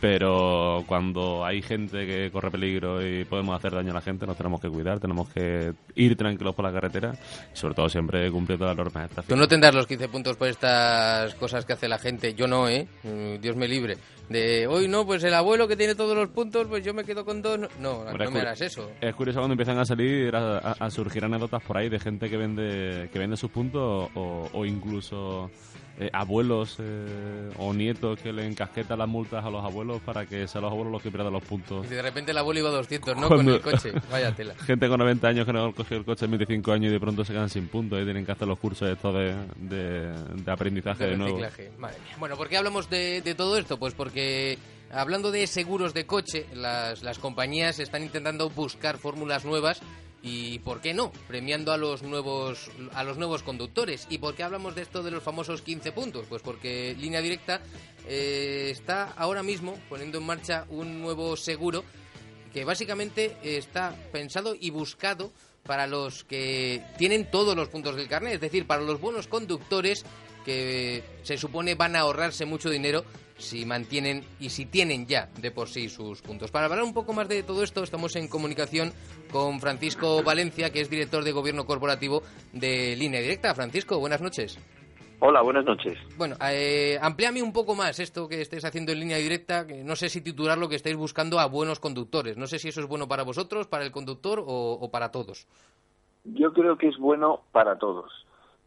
Pero 0.00 0.84
cuando 0.86 1.44
hay 1.44 1.60
gente 1.60 2.06
que 2.06 2.30
corre 2.30 2.50
peligro 2.50 3.04
y 3.04 3.24
podemos 3.24 3.56
hacer 3.56 3.72
daño 3.72 3.90
a 3.90 3.94
la 3.94 4.00
gente, 4.00 4.26
nos 4.26 4.36
tenemos 4.36 4.60
que 4.60 4.68
cuidar, 4.68 5.00
tenemos 5.00 5.28
que 5.30 5.72
ir 5.96 6.16
tranquilos 6.16 6.54
por 6.54 6.64
la 6.64 6.72
carretera 6.72 7.14
y 7.52 7.56
sobre 7.56 7.74
todo 7.74 7.88
siempre 7.88 8.30
cumpliendo 8.30 8.64
las 8.66 8.76
normas 8.76 9.10
de. 9.14 9.22
Tú 9.22 9.34
no 9.36 9.48
tendrás 9.48 9.74
los 9.74 9.86
15 9.88 10.08
puntos 10.08 10.36
por 10.36 10.46
estas 10.48 11.34
cosas 11.34 11.64
que 11.64 11.72
hace 11.72 11.88
la 11.88 11.98
gente. 11.98 12.34
Yo 12.34 12.46
no, 12.46 12.68
¿eh? 12.68 12.86
Mm, 13.02 13.40
Dios 13.40 13.56
me 13.56 13.66
libre. 13.66 13.96
De 14.28 14.66
hoy 14.66 14.88
no, 14.88 15.06
pues 15.06 15.24
el 15.24 15.32
abuelo 15.34 15.66
que 15.66 15.74
tiene 15.76 15.94
todos 15.94 16.14
los 16.14 16.28
puntos, 16.28 16.66
pues 16.68 16.84
yo 16.84 16.92
me 16.94 17.02
quedo 17.02 17.24
con 17.24 17.40
dos. 17.42 17.58
No, 17.58 17.68
no, 17.80 17.92
Hombre, 18.00 18.18
no 18.18 18.24
es 18.24 18.30
me 18.32 18.40
harás 18.40 18.60
eso. 18.60 18.90
Es 19.00 19.14
curioso 19.14 19.40
cuando 19.40 19.54
empiezan 19.54 19.78
a 19.78 19.84
salir, 19.86 20.36
a, 20.36 20.58
a- 20.58 20.76
a 20.78 20.90
surgir 20.90 21.24
anécdotas 21.24 21.62
por 21.62 21.76
ahí 21.78 21.88
de 21.88 21.98
gente 21.98 22.28
que 22.28 22.36
vende 22.36 23.08
que 23.12 23.18
vende 23.18 23.36
sus 23.36 23.50
puntos 23.50 24.10
o, 24.14 24.48
o 24.52 24.64
incluso 24.66 25.50
eh, 26.00 26.10
abuelos 26.12 26.76
eh, 26.78 27.50
o 27.58 27.74
nietos 27.74 28.20
que 28.20 28.32
le 28.32 28.46
encasquetan 28.46 28.98
las 29.00 29.08
multas 29.08 29.44
a 29.44 29.50
los 29.50 29.64
abuelos 29.64 30.00
para 30.02 30.26
que 30.26 30.46
sean 30.46 30.62
los 30.62 30.70
abuelos 30.72 30.92
los 30.92 31.02
que 31.02 31.10
pierdan 31.10 31.32
los 31.32 31.42
puntos. 31.42 31.84
Y 31.86 31.88
de 31.90 32.02
repente 32.02 32.30
el 32.30 32.38
abuelo 32.38 32.60
iba 32.60 32.68
a 32.68 32.72
200, 32.72 33.16
¿no? 33.16 33.28
Cuando- 33.28 33.60
Con 33.60 33.72
el 33.74 33.78
coche. 33.78 33.92
Vaya 34.10 34.34
tela. 34.34 34.54
Gente 34.66 34.88
con 34.88 34.98
90 35.00 35.26
años 35.28 35.44
que 35.46 35.52
no 35.52 35.64
han 35.66 35.72
cogido 35.72 35.98
el 36.00 36.04
coche 36.04 36.24
en 36.26 36.30
25 36.32 36.72
años 36.72 36.90
y 36.90 36.92
de 36.92 37.00
pronto 37.00 37.24
se 37.24 37.32
quedan 37.32 37.48
sin 37.50 37.68
puntos 37.68 38.00
y 38.00 38.04
tienen 38.04 38.24
que 38.24 38.32
hacer 38.32 38.46
los 38.46 38.58
cursos 38.58 38.88
estos 38.88 39.12
de, 39.14 39.34
de, 39.56 40.12
de 40.34 40.52
aprendizaje 40.52 41.04
de, 41.04 41.10
de 41.10 41.16
nuevo. 41.16 41.38
Madre 41.78 41.98
mía. 41.98 42.16
Bueno, 42.18 42.36
¿por 42.36 42.48
qué 42.48 42.56
hablamos 42.58 42.88
de, 42.88 43.20
de 43.22 43.34
todo 43.34 43.56
esto? 43.58 43.78
Pues 43.78 43.94
porque 43.94 44.56
hablando 44.92 45.30
de 45.32 45.46
seguros 45.46 45.94
de 45.94 46.06
coche, 46.06 46.46
las, 46.54 47.02
las 47.02 47.18
compañías 47.18 47.78
están 47.80 48.02
intentando 48.04 48.48
buscar 48.50 48.98
fórmulas 48.98 49.44
nuevas 49.44 49.80
y 50.28 50.58
¿por 50.58 50.80
qué 50.80 50.92
no? 50.92 51.10
Premiando 51.26 51.72
a 51.72 51.76
los 51.76 52.02
nuevos 52.02 52.70
a 52.92 53.02
los 53.04 53.16
nuevos 53.16 53.42
conductores. 53.42 54.06
¿Y 54.10 54.18
por 54.18 54.34
qué 54.34 54.42
hablamos 54.42 54.74
de 54.74 54.82
esto 54.82 55.02
de 55.02 55.10
los 55.10 55.22
famosos 55.22 55.62
15 55.62 55.92
puntos? 55.92 56.26
Pues 56.28 56.42
porque 56.42 56.94
Línea 56.98 57.22
Directa 57.22 57.60
eh, 58.06 58.68
está 58.70 59.12
ahora 59.16 59.42
mismo 59.42 59.78
poniendo 59.88 60.18
en 60.18 60.26
marcha 60.26 60.66
un 60.68 61.00
nuevo 61.00 61.36
seguro 61.36 61.84
que 62.52 62.64
básicamente 62.64 63.36
está 63.42 63.94
pensado 64.12 64.54
y 64.58 64.70
buscado 64.70 65.32
para 65.62 65.86
los 65.86 66.24
que 66.24 66.82
tienen 66.96 67.30
todos 67.30 67.54
los 67.54 67.68
puntos 67.68 67.96
del 67.96 68.08
carnet, 68.08 68.34
es 68.34 68.40
decir, 68.40 68.66
para 68.66 68.82
los 68.82 69.00
buenos 69.00 69.28
conductores 69.28 70.04
que 70.44 71.04
se 71.22 71.36
supone 71.36 71.74
van 71.74 71.94
a 71.94 72.00
ahorrarse 72.00 72.46
mucho 72.46 72.70
dinero 72.70 73.04
si 73.38 73.64
mantienen 73.64 74.24
y 74.38 74.50
si 74.50 74.66
tienen 74.66 75.06
ya 75.06 75.28
de 75.40 75.50
por 75.50 75.68
sí 75.68 75.88
sus 75.88 76.20
puntos. 76.20 76.50
Para 76.50 76.66
hablar 76.66 76.82
un 76.82 76.92
poco 76.92 77.12
más 77.12 77.28
de 77.28 77.42
todo 77.42 77.62
esto, 77.62 77.82
estamos 77.82 78.14
en 78.16 78.28
comunicación 78.28 78.92
con 79.32 79.60
Francisco 79.60 80.22
Valencia, 80.22 80.70
que 80.70 80.80
es 80.80 80.90
director 80.90 81.24
de 81.24 81.32
Gobierno 81.32 81.64
Corporativo 81.64 82.22
de 82.52 82.96
Línea 82.96 83.20
Directa. 83.20 83.54
Francisco, 83.54 83.98
buenas 83.98 84.20
noches. 84.20 84.58
Hola, 85.20 85.42
buenas 85.42 85.64
noches. 85.64 85.98
Bueno, 86.16 86.36
eh, 86.48 86.96
amplíame 87.02 87.42
un 87.42 87.52
poco 87.52 87.74
más 87.74 87.98
esto 87.98 88.28
que 88.28 88.40
estáis 88.40 88.64
haciendo 88.64 88.92
en 88.92 89.00
línea 89.00 89.16
directa. 89.16 89.66
que 89.66 89.82
No 89.82 89.96
sé 89.96 90.08
si 90.08 90.20
titular 90.20 90.56
lo 90.58 90.68
que 90.68 90.76
estáis 90.76 90.96
buscando 90.96 91.40
a 91.40 91.46
buenos 91.46 91.80
conductores. 91.80 92.36
No 92.36 92.46
sé 92.46 92.60
si 92.60 92.68
eso 92.68 92.80
es 92.80 92.86
bueno 92.86 93.08
para 93.08 93.24
vosotros, 93.24 93.66
para 93.66 93.84
el 93.84 93.90
conductor 93.90 94.38
o, 94.38 94.78
o 94.80 94.90
para 94.92 95.10
todos. 95.10 95.48
Yo 96.24 96.52
creo 96.52 96.76
que 96.78 96.88
es 96.88 96.98
bueno 96.98 97.40
para 97.50 97.78
todos, 97.78 98.12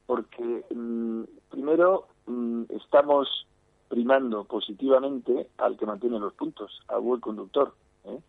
porque 0.08 0.66
mm, 0.74 1.24
primero 1.50 2.08
mm, 2.26 2.64
estamos 2.76 3.46
primando 3.92 4.46
positivamente 4.46 5.50
al 5.58 5.76
que 5.76 5.86
mantiene 5.86 6.18
los 6.18 6.34
puntos, 6.34 6.80
al 6.88 7.02
buen 7.02 7.20
conductor. 7.20 7.74
¿eh? 8.06 8.20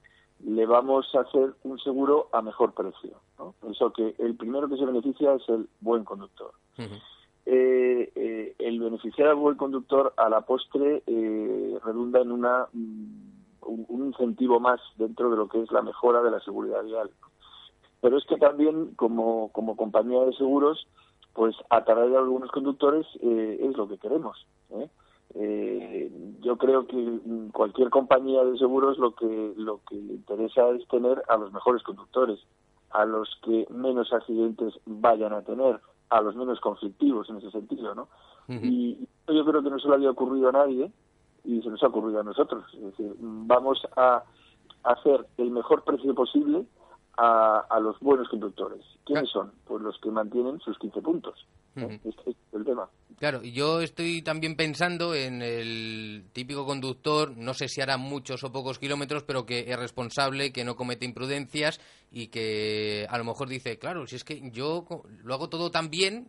Le 0.45 0.67
vamos 0.67 1.07
a 1.15 1.21
hacer 1.21 1.55
un 1.63 1.79
seguro 1.79 2.29
a 2.33 2.43
mejor 2.43 2.75
precio. 2.75 3.21
¿no? 3.39 3.55
Eso 3.71 3.93
que 3.93 4.17
el 4.19 4.35
primero 4.35 4.69
que 4.69 4.77
se 4.77 4.85
beneficia 4.85 5.35
es 5.35 5.49
el 5.49 5.69
buen 5.81 6.03
conductor. 6.03 6.51
Eh, 7.47 8.13
eh, 8.17 8.57
el 8.59 8.81
beneficiar 8.81 9.29
al 9.29 9.37
buen 9.37 9.57
conductor 9.57 10.13
a 10.17 10.29
la 10.29 10.41
postre 10.41 11.05
eh, 11.07 11.79
redunda 11.85 12.21
en 12.21 12.33
una 12.33 12.67
mm, 12.73 13.63
un, 13.63 13.87
un 13.89 14.07
incentivo 14.07 14.59
más 14.59 14.81
dentro 14.97 15.31
de 15.31 15.37
lo 15.37 15.47
que 15.49 15.63
es 15.63 15.71
la 15.71 15.83
mejora 15.83 16.23
de 16.23 16.33
la 16.33 16.41
seguridad 16.41 16.83
vial. 16.83 17.09
Pero 18.01 18.19
es 18.19 18.25
que 18.27 18.37
también 18.37 18.95
como, 18.97 19.51
como 19.53 19.77
compañía 19.77 20.25
de 20.25 20.33
seguros, 20.33 20.89
pues 21.35 21.55
atraer 21.71 22.15
a 22.17 22.19
algunos 22.19 22.51
conductores 22.51 23.07
eh, 23.21 23.59
es 23.61 23.77
lo 23.77 23.89
que 23.89 23.99
queremos. 23.99 24.45
¿eh? 24.71 24.89
Eh, 25.35 26.11
yo 26.41 26.59
creo 26.59 26.87
que 26.87 27.21
cualquier 27.53 27.89
compañía 27.89 28.45
de 28.45 28.59
seguros 28.59 28.99
lo 28.99 29.15
que 29.15 29.55
lo 29.57 29.81
que 29.89 29.95
le 29.95 30.15
interesa 30.15 30.69
es 30.71 30.87
tener 30.89 31.23
a 31.29 31.37
los 31.39 31.53
mejores 31.53 31.83
conductores, 31.83 32.39
a 32.91 33.07
los 33.07 33.29
que 33.43 33.67
menos 33.71 34.13
accidentes 34.13 34.75
vayan 34.85 35.33
a 35.33 35.43
tener, 35.43 35.81
a 36.11 36.21
los 36.21 36.37
menos 36.37 36.61
conflictivos 36.61 37.31
en 37.31 37.39
ese 37.39 37.51
sentido, 37.51 37.95
¿no? 37.95 38.09
Y 38.49 39.09
yo 39.29 39.45
creo 39.47 39.63
que 39.63 39.71
no 39.71 39.79
se 39.79 39.89
le 39.89 39.95
había 39.95 40.11
ocurrido 40.11 40.51
a 40.51 40.53
nadie 40.53 40.93
y 41.45 41.63
se 41.63 41.71
nos 41.71 41.83
ha 41.83 41.87
ocurrido 41.87 42.21
a 42.21 42.25
nosotros. 42.25 42.65
Es 42.75 42.83
decir, 42.83 43.15
vamos 43.19 43.81
a 43.97 44.23
hacer 44.83 45.27
el 45.39 45.51
mejor 45.51 45.85
precio 45.85 46.15
posible 46.15 46.67
a, 47.17 47.61
a 47.71 47.81
los 47.81 47.99
buenos 48.01 48.29
conductores. 48.29 48.85
¿Quiénes 49.07 49.31
son? 49.31 49.53
Pues 49.65 49.81
los 49.81 49.99
que 50.01 50.11
mantienen 50.11 50.61
sus 50.61 50.79
15 50.79 51.01
puntos. 51.01 51.47
Es 51.77 52.37
el 52.53 52.65
tema. 52.65 52.89
Claro, 53.19 53.43
yo 53.45 53.81
estoy 53.81 54.23
también 54.23 54.57
pensando 54.57 55.15
en 55.15 55.43
el 55.43 56.25
típico 56.33 56.67
conductor, 56.67 57.37
no 57.37 57.55
sé 57.55 57.69
si 57.69 57.81
hará 57.81 57.97
muchos 57.97 58.43
o 58.43 58.51
pocos 58.51 58.81
kilómetros, 58.81 59.23
pero 59.23 59.47
que 59.47 59.61
es 59.61 59.79
responsable, 59.79 60.53
que 60.53 60.65
no 60.65 60.75
comete 60.75 61.05
imprudencias 61.05 61.81
y 62.11 62.27
que 62.29 63.07
a 63.09 63.17
lo 63.19 63.25
mejor 63.25 63.49
dice, 63.49 63.79
claro, 63.79 64.09
si 64.09 64.17
es 64.17 64.25
que 64.25 64.51
yo 64.51 64.85
lo 65.23 65.35
hago 65.35 65.49
todo 65.49 65.71
tan 65.71 65.89
bien, 65.89 66.27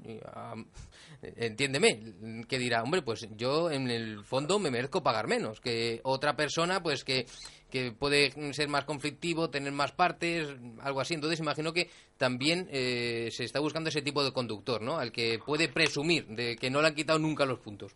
entiéndeme, 1.24 2.45
que 2.48 2.60
dirá, 2.60 2.84
hombre, 2.84 3.02
pues 3.02 3.28
yo 3.38 3.72
en 3.72 3.90
el 3.90 4.24
fondo 4.24 4.60
me 4.60 4.70
merezco 4.70 5.02
pagar 5.02 5.28
menos 5.28 5.60
que 5.61 5.99
otra 6.03 6.36
persona, 6.36 6.84
pues 6.84 7.03
que 7.03 7.26
que 7.74 7.91
puede 7.91 8.54
ser 8.54 8.70
más 8.70 8.86
conflictivo, 8.86 9.50
tener 9.50 9.74
más 9.74 9.91
partes, 9.91 10.48
algo 10.80 11.02
así. 11.02 11.16
Entonces 11.16 11.40
imagino 11.40 11.74
que 11.74 11.90
también 12.20 12.68
eh, 12.70 13.30
se 13.32 13.45
está 13.45 13.60
buscando 13.60 13.90
ese 13.90 14.04
tipo 14.04 14.24
de 14.24 14.32
conductor, 14.32 14.80
¿no? 14.80 14.98
Al 14.98 15.12
que 15.12 15.40
puede 15.44 15.70
presumir 15.70 16.28
de 16.28 16.56
que 16.56 16.70
no 16.70 16.84
le 16.84 16.90
han 16.90 16.94
quitado 16.94 17.18
nunca 17.18 17.48
los 17.48 17.58
puntos. 17.58 17.95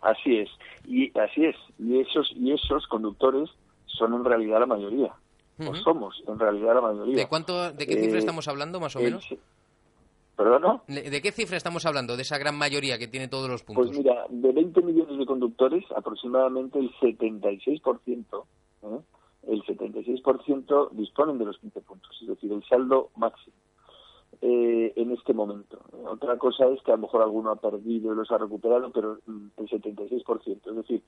Así 0.00 0.38
es, 0.38 0.48
y 0.88 1.12
así 1.18 1.44
es. 1.44 1.56
Y 1.78 2.00
esos 2.00 2.32
y 2.34 2.50
esos 2.52 2.86
conductores 2.86 3.50
son 3.84 4.14
en 4.14 4.24
realidad 4.24 4.60
la 4.60 4.66
mayoría. 4.66 5.12
O 5.58 5.64
Ujú. 5.64 5.76
somos 5.76 6.22
en 6.26 6.38
realidad 6.38 6.74
la 6.74 6.80
mayoría. 6.80 7.14
¿De 7.16 7.26
cuánto, 7.28 7.72
de 7.72 7.86
qué 7.86 7.96
cifra 7.96 8.16
Eh, 8.16 8.20
estamos 8.20 8.48
hablando, 8.48 8.80
más 8.80 8.96
o 8.96 9.00
el 9.00 9.04
menos? 9.04 9.28
¿De 10.88 11.10
de 11.10 11.20
qué 11.20 11.30
cifra 11.30 11.58
estamos 11.58 11.84
hablando? 11.84 12.16
De 12.16 12.22
esa 12.22 12.38
gran 12.38 12.56
mayoría 12.56 12.98
que 12.98 13.06
tiene 13.06 13.28
todos 13.28 13.50
los 13.50 13.62
puntos. 13.62 13.86
Pues 13.86 13.98
mira, 13.98 14.24
de 14.30 14.50
20 14.50 14.80
millones 14.80 15.18
de 15.18 15.26
conductores, 15.26 15.84
aproximadamente 15.94 16.78
el 16.78 16.90
76%, 16.94 18.44
¿eh? 18.84 19.00
el 19.48 19.62
76% 19.64 20.90
disponen 20.92 21.38
de 21.38 21.44
los 21.44 21.58
15 21.58 21.80
puntos, 21.82 22.18
es 22.22 22.28
decir, 22.28 22.52
el 22.52 22.64
saldo 22.64 23.10
máximo 23.16 23.56
eh, 24.40 24.92
en 24.96 25.12
este 25.12 25.34
momento. 25.34 25.80
Otra 26.06 26.38
cosa 26.38 26.66
es 26.66 26.82
que 26.82 26.92
a 26.92 26.96
lo 26.96 27.02
mejor 27.02 27.22
alguno 27.22 27.50
ha 27.50 27.56
perdido 27.56 28.12
y 28.12 28.16
los 28.16 28.30
ha 28.30 28.38
recuperado, 28.38 28.90
pero 28.90 29.18
el 29.26 29.68
76%, 29.68 30.70
es 30.70 30.76
decir, 30.76 31.02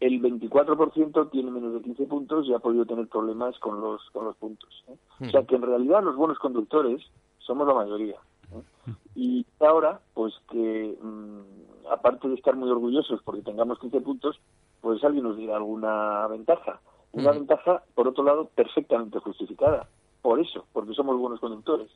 el 0.00 0.20
24% 0.20 1.30
tiene 1.30 1.50
menos 1.50 1.74
de 1.74 1.82
15 1.82 2.06
puntos 2.06 2.46
y 2.46 2.52
ha 2.52 2.58
podido 2.58 2.84
tener 2.84 3.08
problemas 3.08 3.58
con 3.58 3.80
los 3.80 4.02
con 4.10 4.24
los 4.24 4.36
puntos. 4.36 4.84
¿eh? 4.88 4.96
O 5.20 5.30
sea 5.30 5.44
que 5.44 5.54
en 5.54 5.62
realidad 5.62 6.02
los 6.02 6.16
buenos 6.16 6.38
conductores 6.38 7.02
somos 7.38 7.66
la 7.66 7.74
mayoría. 7.74 8.16
¿eh? 8.52 8.92
Y 9.14 9.46
ahora, 9.60 10.00
pues 10.12 10.34
que 10.50 10.98
mm, 11.00 11.90
aparte 11.92 12.28
de 12.28 12.34
estar 12.34 12.56
muy 12.56 12.70
orgullosos 12.70 13.22
porque 13.22 13.42
tengamos 13.42 13.78
15 13.78 14.00
puntos, 14.00 14.40
pues 14.80 15.02
alguien 15.04 15.24
nos 15.24 15.36
diera 15.36 15.56
alguna 15.56 16.26
ventaja. 16.26 16.80
Una 17.14 17.30
Ujú. 17.30 17.38
ventaja, 17.38 17.82
por 17.94 18.08
otro 18.08 18.24
lado, 18.24 18.50
perfectamente 18.54 19.20
justificada. 19.20 19.86
Por 20.20 20.40
eso, 20.40 20.66
porque 20.72 20.94
somos 20.94 21.18
buenos 21.18 21.38
conductores. 21.38 21.90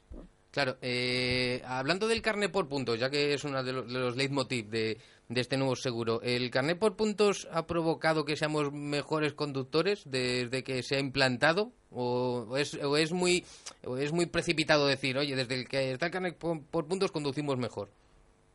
Claro, 0.50 0.76
eh, 0.80 1.60
hablando 1.66 2.06
del 2.08 2.22
carnet 2.22 2.52
por 2.52 2.68
puntos, 2.68 2.98
ya 3.00 3.10
que 3.10 3.34
es 3.34 3.44
uno 3.44 3.62
de 3.62 3.72
los, 3.72 3.92
de 3.92 3.98
los 3.98 4.16
leitmotiv 4.16 4.68
de, 4.70 4.98
de 5.28 5.40
este 5.40 5.56
nuevo 5.56 5.76
seguro, 5.76 6.20
¿el 6.22 6.50
carnet 6.50 6.78
por 6.78 6.94
puntos 6.94 7.48
ha 7.52 7.66
provocado 7.66 8.24
que 8.24 8.36
seamos 8.36 8.72
mejores 8.72 9.34
conductores 9.34 10.08
desde 10.08 10.62
que 10.62 10.82
se 10.82 10.96
ha 10.96 11.00
implantado? 11.00 11.72
¿O, 11.90 12.46
o 12.48 12.56
es, 12.56 12.74
o 12.82 12.96
es, 12.96 13.12
muy, 13.12 13.44
o 13.86 13.96
es 13.96 14.12
muy 14.12 14.26
precipitado 14.26 14.86
decir, 14.86 15.18
oye, 15.18 15.34
desde 15.34 15.54
el 15.54 15.68
que 15.68 15.92
está 15.92 16.06
el 16.06 16.12
carnet 16.12 16.38
por, 16.38 16.62
por 16.62 16.86
puntos 16.86 17.10
conducimos 17.10 17.58
mejor? 17.58 17.88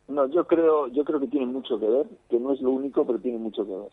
No, 0.08 0.28
yo 0.28 0.46
creo, 0.46 0.88
yo 0.88 1.04
creo 1.04 1.20
que 1.20 1.28
tiene 1.28 1.48
mucho 1.48 1.80
que 1.80 1.88
ver, 1.88 2.08
que 2.30 2.40
no 2.40 2.54
es 2.54 2.62
lo 2.62 2.72
único, 2.72 3.06
pero 3.06 3.20
tiene 3.20 3.38
mucho 3.38 3.66
que 3.66 3.72
ver. 3.72 3.92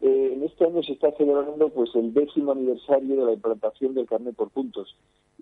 Eh, 0.00 0.30
en 0.34 0.44
este 0.44 0.64
año 0.64 0.82
se 0.82 0.92
está 0.92 1.10
celebrando 1.12 1.68
pues 1.70 1.94
el 1.94 2.14
décimo 2.14 2.52
aniversario 2.52 3.16
de 3.16 3.24
la 3.24 3.32
implantación 3.32 3.94
del 3.94 4.06
carnet 4.06 4.36
por 4.36 4.50
puntos. 4.50 4.96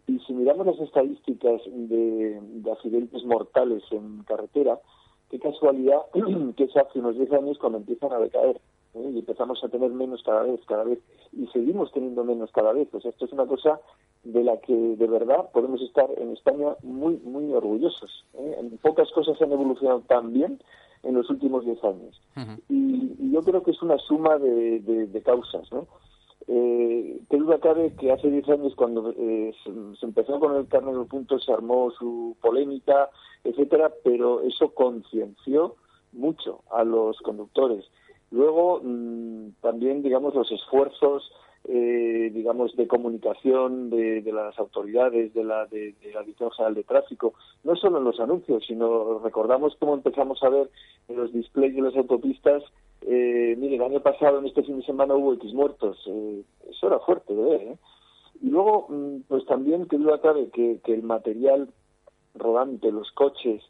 Y 0.07 0.19
si 0.21 0.33
miramos 0.33 0.67
las 0.67 0.79
estadísticas 0.79 1.61
de, 1.67 2.41
de 2.41 2.73
accidentes 2.73 3.25
mortales 3.25 3.83
en 3.91 4.23
carretera, 4.23 4.79
qué 5.31 5.39
casualidad 5.39 6.03
que 6.57 6.65
es 6.65 6.77
hace 6.77 6.99
unos 6.99 7.17
10 7.17 7.33
años 7.33 7.59
cuando 7.59 7.79
empiezan 7.79 8.13
a 8.13 8.19
decaer. 8.19 8.61
¿eh? 8.95 9.11
Y 9.15 9.19
empezamos 9.19 9.63
a 9.63 9.69
tener 9.69 9.91
menos 9.91 10.23
cada 10.23 10.43
vez, 10.43 10.61
cada 10.67 10.85
vez. 10.85 11.01
Y 11.33 11.47
seguimos 11.49 11.93
teniendo 11.93 12.25
menos 12.25 12.51
cada 12.53 12.73
vez. 12.73 12.89
O 12.93 12.99
esto 12.99 13.25
es 13.25 13.33
una 13.33 13.47
cosa 13.47 13.81
de 14.25 14.43
la 14.43 14.59
que 14.61 14.75
de 14.75 15.07
verdad 15.07 15.51
podemos 15.53 15.81
estar 15.83 16.09
en 16.17 16.33
España 16.33 16.77
muy, 16.83 17.19
muy 17.19 17.53
orgullosos. 17.53 18.25
¿eh? 18.35 18.71
Pocas 18.83 19.11
cosas 19.13 19.41
han 19.43 19.53
evolucionado 19.53 20.01
tan 20.01 20.33
bien 20.33 20.61
en 21.03 21.15
los 21.15 21.29
últimos 21.31 21.65
10 21.65 21.83
años. 21.85 22.21
Y, 22.69 23.15
y 23.19 23.31
yo 23.33 23.43
creo 23.43 23.63
que 23.63 23.71
es 23.73 23.83
una 23.83 23.99
suma 23.99 24.39
de, 24.39 24.81
de- 24.81 25.07
de 25.07 25.23
causas, 25.23 25.71
¿no? 25.73 25.87
Eh, 26.49 27.21
qué 27.29 27.37
duda 27.39 27.59
cabe 27.59 27.95
que 27.95 28.13
hace 28.13 28.31
10 28.31 28.49
años 28.51 28.75
cuando 28.77 29.11
eh, 29.17 29.53
se, 29.65 29.71
se 29.99 30.07
empezó 30.07 30.39
con 30.39 30.55
el 30.55 30.69
carnet 30.69 30.95
de 30.95 31.05
puntos 31.07 31.45
se 31.45 31.53
armó 31.53 31.91
su 31.91 32.37
polémica, 32.41 33.11
etcétera, 33.43 33.93
pero 34.05 34.43
eso 34.43 34.73
concienció 34.75 35.75
mucho 36.13 36.61
a 36.71 36.85
los 36.85 37.19
conductores. 37.19 37.85
Luego 38.31 38.81
mm, 38.83 39.49
también, 39.61 40.03
digamos, 40.03 40.35
los 40.35 40.51
esfuerzos, 40.53 41.31
eh, 41.69 42.31
digamos, 42.33 42.77
de 42.77 42.87
comunicación 42.87 43.91
de, 43.91 44.23
las 44.33 44.59
autoridades, 44.59 45.35
de 45.35 45.45
la, 45.45 45.67
de 45.67 45.95
la 46.15 46.21
Dirección 46.21 46.51
General 46.53 46.75
de 46.75 46.85
Tráfico, 46.85 47.35
no 47.65 47.77
solo 47.77 47.99
en 47.99 48.05
los 48.05 48.21
anuncios, 48.21 48.65
sino 48.67 49.19
recordamos 49.19 49.77
cómo 49.79 49.95
empezamos 49.95 50.43
a 50.43 50.49
ver 50.49 50.71
en 51.09 51.17
los 51.17 51.33
displays 51.33 51.75
de 51.75 51.83
las 51.83 51.97
autopistas 51.97 52.63
eh, 53.03 53.55
mire, 53.57 53.77
el 53.77 53.83
año 53.83 54.01
pasado, 54.01 54.39
en 54.39 54.47
este 54.47 54.65
fin 54.65 54.79
de 54.79 54.87
semana, 54.87 55.15
hubo 55.15 55.35
X 55.35 55.55
muertos. 55.55 55.97
Eh, 56.07 56.43
eso 56.69 56.89
era 56.89 56.99
fuerte 56.99 57.35
de 57.35 57.43
ver, 57.43 57.61
¿eh? 57.63 57.79
Y 58.43 58.49
luego, 58.49 58.87
mm, 58.89 59.21
pues 59.29 59.47
también, 59.47 59.87
que 59.87 59.97
duda 59.97 60.21
cabe 60.21 60.51
que, 60.51 60.81
que 60.85 60.93
el 60.93 61.03
material 61.03 61.69
rodante, 62.35 62.91
los 62.91 63.11
coches, 63.13 63.63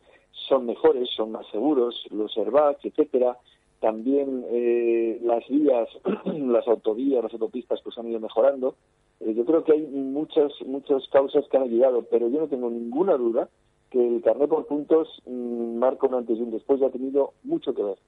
son 0.49 0.67
mejores, 0.67 1.11
son 1.11 1.33
más 1.33 1.47
seguros, 1.49 2.07
los 2.11 2.37
airbags, 2.37 2.85
etcétera. 2.85 3.37
También 3.81 4.45
eh, 4.49 5.21
las 5.23 5.47
vías, 5.49 5.89
las 6.25 6.67
autovías, 6.67 7.23
las 7.23 7.33
autopistas, 7.33 7.81
pues 7.83 7.97
han 7.99 8.09
ido 8.09 8.21
mejorando. 8.21 8.75
Eh, 9.21 9.35
yo 9.35 9.45
creo 9.45 9.65
que 9.65 9.73
hay 9.73 9.87
muchas, 9.87 10.53
muchas 10.67 11.07
causas 11.09 11.45
que 11.49 11.57
han 11.57 11.65
ayudado, 11.65 12.03
pero 12.11 12.29
yo 12.29 12.41
no 12.41 12.49
tengo 12.49 12.71
ninguna 12.71 13.17
duda 13.17 13.49
que 13.91 14.07
el 14.07 14.23
carnet 14.23 14.49
por 14.49 14.67
puntos 14.67 15.23
mm, 15.27 15.77
marca 15.79 16.07
un 16.07 16.15
antes 16.15 16.39
y 16.39 16.43
un 16.43 16.51
después 16.51 16.81
y 16.81 16.85
ha 16.85 16.91
tenido 16.91 17.33
mucho 17.45 17.75
que 17.75 17.83
ver. 17.83 17.99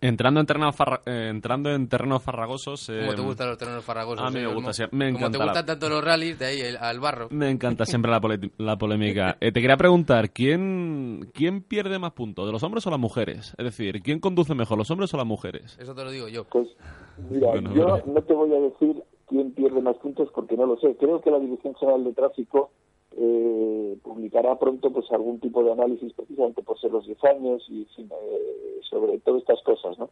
Entrando 0.00 0.40
en 0.40 0.46
terrenos, 0.46 0.74
farra- 0.76 1.00
eh, 1.06 1.28
entrando 1.30 1.70
en 1.70 1.88
terrenos 1.88 2.22
farragosos... 2.22 2.86
¿Cómo 2.86 3.14
te 3.14 3.20
eh, 3.20 3.24
gustan 3.24 3.48
los 3.48 3.58
terrenos 3.58 3.84
farragosos? 3.84 4.24
A 4.26 4.30
mí 4.30 4.38
eh, 4.38 4.46
me 4.46 4.54
gusta, 4.54 4.72
sí, 4.72 4.82
me 4.92 5.12
Como 5.12 5.18
te 5.18 5.26
encanta 5.26 5.38
la- 5.38 5.44
gustan 5.44 5.66
tanto 5.66 5.88
los 5.88 6.04
rallies, 6.04 6.38
de 6.38 6.44
ahí 6.46 6.60
el- 6.60 6.76
al 6.76 7.00
barro. 7.00 7.28
Me 7.30 7.50
encanta 7.50 7.86
siempre 7.86 8.10
la, 8.10 8.20
pole- 8.20 8.50
la 8.58 8.76
polémica. 8.76 9.36
Eh, 9.46 9.52
te 9.52 9.60
quería 9.60 9.76
preguntar, 9.76 10.30
¿quién, 10.30 11.30
¿quién 11.34 11.62
pierde 11.62 11.98
más 11.98 12.12
puntos, 12.12 12.46
de 12.46 12.52
los 12.52 12.62
hombres 12.62 12.86
o 12.86 12.90
las 12.90 12.98
mujeres? 12.98 13.54
Es 13.58 13.64
decir, 13.64 14.00
¿quién 14.02 14.18
conduce 14.20 14.54
mejor, 14.54 14.78
los 14.78 14.90
hombres 14.90 15.12
o 15.12 15.16
las 15.16 15.26
mujeres? 15.26 15.76
Eso 15.80 15.94
te 15.94 16.04
lo 16.04 16.10
digo 16.10 16.28
yo. 16.28 16.44
Pues 16.44 16.68
mira, 17.30 17.48
Bueno, 17.48 17.74
yo 17.74 18.02
no 18.06 18.22
te 18.22 18.32
voy 18.34 18.52
a 18.54 18.60
decir 18.60 19.02
quién 19.28 19.52
pierde 19.52 19.80
más 19.80 19.96
puntos 19.96 20.28
porque 20.34 20.56
no 20.56 20.66
lo 20.66 20.76
sé. 20.78 20.96
Creo 20.98 21.20
que 21.20 21.30
la 21.30 21.38
Dirección 21.38 21.74
General 21.74 22.04
de 22.04 22.12
Tráfico 22.12 22.70
eh, 23.12 23.98
publicará 24.02 24.58
pronto 24.58 24.92
pues 24.92 25.10
algún 25.12 25.40
tipo 25.40 25.62
de 25.62 25.72
análisis 25.72 26.12
precisamente 26.12 26.62
por 26.62 26.78
ser 26.78 26.90
los 26.90 27.06
10 27.06 27.24
años 27.24 27.64
y 27.68 27.86
eh, 27.98 28.80
sobre 28.90 29.18
todas 29.20 29.42
estas 29.42 29.62
cosas, 29.62 29.98
¿no? 29.98 30.10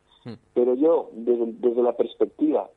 Pero 0.55 0.75
yo, 0.75 1.11
desde, 1.13 1.47
desde 1.59 1.83
la 1.83 1.97
perspectiva 1.97 2.71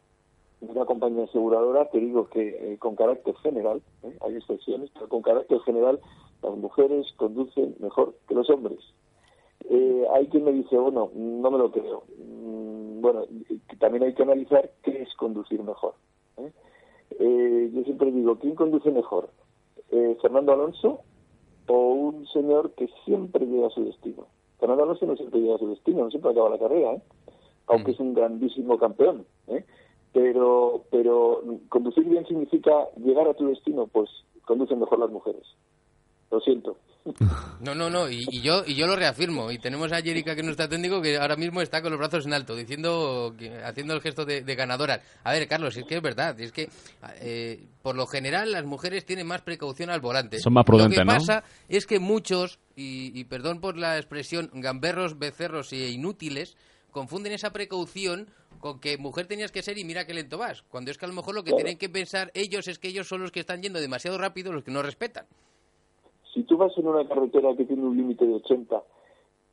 de 0.60 0.72
una 0.72 0.86
compañía 0.86 1.26
aseguradora, 1.26 1.90
te 1.90 2.00
digo 2.00 2.28
que 2.30 2.74
eh, 2.74 2.78
con 2.78 2.96
carácter 2.96 3.36
general, 3.38 3.82
¿eh? 4.04 4.18
hay 4.22 4.36
excepciones, 4.36 4.90
pero 4.94 5.08
con 5.08 5.22
carácter 5.22 5.60
general, 5.62 6.00
las 6.42 6.58
mujeres 6.58 7.06
conducen 7.16 7.76
mejor 7.80 8.16
que 8.28 8.36
los 8.36 8.50
hombres. 8.50 8.80
Hay 10.14 10.28
quien 10.28 10.46
me 10.46 10.52
dice, 10.52 10.78
bueno, 10.78 11.12
no 11.14 11.52
me 11.52 11.58
lo 11.58 11.72
creo. 11.72 12.04
Mm, 12.18 13.02
bueno, 13.02 13.26
también 13.80 14.04
hay 14.04 14.14
que 14.14 14.24
analizar 14.24 14.72
qué 14.82 15.04
es 15.04 15.14
conducir 15.16 15.62
mejor. 15.62 15.94
yo 17.20 17.84
siempre 17.84 18.12
digo, 18.12 18.38
¿quién 18.40 18.56
conduce 18.56 18.90
mejor? 18.90 19.30
Eh, 19.92 20.18
¿Fernando 20.22 20.54
Alonso 20.54 21.02
o 21.68 21.90
un 21.90 22.28
señor 22.28 22.72
que 22.72 22.90
siempre 23.06 23.46
llega 23.46 23.68
a 23.68 23.72
su 23.72 23.86
destino? 23.86 24.28
Fernando 24.60 24.84
Alonso 24.84 25.06
no 25.06 25.16
siempre 25.16 25.40
llega 25.40 25.56
a 25.56 25.60
su 25.60 25.70
destino, 25.70 26.04
no 26.04 26.10
siempre 26.10 26.32
acaba 26.32 26.50
la 26.50 26.60
carrera, 26.60 26.94
¿eh? 26.94 27.02
aunque 27.68 27.92
es 27.92 28.00
un 28.00 28.14
grandísimo 28.14 28.78
campeón. 28.78 29.26
¿eh? 29.48 29.66
Pero, 30.14 30.84
pero 30.90 31.44
conducir 31.70 32.06
bien 32.06 32.26
significa 32.26 32.90
llegar 32.98 33.28
a 33.28 33.34
tu 33.34 33.48
destino, 33.48 33.88
pues 33.88 34.10
conducen 34.46 34.80
mejor 34.80 35.00
las 35.00 35.12
mujeres. 35.12 35.44
Lo 36.32 36.40
siento. 36.40 36.78
No, 37.60 37.76
no, 37.76 37.90
no, 37.90 38.10
y, 38.10 38.26
y 38.30 38.42
yo 38.42 38.64
y 38.66 38.76
yo 38.76 38.88
lo 38.88 38.96
reafirmo. 38.96 39.52
Y 39.52 39.60
tenemos 39.60 39.92
a 39.92 40.02
Jerica, 40.02 40.34
que 40.36 40.42
es 40.42 40.46
nuestra 40.46 40.68
técnico, 40.68 41.02
que 41.02 41.18
ahora 41.18 41.36
mismo 41.36 41.62
está 41.62 41.82
con 41.82 41.92
los 41.92 42.00
brazos 42.00 42.26
en 42.26 42.34
alto, 42.34 42.56
diciendo, 42.56 43.36
haciendo 43.64 43.94
el 43.94 44.02
gesto 44.02 44.26
de, 44.26 44.42
de 44.42 44.56
ganadora. 44.56 45.02
A 45.24 45.32
ver, 45.32 45.48
Carlos, 45.48 45.76
es 45.78 45.86
que 45.86 45.96
es 45.98 46.02
verdad, 46.02 46.40
es 46.40 46.52
que 46.52 46.70
eh, 47.20 47.66
por 47.82 47.96
lo 47.96 48.08
general 48.08 48.52
las 48.52 48.66
mujeres 48.66 49.06
tienen 49.06 49.28
más 49.28 49.42
precaución 49.42 49.90
al 49.90 50.02
volante. 50.02 50.40
Son 50.40 50.54
más 50.54 50.66
prudentes, 50.66 50.98
Lo 50.98 51.04
que 51.04 51.06
¿no? 51.06 51.14
pasa 51.18 51.44
es 51.70 51.86
que 51.86 52.00
muchos, 52.00 52.60
y, 52.76 53.18
y 53.20 53.24
perdón 53.26 53.60
por 53.62 53.78
la 53.78 53.98
expresión, 53.98 54.50
gamberros, 54.54 55.18
becerros 55.18 55.72
e 55.74 55.90
inútiles, 55.90 56.56
confunden 56.92 57.34
esa 57.34 57.52
precaución 57.52 58.30
con 58.60 58.80
que 58.80 58.98
mujer 58.98 59.28
tenías 59.28 59.52
que 59.52 59.62
ser 59.62 59.78
y 59.78 59.84
mira 59.86 60.06
qué 60.08 60.14
lento 60.14 60.38
vas. 60.38 60.64
Cuando 60.64 60.90
es 60.90 60.98
que 60.98 61.06
a 61.06 61.08
lo 61.08 61.14
mejor 61.14 61.36
lo 61.36 61.44
que 61.44 61.54
tienen 61.54 61.78
que 61.78 61.90
pensar 61.90 62.32
ellos 62.34 62.68
es 62.68 62.80
que 62.80 62.88
ellos 62.88 63.08
son 63.08 63.22
los 63.22 63.32
que 63.32 63.40
están 63.40 63.62
yendo 63.62 63.80
demasiado 63.80 64.18
rápido, 64.18 64.52
los 64.52 64.64
que 64.64 64.72
no 64.72 64.82
respetan. 64.82 65.26
Si 66.34 66.44
tú 66.44 66.58
vas 66.58 66.78
en 66.78 66.88
una 66.88 67.08
carretera 67.08 67.56
que 67.56 67.66
tiene 67.66 67.84
un 67.84 67.98
límite 67.98 68.26
de 68.26 68.36
80 68.36 68.84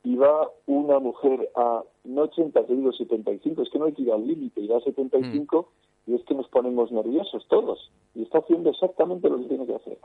y 0.03 0.15
va 0.15 0.49
una 0.67 0.99
mujer 0.99 1.49
a, 1.55 1.83
no 2.03 2.21
80, 2.23 2.65
te 2.65 2.75
digo 2.75 2.91
75, 2.91 3.61
es 3.61 3.69
que 3.69 3.79
no 3.79 3.85
hay 3.85 3.93
que 3.93 4.03
ir 4.03 4.11
al 4.11 4.25
límite, 4.25 4.61
y 4.61 4.67
va 4.67 4.77
a 4.77 4.81
75 4.81 5.69
y 6.07 6.13
es 6.13 6.23
que 6.25 6.35
nos 6.35 6.47
ponemos 6.49 6.91
nerviosos 6.91 7.45
todos. 7.47 7.91
Y 8.13 8.23
está 8.23 8.39
haciendo 8.39 8.69
exactamente 8.69 9.29
lo 9.29 9.37
que 9.37 9.45
tiene 9.45 9.65
que 9.65 9.75
hacer. 9.75 9.97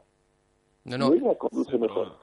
No, 0.84 0.96
no. 0.96 1.12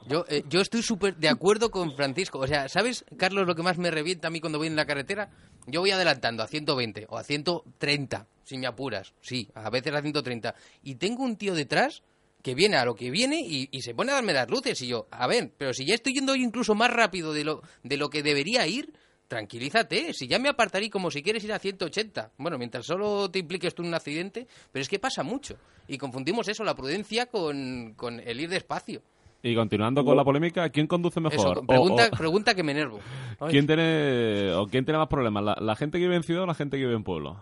Yo, 0.08 0.26
eh, 0.30 0.44
yo 0.50 0.62
estoy 0.62 0.82
súper 0.82 1.16
de 1.16 1.30
acuerdo 1.30 1.70
con 1.70 1.92
Francisco. 1.92 2.40
O 2.40 2.48
sea, 2.48 2.68
¿sabes, 2.68 3.06
Carlos, 3.16 3.46
lo 3.46 3.54
que 3.54 3.62
más 3.62 3.78
me 3.78 3.92
revienta 3.92 4.30
a 4.30 4.32
mí 4.32 4.42
cuando 4.42 4.58
voy 4.58 4.68
en 4.68 4.76
la 4.76 4.88
carretera? 4.88 5.30
Yo 5.68 5.82
voy 5.82 5.92
adelantando 5.92 6.42
a 6.42 6.48
120 6.48 7.06
o 7.10 7.18
a 7.18 7.24
130, 7.24 8.26
si 8.44 8.58
me 8.58 8.66
apuras. 8.66 9.14
Sí, 9.22 9.48
a 9.54 9.70
veces 9.70 9.94
a 9.94 10.02
130. 10.02 10.56
Y 10.84 10.96
tengo 10.96 11.24
un 11.24 11.38
tío 11.38 11.54
detrás 11.54 12.02
que 12.42 12.56
viene 12.56 12.78
a 12.78 12.86
lo 12.86 12.96
que 12.96 13.10
viene 13.12 13.40
y, 13.42 13.68
y 13.72 13.82
se 13.82 13.94
pone 13.94 14.12
a 14.12 14.16
darme 14.16 14.34
las 14.34 14.50
luces. 14.50 14.82
Y 14.82 14.88
yo, 14.88 15.08
a 15.12 15.28
ver, 15.28 15.52
pero 15.58 15.74
si 15.74 15.86
ya 15.86 15.96
estoy 15.96 16.14
yendo 16.14 16.36
incluso 16.36 16.76
más 16.76 16.92
rápido 16.92 17.34
de 17.34 17.44
lo, 17.44 17.62
de 17.84 17.98
lo 17.98 18.10
que 18.10 18.24
debería 18.24 18.66
ir, 18.68 18.94
tranquilízate. 19.28 20.14
Si 20.14 20.28
ya 20.28 20.40
me 20.40 20.50
apartaré 20.50 20.90
como 20.90 21.12
si 21.12 21.22
quieres 21.22 21.44
ir 21.44 21.52
a 21.54 21.60
180. 21.60 22.32
Bueno, 22.38 22.58
mientras 22.58 22.86
solo 22.86 23.30
te 23.30 23.40
impliques 23.40 23.76
tú 23.76 23.82
en 23.84 23.90
un 23.90 23.94
accidente, 23.96 24.48
pero 24.72 24.82
es 24.82 24.90
que 24.90 25.00
pasa 25.00 25.24
mucho. 25.24 25.58
Y 25.88 25.98
confundimos 25.98 26.48
eso, 26.48 26.64
la 26.64 26.76
prudencia, 26.76 27.26
con, 27.26 27.94
con 27.96 28.20
el 28.20 28.40
ir 28.40 28.50
despacio. 28.50 29.02
Y 29.44 29.54
continuando 29.54 30.04
con 30.04 30.18
la 30.18 30.24
polémica, 30.24 30.68
¿quién 30.70 30.88
conduce 30.88 31.20
mejor? 31.20 31.40
Eso, 31.40 31.50
O- 31.62 31.66
pregunta, 31.68 32.10
o- 32.12 32.18
pregunta 32.18 32.56
que 32.56 32.64
me 32.64 32.72
enervo. 32.72 33.00
Ay. 33.40 33.52
¿Quién 33.52 33.68
tiene, 33.68 34.52
o 34.54 34.66
quién 34.68 34.84
tiene 34.84 34.98
más 34.98 35.08
problemas? 35.08 35.44
¿La, 35.44 35.56
la 35.60 35.76
gente 35.76 36.00
que 36.00 36.06
vive 36.06 36.16
en 36.16 36.24
ciudad 36.24 36.44
o 36.44 36.48
la 36.48 36.56
gente 36.56 36.78
que 36.78 36.84
vive 36.84 36.96
en 36.96 37.04
pueblo? 37.04 37.38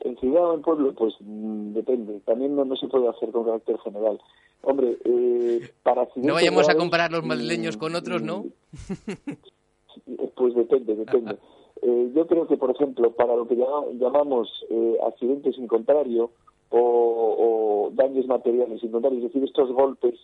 En 0.00 0.16
ciudad 0.18 0.50
o 0.50 0.54
en 0.54 0.62
pueblo, 0.62 0.94
pues 0.94 1.14
mm, 1.20 1.72
depende. 1.74 2.20
También 2.24 2.56
no, 2.56 2.64
no 2.64 2.76
se 2.76 2.88
puede 2.88 3.08
hacer 3.08 3.30
con 3.30 3.44
carácter 3.44 3.78
general. 3.80 4.20
Hombre, 4.62 4.96
eh, 5.04 5.70
para 5.82 6.08
No 6.16 6.34
vayamos 6.34 6.68
a 6.68 6.74
comparar 6.74 7.10
los 7.12 7.22
mm, 7.24 7.26
madrileños 7.28 7.76
con 7.76 7.94
otros, 7.94 8.22
¿no? 8.22 8.44
Pues 10.36 10.54
depende, 10.54 10.94
depende. 10.96 11.36
Eh, 11.82 12.12
yo 12.14 12.26
creo 12.26 12.46
que, 12.46 12.58
por 12.58 12.70
ejemplo, 12.70 13.10
para 13.12 13.34
lo 13.34 13.48
que 13.48 13.54
llama- 13.56 13.86
llamamos 13.94 14.50
eh, 14.68 14.98
accidentes 15.06 15.56
sin 15.56 15.66
contrario 15.66 16.30
o, 16.68 16.78
o 16.78 17.90
daños 17.94 18.26
materiales 18.26 18.82
sin 18.82 18.90
contrario, 18.90 19.16
es 19.16 19.24
decir, 19.24 19.42
estos 19.44 19.72
golpes 19.72 20.14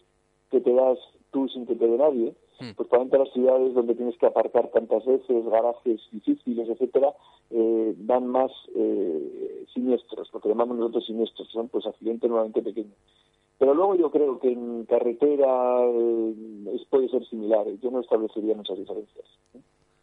que 0.51 0.61
te 0.61 0.71
das 0.75 0.99
tú 1.31 1.49
sin 1.49 1.67
que 1.67 1.75
te 1.75 1.87
dé 1.87 1.97
nadie, 1.99 2.35
pues 2.75 2.89
probablemente 2.89 3.19
las 3.19 3.33
ciudades 3.33 3.75
donde 3.75 3.95
tienes 3.95 4.17
que 4.19 4.27
aparcar 4.27 4.71
tantas 4.71 5.05
veces, 5.05 5.45
garajes 5.47 6.01
difíciles, 6.11 6.69
etcétera, 6.69 7.13
eh, 7.51 7.95
dan 7.99 8.27
más 8.27 8.51
eh, 8.75 9.65
siniestros, 9.75 10.31
lo 10.33 10.41
que 10.41 10.49
llamamos 10.49 10.79
nosotros 10.79 11.05
siniestros, 11.07 11.49
son 11.51 11.69
pues 11.69 11.85
accidentes 11.87 12.29
nuevamente 12.31 12.63
pequeños. 12.63 12.95
Pero 13.59 13.73
luego 13.75 13.95
yo 13.95 14.11
creo 14.11 14.39
que 14.39 14.53
en 14.53 14.85
carretera 14.85 15.81
eh, 15.87 16.35
es- 16.75 16.85
puede 16.87 17.09
ser 17.09 17.25
similar, 17.27 17.67
yo 17.83 17.91
no 17.91 18.01
establecería 18.01 18.55
muchas 18.55 18.79
diferencias. 18.79 19.25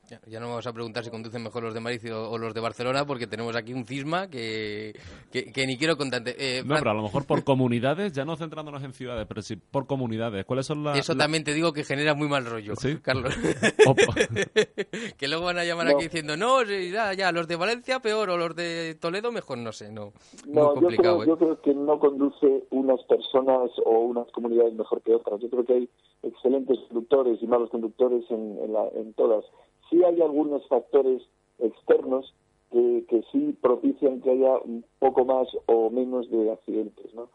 Ya, 0.09 0.19
ya 0.27 0.39
no 0.41 0.49
vamos 0.49 0.67
a 0.67 0.73
preguntar 0.73 1.03
si 1.05 1.09
conducen 1.09 1.41
mejor 1.41 1.63
los 1.63 1.73
de 1.73 1.79
Madrid 1.79 2.13
o, 2.13 2.29
o 2.31 2.37
los 2.37 2.53
de 2.53 2.59
Barcelona, 2.59 3.05
porque 3.05 3.25
tenemos 3.25 3.55
aquí 3.55 3.73
un 3.73 3.85
cisma 3.85 4.27
que, 4.29 4.93
que, 5.31 5.45
que 5.53 5.65
ni 5.65 5.77
quiero 5.77 5.95
contarte. 5.95 6.35
Eh, 6.37 6.61
No, 6.61 6.67
Fran, 6.67 6.79
pero 6.79 6.91
a 6.91 6.93
lo 6.95 7.03
mejor 7.03 7.25
por 7.25 7.43
comunidades, 7.45 8.11
ya 8.11 8.25
no 8.25 8.35
centrándonos 8.35 8.83
en 8.83 8.91
ciudades, 8.93 9.25
pero 9.27 9.41
sí 9.41 9.55
por 9.55 9.87
comunidades. 9.87 10.43
¿Cuáles 10.45 10.65
son 10.65 10.83
las...? 10.83 10.97
Eso 10.97 11.13
la- 11.13 11.23
también 11.23 11.45
te 11.45 11.53
digo 11.53 11.71
que 11.71 11.85
genera 11.85 12.13
muy 12.15 12.27
mal 12.27 12.45
rollo, 12.45 12.75
¿Sí? 12.75 12.97
Carlos. 13.01 13.33
Que 15.17 15.27
luego 15.27 15.45
van 15.45 15.57
a 15.59 15.63
llamar 15.63 15.85
No. 15.87 15.91
aquí 15.93 16.03
diciendo, 16.05 16.35
no, 16.37 16.63
ya, 16.63 17.13
ya, 17.13 17.31
los 17.31 17.47
de 17.47 17.55
Valencia 17.55 17.99
peor 17.99 18.29
o 18.29 18.37
los 18.37 18.55
de 18.55 18.95
Toledo 18.95 19.31
mejor, 19.31 19.57
no 19.57 19.71
sé, 19.71 19.91
no. 19.91 20.11
No, 20.47 20.75
muy 20.75 20.91
yo 20.95 20.97
creo, 21.01 21.23
¿eh? 21.23 21.27
yo 21.27 21.37
creo 21.37 21.61
que 21.61 21.73
no 21.73 21.99
conduce 21.99 22.63
unas 22.71 23.01
personas 23.03 23.69
o 23.85 23.99
unas 23.99 24.29
comunidades 24.31 24.73
mejor 24.73 25.01
que 25.01 25.13
otras. 25.15 25.39
Yo 25.41 25.49
creo 25.49 25.65
que 25.65 25.73
hay 25.73 25.89
excelentes 26.23 26.77
conductores 26.89 27.41
y 27.41 27.47
malos 27.47 27.69
conductores 27.69 28.23
en, 28.29 28.57
en, 28.63 28.73
la- 28.73 28.89
en 28.95 29.13
todas. 29.13 29.45
Sí 29.93 30.03
hay 30.03 30.19
algunos 30.23 30.67
factores 30.69 31.21
externos 31.59 32.33
que, 32.71 33.05
que 33.07 33.21
sí 33.31 33.55
propician 33.61 34.21
que 34.21 34.31
haya 34.31 34.57
un 34.57 34.83
poco 34.97 35.23
más 35.23 35.47
o 35.67 35.91
menos 35.91 36.27
de 36.31 36.51
accidentes. 36.51 37.13
¿no? 37.13 37.29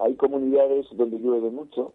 Hay 0.00 0.14
comunidades 0.14 0.86
donde 0.92 1.18
llueve 1.18 1.50
mucho, 1.50 1.92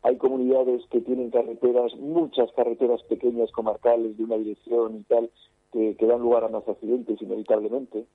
hay 0.00 0.16
comunidades 0.16 0.86
que 0.90 1.02
tienen 1.02 1.30
carreteras, 1.30 1.94
muchas 1.96 2.50
carreteras 2.52 3.02
pequeñas 3.02 3.52
comarcales 3.52 4.16
de 4.16 4.24
una 4.24 4.36
dirección 4.36 4.96
y 4.96 5.02
tal, 5.02 5.30
que, 5.70 5.96
que 5.96 6.06
dan 6.06 6.22
lugar 6.22 6.44
a 6.44 6.48
más 6.48 6.66
accidentes 6.66 7.20
inevitablemente. 7.20 8.06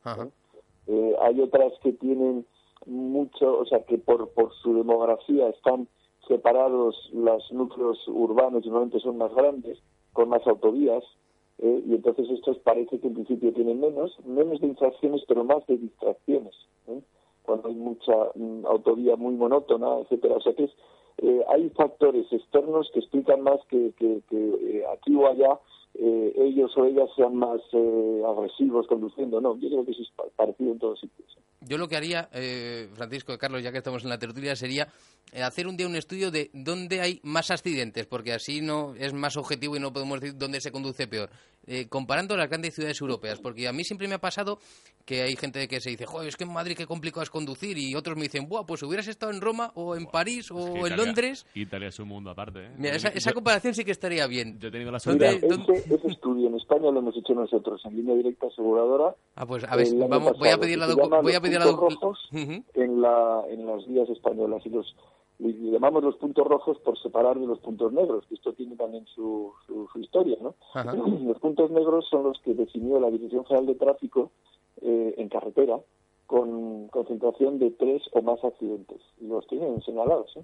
Eh, 0.88 1.16
hay 1.22 1.40
otras 1.40 1.72
que 1.84 1.94
tienen 1.94 2.48
mucho, 2.88 3.60
o 3.60 3.66
sea, 3.68 3.84
que 3.86 4.00
por, 4.00 4.30
por 4.30 4.52
su 4.56 4.74
demografía 4.74 5.50
están 5.50 5.88
separados 6.28 7.12
los 7.14 7.52
núcleos 7.52 8.08
urbanos, 8.08 8.66
y 8.66 8.70
normalmente 8.70 9.00
son 9.02 9.20
más 9.20 9.32
grandes, 9.36 9.78
con 10.14 10.30
más 10.30 10.46
autovías, 10.48 11.04
eh, 11.60 11.84
y 11.86 11.94
entonces 11.94 12.30
estos 12.30 12.58
parece 12.60 13.00
que 13.00 13.08
en 13.08 13.14
principio 13.14 13.54
tienen 13.54 13.80
menos, 13.80 14.18
menos 14.26 14.60
de 14.62 14.68
infracciones, 14.68 15.24
pero 15.28 15.44
más 15.44 15.66
de 15.68 15.78
distracciones, 15.78 16.56
¿eh? 16.88 17.02
cuando 17.44 17.70
hay 17.70 17.76
mucha 17.76 18.14
mm, 18.36 18.66
autovía 18.66 19.16
muy 19.16 19.36
monótona, 19.36 20.00
etcétera. 20.00 20.36
O 20.36 20.42
sea 20.42 20.54
que 20.54 20.66
es, 20.66 20.72
eh, 21.20 21.44
hay 21.50 21.70
factores 21.70 22.32
externos 22.32 22.90
que 22.94 23.00
explican 23.00 23.42
más 23.42 23.60
que, 23.70 23.94
que, 23.98 24.22
que, 24.30 24.38
eh, 24.38 24.86
aquí 24.92 25.16
o 25.16 25.28
allá 25.28 25.60
eh, 25.96 26.34
ellos 26.38 26.72
o 26.78 26.86
ellas 26.86 27.10
sean 27.16 27.36
más 27.36 27.60
eh, 27.74 28.22
agresivos 28.28 28.88
conduciendo. 28.88 29.40
No, 29.42 29.58
yo 29.60 29.70
creo 29.70 29.86
que 29.86 29.92
eso 29.92 30.02
es 30.02 30.10
pa- 30.16 30.24
parecido 30.36 30.72
en 30.72 30.80
todos 30.80 31.00
sitios. 31.00 31.38
Yo 31.62 31.78
lo 31.78 31.88
que 31.88 31.96
haría, 31.96 32.28
eh, 32.34 32.90
Francisco, 32.94 33.38
Carlos, 33.38 33.62
ya 33.62 33.72
que 33.72 33.78
estamos 33.78 34.04
en 34.04 34.10
la 34.10 34.18
tertulia, 34.18 34.56
sería 34.56 34.88
eh, 35.32 35.44
hacer 35.44 35.68
un 35.68 35.78
día 35.78 35.86
un 35.88 35.96
estudio 35.96 36.32
de 36.32 36.50
dónde 36.54 37.02
hay 37.02 37.20
más 37.24 37.52
accidentes, 37.52 38.08
porque 38.08 38.34
así 38.34 38.62
no 38.62 38.96
es 38.96 39.14
más 39.14 39.38
objetivo 39.38 39.76
y 39.76 39.80
no 39.80 39.94
podemos 39.94 40.20
decir 40.20 40.38
dónde 40.38 40.60
se 40.60 40.72
conduce 40.72 41.08
peor. 41.08 41.30
Eh, 41.68 41.88
comparando 41.88 42.36
las 42.36 42.50
grandes 42.50 42.74
ciudades 42.74 43.00
europeas, 43.02 43.40
porque 43.40 43.68
a 43.68 43.72
mí 43.72 43.84
siempre 43.84 44.08
me 44.08 44.16
ha 44.16 44.20
pasado 44.20 44.58
que 45.06 45.22
hay 45.22 45.36
gente 45.36 45.68
que 45.68 45.80
se 45.80 45.92
dice, 45.92 46.08
joder, 46.08 46.28
es 46.28 46.36
que 46.36 46.44
en 46.44 46.52
Madrid 46.52 46.76
qué 46.76 46.88
complicado 46.88 47.22
es 47.22 47.30
conducir, 47.30 47.78
y 47.78 47.94
otros 47.94 48.16
me 48.18 48.24
dicen, 48.24 48.48
buah, 48.50 48.66
pues 48.66 48.82
hubieras 48.82 49.08
estado 49.08 49.32
en 49.32 49.42
Roma 49.42 49.72
o 49.76 49.96
en 49.96 50.08
París 50.08 50.50
o 50.50 50.58
Es 50.58 50.66
que 50.66 50.72
en 50.72 50.78
Italia- 50.88 50.96
Londres. 51.06 51.46
Italia 51.54 51.88
es 51.90 52.00
un 52.00 52.08
mundo 52.08 52.32
aparte, 52.32 52.66
¿eh? 52.66 52.72
Mira, 52.80 52.96
esa, 52.96 53.32
comparación 53.32 53.76
sí 53.76 53.86
que 53.86 53.92
estaría 53.92 54.26
bien. 54.26 54.58
Yo 54.60 54.70
he 54.70 54.72
tenido 54.72 54.92
la 54.92 54.98
¿Dónde- 54.98 55.40
suerte... 55.40 55.48
dónde- 55.48 55.74
Ese, 55.74 55.96
ese 55.96 56.08
estudio 56.08 56.48
en 56.48 56.56
España 56.56 56.90
lo 56.92 57.00
hemos 57.00 57.16
hecho 57.16 57.34
nosotros 57.36 57.80
en 57.86 57.96
línea 57.96 58.16
directa 58.16 58.48
aseguradora. 58.48 59.16
Ah, 59.36 59.46
pues 59.46 59.64
a 59.64 59.76
ver, 59.76 59.88
vamos, 60.10 60.38
voy 60.40 60.50
a 60.50 60.58
pedir 60.58 60.80
la 60.80 60.88
voy 61.22 61.34
a 61.36 61.42
pedir 61.42 61.60
la 61.60 61.66
rojos 61.66 62.18
en 62.32 63.02
la 63.02 63.44
en 63.50 63.66
las 63.68 63.86
vías 63.88 64.10
españolas 64.10 64.66
y 64.66 64.70
los 64.70 64.96
y 65.44 65.72
llamamos 65.72 66.04
los 66.04 66.18
puntos 66.18 66.46
rojos 66.46 66.78
por 66.80 67.00
separar 67.00 67.40
de 67.40 67.48
los 67.48 67.60
puntos 67.60 67.92
negros, 67.92 68.26
que 68.28 68.36
esto 68.36 68.54
tiene 68.54 68.76
también 68.76 69.06
su, 69.08 69.52
su, 69.66 69.88
su 69.92 70.00
historia, 70.00 70.38
¿no? 70.40 70.54
Ajá. 70.74 70.94
Los 71.24 71.40
puntos 71.40 71.72
negros 71.72 72.08
son 72.10 72.24
los 72.24 72.40
que 72.42 72.54
definió 72.54 73.00
la 73.00 73.10
Dirección 73.10 73.46
General 73.46 73.66
de 73.66 73.76
Tráfico 73.76 74.32
eh, 74.82 75.16
en 75.18 75.30
carretera 75.30 75.80
con 76.28 76.88
concentración 76.90 77.60
de 77.60 77.72
tres 77.72 78.04
o 78.14 78.22
más 78.22 78.44
accidentes. 78.44 79.02
Y 79.20 79.28
los 79.28 79.46
tienen 79.48 79.82
señalados, 79.82 80.32
¿eh? 80.38 80.44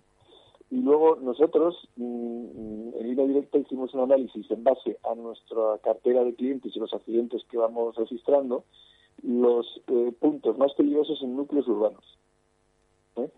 Y 0.69 0.81
luego 0.81 1.15
nosotros, 1.15 1.87
mm, 1.95 2.89
en 2.95 3.07
línea 3.07 3.25
directa, 3.25 3.57
hicimos 3.57 3.93
un 3.93 4.01
análisis 4.01 4.49
en 4.51 4.63
base 4.63 4.97
a 5.09 5.15
nuestra 5.15 5.77
cartera 5.81 6.25
de 6.25 6.35
clientes 6.35 6.75
y 6.75 6.79
los 6.79 6.93
accidentes 6.93 7.43
que 7.49 7.57
vamos 7.57 7.95
registrando, 7.95 8.65
los 9.23 9.81
eh, 9.87 10.11
puntos 10.19 10.57
más 10.57 10.73
peligrosos 10.73 11.21
en 11.21 11.37
núcleos 11.37 11.67
urbanos. 11.67 12.03
¿eh? 13.15 13.29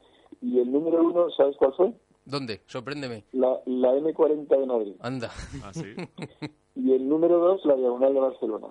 Y 0.41 0.59
el 0.59 0.71
número 0.71 1.03
uno, 1.03 1.29
¿sabes 1.31 1.55
cuál 1.57 1.73
fue? 1.73 1.93
¿Dónde? 2.25 2.61
Sorpréndeme. 2.67 3.23
La, 3.33 3.59
la 3.65 3.93
M40 3.95 4.47
de 4.47 4.65
Madrid. 4.65 4.93
Anda. 4.99 5.31
Ah, 5.63 5.73
sí. 5.73 5.85
Y 6.75 6.93
el 6.93 7.09
número 7.09 7.39
dos, 7.39 7.65
la 7.65 7.75
diagonal 7.75 8.13
de 8.13 8.19
Barcelona. 8.21 8.67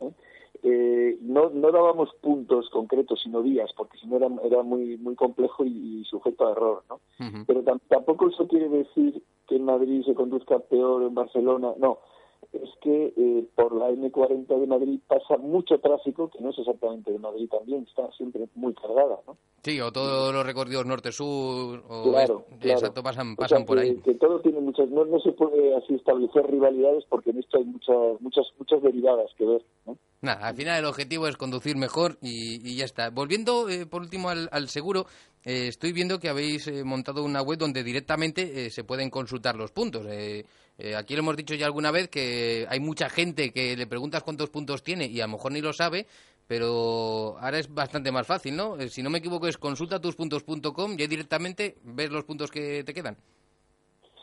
¿eh? 0.00 0.10
Eh, 0.62 1.18
no, 1.22 1.50
no 1.50 1.72
dábamos 1.72 2.08
puntos 2.20 2.70
concretos, 2.70 3.20
sino 3.22 3.42
días, 3.42 3.70
porque 3.76 3.98
si 3.98 4.06
no 4.06 4.16
era, 4.16 4.28
era 4.44 4.62
muy, 4.62 4.96
muy 4.98 5.16
complejo 5.16 5.64
y, 5.64 6.00
y 6.00 6.04
sujeto 6.04 6.46
a 6.46 6.52
error, 6.52 6.84
¿no? 6.88 7.00
Pero 7.46 7.64
tam- 7.64 7.80
tampoco 7.88 8.28
eso 8.28 8.46
quiere 8.46 8.68
decir 8.68 9.20
que 9.48 9.56
en 9.56 9.64
Madrid 9.64 10.04
se 10.04 10.14
conduzca 10.14 10.60
peor 10.60 11.02
en 11.02 11.14
Barcelona, 11.14 11.72
no. 11.78 11.98
Es 12.52 12.70
que 12.80 13.12
eh, 13.16 13.44
por 13.54 13.74
la 13.74 13.90
M40 13.90 14.46
de 14.60 14.66
Madrid 14.66 15.00
pasa 15.06 15.36
mucho 15.38 15.78
tráfico, 15.78 16.30
que 16.30 16.40
no 16.40 16.50
es 16.50 16.58
exactamente 16.58 17.10
de 17.12 17.18
Madrid 17.18 17.48
también, 17.50 17.84
está 17.88 18.10
siempre 18.12 18.48
muy 18.54 18.74
cargada, 18.74 19.18
¿no? 19.26 19.36
Sí, 19.62 19.80
o 19.80 19.90
todos 19.90 20.32
los 20.32 20.46
recorridos 20.46 20.86
norte-sur, 20.86 21.82
o 21.88 22.02
Claro, 22.10 22.44
claro. 22.60 22.78
exacto, 22.78 23.02
pasan, 23.02 23.32
O 23.32 23.36
pasan 23.36 23.58
sea, 23.58 23.66
por 23.66 23.78
que- 23.78 23.82
ahí. 23.82 23.96
Que 24.04 24.14
todo 24.14 24.40
tiene 24.40 24.60
muchas, 24.60 24.88
no, 24.90 25.04
no 25.04 25.18
se 25.20 25.32
puede 25.32 25.74
así 25.76 25.94
establecer 25.94 26.46
rivalidades 26.50 27.04
porque 27.08 27.30
en 27.30 27.38
esto 27.38 27.58
hay 27.58 27.64
muchas, 27.64 28.20
muchas, 28.20 28.46
muchas 28.58 28.82
derivadas 28.82 29.30
que 29.36 29.44
ver, 29.44 29.64
¿no? 29.86 29.96
Nada, 30.22 30.48
al 30.48 30.56
final 30.56 30.78
el 30.78 30.84
objetivo 30.86 31.28
es 31.28 31.36
conducir 31.36 31.76
mejor 31.76 32.16
y, 32.22 32.60
y 32.68 32.76
ya 32.76 32.84
está. 32.84 33.10
Volviendo 33.10 33.68
eh, 33.68 33.86
por 33.86 34.00
último 34.02 34.28
al, 34.30 34.48
al 34.50 34.68
seguro, 34.68 35.04
eh, 35.44 35.68
estoy 35.68 35.92
viendo 35.92 36.18
que 36.18 36.28
habéis 36.28 36.66
eh, 36.68 36.84
montado 36.84 37.22
una 37.22 37.42
web 37.42 37.58
donde 37.58 37.84
directamente 37.84 38.66
eh, 38.66 38.70
se 38.70 38.82
pueden 38.82 39.10
consultar 39.10 39.56
los 39.56 39.72
puntos. 39.72 40.06
Eh, 40.78 40.94
aquí 40.94 41.14
lo 41.14 41.20
hemos 41.20 41.36
dicho 41.36 41.54
ya 41.54 41.66
alguna 41.66 41.90
vez 41.90 42.08
que 42.08 42.66
hay 42.68 42.80
mucha 42.80 43.08
gente 43.08 43.50
que 43.50 43.76
le 43.76 43.86
preguntas 43.86 44.22
cuántos 44.22 44.50
puntos 44.50 44.82
tiene 44.82 45.06
y 45.06 45.20
a 45.20 45.26
lo 45.26 45.32
mejor 45.32 45.52
ni 45.52 45.60
lo 45.60 45.72
sabe, 45.72 46.06
pero 46.46 47.36
ahora 47.40 47.58
es 47.58 47.72
bastante 47.72 48.12
más 48.12 48.26
fácil, 48.26 48.56
¿no? 48.56 48.76
Eh, 48.78 48.88
si 48.88 49.02
no 49.02 49.10
me 49.10 49.18
equivoco 49.18 49.48
es 49.48 49.56
consultatuspuntos.com 49.56 50.96
y 50.98 51.02
ahí 51.02 51.08
directamente 51.08 51.76
ves 51.82 52.10
los 52.10 52.24
puntos 52.24 52.50
que 52.50 52.84
te 52.84 52.92
quedan. 52.92 53.16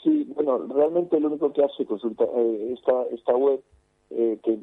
Sí, 0.03 0.31
bueno, 0.35 0.59
realmente 0.67 1.19
lo 1.19 1.27
único 1.27 1.51
que 1.53 1.63
hace 1.63 1.85
consulta 1.85 2.25
eh, 2.25 2.73
esta, 2.73 3.03
esta 3.13 3.35
web, 3.35 3.61
eh, 4.15 4.39
que 4.43 4.59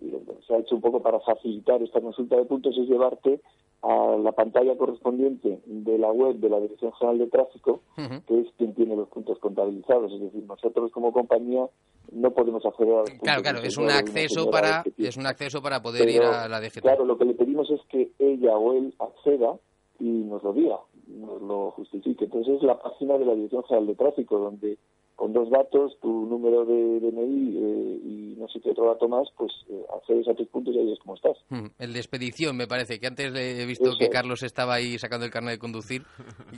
se 0.47 0.55
ha 0.55 0.59
hecho 0.59 0.77
un 0.77 0.81
poco 0.81 1.03
para 1.03 1.19
facilitar 1.21 1.83
esta 1.83 2.01
consulta 2.01 2.37
de 2.37 2.45
puntos, 2.45 2.77
es 2.79 2.89
llevarte 2.89 3.41
a 3.83 4.17
la 4.23 4.33
pantalla 4.33 4.77
correspondiente 4.77 5.61
de 5.65 5.99
la 5.99 6.13
web 6.13 6.37
de 6.37 6.51
la 6.51 6.61
Dirección 6.61 6.93
General 6.93 7.19
de 7.19 7.27
Tráfico, 7.29 7.81
que 8.27 8.41
es 8.41 8.47
quien 8.59 8.75
tiene 8.75 8.95
los 8.95 9.09
puntos 9.09 9.39
contabilizados. 9.39 10.13
Es 10.13 10.21
decir, 10.21 10.45
nosotros 10.45 10.93
como 10.93 11.13
compañía 11.13 11.67
no 12.13 12.31
podemos 12.33 12.65
acceder 12.65 12.93
a 12.93 12.99
los 12.99 13.11
puntos. 13.11 13.25
Claro, 13.25 13.43
claro, 13.43 13.59
del 13.59 13.69
es 13.69 13.79
un 13.79 13.91
acceso 13.91 14.51
para 14.51 14.83
este 14.85 15.09
es 15.09 15.17
un 15.17 15.27
acceso 15.27 15.63
para 15.63 15.81
poder 15.81 16.09
ir 16.09 16.23
a 16.23 16.47
la 16.47 16.61
DGT. 16.61 16.83
Claro, 16.83 17.05
lo 17.05 17.17
que 17.17 17.25
le 17.25 17.35
pedimos 17.35 17.71
es 17.71 17.81
que 17.89 18.13
ella 18.19 18.57
o 18.57 18.75
él 18.75 18.95
acceda 18.99 19.59
y 19.99 20.09
nos 20.09 20.43
lo 20.43 20.53
diga, 20.53 20.79
nos 21.09 21.43
lo 21.43 21.71
justifique. 21.73 22.27
Entonces 22.27 22.57
es 22.57 22.63
la 22.63 22.79
página 22.79 23.19
de 23.19 23.25
la 23.25 23.35
Dirección 23.35 23.65
General 23.65 23.87
de 23.87 23.95
Tráfico, 23.95 24.39
donde 24.39 24.79
con 25.21 25.35
dos 25.35 25.51
datos, 25.51 25.93
tu 26.01 26.09
número 26.25 26.65
de 26.65 26.99
DNI 26.99 27.59
eh, 27.59 28.01
y 28.05 28.35
no 28.39 28.49
sé 28.49 28.59
qué 28.63 28.71
otro 28.71 28.87
dato 28.87 29.07
más, 29.07 29.29
pues 29.37 29.53
eh, 29.69 29.83
accedes 29.95 30.27
a 30.29 30.35
tus 30.35 30.49
puntos 30.49 30.75
y 30.75 30.79
ahí 30.79 30.87
ves 30.87 30.99
cómo 31.05 31.15
estás. 31.15 31.37
Mm, 31.51 31.67
El 31.79 31.93
de 31.93 31.99
expedición, 31.99 32.57
me 32.57 32.67
parece, 32.67 32.99
que 32.99 33.07
antes 33.07 33.31
he 33.35 33.67
visto 33.67 33.91
Eso 33.91 33.99
que 33.99 34.05
es. 34.05 34.11
Carlos 34.11 34.43
estaba 34.43 34.73
ahí 34.73 34.99
sacando 34.99 35.27
el 35.27 35.31
carnet 35.31 35.53
de 35.53 35.59
conducir. 35.59 36.05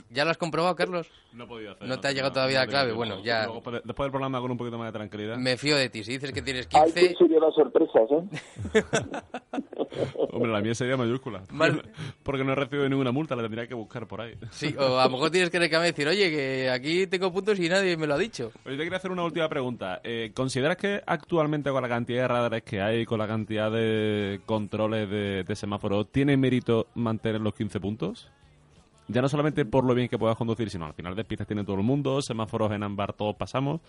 ¿Ya 0.09 0.23
lo 0.23 0.31
has 0.31 0.37
comprobado, 0.37 0.73
Carlos? 0.77 1.11
No 1.33 1.43
he 1.43 1.47
podido 1.47 1.71
hacer. 1.73 1.89
No 1.89 1.99
te 1.99 2.07
ha 2.07 2.11
llegado 2.13 2.31
todavía 2.31 2.59
la 2.61 2.67
clave. 2.67 2.93
Bueno, 2.93 3.21
ya 3.21 3.47
Luego, 3.47 3.55
después 3.83 4.05
del 4.05 4.11
programa 4.11 4.39
con 4.39 4.49
un 4.51 4.57
poquito 4.57 4.77
más 4.77 4.87
de 4.93 4.97
tranquilidad. 4.97 5.35
me 5.35 5.57
fío 5.57 5.75
de 5.75 5.89
ti. 5.89 6.05
Si 6.05 6.13
dices 6.13 6.31
que 6.31 6.41
tienes 6.41 6.69
Hay 6.73 6.83
15, 6.93 6.99
que 7.09 7.15
se 7.15 7.27
lleva 7.27 7.51
sorpresas, 7.51 8.09
¿eh? 8.11 8.23
Hombre, 10.31 10.51
la 10.53 10.61
mía 10.61 10.73
sería 10.73 10.95
mayúscula. 10.95 11.43
Mal- 11.51 11.83
Porque 12.23 12.45
no 12.45 12.53
he 12.53 12.55
recibido 12.55 12.87
ninguna 12.87 13.11
multa, 13.11 13.35
la 13.35 13.41
tendría 13.43 13.67
que 13.67 13.73
buscar 13.75 14.07
por 14.07 14.21
ahí. 14.21 14.35
sí, 14.51 14.73
o 14.79 14.97
a 14.99 15.03
lo 15.05 15.09
mejor 15.11 15.31
tienes 15.31 15.49
que 15.49 15.59
reclamar 15.59 15.87
y 15.87 15.91
decir, 15.91 16.07
oye, 16.07 16.29
que 16.31 16.69
aquí 16.69 17.07
tengo 17.07 17.29
puntos 17.33 17.59
y 17.59 17.67
nadie 17.67 17.97
me 17.97 18.07
lo 18.07 18.13
ha 18.13 18.17
dicho. 18.17 18.52
Oye, 18.65 18.77
te 18.77 18.83
quería 18.83 18.97
hacer 18.97 19.11
una 19.11 19.23
última 19.23 19.49
pregunta. 19.49 19.99
Eh, 20.03 20.31
¿Consideras 20.33 20.77
que 20.77 21.01
actualmente 21.05 21.69
con 21.71 21.81
la 21.81 21.89
cantidad 21.89 22.21
de 22.23 22.27
radares 22.27 22.63
que 22.63 22.81
hay, 22.81 23.05
con 23.05 23.19
la 23.19 23.27
cantidad 23.27 23.69
de 23.71 24.39
controles 24.45 25.09
de, 25.09 25.43
de 25.43 25.55
semáforos, 25.55 26.11
tiene 26.11 26.37
mérito 26.37 26.87
mantener 26.95 27.41
los 27.41 27.53
15 27.53 27.79
puntos? 27.79 28.31
ya 29.09 29.21
no 29.21 29.27
solamente 29.27 29.65
por 29.65 29.83
lo 29.83 29.93
bien 29.93 30.07
que 30.07 30.17
puedas 30.17 30.37
conducir, 30.37 30.69
sino 30.69 30.85
al 30.85 30.93
final 30.93 31.13
de 31.13 31.25
pistas 31.25 31.45
tiene 31.45 31.65
todo 31.65 31.75
el 31.75 31.83
mundo, 31.83 32.21
semáforos 32.21 32.71
en 32.71 32.83
ámbar 32.83 33.11
todos 33.11 33.35
pasamos, 33.35 33.81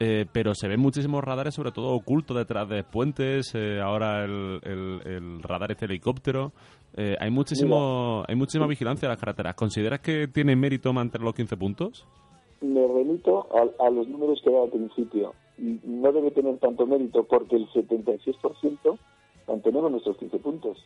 eh, 0.00 0.26
pero 0.32 0.56
se 0.56 0.66
ven 0.66 0.80
muchísimos 0.80 1.22
radares, 1.22 1.54
sobre 1.54 1.70
todo 1.70 1.90
ocultos 1.94 2.36
detrás 2.36 2.68
de 2.68 2.82
puentes, 2.82 3.52
eh, 3.54 3.80
ahora 3.80 4.24
el, 4.24 4.58
el- 4.64 5.00
el 5.04 5.42
radar 5.44 5.70
este 5.70 5.84
helicóptero. 5.84 6.52
Eh, 6.96 7.16
hay 7.20 7.30
muchísimo 7.30 8.24
hay 8.26 8.34
muchísima 8.34 8.66
vigilancia 8.66 9.06
en 9.06 9.10
las 9.10 9.18
carreteras. 9.20 9.54
¿Consideras 9.54 10.00
que 10.00 10.26
tiene 10.26 10.56
mérito 10.56 10.92
mantener 10.92 11.24
los 11.24 11.34
15 11.34 11.56
puntos? 11.56 12.04
Me 12.60 12.86
remito 12.86 13.46
a, 13.52 13.86
a 13.86 13.90
los 13.90 14.08
números 14.08 14.40
que 14.42 14.50
daba 14.50 14.64
al 14.64 14.70
principio. 14.70 15.34
No 15.58 16.12
debe 16.12 16.30
tener 16.30 16.58
tanto 16.58 16.86
mérito 16.86 17.24
porque 17.24 17.56
el 17.56 17.68
76% 17.68 18.98
mantenemos 19.46 19.90
nuestros 19.90 20.16
15 20.18 20.38
puntos. 20.38 20.78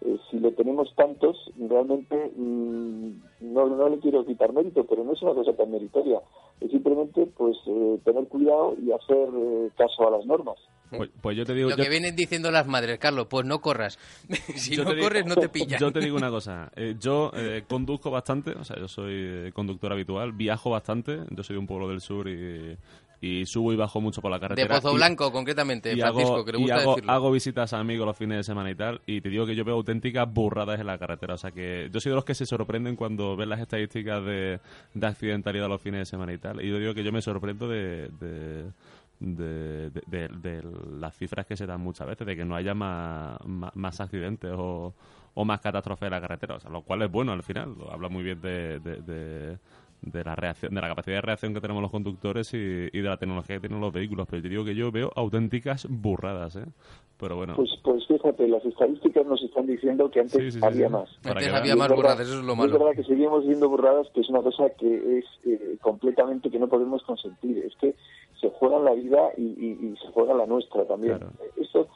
Eh, 0.00 0.16
si 0.30 0.38
le 0.38 0.52
tenemos 0.52 0.94
tantos, 0.94 1.36
realmente 1.58 2.32
mm, 2.36 3.10
no, 3.40 3.66
no 3.68 3.88
le 3.88 3.98
quiero 3.98 4.24
quitar 4.24 4.52
mérito, 4.52 4.84
pero 4.86 5.02
no 5.04 5.12
es 5.12 5.22
una 5.22 5.34
cosa 5.34 5.52
tan 5.54 5.70
meritoria. 5.72 6.20
Es 6.60 6.70
simplemente 6.70 7.26
pues 7.36 7.56
eh, 7.66 7.98
tener 8.04 8.26
cuidado 8.28 8.76
y 8.80 8.92
hacer 8.92 9.28
eh, 9.34 9.70
caso 9.76 10.06
a 10.06 10.10
las 10.16 10.24
normas. 10.26 10.56
Pues, 10.90 11.10
pues 11.20 11.36
yo 11.36 11.44
te 11.44 11.52
digo... 11.52 11.68
Lo 11.68 11.76
yo- 11.76 11.82
que 11.82 11.90
vienen 11.90 12.16
diciendo 12.16 12.50
las 12.50 12.66
madres, 12.66 12.98
Carlos, 12.98 13.26
pues 13.28 13.44
no 13.44 13.60
corras. 13.60 13.98
si 14.54 14.74
Yo 14.76 14.84
no 14.84 14.92
digo- 14.94 15.02
corres, 15.02 15.26
no 15.26 15.34
te 15.36 15.48
pillan. 15.48 15.78
Yo 15.80 15.92
te 15.92 16.00
digo 16.00 16.16
una 16.16 16.30
cosa. 16.30 16.70
eh, 16.76 16.94
yo 16.98 17.30
eh, 17.34 17.64
conduzco 17.68 18.10
bastante, 18.10 18.52
o 18.52 18.64
sea, 18.64 18.76
yo 18.78 18.88
soy 18.88 19.12
eh, 19.14 19.50
conductor 19.52 19.92
habitual, 19.92 20.32
viajo 20.32 20.70
bastante. 20.70 21.18
Yo 21.30 21.42
soy 21.42 21.54
de 21.54 21.60
un 21.60 21.66
pueblo 21.66 21.88
del 21.88 22.00
sur 22.00 22.26
y, 22.28 22.76
y 23.20 23.46
subo 23.46 23.72
y 23.72 23.76
bajo 23.76 24.00
mucho 24.00 24.20
por 24.22 24.30
la 24.30 24.36
De 24.36 24.40
carretera. 24.42 24.76
Pozo 24.76 24.92
y- 24.92 24.96
Blanco, 24.96 25.32
concretamente, 25.32 25.92
y 25.92 26.00
Francisco, 26.00 26.34
hago, 26.34 26.44
que 26.44 26.52
le 26.52 26.58
y 26.58 26.60
gusta 26.62 26.76
hago- 26.76 26.90
decirlo. 26.94 27.12
hago 27.12 27.30
visitas 27.32 27.72
a 27.72 27.78
amigos 27.80 28.06
los 28.06 28.16
fines 28.16 28.36
de 28.38 28.44
semana 28.44 28.70
y 28.70 28.74
tal, 28.74 29.00
y 29.06 29.20
te 29.20 29.28
digo 29.28 29.44
que 29.46 29.56
yo 29.56 29.64
veo 29.64 29.74
auténticas 29.74 30.32
burradas 30.32 30.78
en 30.80 30.86
la 30.86 30.98
carretera. 30.98 31.34
O 31.34 31.38
sea 31.38 31.50
que 31.50 31.88
yo 31.92 32.00
soy 32.00 32.10
de 32.10 32.16
los 32.16 32.24
que 32.24 32.34
se 32.34 32.46
sorprenden 32.46 32.94
cuando 32.96 33.36
ven 33.36 33.48
las 33.48 33.60
estadísticas 33.60 34.24
de, 34.24 34.60
de 34.94 35.06
accidentalidad 35.06 35.68
los 35.68 35.80
fines 35.82 36.00
de 36.00 36.04
semana 36.06 36.32
y 36.32 36.38
tal. 36.38 36.62
Y 36.64 36.68
yo 36.70 36.78
digo 36.78 36.94
que 36.94 37.02
yo 37.02 37.10
me 37.12 37.20
sorprendo 37.22 37.68
de, 37.68 38.08
de, 38.20 38.70
de- 39.20 39.90
de- 39.90 40.02
de- 40.06 40.28
de 40.28 40.62
las 41.00 41.16
cifras 41.16 41.44
que 41.44 41.56
se 41.56 41.66
dan 41.66 41.80
muchas 41.80 42.06
veces, 42.06 42.26
de 42.26 42.36
que 42.36 42.44
no 42.44 42.54
haya 42.54 42.74
más, 42.74 43.36
más, 43.46 43.74
más 43.74 44.00
accidentes 44.00 44.52
o, 44.56 44.94
o 45.34 45.44
más 45.44 45.60
catástrofes 45.60 46.06
en 46.06 46.12
la 46.12 46.20
carretera. 46.20 46.54
O 46.56 46.60
sea, 46.60 46.70
lo 46.70 46.82
cual 46.82 47.02
es 47.02 47.10
bueno 47.10 47.32
al 47.32 47.42
final. 47.42 47.74
Lo 47.76 47.90
habla 47.92 48.08
muy 48.08 48.22
bien 48.22 48.40
de, 48.40 48.78
de- 50.02 50.24
la 50.24 50.34
reacción, 50.36 50.74
de 50.74 50.80
la 50.80 50.88
capacidad 50.88 51.16
de 51.16 51.22
reacción 51.22 51.54
que 51.54 51.60
tenemos 51.60 51.82
los 51.82 51.90
conductores 51.90 52.52
y, 52.54 52.56
y 52.56 53.00
de 53.00 53.08
la 53.08 53.16
tecnología 53.16 53.56
que 53.56 53.60
tienen 53.68 53.80
los 53.80 53.92
vehículos. 53.92 54.26
Pero 54.30 54.42
yo 54.42 54.48
digo 54.48 54.64
que 54.64 54.74
yo 54.74 54.90
veo 54.92 55.10
auténticas 55.16 55.86
burradas, 55.90 56.56
¿eh? 56.56 56.64
Pero 57.18 57.34
bueno. 57.36 57.54
Pues, 57.56 57.70
pues 57.82 58.06
fíjate, 58.06 58.46
las 58.46 58.64
estadísticas 58.64 59.26
nos 59.26 59.42
están 59.42 59.66
diciendo 59.66 60.08
que 60.10 60.20
antes 60.20 60.40
Sí, 60.40 60.50
sí, 60.52 60.60
sí, 60.60 60.64
había 60.64 60.86
sí. 60.86 60.92
más. 60.92 61.10
Para 61.22 61.32
Antes 61.40 61.48
que 61.50 61.56
había 61.56 61.74
más 61.76 61.88
burradas, 61.88 62.18
verdad- 62.18 62.32
eso 62.32 62.40
es 62.40 62.46
lo 62.46 62.54
malo. 62.54 62.72
Es 62.72 62.78
verdad 62.78 62.94
que 62.94 63.02
seguimos 63.04 63.44
viendo 63.44 63.68
burradas, 63.68 64.06
que 64.14 64.20
es 64.20 64.28
una 64.28 64.40
cosa 64.42 64.70
que 64.78 65.18
es 65.18 65.24
eh, 65.44 65.76
completamente 65.80 66.48
que 66.50 66.58
no 66.60 66.68
podemos 66.68 67.02
consentir. 67.02 67.58
Es 67.58 67.74
que 67.80 67.96
se 68.40 68.48
juega 68.50 68.78
la 68.78 68.92
vida 68.94 69.30
y, 69.36 69.42
y- 69.42 69.78
y 69.92 69.96
se 70.00 70.12
juega 70.12 70.32
la 70.34 70.46
nuestra 70.46 70.84
también. 70.86 71.18
Esto, 71.56 71.88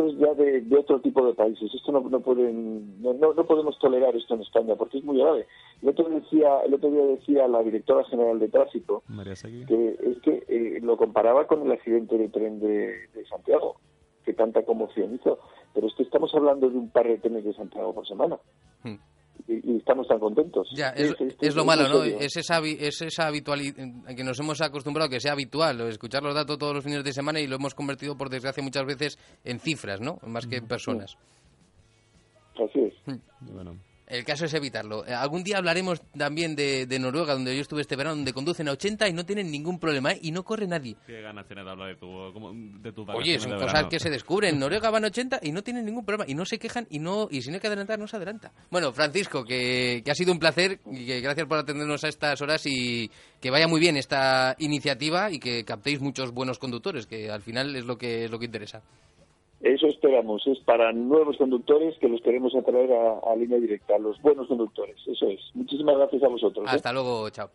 esto 0.00 0.06
es 0.06 0.18
ya 0.18 0.34
de, 0.34 0.60
de 0.62 0.76
otro 0.76 1.00
tipo 1.00 1.24
de 1.26 1.34
países. 1.34 1.72
Esto 1.74 1.92
no, 1.92 2.00
no 2.00 2.20
pueden, 2.20 3.00
no, 3.02 3.12
no, 3.14 3.34
podemos 3.46 3.78
tolerar 3.78 4.14
esto 4.16 4.34
en 4.34 4.42
España 4.42 4.74
porque 4.76 4.98
es 4.98 5.04
muy 5.04 5.18
grave. 5.18 5.46
El 5.82 5.88
otro, 5.88 6.08
día 6.08 6.20
decía, 6.20 6.60
el 6.64 6.74
otro 6.74 6.90
día 6.90 7.04
decía 7.04 7.48
la 7.48 7.62
directora 7.62 8.04
general 8.04 8.38
de 8.38 8.48
tráfico 8.48 9.02
que 9.66 9.96
es 10.00 10.20
que 10.22 10.44
eh, 10.48 10.80
lo 10.82 10.96
comparaba 10.96 11.46
con 11.46 11.62
el 11.62 11.72
accidente 11.72 12.16
de 12.16 12.28
tren 12.28 12.60
de, 12.60 13.08
de 13.14 13.26
Santiago, 13.26 13.76
que 14.24 14.32
tanta 14.34 14.62
conmoción 14.64 15.14
hizo. 15.14 15.38
Pero 15.74 15.86
es 15.86 15.94
que 15.94 16.02
estamos 16.02 16.34
hablando 16.34 16.68
de 16.68 16.76
un 16.76 16.90
par 16.90 17.06
de 17.06 17.18
trenes 17.18 17.44
de 17.44 17.54
Santiago 17.54 17.94
por 17.94 18.06
semana. 18.06 18.38
Hmm. 18.82 18.96
Y, 19.50 19.72
y 19.72 19.76
estamos 19.78 20.06
tan 20.06 20.20
contentos. 20.20 20.68
Ya, 20.76 20.90
es, 20.90 21.08
Sí, 21.18 21.28
sí, 21.28 21.36
es 21.40 21.56
lo 21.56 21.62
sí, 21.62 21.66
malo, 21.66 21.88
¿no? 21.88 22.04
Es 22.04 22.36
esa, 22.36 22.60
es 22.60 23.02
esa 23.02 23.26
habitualidad 23.26 23.74
que 24.16 24.22
nos 24.22 24.38
hemos 24.38 24.60
acostumbrado 24.60 25.10
que 25.10 25.18
sea 25.18 25.32
habitual, 25.32 25.80
escuchar 25.88 26.22
los 26.22 26.34
datos 26.34 26.56
todos 26.56 26.74
los 26.74 26.84
fines 26.84 27.02
de 27.02 27.12
semana 27.12 27.40
y 27.40 27.48
lo 27.48 27.56
hemos 27.56 27.74
convertido, 27.74 28.16
por 28.16 28.30
desgracia, 28.30 28.62
muchas 28.62 28.86
veces 28.86 29.18
en 29.44 29.58
cifras, 29.58 30.00
¿no? 30.00 30.18
Más 30.24 30.46
que 30.46 30.58
en 30.58 30.68
personas. 30.68 31.16
Así 32.54 32.80
es. 32.80 32.94
Bueno. 33.40 33.89
El 34.10 34.24
caso 34.24 34.44
es 34.44 34.54
evitarlo. 34.54 35.06
Eh, 35.06 35.14
Algún 35.14 35.44
día 35.44 35.58
hablaremos 35.58 36.02
también 36.18 36.56
de, 36.56 36.84
de 36.86 36.98
Noruega, 36.98 37.32
donde 37.34 37.54
yo 37.54 37.62
estuve 37.62 37.80
este 37.82 37.94
verano, 37.94 38.16
donde 38.16 38.32
conducen 38.32 38.66
a 38.68 38.72
80 38.72 39.08
y 39.08 39.12
no 39.12 39.24
tienen 39.24 39.50
ningún 39.52 39.78
problema, 39.78 40.12
¿eh? 40.12 40.18
Y 40.22 40.32
no 40.32 40.42
corre 40.44 40.66
nadie. 40.66 40.96
¿Qué 41.06 41.22
ganas 41.22 41.46
tienes 41.46 41.64
de 41.64 41.70
hablar 41.70 41.88
de 41.88 41.94
tu, 41.94 42.06
como- 42.32 42.52
de 42.52 42.92
tus 42.92 43.08
Oye, 43.10 43.38
son 43.38 43.52
cosas 43.52 43.66
verano? 43.68 43.88
que 43.88 44.00
se 44.00 44.10
descubren. 44.10 44.54
En 44.54 44.60
Noruega 44.60 44.90
van 44.90 45.04
80 45.04 45.38
y 45.42 45.52
no 45.52 45.62
tienen 45.62 45.84
ningún 45.86 46.04
problema. 46.04 46.24
Y 46.28 46.34
no 46.34 46.44
se 46.44 46.58
quejan 46.58 46.88
y 46.90 46.98
no 46.98 47.28
y 47.30 47.40
si 47.40 47.50
no 47.50 47.54
hay 47.54 47.60
que 47.60 47.68
adelantar, 47.68 48.00
no 48.00 48.08
se 48.08 48.16
adelanta. 48.16 48.50
Bueno, 48.70 48.92
Francisco, 48.92 49.44
que, 49.44 50.02
que 50.04 50.10
ha 50.10 50.14
sido 50.16 50.32
un 50.32 50.40
placer 50.40 50.80
y 50.90 51.06
que 51.06 51.20
gracias 51.20 51.46
por 51.46 51.58
atendernos 51.58 52.02
a 52.02 52.08
estas 52.08 52.40
horas 52.42 52.66
y 52.66 53.08
que 53.40 53.50
vaya 53.50 53.68
muy 53.68 53.78
bien 53.78 53.96
esta 53.96 54.56
iniciativa 54.58 55.30
y 55.30 55.38
que 55.38 55.64
captéis 55.64 56.00
muchos 56.00 56.32
buenos 56.32 56.58
conductores, 56.58 57.06
que 57.06 57.30
al 57.30 57.42
final 57.42 57.76
es 57.76 57.84
lo 57.84 57.96
que, 57.96 58.24
es 58.24 58.30
lo 58.32 58.38
que 58.40 58.46
interesa. 58.46 58.82
Eso 59.60 59.86
esperamos. 59.86 60.46
Es 60.46 60.58
para 60.60 60.92
nuevos 60.92 61.36
conductores 61.36 61.96
que 61.98 62.08
los 62.08 62.20
queremos 62.22 62.54
atraer 62.54 62.92
a, 62.92 63.18
a 63.30 63.36
línea 63.36 63.58
directa, 63.58 63.98
los 63.98 64.20
buenos 64.22 64.48
conductores. 64.48 64.96
Eso 65.06 65.28
es. 65.28 65.40
Muchísimas 65.54 65.96
gracias 65.96 66.22
a 66.22 66.28
vosotros. 66.28 66.66
¿eh? 66.66 66.70
Hasta 66.74 66.92
luego, 66.92 67.28
chao. 67.30 67.50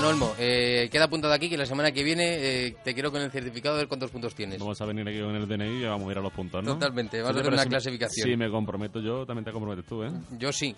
Bueno, 0.00 0.14
Olmo, 0.14 0.34
eh, 0.38 0.88
queda 0.90 1.04
apuntado 1.04 1.34
aquí 1.34 1.50
que 1.50 1.58
la 1.58 1.66
semana 1.66 1.92
que 1.92 2.02
viene 2.02 2.24
eh, 2.24 2.74
te 2.82 2.94
quiero 2.94 3.12
con 3.12 3.20
el 3.20 3.30
certificado 3.30 3.74
de 3.76 3.82
ver 3.82 3.88
cuántos 3.88 4.10
puntos 4.10 4.34
tienes. 4.34 4.58
Vamos 4.58 4.80
a 4.80 4.86
venir 4.86 5.06
aquí 5.06 5.20
con 5.20 5.36
el 5.36 5.46
DNI 5.46 5.82
y 5.82 5.84
vamos 5.84 6.08
a 6.08 6.12
ir 6.12 6.16
a 6.16 6.22
los 6.22 6.32
puntos, 6.32 6.64
¿no? 6.64 6.72
Totalmente, 6.72 7.20
vamos 7.20 7.32
a 7.32 7.34
Sí, 7.34 7.40
hacer 7.40 7.52
una 7.52 7.62
si 7.64 7.68
clasificación. 7.68 8.28
Si 8.30 8.34
me 8.34 8.50
comprometo 8.50 9.02
yo, 9.02 9.26
también 9.26 9.44
te 9.44 9.52
comprometes 9.52 9.84
tú, 9.84 10.02
¿eh? 10.02 10.10
Yo 10.38 10.50
sí. 10.52 10.74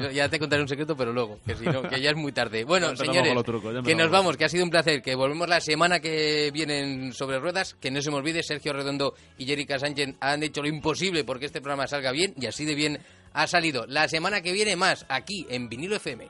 Yo 0.00 0.10
ya 0.10 0.28
te 0.28 0.40
contaré 0.40 0.62
un 0.62 0.68
secreto, 0.68 0.96
pero 0.96 1.12
luego, 1.12 1.38
que 1.46 1.54
si 1.54 1.64
no, 1.64 1.82
que 1.82 2.00
ya 2.00 2.10
es 2.10 2.16
muy 2.16 2.32
tarde. 2.32 2.64
Bueno, 2.66 2.96
señores, 2.96 3.40
trucos, 3.44 3.84
que 3.84 3.94
nos 3.94 4.10
vamos, 4.10 4.36
que 4.36 4.46
ha 4.46 4.48
sido 4.48 4.64
un 4.64 4.70
placer, 4.70 5.00
que 5.00 5.14
volvemos 5.14 5.48
la 5.48 5.60
semana 5.60 6.00
que 6.00 6.50
viene 6.52 6.80
en 6.80 7.12
sobre 7.12 7.38
ruedas, 7.38 7.74
que 7.80 7.92
no 7.92 8.02
se 8.02 8.10
me 8.10 8.16
olvide, 8.16 8.42
Sergio 8.42 8.72
Redondo 8.72 9.14
y 9.38 9.46
Jerica 9.46 9.78
Sánchez 9.78 10.16
han 10.18 10.42
hecho 10.42 10.60
lo 10.60 10.66
imposible 10.68 11.22
porque 11.22 11.46
este 11.46 11.60
programa 11.60 11.86
salga 11.86 12.10
bien 12.10 12.34
y 12.36 12.46
así 12.46 12.64
de 12.64 12.74
bien 12.74 12.98
ha 13.32 13.46
salido. 13.46 13.86
La 13.86 14.08
semana 14.08 14.40
que 14.40 14.52
viene 14.52 14.74
más, 14.74 15.06
aquí 15.08 15.46
en 15.50 15.68
Vinilo 15.68 15.94
FM. 15.96 16.26